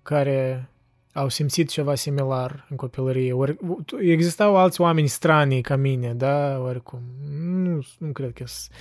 [0.03, 0.69] care
[1.15, 3.33] au simțit ceva similar în copilărie.
[3.33, 3.57] Ori,
[4.01, 7.01] existau alți oameni stranii ca mine, da, oricum.
[7.41, 8.77] Nu, nu cred că sunt.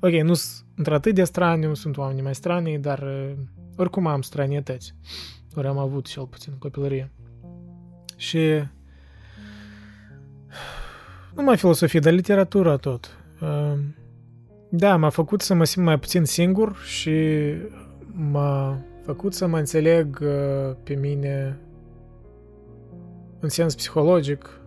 [0.00, 3.04] Ok, nu sunt într-atât de strani, nu sunt oameni mai strani, dar
[3.76, 4.94] oricum am stranietăți.
[5.54, 7.10] Ori am avut cel puțin în copilărie.
[8.16, 8.62] Și
[11.34, 13.18] nu mai filosofie, dar literatura tot.
[13.42, 13.94] Ehm,
[14.68, 17.20] da, m-a făcut să mă simt mai puțin singur și
[18.12, 21.58] m-a făcut să mă înțeleg uh, pe mine
[23.40, 24.60] în sens psihologic,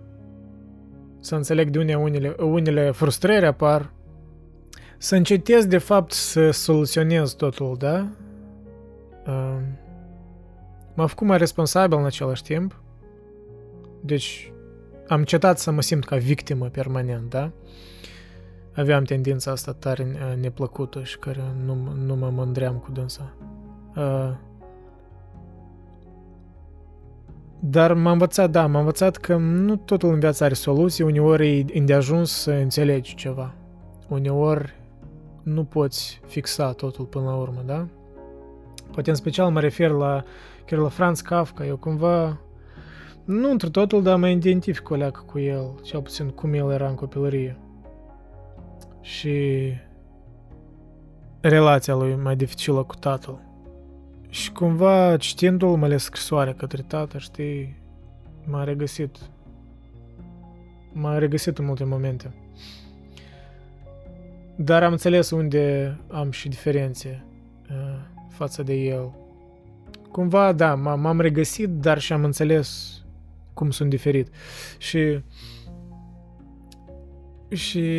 [1.19, 3.91] să înțeleg de unde unele, unele frustrări apar,
[4.97, 8.07] să încetez de fapt să soluționez totul, da?
[9.27, 9.57] Uh,
[10.93, 12.81] m-a făcut mai responsabil în același timp,
[14.01, 14.51] deci
[15.07, 17.51] am cetat să mă simt ca victimă permanent, da?
[18.75, 23.33] Aveam tendința asta tare uh, neplăcută și care nu, nu mă mândream cu dânsa.
[27.63, 31.79] Dar m-a învățat, da, m-a învățat că nu totul în viață are soluții, uneori e
[31.79, 33.53] îndeajuns să înțelegi ceva.
[34.07, 34.75] Uneori
[35.43, 37.87] nu poți fixa totul până la urmă, da?
[38.91, 40.23] Poate în special mă refer la,
[40.65, 42.39] chiar la Franz Kafka, eu cumva,
[43.25, 46.87] nu într totul, dar mă identific o leacă cu el, cel puțin cum el era
[46.87, 47.57] în copilărie.
[49.01, 49.33] Și
[51.41, 53.50] relația lui mai dificilă cu tatăl.
[54.31, 57.81] Și cumva, citindu-l, mai ales scrisoarea către tată, știi,
[58.45, 59.17] m-a regăsit.
[60.93, 62.33] M-a regăsit în multe momente.
[64.55, 67.25] Dar am înțeles unde am și diferențe
[67.69, 69.11] uh, față de el.
[70.11, 72.99] Cumva, da, m-am regăsit, dar și am înțeles
[73.53, 74.29] cum sunt diferit.
[74.77, 75.23] Și
[77.49, 77.93] și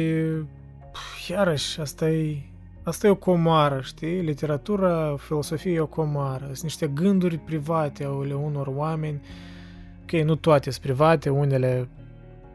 [1.28, 2.42] iarăși, asta e
[2.84, 4.20] Asta e o comoară, știi?
[4.20, 6.44] Literatura, filosofie e o comoară.
[6.44, 9.20] Sunt niște gânduri private ale unor oameni.
[10.02, 11.88] Ok, nu toate sunt private, unele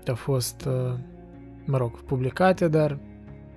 [0.07, 0.93] au fost, uh,
[1.65, 2.97] mă rog, publicate, dar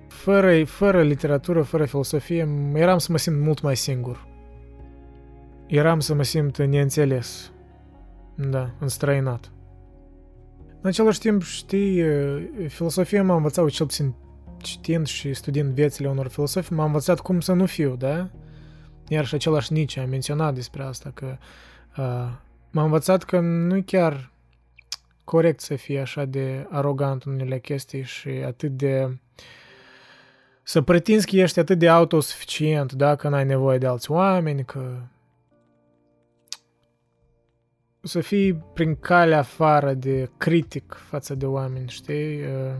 [0.07, 4.27] fără, fără literatură, fără filosofie, eram să mă simt mult mai singur.
[5.67, 7.51] Eram să mă simt neînțeles.
[8.35, 9.51] Da, înstrăinat.
[10.81, 14.13] În același timp, știi, uh, filosofia m-a învățat cel puțin
[14.61, 18.29] citind și studiind viețile unor filosofi, m-am învățat cum să nu fiu, da?
[19.07, 21.37] Iar și același Nietzsche a menționat despre asta, că
[21.97, 22.29] uh,
[22.71, 24.31] m-am învățat că nu e chiar
[25.23, 29.19] corect să fii așa de arogant în unele chestii și atât de...
[30.63, 33.15] Să pretinzi că ești atât de autosuficient, da?
[33.15, 34.97] Că n-ai nevoie de alți oameni, că...
[38.01, 42.41] Să fii prin calea afară de critic față de oameni, știi?
[42.41, 42.75] Uh,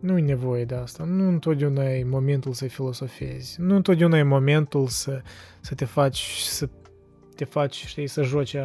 [0.00, 1.04] nu e nevoie de asta.
[1.04, 3.60] Nu întotdeauna e momentul să filosofezi.
[3.60, 5.22] Nu întotdeauna e momentul să,
[5.60, 6.68] să te faci, să
[7.36, 8.56] te faci, știi, să joci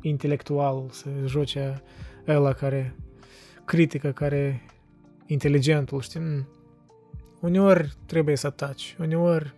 [0.00, 1.56] intelectual, să joci
[2.28, 2.96] ăla care
[3.64, 4.62] critică, care
[5.26, 6.20] inteligentul, știi?
[6.20, 6.48] Mm.
[7.40, 9.54] Uneori trebuie să taci, uneori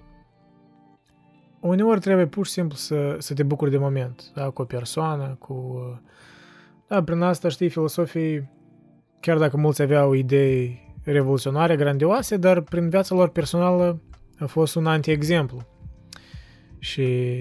[1.69, 5.37] uneori trebuie pur și simplu să, să te bucuri de moment, da, cu o persoană,
[5.39, 5.81] cu...
[6.89, 8.51] Da, prin asta, știi, filosofii,
[9.21, 14.01] chiar dacă mulți aveau idei revoluționare, grandioase, dar prin viața lor personală
[14.39, 15.67] a fost un anti-exemplu.
[16.79, 17.39] Și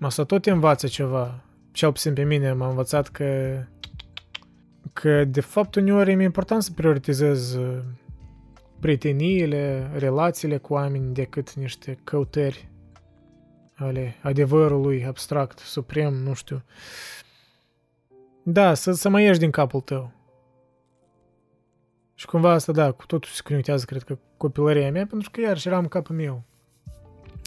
[0.00, 1.44] asta tot învață ceva.
[1.72, 3.26] Cel puțin pe mine m-a învățat că
[4.92, 7.78] că de fapt uneori e important să prioritizez uh,
[8.80, 12.68] prieteniile, relațiile cu oameni decât niște căutări
[13.74, 16.62] ale adevărului abstract, suprem, nu știu.
[18.42, 20.12] Da, să, să mai ieși din capul tău.
[22.20, 25.68] Și cumva asta, da, cu totul se conectează, cred că, copilăria mea, pentru că iarăși
[25.68, 26.42] eram în capul meu.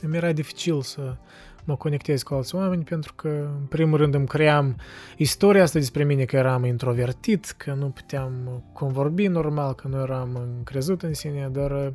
[0.02, 1.16] Îmi era dificil să
[1.64, 3.28] mă conectez cu alți oameni, pentru că,
[3.60, 4.76] în primul rând, îmi cream
[5.18, 10.36] istoria asta despre mine, că eram introvertit, că nu puteam convorbi normal, că nu eram
[10.58, 11.94] încrezut în sine, dar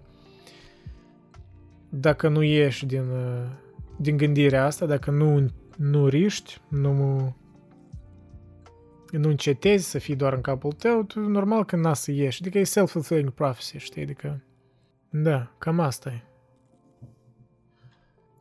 [1.88, 3.04] dacă nu ieși din,
[3.96, 7.34] din gândirea asta, dacă nu, nu riști, nu
[9.10, 12.40] nu încetezi să fii doar în capul tău, tu normal că n-a să ieși.
[12.40, 14.02] Adică e self-fulfilling prophecy, știi?
[14.02, 14.42] Adică,
[15.08, 16.22] da, cam asta e.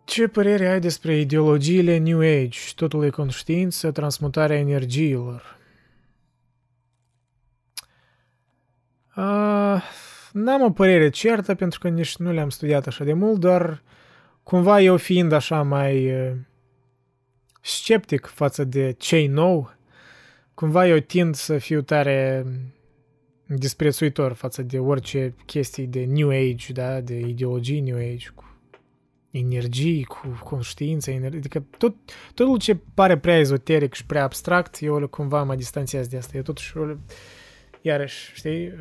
[0.05, 2.59] Ce părere ai despre ideologiile New Age?
[2.75, 5.57] Totul e conștiință, transmutarea energiilor.
[9.15, 9.81] Uh,
[10.31, 13.83] n-am o părere certă pentru că nici nu le-am studiat așa de mult, dar
[14.43, 16.35] cumva eu fiind așa mai uh,
[17.61, 19.76] sceptic față de ce nou,
[20.57, 22.45] cumva eu tind să fiu tare
[23.45, 28.59] disprețuitor față de orice chestii de New Age, da, de ideologii New Age, cu
[29.31, 31.95] energii, cu conștiință, energie, adică tot,
[32.33, 36.37] totul ce pare prea ezoteric și prea abstract, eu cumva mă distanțez de asta.
[36.37, 36.73] Eu totuși,
[37.81, 38.73] iarăși, știi,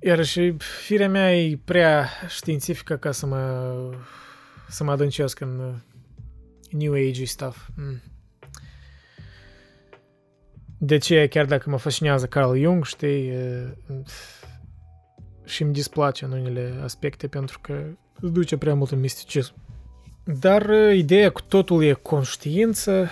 [0.00, 3.74] iarăși, firea mea e prea științifică ca să mă,
[4.68, 5.80] să mă adâncesc în
[6.70, 7.68] New Age stuff.
[7.76, 8.00] Mm.
[10.78, 13.32] De ce, chiar dacă mă fascinează Carl Jung, știi,
[15.44, 17.84] și îmi displace în unele aspecte pentru că
[18.20, 19.54] îți duce prea mult în misticism.
[20.24, 23.08] Dar uh, ideea cu totul e conștiință,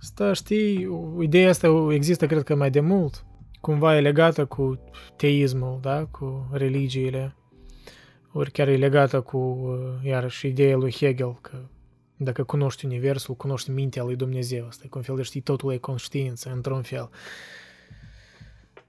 [0.00, 0.88] asta știi,
[1.20, 3.24] ideea asta există cred că mai de mult.
[3.60, 4.78] Cumva e legată cu
[5.16, 6.04] teismul, da?
[6.04, 7.34] cu religiile.
[8.32, 11.58] Ori chiar e legată cu, uh, iarăși, ideea lui Hegel, că
[12.22, 14.66] dacă cunoști Universul, cunoști mintea lui Dumnezeu.
[14.66, 17.10] Asta e cum fel de știi, totul e conștiință, într-un fel.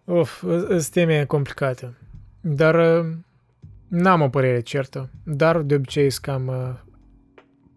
[0.05, 1.97] Of, sunt teme complicate.
[2.41, 3.11] Dar uh,
[3.87, 5.09] n-am o părere certă.
[5.23, 6.47] Dar de obicei sunt cam...
[6.47, 6.89] Uh,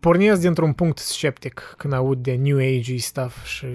[0.01, 3.67] pornesc dintr-un punct sceptic când aud de New Age stuff și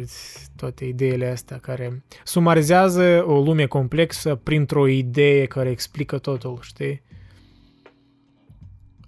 [0.56, 7.01] toate ideile astea care sumarizează o lume complexă printr-o idee care explică totul, știi?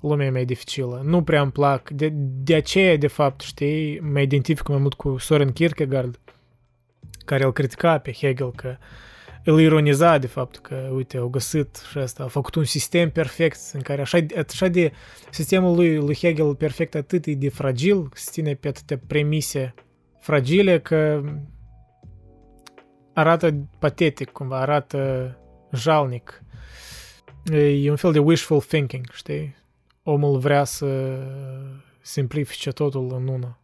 [0.01, 1.01] Lumea e mai dificilă.
[1.03, 1.89] Nu prea îmi plac.
[1.89, 2.09] De,
[2.43, 6.19] de aceea, de fapt, știi, mă identific mai mult cu Soren Kierkegaard,
[7.25, 8.77] care îl critica pe Hegel că
[9.43, 13.59] îl ironiza de fapt că, uite, au găsit și asta, a făcut un sistem perfect
[13.73, 14.91] în care așa, așa de
[15.29, 19.73] sistemul lui, lui Hegel perfect atât e de fragil, se ține pe atâtea premise
[20.19, 21.23] fragile că
[23.13, 25.35] arată patetic, cumva, arată
[25.73, 26.43] jalnic.
[27.53, 29.55] E un fel de wishful thinking, știi?
[30.03, 31.19] Omul vrea să
[32.01, 33.59] simplifice totul în una.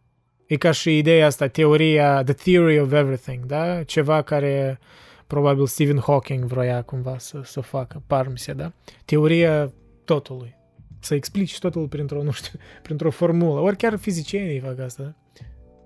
[0.46, 3.82] E ca și ideea asta, teoria, the theory of everything, da?
[3.82, 4.78] Ceva care
[5.26, 8.72] probabil Stephen Hawking vroia cumva să, să facă, par mi se, da?
[9.04, 9.72] Teoria
[10.04, 10.56] totului.
[11.00, 13.60] Să explici totul printr-o, nu știu, printr-o formulă.
[13.60, 15.14] Ori chiar fizicienii fac asta, da?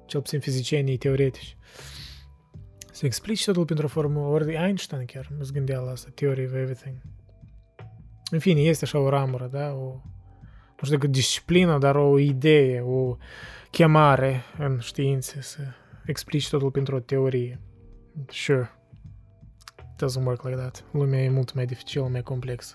[0.07, 1.57] Cel puțin fizicienii teoretici.
[2.93, 4.27] Să explici totul printr-o formulă.
[4.27, 6.95] Ori Einstein chiar mă gândea la asta, theory of everything.
[8.31, 9.73] În fine, este așa o ramură, da?
[9.73, 10.01] O,
[10.83, 13.17] nu știu decât disciplină, dar o idee, o
[13.71, 15.61] chemare în științe să
[16.05, 17.61] explici totul pentru o teorie.
[18.29, 18.71] Sure.
[19.77, 20.85] Doesn't work like that.
[20.93, 22.75] Lumea e mult mai dificilă, mai complexă.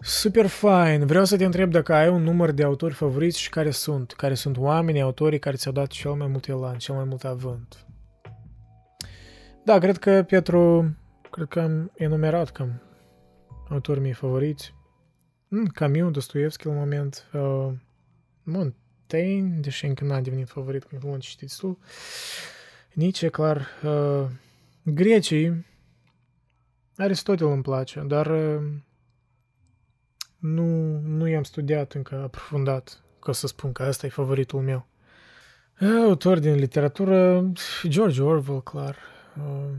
[0.00, 1.04] Super fine.
[1.04, 4.12] Vreau să te întreb dacă ai un număr de autori favoriți și care sunt.
[4.12, 7.86] Care sunt oamenii, autorii care ți-au dat cel mai mult elan, cel mai mult avânt.
[9.64, 10.94] Da, cred că Petru,
[11.30, 12.82] cred că am enumerat cam
[13.68, 14.76] autorii mei favoriți.
[15.72, 17.72] Camus, Dostoevski la moment, uh,
[18.42, 21.78] Montaigne, deși încă n-a devenit favorit, cum mult citiți tu,
[22.92, 24.26] Nietzsche, clar, uh,
[24.82, 25.66] grecii,
[26.96, 28.62] Aristotel îmi place, dar uh,
[30.38, 34.86] nu, nu i-am studiat încă aprofundat, ca să spun că asta e favoritul meu.
[36.04, 37.52] Autor din literatură,
[37.86, 38.96] George Orwell, clar.
[39.36, 39.70] Uh,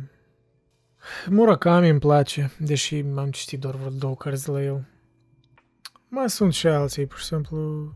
[1.27, 4.87] Murakami îmi place, deși am citit doar vreo două cărți de la el.
[6.11, 7.91] Mai sunt și alții, pur și simplu...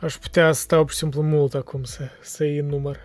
[0.00, 2.98] Aș putea să stau pur și simplu mult acum să, să iei număr.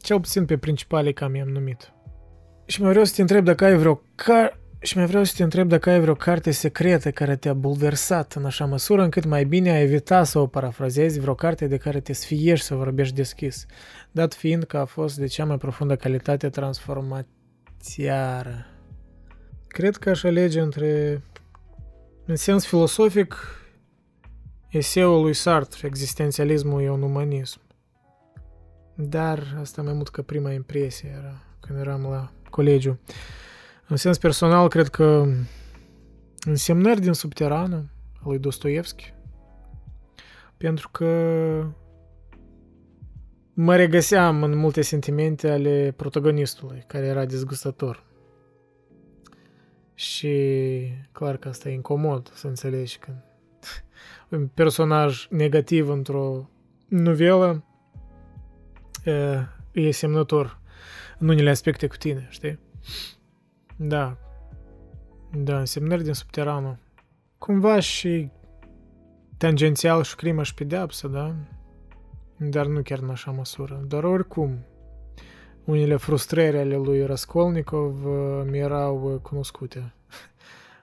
[0.00, 1.92] Cel puțin pe principale cam i-am numit.
[2.66, 4.60] Și mai vreau să te întreb dacă ai vreo car...
[4.80, 8.44] Și mai vreau să te întreb dacă ai vreo carte secretă care te-a bulversat în
[8.44, 12.12] așa măsură încât mai bine ai evita să o parafrazezi, vreo carte de care te
[12.12, 13.66] sfiești să vorbești deschis,
[14.10, 18.66] dat fiind că a fost de cea mai profundă calitate transformatiară.
[19.66, 21.22] Cred că aș alege între
[22.28, 23.36] în sens filosofic,
[24.68, 27.60] eseul lui Sartre, existențialismul e un umanism.
[28.94, 33.00] Dar asta mai mult ca prima impresie era când eram la colegiu.
[33.86, 35.26] În sens personal, cred că
[36.46, 39.12] însemnări din subterană a lui Dostoevski,
[40.56, 41.06] pentru că
[43.54, 48.07] mă regăseam în multe sentimente ale protagonistului, care era dezgustător.
[49.98, 53.12] Și clar că asta e incomod să înțelegi că
[54.36, 56.48] un personaj negativ într-o
[56.88, 57.64] novelă
[59.72, 60.60] e semnător
[61.18, 62.58] în unele aspecte cu tine, știi?
[63.76, 64.16] Da.
[65.36, 66.78] Da, însemnări din subteranul.
[67.38, 68.30] Cumva și
[69.36, 71.34] tangențial și crimă și pedeapsă, da?
[72.36, 73.84] Dar nu chiar în așa măsură.
[73.88, 74.66] Dar oricum,
[75.70, 79.92] unele frustrări ale lui Raskolnikov uh, mi erau uh, cunoscute.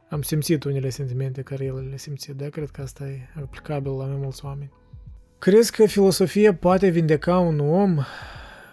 [0.10, 2.50] Am simțit unele sentimente care el le simțit, da?
[2.50, 4.72] Cred că asta e aplicabil la mai mulți oameni.
[5.40, 8.00] Crezi că filosofia poate vindeca un om?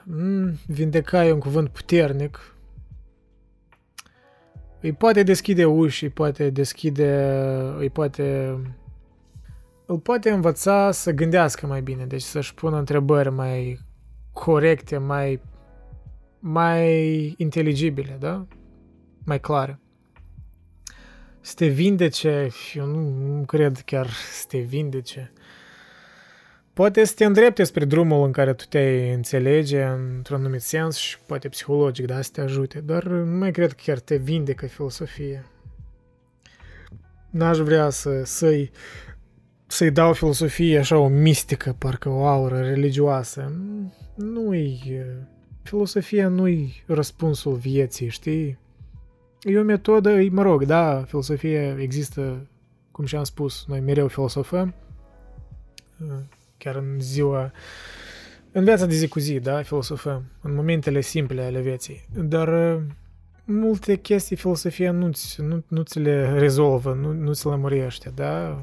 [0.05, 2.55] Mm, vindeca e un cuvânt puternic.
[4.81, 7.33] Îi poate deschide uși, îi poate deschide,
[7.79, 8.57] îi poate
[9.87, 13.79] îl poate învăța să gândească mai bine, deci să-și pună întrebări mai
[14.33, 15.41] corecte, mai
[16.45, 18.47] mai inteligibile, da?
[19.25, 19.81] Mai clare.
[21.41, 25.33] Să te vindece, eu nu, nu cred chiar să te vindece.
[26.73, 31.19] Poate să te îndrepte spre drumul în care tu te înțelege într-un anumit sens și
[31.27, 35.45] poate psihologic, da, să te ajute, dar nu mai cred că chiar te vindecă filosofie.
[37.31, 38.71] n-aș vrea să, să-i,
[39.67, 43.53] să-i dau filosofie așa o mistică, parcă o aură religioasă.
[44.17, 45.03] Nu-i...
[45.63, 48.59] Filosofia nu-i răspunsul vieții, știi?
[49.43, 52.47] E o metodă, mă rog, da, filosofia există,
[52.91, 54.75] cum și-am spus, noi mereu filosofăm,
[56.59, 57.53] chiar în ziua,
[58.53, 62.81] în viața de zi cu zi, da, filosofăm, în momentele simple ale vieții, dar
[63.45, 68.63] multe chestii filosofia nu, nu, nu ți le rezolvă, nu, nu ți le lămurește, da?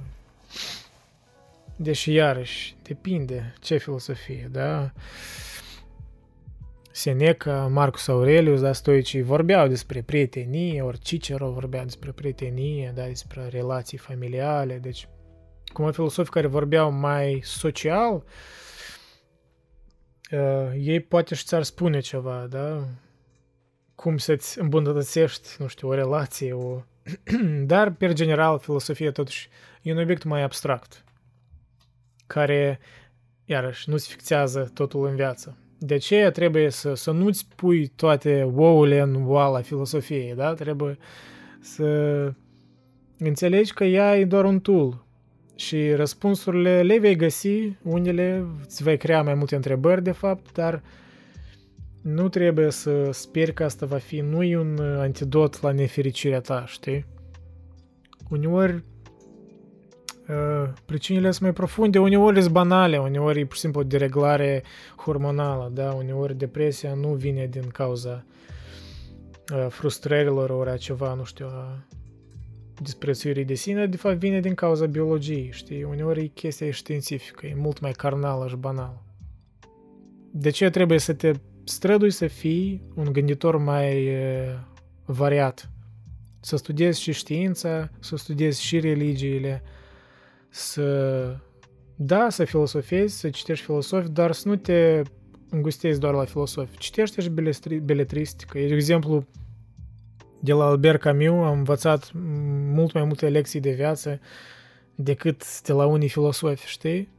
[1.76, 4.92] Deși, iarăși, depinde ce filosofie, da?
[7.00, 13.48] Seneca, Marcus Aurelius, da, stoicii vorbeau despre prietenie, ori Cicero vorbea despre prietenie, da, despre
[13.48, 15.08] relații familiale, deci
[15.74, 18.24] cum filosofi care vorbeau mai social,
[20.32, 22.88] uh, ei poate și ți-ar spune ceva, da?
[23.96, 26.82] Cum să-ți îmbunătățești, nu știu, o relație, o...
[27.74, 29.50] Dar, per general, filosofia totuși
[29.82, 31.04] e un obiect mai abstract,
[32.28, 32.80] care,
[33.46, 35.58] iarăși, nu-ți fixează totul în viață.
[35.80, 40.54] De aceea trebuie să, să nu-ți pui toate ouăle în oala filosofiei, da?
[40.54, 40.98] Trebuie
[41.62, 41.86] să
[43.18, 45.06] înțelegi că ea e doar un tool
[45.56, 50.84] și răspunsurile le vei găsi, unele îți vei crea mai multe întrebări de fapt, dar
[52.02, 56.64] nu trebuie să speri că asta va fi, nu e un antidot la nefericirea ta,
[56.68, 57.06] știi?
[58.30, 58.99] Uneori Uh,
[60.86, 64.64] pricinile sunt mai profunde, uneori sunt banale, uneori e pur și simplu o dereglare
[64.96, 65.92] hormonală, da?
[65.92, 68.26] uneori depresia nu vine din cauza
[69.54, 71.86] uh, frustrărilor ori a ceva, nu știu, a
[72.82, 75.84] disprețuirii de sine, de fapt vine din cauza biologiei, știi?
[75.84, 79.04] Uneori e chestia științifică, e mult mai carnală și banală.
[80.32, 81.32] De ce trebuie să te
[81.64, 84.60] strădui să fii un gânditor mai uh,
[85.06, 85.70] variat?
[86.40, 89.64] Să studiezi și știința, să studiezi și religiile,
[90.50, 91.38] să,
[91.96, 95.02] da, să filosofezi, să citești filosofi, dar să nu te
[95.50, 96.78] îngustezi doar la filosofi.
[96.78, 97.30] Citește și
[97.82, 98.58] beletristică.
[98.58, 99.26] De exemplu,
[100.40, 102.12] de la Albert Camus am învățat
[102.74, 104.20] mult mai multe lecții de viață
[104.96, 107.10] decât de la unii filosofi, știi?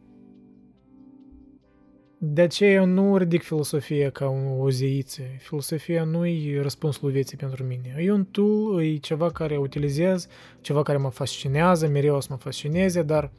[2.23, 4.27] De aceea eu nu ridic filosofia ca
[4.59, 5.23] o zeiță.
[5.39, 7.95] Filosofia nu e răspunsul vieții pentru mine.
[7.99, 10.29] E un tool, e ceva care utilizez,
[10.61, 13.31] ceva care mă fascinează, mereu o să mă fascineze, dar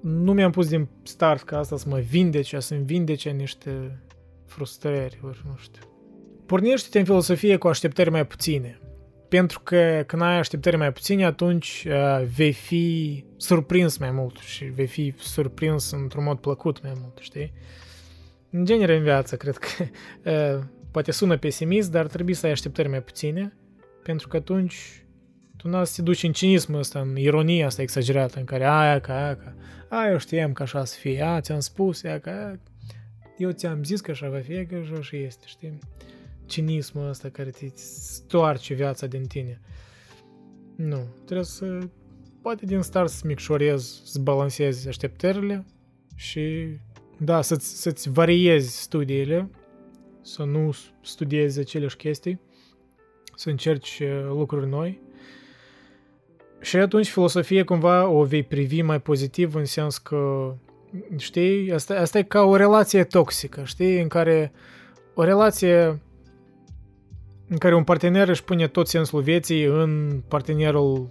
[0.00, 4.00] nu mi-am pus din start ca asta să mă vindece, să-mi vindece niște
[4.46, 5.82] frustrări, ori nu știu.
[6.46, 8.78] Pornește-te în filosofie cu așteptări mai puține.
[9.28, 14.64] Pentru că când ai așteptări mai puține, atunci uh, vei fi surprins mai mult și
[14.64, 17.52] vei fi surprins într-un mod plăcut mai mult, știi?
[18.50, 19.68] În genere în viață, cred că
[20.30, 23.56] uh, poate sună pesimist, dar trebuie să ai așteptări mai puține,
[24.02, 25.04] pentru că atunci
[25.56, 29.00] tu n să te duci în cinismul ăsta, în ironia asta exagerată, în care aia
[29.00, 29.54] ca aia ca,
[29.88, 32.60] a, eu știam că așa să fie, a, ți-am spus, aia ca aia,
[33.36, 35.78] eu ți-am zis că așa va fi, că așa și este, știi?
[36.48, 39.60] Cinismul ăsta care te stoarce viața din tine.
[40.76, 41.78] Nu, trebuie să,
[42.42, 45.66] poate din start să micșorezi, să balancezi așteptările
[46.14, 46.66] și,
[47.18, 49.50] da, să-ți, să-ți variezi studiile,
[50.22, 52.40] să nu studiezi aceleași chestii,
[53.34, 55.00] să încerci uh, lucruri noi.
[56.60, 60.54] Și atunci filosofia cumva o vei privi mai pozitiv în sens că,
[61.16, 64.52] știi, asta, asta e ca o relație toxică, știi, în care
[65.14, 66.00] o relație
[67.48, 71.10] în care un partener își pune tot sensul vieții în partenerul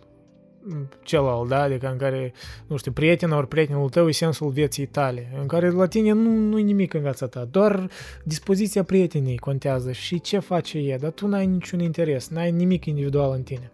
[1.04, 1.62] celălalt, da?
[1.62, 2.34] Adică în care,
[2.68, 6.30] nu știu, prietena ori prietenul tău e sensul vieții tale, în care la tine nu,
[6.30, 7.90] nu e nimic în viața ta, doar
[8.24, 13.32] dispoziția prietenii contează și ce face ea, dar tu n-ai niciun interes, n-ai nimic individual
[13.32, 13.72] în tine.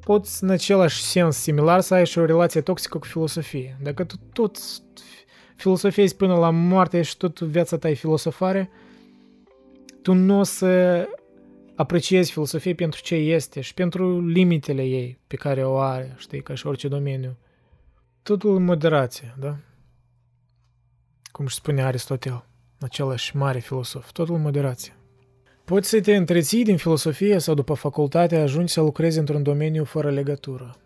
[0.00, 3.76] Poți în același sens similar să ai și o relație toxică cu filosofie.
[3.82, 4.56] Dacă tu tot
[5.56, 8.70] filosofezi până la moarte și tot viața ta e filosofare,
[10.02, 11.04] tu nu o să
[11.74, 16.54] apreciezi filosofia pentru ce este și pentru limitele ei pe care o are, știi, ca
[16.54, 17.36] și orice domeniu.
[18.22, 19.56] Totul în moderație, da?
[21.32, 22.44] Cum își spunea Aristotel,
[22.80, 24.96] același mare filosof, totul în moderație.
[25.64, 30.10] Poți să te întreții din filosofie sau după facultate ajungi să lucrezi într-un domeniu fără
[30.10, 30.76] legătură.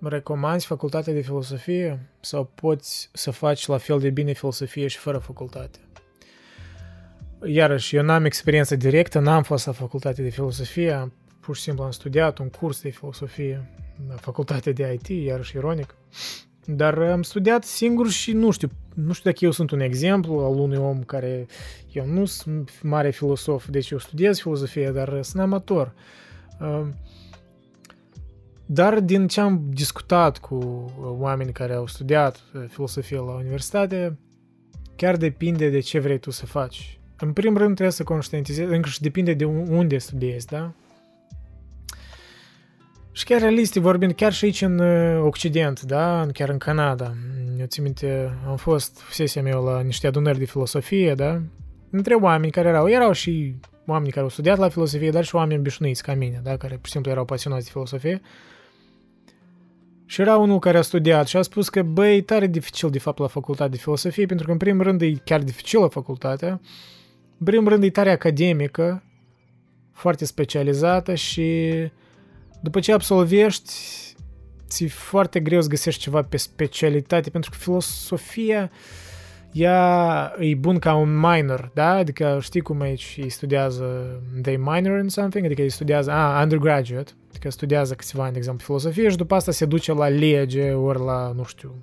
[0.00, 5.18] Recomanzi facultatea de filosofie sau poți să faci la fel de bine filosofie și fără
[5.18, 5.78] facultate?
[7.44, 11.90] Iarăși, eu n-am experiență directă, n-am fost la facultate de filosofie, pur și simplu am
[11.90, 13.70] studiat un curs de filosofie
[14.08, 15.94] la facultatea de IT, iarăși ironic.
[16.64, 20.58] Dar am studiat singur și nu știu, nu știu dacă eu sunt un exemplu al
[20.58, 21.46] unui om care,
[21.92, 25.94] eu nu sunt mare filosof, deci eu studiez filosofie, dar sunt amator.
[28.66, 30.84] Dar din ce am discutat cu
[31.18, 34.18] oameni care au studiat filosofie la universitate,
[34.96, 36.99] chiar depinde de ce vrei tu să faci.
[37.20, 40.72] În primul rând trebuie să conștientizezi, încă și depinde de unde studiezi, da?
[43.12, 47.14] Și chiar realistic vorbind, chiar și aici în uh, Occident, da, chiar în Canada,
[47.58, 51.40] eu țin minte, am fost sesia mea la niște adunări de filosofie, da,
[51.90, 53.54] între oameni care erau, erau și
[53.86, 56.86] oameni care au studiat la filosofie, dar și oameni obișnuiți ca mine, da, care pur
[56.86, 58.20] și simplu erau pasionați de filosofie.
[60.06, 62.98] Și era unul care a studiat și a spus că, băi, e tare dificil de
[62.98, 66.60] fapt la facultate de filosofie, pentru că în primul rând e chiar dificilă facultatea,
[67.40, 69.02] în primul rând e tare academică,
[69.92, 71.70] foarte specializată și
[72.60, 73.72] după ce absolvești,
[74.68, 78.70] ți foarte greu să găsești ceva pe specialitate, pentru că filosofia
[79.52, 81.90] ea e bun ca un minor, da?
[81.90, 87.12] Adică știi cum aici îi studiază, they minor in something, adică îi studiază, ah, undergraduate,
[87.28, 90.98] adică studiază câțiva ani, de exemplu, filosofie și după asta se duce la lege ori
[90.98, 91.74] la, nu știu,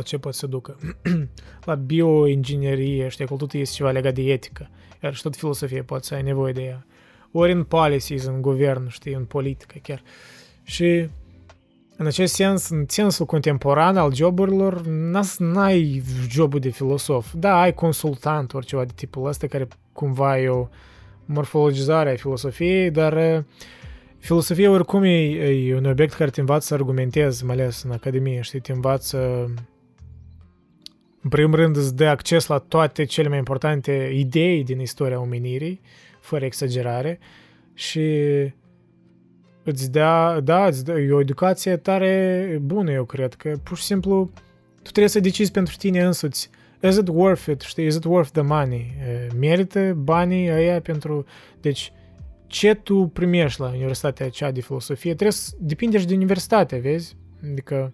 [0.00, 0.76] la ce pot să ducă?
[1.64, 4.70] la bioinginerie, știi, acolo tot este ceva legat de etică,
[5.02, 6.86] iar și tot filosofie poate să ai nevoie de ea.
[7.32, 10.02] Ori în policies, în guvern, știi, în politică chiar.
[10.62, 11.08] Și
[11.96, 14.86] în acest sens, în sensul contemporan al joburilor,
[15.38, 17.32] n-ai jobul de filosof.
[17.34, 20.68] Da, ai consultant, ori ceva de tipul ăsta, care cumva e o
[21.24, 23.44] morfologizare a filosofiei, dar uh,
[24.18, 25.18] filosofia oricum e,
[25.68, 29.50] e un obiect care te învață să argumentezi, mai ales în academie, știi, te învață
[31.22, 35.80] în primul rând îți dă acces la toate cele mai importante idei din istoria omenirii,
[36.20, 37.18] fără exagerare,
[37.74, 38.08] și
[39.62, 43.84] îți dea, da, îți dă, e o educație tare bună, eu cred, că pur și
[43.84, 44.30] simplu
[44.76, 46.50] tu trebuie să decizi pentru tine însuți
[46.82, 48.94] is it worth it, știi, is it worth the money,
[49.38, 51.24] merită banii ăia pentru,
[51.60, 51.92] deci
[52.46, 57.16] ce tu primești la universitatea aceea de filosofie, trebuie să, depinde și de universitate, vezi,
[57.50, 57.92] adică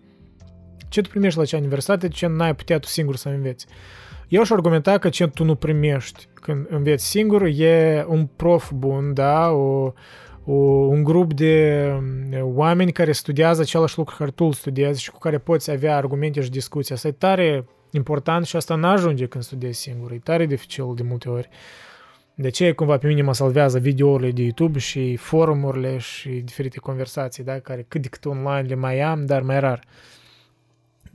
[0.89, 3.66] ce tu primești la acea universitate, ce n-ai putea tu singur să înveți.
[4.28, 9.15] Eu aș argumenta că ce tu nu primești când înveți singur e un prof bun,
[9.15, 9.92] da, o,
[10.44, 10.52] o,
[10.86, 15.18] un grup de um, oameni care studiază același lucru care tu îl studiezi și cu
[15.18, 16.94] care poți avea argumente și discuții.
[16.94, 20.12] Asta e tare important și asta nu ajunge când studiezi singur.
[20.12, 21.48] E tare dificil de multe ori.
[22.34, 27.44] De ce cumva pe mine mă salvează videourile de YouTube și forumurile și diferite conversații,
[27.44, 29.81] da, care cât de cât online le mai am, dar mai rar.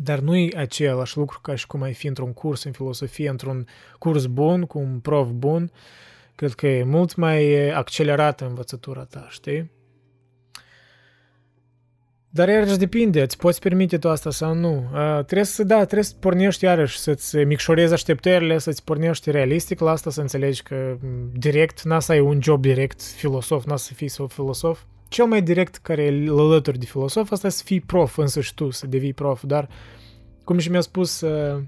[0.03, 3.67] Dar nu e același lucru ca și cum ai fi într-un curs în filosofie, într-un
[3.99, 5.71] curs bun, cu un prof bun,
[6.41, 9.71] Cred că e mult mai accelerată învățătura ta, știi?
[12.29, 14.89] Dar iarăși depinde, îți poți permite tu asta sau nu.
[14.93, 19.91] Uh, trebuie să, da, trebuie să pornești iarăși, să-ți micșorezi așteptările, să-ți pornești realistic la
[19.91, 20.97] asta, să înțelegi că
[21.33, 24.81] direct, n-a să ai un job direct filosof, n-a să fii sau filosof.
[25.11, 28.69] Cel mai direct care e alături de filosof, asta e să fii prof însăși tu,
[28.69, 29.69] să devii prof, dar
[30.43, 31.63] cum și mi-a spus uh,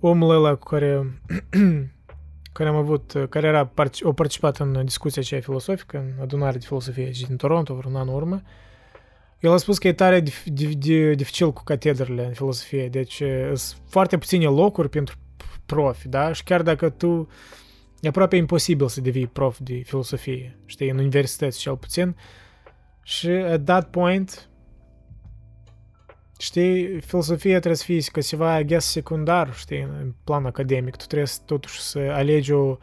[0.00, 1.20] omul ăla cu care
[2.56, 3.72] care am avut, care era,
[4.02, 8.42] o participat în discuția aceea filosofică, în adunare de filosofie din Toronto, vreun an urmă,
[9.38, 10.20] el a spus că e tare
[11.14, 13.22] dificil cu catedrele în filosofie, deci
[13.54, 15.16] sunt foarte puține locuri pentru
[15.66, 16.32] profi, da?
[16.32, 17.28] Și chiar dacă tu
[18.02, 22.16] e aproape imposibil să devii prof de filosofie, știi, în universități cel puțin.
[23.02, 24.48] Și at that point,
[26.38, 30.96] știi, filosofia trebuie să fie ca ceva, I guess, secundar, știi, în plan academic.
[30.96, 32.76] Tu trebuie totuși să alegi o,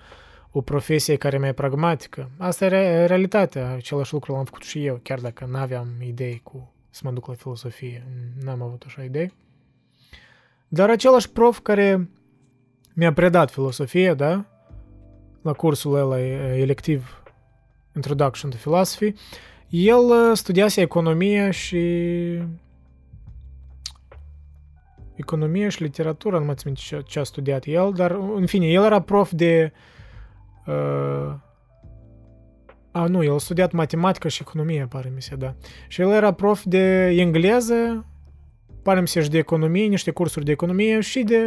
[0.52, 2.32] o profesie care e mai pragmatică.
[2.38, 7.02] Asta e realitatea, același lucru l-am făcut și eu, chiar dacă n-aveam idei cu să
[7.04, 8.06] mă duc la filosofie,
[8.44, 9.34] n-am avut așa idei.
[10.68, 12.10] Dar același prof care
[12.94, 14.46] mi-a predat filosofie, da,
[15.42, 17.24] la cursul ăla electiv
[17.96, 19.14] Introduction to Philosophy,
[19.70, 21.78] el studiase economie și
[25.16, 28.84] economie și literatură, nu mai țin ce, ce a studiat el, dar în fine, el
[28.84, 29.72] era prof de...
[30.68, 31.34] Uh,
[32.92, 35.56] a, nu, el a studiat matematică și economie, pare mi se, da.
[35.88, 38.06] Și el era prof de engleză,
[38.90, 41.40] pare mi se și de economie, niște cursuri de economie și de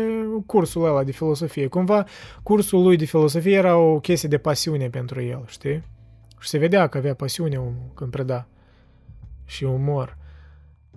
[0.46, 1.66] cursul ăla de filosofie.
[1.66, 2.04] Cumva,
[2.42, 5.82] cursul lui de filosofie era o chestie de pasiune pentru el, știi?
[6.40, 7.60] Și se vedea că avea pasiune
[7.94, 8.46] când preda
[9.44, 10.16] și umor.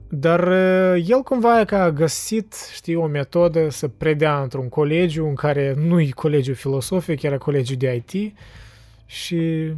[0.10, 0.48] Dar
[0.96, 6.00] el cumva că a găsit, știi, o metodă să predea într-un colegiu în care nu
[6.00, 8.34] e colegiu filosofic, era colegiu de IT
[9.06, 9.72] și,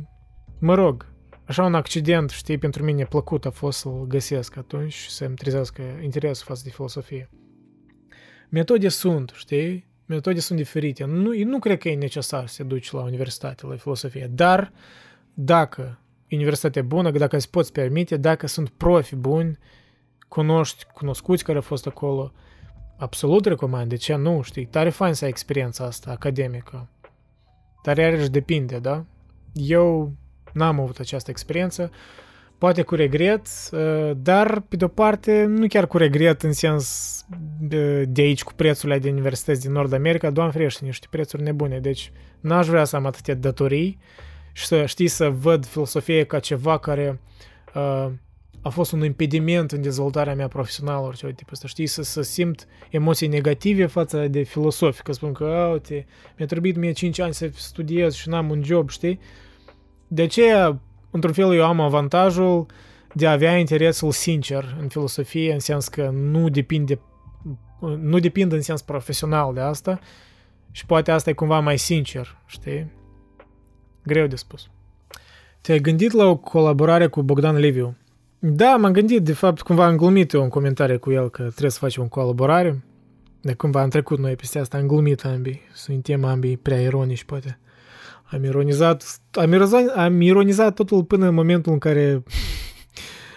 [0.59, 1.05] mă rog,
[1.47, 5.81] așa un accident, știi, pentru mine plăcut a fost să-l găsesc atunci și să-mi trezească
[6.01, 7.29] interesul față de filosofie.
[8.49, 9.87] Metode sunt, știi?
[10.05, 11.05] Metode sunt diferite.
[11.05, 14.73] Nu, nu cred că e necesar să te duci la universitate, la filosofie, dar
[15.33, 15.99] dacă
[16.31, 19.57] universitate bună, dacă îți poți permite, dacă sunt profi buni,
[20.27, 22.31] cunoști, cunoscuți care au fost acolo,
[22.97, 26.89] absolut recomand, de ce nu, știi, tare fain să ai experiența asta academică.
[27.83, 29.05] Dar iarăși depinde, da?
[29.53, 30.15] Eu
[30.57, 31.91] n-am avut această experiență,
[32.57, 37.15] poate cu regret, uh, dar pe de-o parte nu chiar cu regret în sens
[38.07, 42.11] de aici cu prețurile de universități din Nord America, doamne ferește, niște prețuri nebune, deci
[42.39, 43.99] n-aș vrea să am atâtea datorii
[44.51, 47.19] și să știi să văd filosofie ca ceva care
[47.75, 48.11] uh,
[48.61, 52.67] a fost un impediment în dezvoltarea mea profesională, orice tip ăsta, știi, să, să simt
[52.89, 56.05] emoții negative față de filosofi, că spun că, uite,
[56.37, 59.19] mi-a trebuit mie 5 ani să studiez și n-am un job, știi?
[60.07, 60.79] De aceea,
[61.11, 62.65] într-un fel, eu am avantajul
[63.13, 66.99] de a avea interesul sincer în filosofie, în sens că nu depinde
[67.79, 69.99] nu depind în sens profesional de asta
[70.71, 72.91] și poate asta e cumva mai sincer, știi?
[74.03, 74.69] Greu de spus.
[75.61, 77.95] Te-ai gândit la o colaborare cu Bogdan Liviu?
[78.39, 81.71] Da, m-am gândit, de fapt, cumva am glumit eu în comentarii cu el că trebuie
[81.71, 82.83] să facem o colaborare.
[83.41, 87.59] De cumva am trecut noi peste asta, am glumit ambii, suntem ambii prea ironici, poate.
[88.31, 92.23] Am ironizat, am ironizat, am ironizat totul până în momentul în care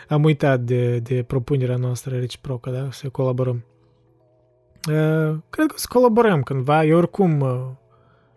[0.09, 2.89] am uitat de, de propunerea noastră reciprocă, da?
[2.91, 3.65] Să colaborăm.
[4.89, 6.85] Uh, cred că să colaborăm cândva.
[6.85, 7.67] Eu oricum uh,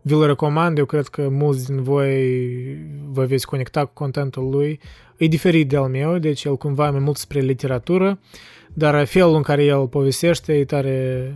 [0.01, 0.77] vi-l recomand.
[0.77, 2.77] Eu cred că mulți din voi
[3.11, 4.79] vă veți conecta cu contentul lui.
[5.17, 8.19] E diferit de al meu, deci el cumva mai mult spre literatură,
[8.73, 11.35] dar felul în care el povestește e tare,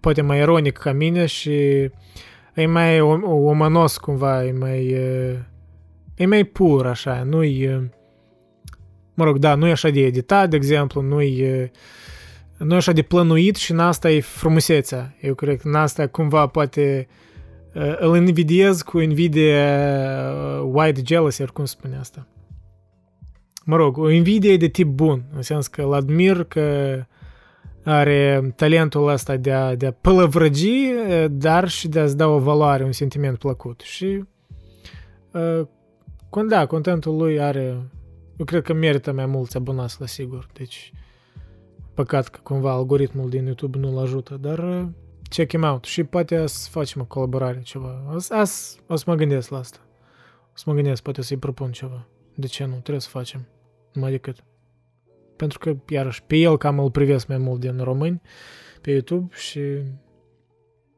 [0.00, 1.90] poate mai ironic ca mine și
[2.54, 4.86] e mai omanos cumva, e mai,
[6.14, 7.90] e mai pur așa, nu-i,
[9.14, 11.70] mă rog, da, nu e așa de editat, de exemplu, nu-i,
[12.56, 15.16] nu e așa de plănuit și în asta e frumusețea.
[15.20, 17.08] Eu cred că în asta cumva poate
[17.98, 19.68] îl invidiez cu invidie
[20.62, 22.26] white jealousy, cum spune asta.
[23.64, 26.96] Mă rog, o invidie de tip bun, în sens că îl admir că
[27.84, 30.92] are talentul ăsta de a, de a pălăvrăgi,
[31.30, 33.80] dar și de a-ți da o valoare, un sentiment plăcut.
[33.80, 34.24] Și,
[35.32, 35.66] uh,
[36.48, 37.90] da, contentul lui are,
[38.36, 40.46] eu cred că merită mai mulți abonați, la sigur.
[40.52, 40.92] Deci,
[41.94, 44.84] păcat că cumva algoritmul din YouTube nu-l ajută, dar uh,
[45.28, 48.02] check him out și poate să facem o colaborare, ceva.
[48.14, 49.78] As, as, o să mă gândesc la asta.
[50.46, 52.06] O să mă gândesc, poate să-i propun ceva.
[52.34, 52.72] De ce nu?
[52.72, 53.46] Trebuie să facem.
[53.94, 54.44] Mai decât.
[55.42, 58.22] Pentru că, iarăși, pe el cam îl privesc mai mult din români
[58.80, 59.60] pe YouTube și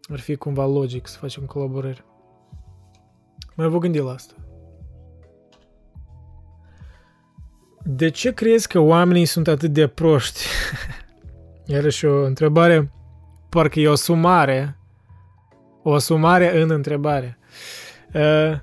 [0.08, 2.04] ar fi cumva logic să facem colaborări.
[3.54, 4.34] Mai vă gândi la asta.
[7.84, 10.40] De ce crezi că oamenii sunt atât de proști?
[11.72, 12.92] Iarăși o întrebare,
[13.48, 14.78] parcă e o sumare.
[15.82, 17.38] O sumare în întrebare.
[18.14, 18.58] Uh,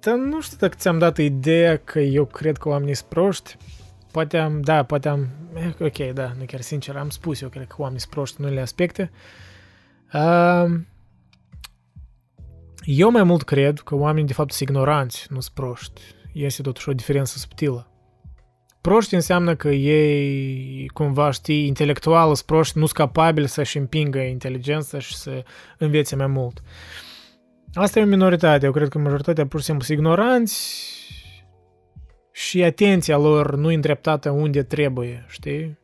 [0.00, 3.56] dar nu știu dacă ți-am dat ideea că eu cred că oamenii sunt proști.
[4.12, 7.66] Poate am, da, poate am, eh, ok, da, nu chiar sincer, am spus eu, cred
[7.66, 9.10] că oamenii sunt proști în unele aspecte.
[10.12, 10.80] Uh,
[12.82, 16.00] eu mai mult cred că oamenii de fapt sunt ignoranți, nu sunt proști.
[16.32, 17.86] Este totuși o diferență subtilă.
[18.80, 24.98] Proști înseamnă că ei, cumva, știi, intelectual sunt proști, nu sunt capabili să-și împingă inteligența
[24.98, 25.44] și să
[25.78, 26.58] învețe mai mult.
[26.58, 26.64] Uh,
[27.74, 28.66] Asta e o minoritate.
[28.66, 30.90] Eu cred că majoritatea pur și simplu sunt ignoranți
[32.32, 35.78] și atenția lor nu e îndreptată unde trebuie, știi?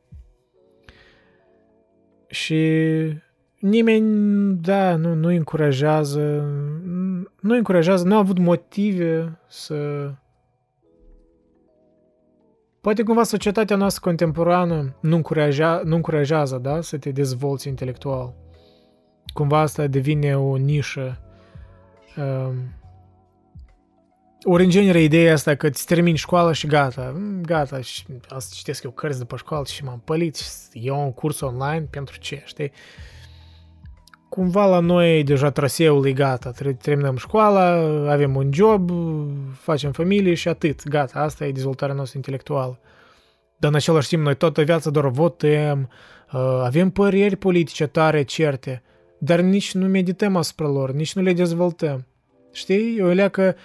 [2.27, 2.63] Și
[3.59, 6.21] nimeni, da, nu, nu încurajează,
[7.41, 10.11] nu încurajează, nu a avut motive să...
[12.81, 18.35] Poate cumva societatea noastră contemporană nu, încuraja, nu încurajează, da, să te dezvolți intelectual.
[19.33, 21.19] Cumva asta devine o nișă
[22.19, 22.55] Um,
[24.43, 28.55] ori în genere ideea asta că îți termini școala și gata, mm, gata, și asta
[28.55, 32.43] citesc eu cărți după școală și m-am pălit și iau un curs online pentru ce,
[32.45, 32.73] știi?
[34.29, 36.53] Cumva la noi deja traseul e gata,
[36.83, 37.65] terminăm școala,
[38.13, 38.91] avem un job,
[39.53, 42.81] facem familie și atât, gata, asta e dezvoltarea noastră intelectuală.
[43.57, 45.91] Dar în același timp noi toată viața doar votăm,
[46.33, 48.83] uh, avem păreri politice tare certe,
[49.19, 52.07] dar nici nu medităm asupra lor, nici nu le dezvoltăm.
[52.53, 53.03] Știi?
[53.03, 53.57] O leacă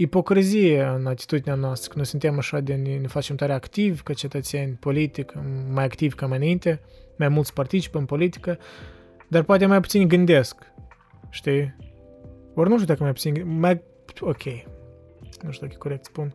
[0.00, 4.12] ipocrizie în atitudinea noastră, că noi suntem așa de ne, ne facem tare activi ca
[4.12, 5.32] cetățeni politic,
[5.70, 6.80] mai activi ca mai înainte,
[7.16, 8.58] mai mulți participă în politică,
[9.28, 10.56] dar poate mai puțin gândesc.
[11.30, 11.76] Știi?
[12.54, 13.58] Ori nu știu dacă mai puțin...
[13.58, 13.82] Mai...
[14.20, 14.44] Ok.
[15.42, 16.34] Nu știu dacă e corect spun.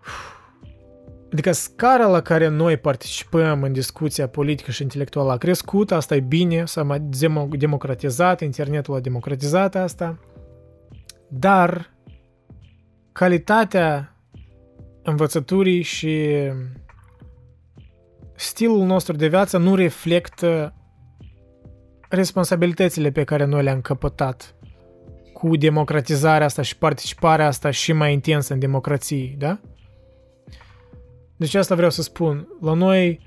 [0.00, 0.36] Uf
[1.32, 6.20] Adică scara la care noi participăm în discuția politică și intelectuală a crescut, asta e
[6.20, 7.00] bine, s-a mai
[7.50, 10.18] democratizat, internetul a democratizat asta,
[11.28, 11.94] dar
[13.12, 14.16] calitatea
[15.02, 16.28] învățăturii și
[18.34, 20.74] stilul nostru de viață nu reflectă
[22.08, 24.54] responsabilitățile pe care noi le-am căpătat
[25.32, 29.60] cu democratizarea asta și participarea asta și mai intensă în democrație, da?
[31.36, 32.48] Deci asta vreau să spun.
[32.60, 33.20] La noi,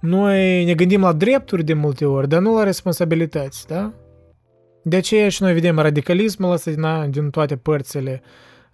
[0.00, 3.92] noi ne gândim la drepturi de multe ori, dar nu la responsabilități, da?
[4.88, 8.22] De aceea și noi vedem radicalismul ăsta din, din toate părțile.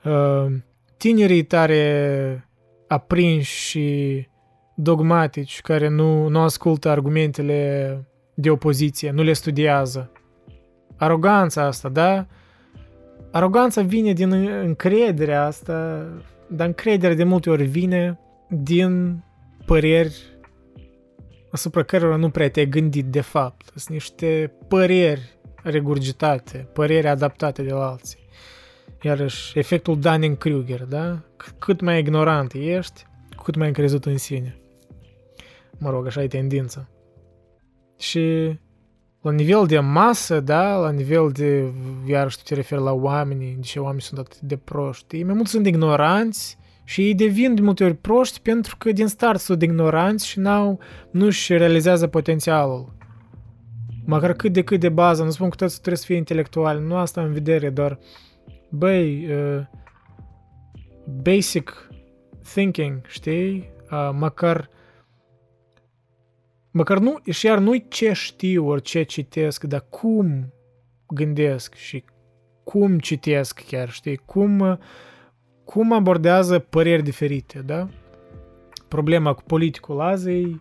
[0.05, 0.52] Uh,
[0.97, 2.49] tinerii tare
[2.89, 4.26] aprinși și
[4.74, 10.12] dogmatici, care nu, nu ascultă argumentele de opoziție, nu le studiază.
[10.97, 12.26] Aroganța asta, da?
[13.31, 14.32] Aroganța vine din
[14.62, 16.07] încrederea asta,
[16.47, 18.18] dar încrederea de multe ori vine
[18.49, 19.24] din
[19.65, 20.16] păreri
[21.50, 23.70] asupra cărora nu prea te-ai gândit de fapt.
[23.74, 28.18] Sunt niște păreri regurgitate, păreri adaptate de la alții.
[29.02, 31.18] Iarăși, efectul Dunning-Kruger, da?
[31.58, 33.07] Cât mai ignorant ești,
[33.42, 34.57] cât mai încrezut în sine.
[35.78, 36.89] Mă rog, așa e tendința.
[37.99, 38.57] Și
[39.23, 41.73] la nivel de masă, da, la nivel de,
[42.07, 45.16] iarăși tu te referi la oameni, de ce oamenii sunt atât de proști.
[45.16, 49.07] Ei mai mult sunt ignoranți și ei devin de multe ori proști pentru că din
[49.07, 52.92] start sunt ignoranți și n-au, nu-și realizează potențialul.
[54.05, 56.97] Măcar cât de cât de bază, nu spun că toți trebuie să fie intelectual, nu
[56.97, 57.98] asta în vedere, doar,
[58.70, 59.66] băi, uh,
[61.22, 61.89] basic
[62.42, 63.70] thinking, știi?
[63.90, 64.70] Uh, măcar
[66.74, 70.52] Măcar nu, și iar nu ce știu, ori ce citesc, dar cum
[71.06, 72.05] gândesc și
[72.64, 74.16] cum citesc chiar, știi?
[74.16, 74.78] Cum,
[75.64, 77.89] cum abordează păreri diferite, da?
[78.89, 80.60] Problema cu politicul azi e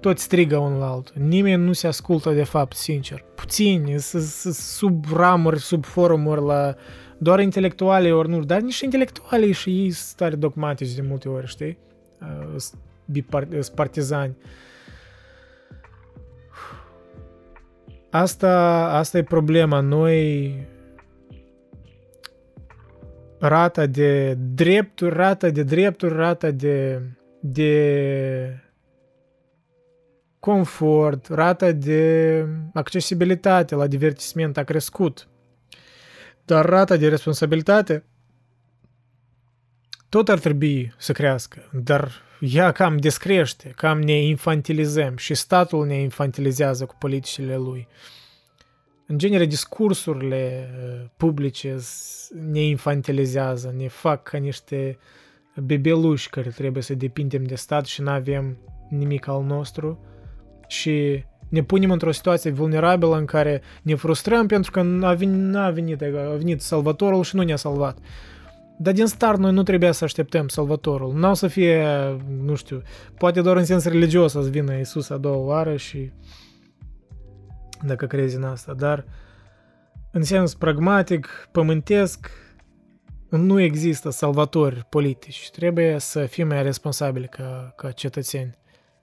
[0.00, 1.14] toți strigă unul la altul.
[1.18, 3.24] Nimeni nu se ascultă de fapt, sincer.
[3.34, 6.74] Puțini, sub ramuri, sub forumuri la
[7.18, 11.46] doar intelectuale ori nu, dar niște intelectuale și ei sunt tare dogmatici de multe ori,
[11.46, 11.78] știi?
[12.56, 14.36] Sunt partizani.
[18.10, 19.80] Asta, asta e problema.
[19.80, 20.54] Noi
[23.38, 27.02] rata de drepturi, rata de drepturi, rata de,
[27.40, 28.67] de
[30.40, 35.28] confort, rata de accesibilitate la divertisment a crescut.
[36.44, 38.04] Dar rata de responsabilitate
[40.08, 42.10] tot ar trebui să crească, dar
[42.40, 47.88] ea cam descrește, cam ne infantilizăm și statul ne infantilizează cu politicile lui.
[49.06, 51.76] În genere, discursurile uh, publice
[52.50, 54.98] ne infantilizează, ne fac ca niște
[55.56, 58.58] bebeluși care trebuie să depindem de stat și nu avem
[58.88, 59.98] nimic al nostru
[60.68, 65.70] și ne punem într-o situație vulnerabilă în care ne frustrăm pentru că n-a venit, n-a
[65.70, 67.98] venit, a venit salvatorul și nu ne-a salvat.
[68.80, 71.14] Dar din start noi nu trebuia să așteptăm Salvatorul.
[71.14, 71.84] N-au să fie,
[72.42, 72.82] nu știu,
[73.18, 76.12] poate doar în sens religios să vină Isus a doua oară și
[77.84, 79.04] dacă crezi în asta, dar
[80.12, 82.30] în sens pragmatic, pământesc,
[83.28, 85.50] nu există salvatori politici.
[85.50, 88.58] Trebuie să fim mai responsabili ca, ca cetățeni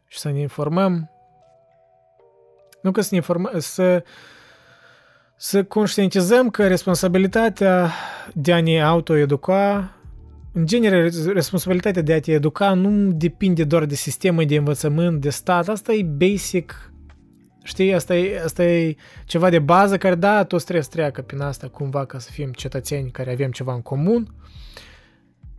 [0.07, 1.09] și să ne informăm.
[2.85, 4.03] Nu că să ne informăm, să
[5.37, 7.91] să conștientizăm că responsabilitatea
[8.33, 9.91] de a ne autoeduca,
[10.53, 15.29] în genere, responsabilitatea de a te educa nu depinde doar de sistemul de învățământ, de
[15.29, 16.91] stat, asta e basic,
[17.63, 21.39] știi, asta e, asta e ceva de bază care, da, toți trebuie să treacă prin
[21.39, 24.33] asta cumva ca să fim cetățeni care avem ceva în comun,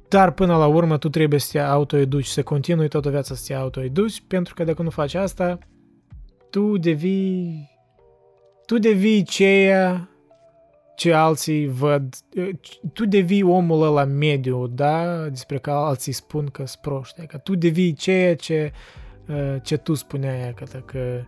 [0.09, 3.55] dar până la urmă tu trebuie să te autoeduci, să continui toată viața să te
[3.55, 5.59] autoeduci, pentru că dacă nu faci asta,
[6.57, 7.71] tu devii
[8.67, 10.09] tu devii ceea
[10.95, 12.15] ce alții văd,
[12.93, 15.29] tu devii omul ăla mediu, da?
[15.29, 17.27] Despre că alții spun că sunt proști.
[17.27, 18.73] Că tu devii ceea ce,
[19.63, 21.23] ce tu spuneai, că, că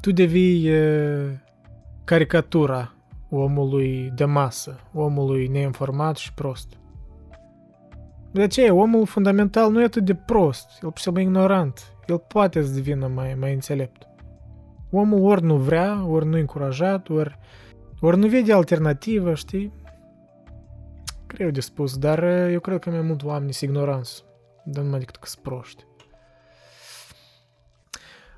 [0.00, 0.70] tu devii
[2.04, 2.94] caricatura
[3.30, 6.78] omului de masă, omului neinformat și prost.
[8.32, 11.92] De aceea, omul fundamental nu e atât de prost, el pur și simplu ignorant.
[12.06, 14.08] El poate să devină mai, mai înțelept.
[14.96, 17.38] Omul ori nu vrea, ori nu încurajat, ori,
[18.00, 19.72] ori nu vede alternativă, știi?
[21.26, 24.24] Greu de spus, dar eu cred că mai mult oamenii sunt ignoranți,
[24.64, 25.84] dar numai decât că sunt proști.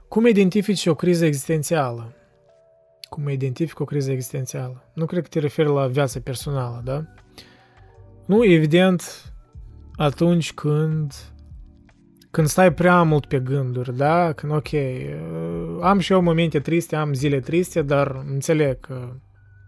[0.09, 2.13] Cum identifici o criză existențială?
[3.09, 4.91] Cum identific o criză existențială?
[4.95, 7.05] Nu cred că te referi la viața personală, da?
[8.27, 9.33] Nu, evident,
[9.97, 11.13] atunci când
[12.37, 14.33] când stai prea mult pe gânduri, da?
[14.33, 19.13] Când, ok, uh, am și eu momente triste, am zile triste, dar înțeleg că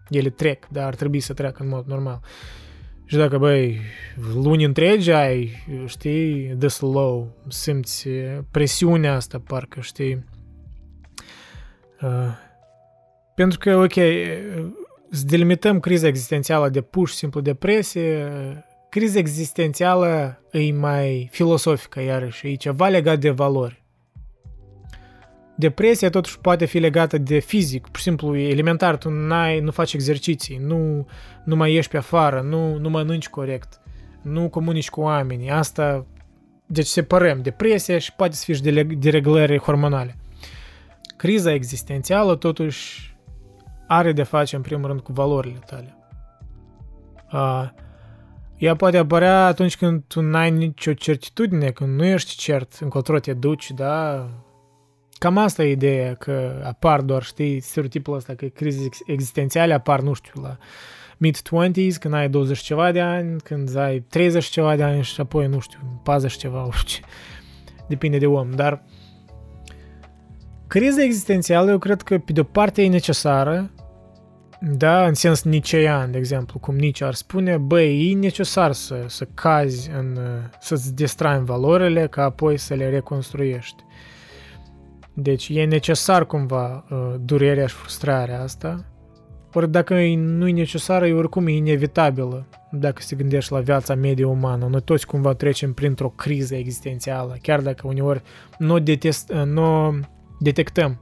[0.09, 2.19] ele trec, dar ar trebui să treacă în mod normal.
[3.05, 3.79] Și dacă, băi,
[4.33, 5.51] luni întregi ai,
[5.85, 8.07] știi, de slow, simți
[8.51, 10.25] presiunea asta, parcă, știi.
[12.01, 12.31] Uh,
[13.35, 13.93] pentru că, ok,
[15.09, 18.31] să delimităm criza existențială de pur și simplu depresie,
[18.89, 23.83] criza existențială e mai filosofică, iarăși, e ceva legat de valori.
[25.55, 29.93] Depresia totuși poate fi legată de fizic, pur și simplu elementar, tu n-ai, nu faci
[29.93, 31.07] exerciții, nu,
[31.43, 33.81] nu mai ieși pe afară, nu, nu mănânci corect,
[34.21, 35.49] nu comunici cu oamenii.
[35.49, 36.05] Asta,
[36.65, 40.15] deci separăm depresia și poate să fie și de, de reglări hormonale.
[41.17, 43.17] Criza existențială totuși
[43.87, 45.97] are de face în primul rând cu valorile tale.
[47.31, 47.69] Uh,
[48.59, 53.33] ea poate apărea atunci când tu n-ai nicio certitudine, când nu ești cert încotro te
[53.33, 54.27] duci, da?
[55.17, 60.13] Cam asta e ideea, că apar doar, știi, stereotipul ăsta, că crize existențiale apar, nu
[60.13, 60.57] știu, la
[61.17, 65.47] mid-20s, când ai 20 ceva de ani, când ai 30 ceva de ani și apoi,
[65.47, 66.99] nu știu, 40 ceva, orice.
[67.87, 68.83] Depinde de om, dar
[70.67, 73.71] criza existențială, eu cred că, pe de-o parte, e necesară,
[74.61, 79.27] da, în sens nicean, de exemplu, cum nici ar spune, băi, e necesar să, să
[79.33, 80.17] cazi în,
[80.59, 83.83] să-ți distrai valorile, ca apoi să le reconstruiești.
[85.13, 88.85] Deci e necesar cumva uh, durerea și frustrarea asta.
[89.53, 92.47] Ori dacă nu e necesară, e oricum e inevitabilă.
[92.71, 97.61] Dacă se gândești la viața medie umană, noi toți cumva trecem printr-o criză existențială, chiar
[97.61, 98.21] dacă uneori
[98.57, 99.99] nu, detest, uh, nu
[100.39, 100.99] detectăm.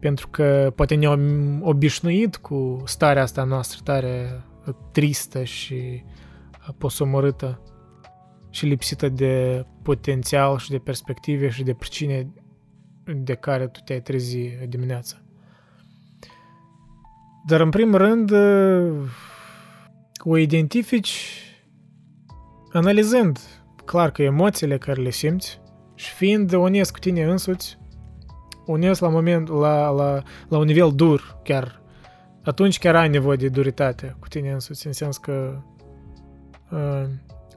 [0.00, 4.44] Pentru că poate ne-am obișnuit cu starea asta noastră tare
[4.92, 6.04] tristă și
[6.78, 7.62] posomorâtă
[8.50, 12.32] și lipsită de potențial și de perspective și de pricine
[13.04, 14.38] de care tu te-ai trezi
[14.68, 15.16] dimineața.
[17.46, 18.30] Dar în primul rând
[20.18, 21.44] o identifici
[22.72, 23.38] analizând
[23.84, 25.60] clar că emoțiile care le simți
[25.94, 27.78] și fiind onest cu tine însuți,
[28.70, 31.82] onest la moment, la, la, la un nivel dur chiar,
[32.42, 35.62] atunci chiar ai nevoie de duritate cu tine însuți, în sens că
[36.70, 37.04] uh,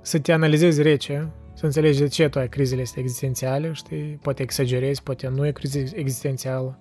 [0.02, 4.20] să te analizezi rece, să înțelegi de ce tu ai crizele astea existențiale, știi?
[4.22, 6.80] Poate exagerezi, poate nu e criză existențială.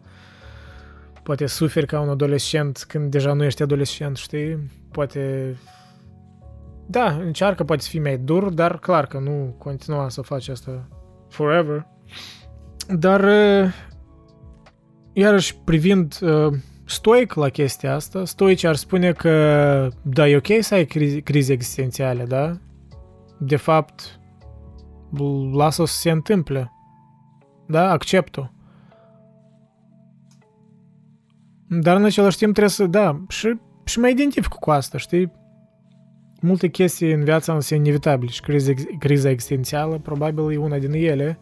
[1.22, 4.70] Poate suferi ca un adolescent când deja nu ești adolescent, știi?
[4.90, 5.56] Poate...
[6.86, 10.88] Da, încearcă, poate să fii mai dur, dar clar că nu continua să faci asta
[11.28, 11.86] forever.
[12.88, 13.24] Dar,
[15.12, 16.52] iarăși, privind uh,
[16.84, 20.84] stoic la chestia asta, stoici ar spune că da, e ok să ai
[21.24, 22.58] crize existențiale, da?
[23.38, 24.20] De fapt,
[25.52, 26.72] lasă să se întâmple.
[27.66, 28.50] Da, accept-o.
[31.68, 35.32] Dar în același timp trebuie să, da, și, și mă identific cu asta, știi?
[36.40, 41.38] Multe chestii în viața sunt inevitabile și criza, criza existențială probabil e una din ele.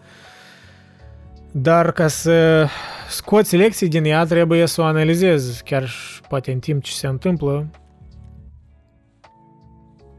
[1.52, 2.66] Dar ca să
[3.08, 7.06] scoți lecții din ea, trebuie să o analizezi, chiar și poate în timp ce se
[7.06, 7.70] întâmplă,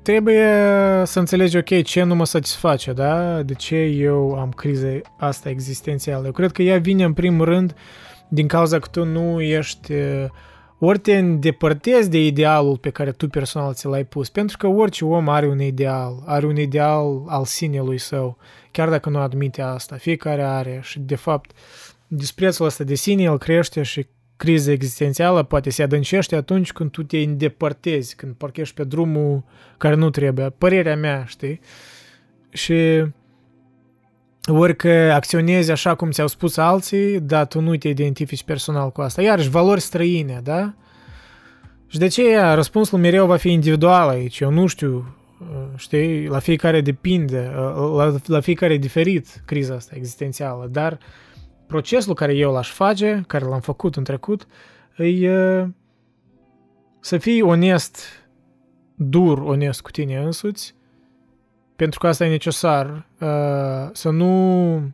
[0.02, 0.48] trebuie
[1.06, 3.42] să înțelegi, ok, ce nu mă satisface, da?
[3.42, 6.26] De ce eu am crize asta existențială?
[6.26, 7.76] Eu cred că ea vine în primul rând
[8.30, 9.94] din cauza că tu nu ești
[10.80, 15.06] ori te îndepărtezi de idealul pe care tu personal ți l-ai pus, pentru că orice
[15.06, 18.38] om are un ideal, are un ideal al sinelui său,
[18.72, 21.52] chiar dacă nu admite asta, fiecare are și de fapt
[22.08, 27.04] disprețul ăsta de sine el crește și criză existențială poate se adâncește atunci când tu
[27.04, 29.44] te îndepărtezi, când parcă ești pe drumul
[29.78, 30.50] care nu trebuie.
[30.50, 31.60] Părerea mea, știi?
[32.50, 33.06] Și
[34.46, 39.02] ori că acționezi așa cum ți-au spus alții, dar tu nu te identifici personal cu
[39.02, 39.22] asta.
[39.22, 40.74] Iarăși, valori străine, da?
[41.88, 44.40] Și de ce răspunsul mereu va fi individual aici?
[44.40, 45.16] Eu nu știu,
[45.76, 47.52] știi, la fiecare depinde,
[47.96, 51.00] la, la fiecare diferit criza asta existențială, dar uh,
[51.72, 54.48] procesul care eu l-aș face, care l-am făcut în trecut,
[54.98, 55.66] e
[57.00, 58.06] să fii onest,
[58.96, 60.76] dur onest cu tine însuți,
[61.76, 63.08] pentru că asta e necesar,
[63.94, 64.94] să nu...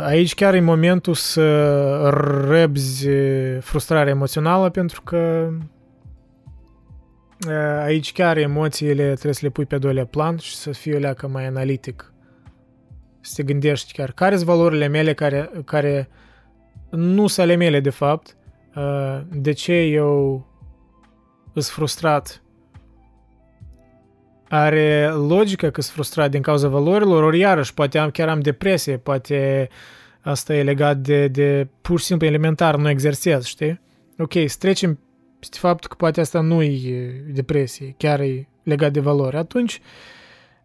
[0.00, 2.08] Aici chiar e momentul să
[2.48, 3.08] răbzi
[3.60, 5.50] frustrarea emoțională, pentru că
[7.82, 11.28] aici chiar emoțiile trebuie să le pui pe doilea plan și să fii o leacă
[11.28, 12.12] mai analitic
[13.22, 16.08] să te gândești chiar care sunt valorile mele care, care
[16.90, 18.36] nu sunt ale mele de fapt,
[18.74, 20.46] uh, de ce eu
[21.52, 22.42] sunt frustrat.
[24.48, 28.96] Are logică că sunt frustrat din cauza valorilor, ori iarăși, poate am, chiar am depresie,
[28.96, 29.68] poate
[30.20, 33.80] asta e legat de, de pur și simplu elementar, nu exersez, știi?
[34.18, 34.98] Ok, să trecem
[35.42, 39.80] peste faptul că poate asta nu e depresie, chiar e legat de valori, atunci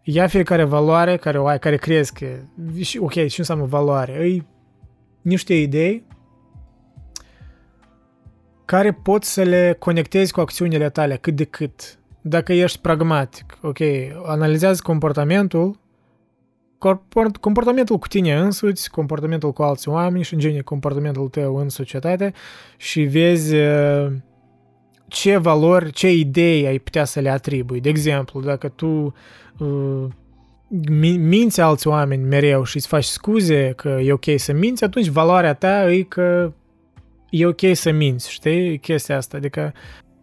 [0.02, 2.26] ia fiecare valoare care o ai, care crezi că,
[2.98, 4.18] ok, ce înseamnă valoare?
[4.20, 4.46] Îi
[5.22, 6.06] niște idei
[8.64, 11.98] care poți să le conectezi cu acțiunile tale cât de cât.
[12.20, 13.78] Dacă ești pragmatic, ok,
[14.24, 15.80] analizează comportamentul,
[17.40, 22.32] comportamentul cu tine însuți, comportamentul cu alți oameni și, în genere, comportamentul tău în societate
[22.76, 24.12] și vezi uh,
[25.08, 27.80] ce valori, ce idei ai putea să le atribui.
[27.80, 29.14] De exemplu, dacă tu
[29.58, 30.04] uh,
[31.18, 35.54] minți alți oameni mereu și îți faci scuze că e ok să minți, atunci valoarea
[35.54, 36.52] ta e că
[37.30, 38.78] e ok să minți, știi?
[38.78, 39.72] Chestia asta, adică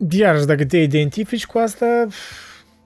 [0.10, 2.08] iarăși dacă te identifici cu asta,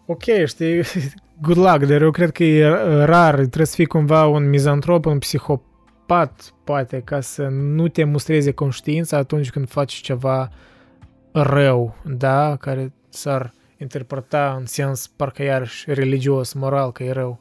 [0.05, 0.81] ok, știi,
[1.41, 2.67] good luck, dar eu cred că e
[3.05, 8.51] rar, trebuie să fii cumva un mizantrop, un psihopat, poate, ca să nu te mustreze
[8.51, 10.49] conștiința atunci când faci ceva
[11.31, 17.39] rău, da, care s-ar interpreta în sens parcă iarăși religios, moral, că e rău.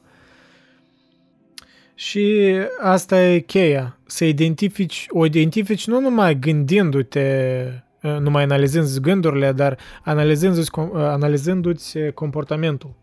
[1.94, 7.64] Și asta e cheia, să identifici, o identifici nu numai gândindu-te,
[8.00, 12.94] numai analizând gândurile, dar analizându-ți, analizându-ți comportamentul.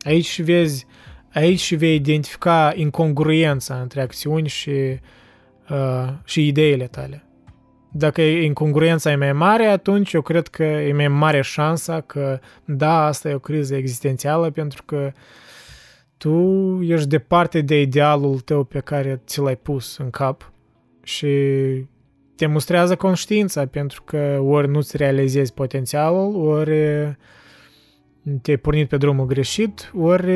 [0.00, 0.86] Aici vezi,
[1.32, 4.70] aici vei identifica incongruența între acțiuni și,
[5.70, 7.24] uh, și ideile tale.
[7.94, 13.06] Dacă incongruența e mai mare, atunci eu cred că e mai mare șansa că da,
[13.06, 15.12] asta e o criză existențială pentru că
[16.16, 16.32] tu
[16.82, 20.52] ești departe de idealul tău pe care ți l-ai pus în cap
[21.02, 21.28] și
[22.36, 26.76] te mustrează conștiința pentru că ori nu-ți realizezi potențialul, ori
[28.42, 30.30] te-ai pornit pe drumul greșit, ori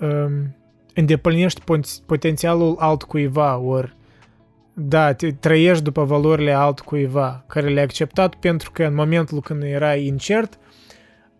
[0.00, 0.56] um,
[0.94, 1.62] îndeplinești
[2.06, 3.96] potențialul altcuiva, ori
[4.82, 10.04] da, te trăiești după valorile altcuiva care le-ai acceptat pentru că în momentul când erai
[10.06, 10.58] incert,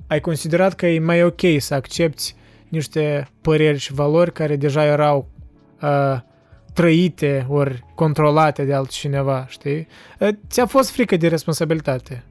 [0.07, 2.35] ai considerat că e mai ok să accepti
[2.69, 5.28] niște păreri și valori care deja erau
[5.83, 6.20] uh,
[6.75, 9.86] trăite ori controlate de altcineva, știi?
[10.19, 12.25] Uh, ți-a fost frică de responsabilitate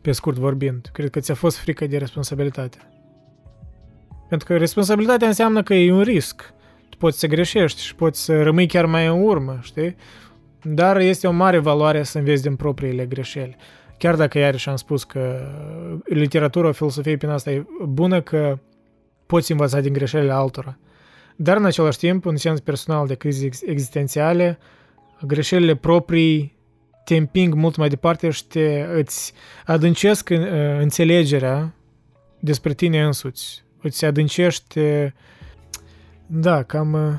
[0.00, 0.88] pe scurt vorbind.
[0.92, 2.78] Cred că ți-a fost frică de responsabilitate.
[4.28, 6.54] Pentru că responsabilitatea înseamnă că e un risc.
[7.00, 9.96] Tu poți să greșești și poți să rămâi chiar mai în urmă, știi?
[10.62, 13.56] Dar este o mare valoare să înveți din propriile greșeli.
[13.98, 15.40] Chiar dacă iarăși am spus că
[16.04, 18.58] literatura, filosofie prin asta e bună, că
[19.26, 20.78] poți învăța din greșelile altora.
[21.36, 24.58] Dar în același timp, în sens personal de crize existențiale,
[25.26, 26.56] greșelile proprii
[27.04, 29.32] te împing mult mai departe și te, îți
[29.64, 31.74] adâncesc în, uh, înțelegerea
[32.40, 33.64] despre tine însuți.
[33.82, 35.14] Îți adâncește...
[36.32, 36.92] Da, cam...
[36.92, 37.18] Uh,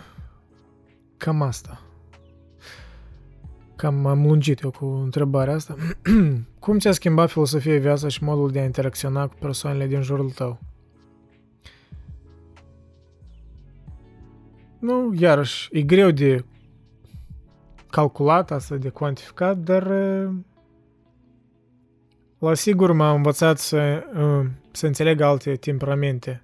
[1.17, 1.81] cam asta.
[3.75, 5.75] Cam am lungit eu cu întrebarea asta.
[6.59, 10.59] Cum ți-a schimbat filosofia viața și modul de a interacționa cu persoanele din jurul tău?
[14.79, 16.45] Nu, iarăși, e greu de
[17.89, 19.87] calculat, asta de cuantificat, dar
[22.39, 24.03] la sigur m-a învățat să,
[24.71, 26.43] să înțeleg alte temperamente.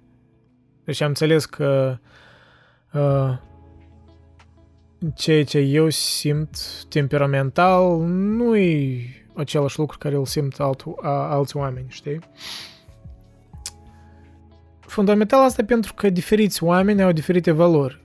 [0.84, 2.06] Deci am înțeles că uh,
[5.14, 9.00] ceea ce eu simt temperamental nu e
[9.34, 12.20] același lucru care îl simt alt, a, alți oameni, știi?
[14.80, 18.04] Fundamental asta pentru că diferiți oameni au diferite valori.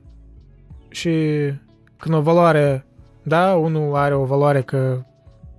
[0.90, 1.12] Și
[1.98, 2.86] când o valoare
[3.24, 5.06] da, unul are o valoare că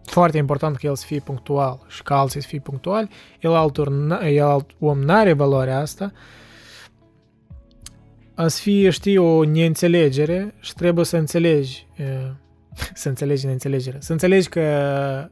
[0.04, 3.08] foarte important că el să fie punctual și că alții să fie punctuali,
[3.40, 6.12] el, altul, el alt om n-are valoarea asta,
[8.34, 11.86] a să fie, știi, o neînțelegere și trebuie să înțelegi,
[12.94, 14.60] să înțelegi neînțelegere, să înțelegi că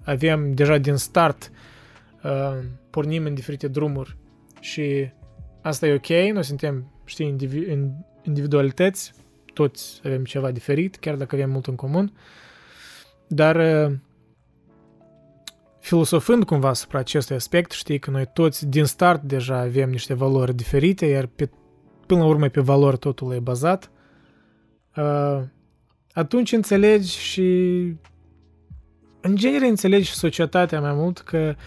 [0.04, 1.50] avem deja din start,
[2.90, 4.16] pornim în diferite drumuri
[4.60, 5.10] și
[5.62, 7.36] asta e ok, noi suntem, știi,
[8.22, 9.12] individualități,
[9.54, 12.12] toți avem ceva diferit, chiar dacă avem mult în comun,
[13.26, 13.96] dar uh,
[15.80, 20.54] filosofând cumva asupra acestui aspect, știi că noi toți din start deja avem niște valori
[20.54, 21.50] diferite, iar pe,
[22.06, 23.90] până la urmă pe valori totul e bazat,
[24.96, 25.42] uh,
[26.12, 27.42] atunci înțelegi și
[29.20, 31.62] în genere înțelegi societatea mai mult că uh,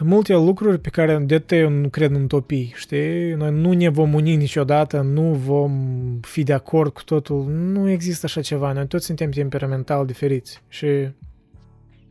[0.00, 3.32] multe lucruri pe care de eu nu cred în utopii, știi?
[3.32, 5.72] Noi nu ne vom uni niciodată, nu vom
[6.20, 10.86] fi de acord cu totul, nu există așa ceva, noi toți suntem temperamental diferiți și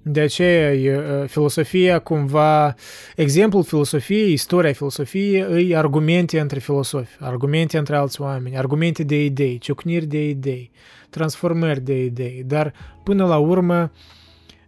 [0.07, 2.75] de aceea filosofia cumva,
[3.15, 9.57] exemplul filosofiei, istoria filosofiei, e argumente între filosofi, argumente între alți oameni, argumente de idei,
[9.57, 10.71] ciocniri de idei,
[11.09, 13.91] transformări de idei, dar până la urmă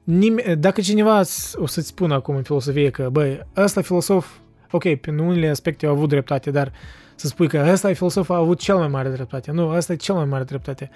[0.04, 1.20] Nime- dacă cineva
[1.56, 4.28] o să-ți spună acum în filosofie că, băi, ăsta filosof,
[4.72, 6.72] ok, pe unele aspecte au avut dreptate, dar
[7.16, 9.52] să spui că ăsta e filosof a avut cel mai mare dreptate.
[9.52, 10.90] Nu, ăsta e cel mai mare dreptate.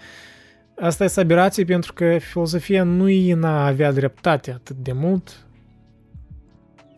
[0.80, 5.46] Asta e sabirație pentru că filosofia nu e în a avea dreptate atât de mult.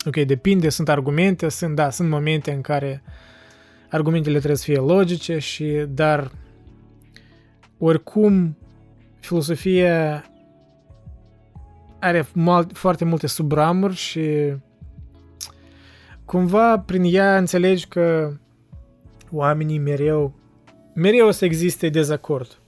[0.05, 3.03] Ok, depinde, sunt argumente, sunt, da, sunt momente în care
[3.89, 6.31] argumentele trebuie să fie logice și, dar
[7.77, 8.57] oricum
[9.19, 10.25] filosofia
[11.99, 12.27] are
[12.73, 14.53] foarte multe subramuri și
[16.25, 18.33] cumva prin ea înțelegi că
[19.31, 20.33] oamenii mereu,
[20.93, 22.59] mereu o să existe dezacord.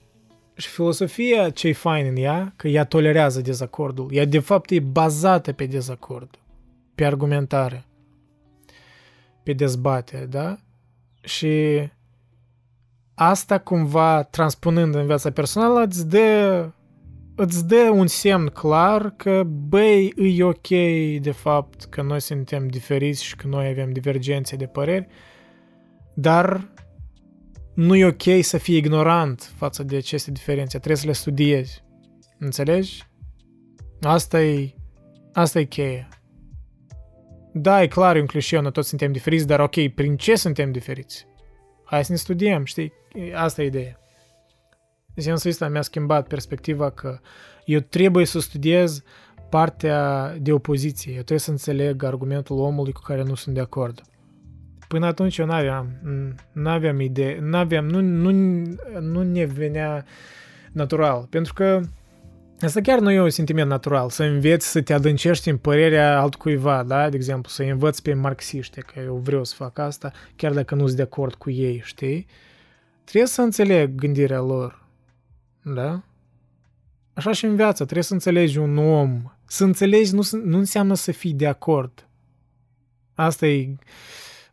[0.58, 4.08] Și filosofia, ce-i fain în ea, că ea tolerează dezacordul.
[4.12, 6.38] Ea, de fapt, e bazată pe dezacord,
[6.94, 7.84] pe argumentare,
[9.42, 10.58] pe dezbatere, da?
[11.20, 11.82] Și
[13.14, 16.70] asta, cumva, transpunând în viața personală, îți dă,
[17.34, 20.68] îți dă un semn clar că, băi, e ok,
[21.20, 25.06] de fapt, că noi suntem diferiți și că noi avem divergențe de păreri,
[26.14, 26.72] dar
[27.78, 31.84] nu e ok să fii ignorant față de aceste diferențe, trebuie să le studiezi.
[32.38, 33.06] Înțelegi?
[34.00, 34.74] Asta e,
[35.32, 36.08] asta e cheia.
[37.52, 40.72] Da, e clar, e un clișeu, noi toți suntem diferiți, dar ok, prin ce suntem
[40.72, 41.26] diferiți?
[41.84, 42.92] Hai să ne studiem, știi?
[43.34, 44.00] Asta e ideea.
[45.14, 47.18] În sensul ăsta mi-a schimbat perspectiva că
[47.64, 49.02] eu trebuie să studiez
[49.50, 51.10] partea de opoziție.
[51.10, 54.02] Eu trebuie să înțeleg argumentul omului cu care nu sunt de acord.
[54.88, 55.86] Până atunci eu n-aveam,
[56.52, 58.30] n-aveam idee, n-aveam, nu, nu,
[59.00, 60.04] nu ne venea
[60.72, 61.26] natural.
[61.30, 61.80] Pentru că
[62.60, 66.82] Asta chiar nu e un sentiment natural, să înveți să te adâncești în părerea altcuiva,
[66.82, 67.08] da?
[67.08, 70.84] De exemplu, să învăț pe marxiști, că eu vreau să fac asta, chiar dacă nu
[70.84, 72.26] sunt de acord cu ei, știi?
[73.04, 74.84] Trebuie să înțeleg gândirea lor,
[75.62, 76.02] da?
[77.12, 79.22] Așa și în viață, trebuie să înțelegi un om.
[79.44, 82.08] Să înțelegi nu, nu înseamnă să fii de acord.
[83.14, 83.76] Asta e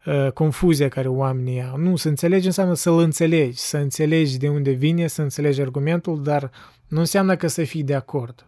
[0.05, 1.77] uh, confuzia care oamenii au.
[1.77, 6.51] Nu, să înțelegi înseamnă să-l înțelegi, să înțelegi de unde vine, să înțelegi argumentul, dar
[6.87, 8.47] nu înseamnă că să fii de acord.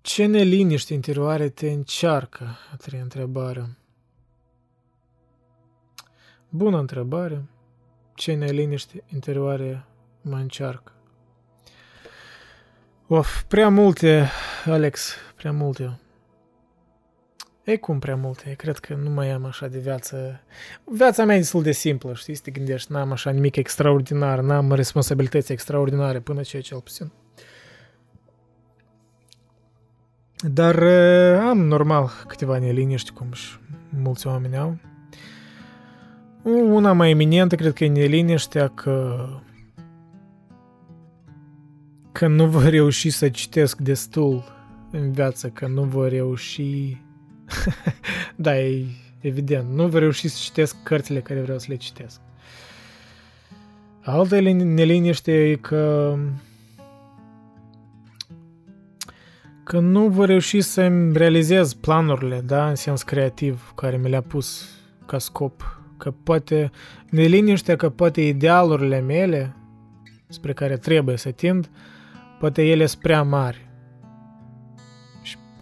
[0.00, 2.56] Ce neliniște interioare te încearcă?
[2.72, 3.76] A treia întrebare.
[6.48, 7.44] Bună întrebare.
[8.14, 9.84] Ce neliniște interioare
[10.20, 10.92] mă încearcă?
[13.06, 14.28] Of, prea multe,
[14.64, 15.98] Alex, prea multe.
[17.64, 20.40] E cum prea multe, cred că nu mai am așa de viață.
[20.84, 24.72] Viața mea e destul de simplă, știi, să te gândești, n-am așa nimic extraordinar, n-am
[24.72, 27.12] responsabilități extraordinare până ce cel puțin.
[30.36, 30.82] Dar
[31.38, 33.56] am normal câteva neliniști, cum și
[34.02, 34.78] mulți oameni au.
[36.64, 39.26] Una mai eminentă cred că e neliniștea că
[42.12, 44.44] că nu voi reuși să citesc destul
[44.90, 47.00] în viață, că nu voi reuși
[48.36, 48.86] da, e
[49.20, 49.68] evident.
[49.74, 52.20] Nu voi reuși să citesc cărțile care vreau să le citesc.
[54.00, 56.16] Alta neliniște e că
[59.64, 64.68] că nu voi reuși să-mi realizez planurile, da, în sens creativ, care mi le-a pus
[65.06, 65.80] ca scop.
[65.96, 66.70] Că poate
[67.10, 69.56] neliniște că poate idealurile mele
[70.28, 71.70] spre care trebuie să tind,
[72.38, 73.71] poate ele sunt prea mari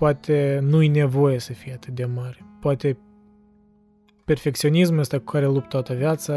[0.00, 2.46] poate nu-i nevoie să fie atât de mare.
[2.60, 2.98] Poate
[4.24, 6.36] perfecționismul ăsta cu care lupt toată viața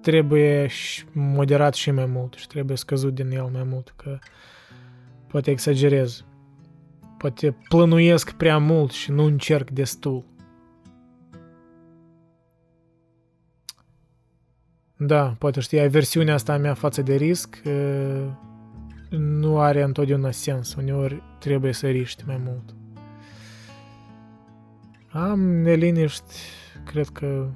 [0.00, 0.68] trebuie
[1.12, 4.18] moderat și mai mult și trebuie scăzut din el mai mult, că
[5.26, 6.24] poate exagerez.
[7.16, 10.24] Poate plănuiesc prea mult și nu încerc destul.
[14.96, 17.62] Da, poate știi, aversiunea asta a mea față de risc
[19.16, 20.74] nu are întotdeauna sens.
[20.74, 22.74] Uneori trebuie să riști mai mult.
[25.10, 26.34] Am neliniști,
[26.84, 27.46] cred că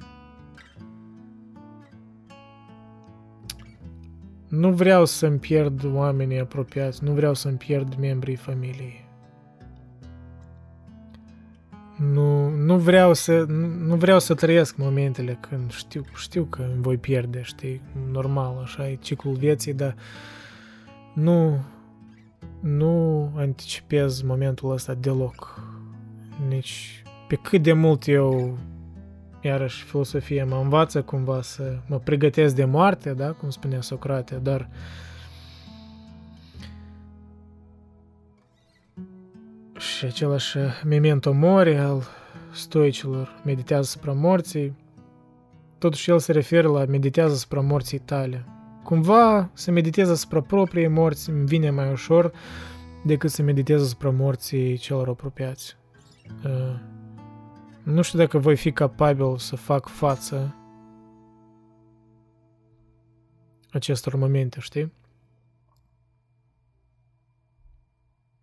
[4.47, 9.05] nu vreau să-mi pierd oamenii apropiați, nu vreau să-mi pierd membrii familiei.
[11.97, 16.81] Nu, nu, vreau să, nu, nu vreau să trăiesc momentele când știu, știu că îmi
[16.81, 19.95] voi pierde, știi, normal, așa e ciclul vieții, dar
[21.13, 21.59] nu,
[22.59, 25.61] nu anticipez momentul ăsta deloc.
[26.47, 28.57] Nici pe cât de mult eu,
[29.41, 34.69] iarăși, filosofia mă învață cumva să mă pregătesc de moarte, da, cum spunea Socrate, dar
[39.77, 42.03] și același memento mori al
[42.51, 44.75] stoicilor, meditează asupra morții,
[45.77, 48.45] totuși el se referă la meditează asupra morții tale.
[48.83, 52.31] Cumva să meditez asupra propriei morți îmi vine mai ușor
[53.03, 55.77] decât să meditez asupra morții celor apropiați.
[56.45, 56.79] Uh,
[57.83, 60.55] nu știu dacă voi fi capabil să fac față
[63.71, 64.91] acestor momente, știi?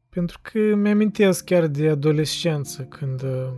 [0.09, 3.53] Pentru că mi-amintesc chiar de adolescență, când uh,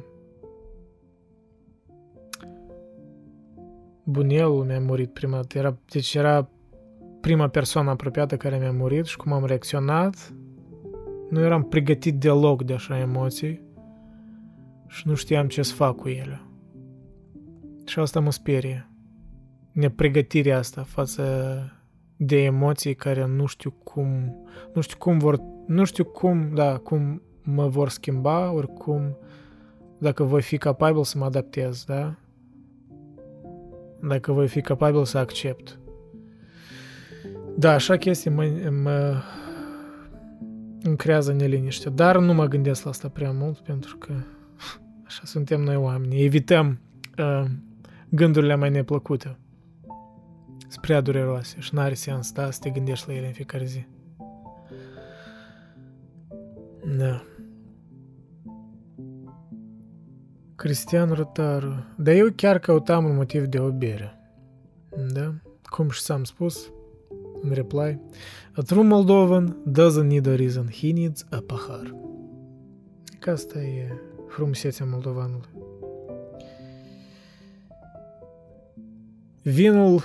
[4.04, 5.58] bunelul mi-a murit prima dată.
[5.58, 6.48] Era, deci era
[7.22, 10.34] prima persoană apropiată care mi-a murit și cum am reacționat,
[11.30, 13.62] nu eram pregătit deloc de așa emoții
[14.86, 16.40] și nu știam ce să fac cu ele.
[17.86, 18.90] Și asta mă sperie.
[19.72, 21.24] Nepregătirea asta față
[22.16, 24.36] de emoții care nu știu cum,
[24.74, 29.16] nu știu cum vor, nu știu cum, da, cum mă vor schimba, oricum,
[29.98, 32.14] dacă voi fi capabil să mă adaptez, da?
[34.00, 35.80] Dacă voi fi capabil să accept.
[37.56, 39.22] Da, așa chestii mă, mă
[40.82, 44.12] îmi creează neliniște, dar nu mă gândesc la asta prea mult pentru că
[45.04, 46.24] așa suntem noi oameni.
[46.24, 46.80] Evităm
[47.18, 47.44] uh,
[48.08, 49.36] gândurile mai neplăcute
[50.72, 53.86] spre dureroase și n-are sens, da, să te gândești la ele în fiecare zi.
[56.98, 57.22] Da.
[60.54, 61.84] Cristian Rotaru.
[61.96, 64.18] Dar eu chiar căutam un motiv de o bere.
[65.12, 65.34] Da?
[65.62, 66.72] Cum și s-am spus
[67.42, 68.00] în reply,
[68.52, 71.94] a true Moldovan doesn't need a reason, he needs a pahar.
[73.18, 73.88] Că asta e
[74.28, 75.48] frumusețea moldovanului.
[79.42, 80.02] Vinul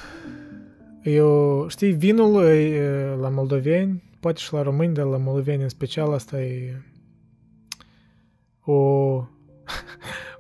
[1.04, 6.14] eu, știi, vinul e, la moldoveni, poate și la români, dar la moldoveni în special,
[6.14, 6.82] asta e
[8.64, 8.74] o,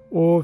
[0.10, 0.42] o,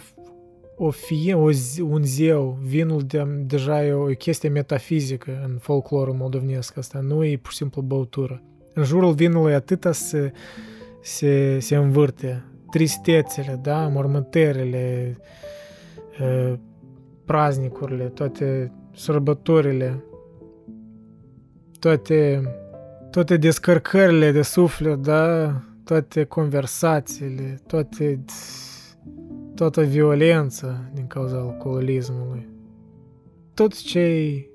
[0.75, 1.49] o fie, o,
[1.81, 7.23] un zeu, vinul de, deja e o, o chestie metafizică în folclorul moldovenesc, asta nu
[7.23, 8.43] e pur și simplu băutură.
[8.73, 10.31] În jurul vinului atâta se,
[11.01, 15.17] se, se învârte tristețele, da, mormântările,
[17.25, 20.03] praznicurile, toate sărbătorile,
[21.79, 22.43] toate,
[23.11, 25.53] toate descărcările de suflet, da?
[25.83, 28.23] Toate conversațiile, toate,
[29.55, 32.47] toată violența din cauza alcoolismului.
[33.53, 34.47] Tot ce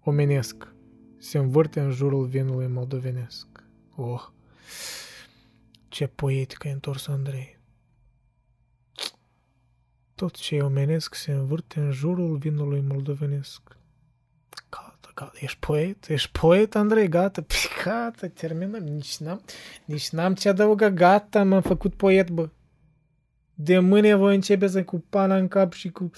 [0.00, 0.72] omenesc
[1.18, 3.46] se învârte în jurul vinului moldovenesc.
[3.96, 4.26] Oh,
[5.88, 7.58] ce poetică e întors Andrei.
[10.14, 13.60] Tot ce omenesc se învârte în jurul vinului moldovenesc.
[14.70, 16.08] Gata, ești poet?
[16.08, 17.08] Ești poet, Andrei?
[17.08, 18.82] Gata, păi, gata, terminăm.
[18.82, 19.40] Nici n-am,
[19.84, 20.90] nici n-am ce adăuga.
[20.90, 22.48] Gata, m-am făcut poet, bă.
[23.60, 26.10] De mâine voi începe să cu pana în cap și cu,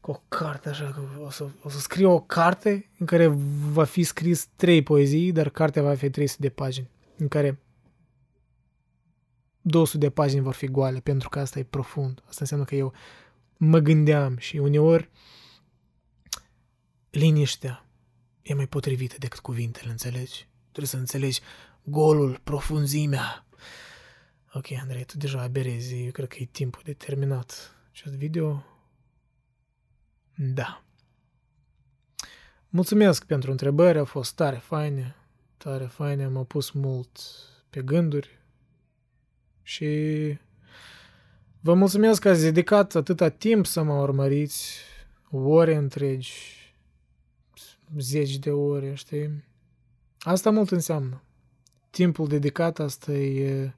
[0.00, 0.94] cu o carte așa.
[1.24, 3.26] O să, o să scriu o carte în care
[3.72, 7.58] va fi scris trei poezii, dar cartea va fi 300 de pagini, în care
[9.60, 12.22] 200 de pagini vor fi goale, pentru că asta e profund.
[12.24, 12.92] Asta înseamnă că eu
[13.56, 15.10] mă gândeam și uneori
[17.10, 17.86] liniștea
[18.42, 20.48] e mai potrivită decât cuvintele, înțelegi?
[20.62, 21.40] Trebuie să înțelegi
[21.82, 23.43] golul, profunzimea.
[24.56, 28.64] Ok, Andrei, tu deja aberezi, eu cred că e timpul de terminat acest video.
[30.34, 30.84] Da.
[32.68, 35.16] Mulțumesc pentru întrebări, au fost tare faine,
[35.56, 37.18] tare faine, m-au pus mult
[37.70, 38.38] pe gânduri
[39.62, 39.86] și
[41.60, 44.78] vă mulțumesc că ați dedicat atâta timp să mă urmăriți,
[45.30, 46.32] ore întregi,
[47.98, 49.44] zeci de ore, știi?
[50.18, 51.22] Asta mult înseamnă.
[51.90, 53.74] Timpul dedicat, asta e...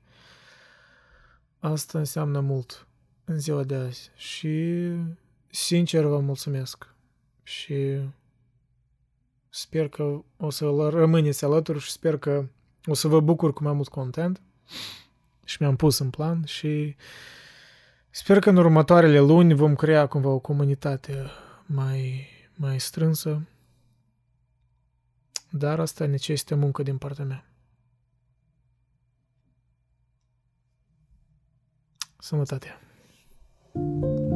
[1.66, 2.86] Asta înseamnă mult
[3.24, 4.10] în ziua de azi.
[4.16, 4.86] Și
[5.50, 6.94] sincer vă mulțumesc.
[7.42, 8.00] Și
[9.48, 12.46] sper că o să rămâneți alături și sper că
[12.84, 14.40] o să vă bucur cu mai mult content.
[15.44, 16.96] Și mi-am pus în plan și
[18.10, 21.30] sper că în următoarele luni vom crea cumva o comunitate
[21.66, 23.42] mai, mai strânsă
[25.50, 27.44] dar asta necesită muncă din partea mea.
[32.18, 32.78] Sănătate!
[33.74, 34.35] thank you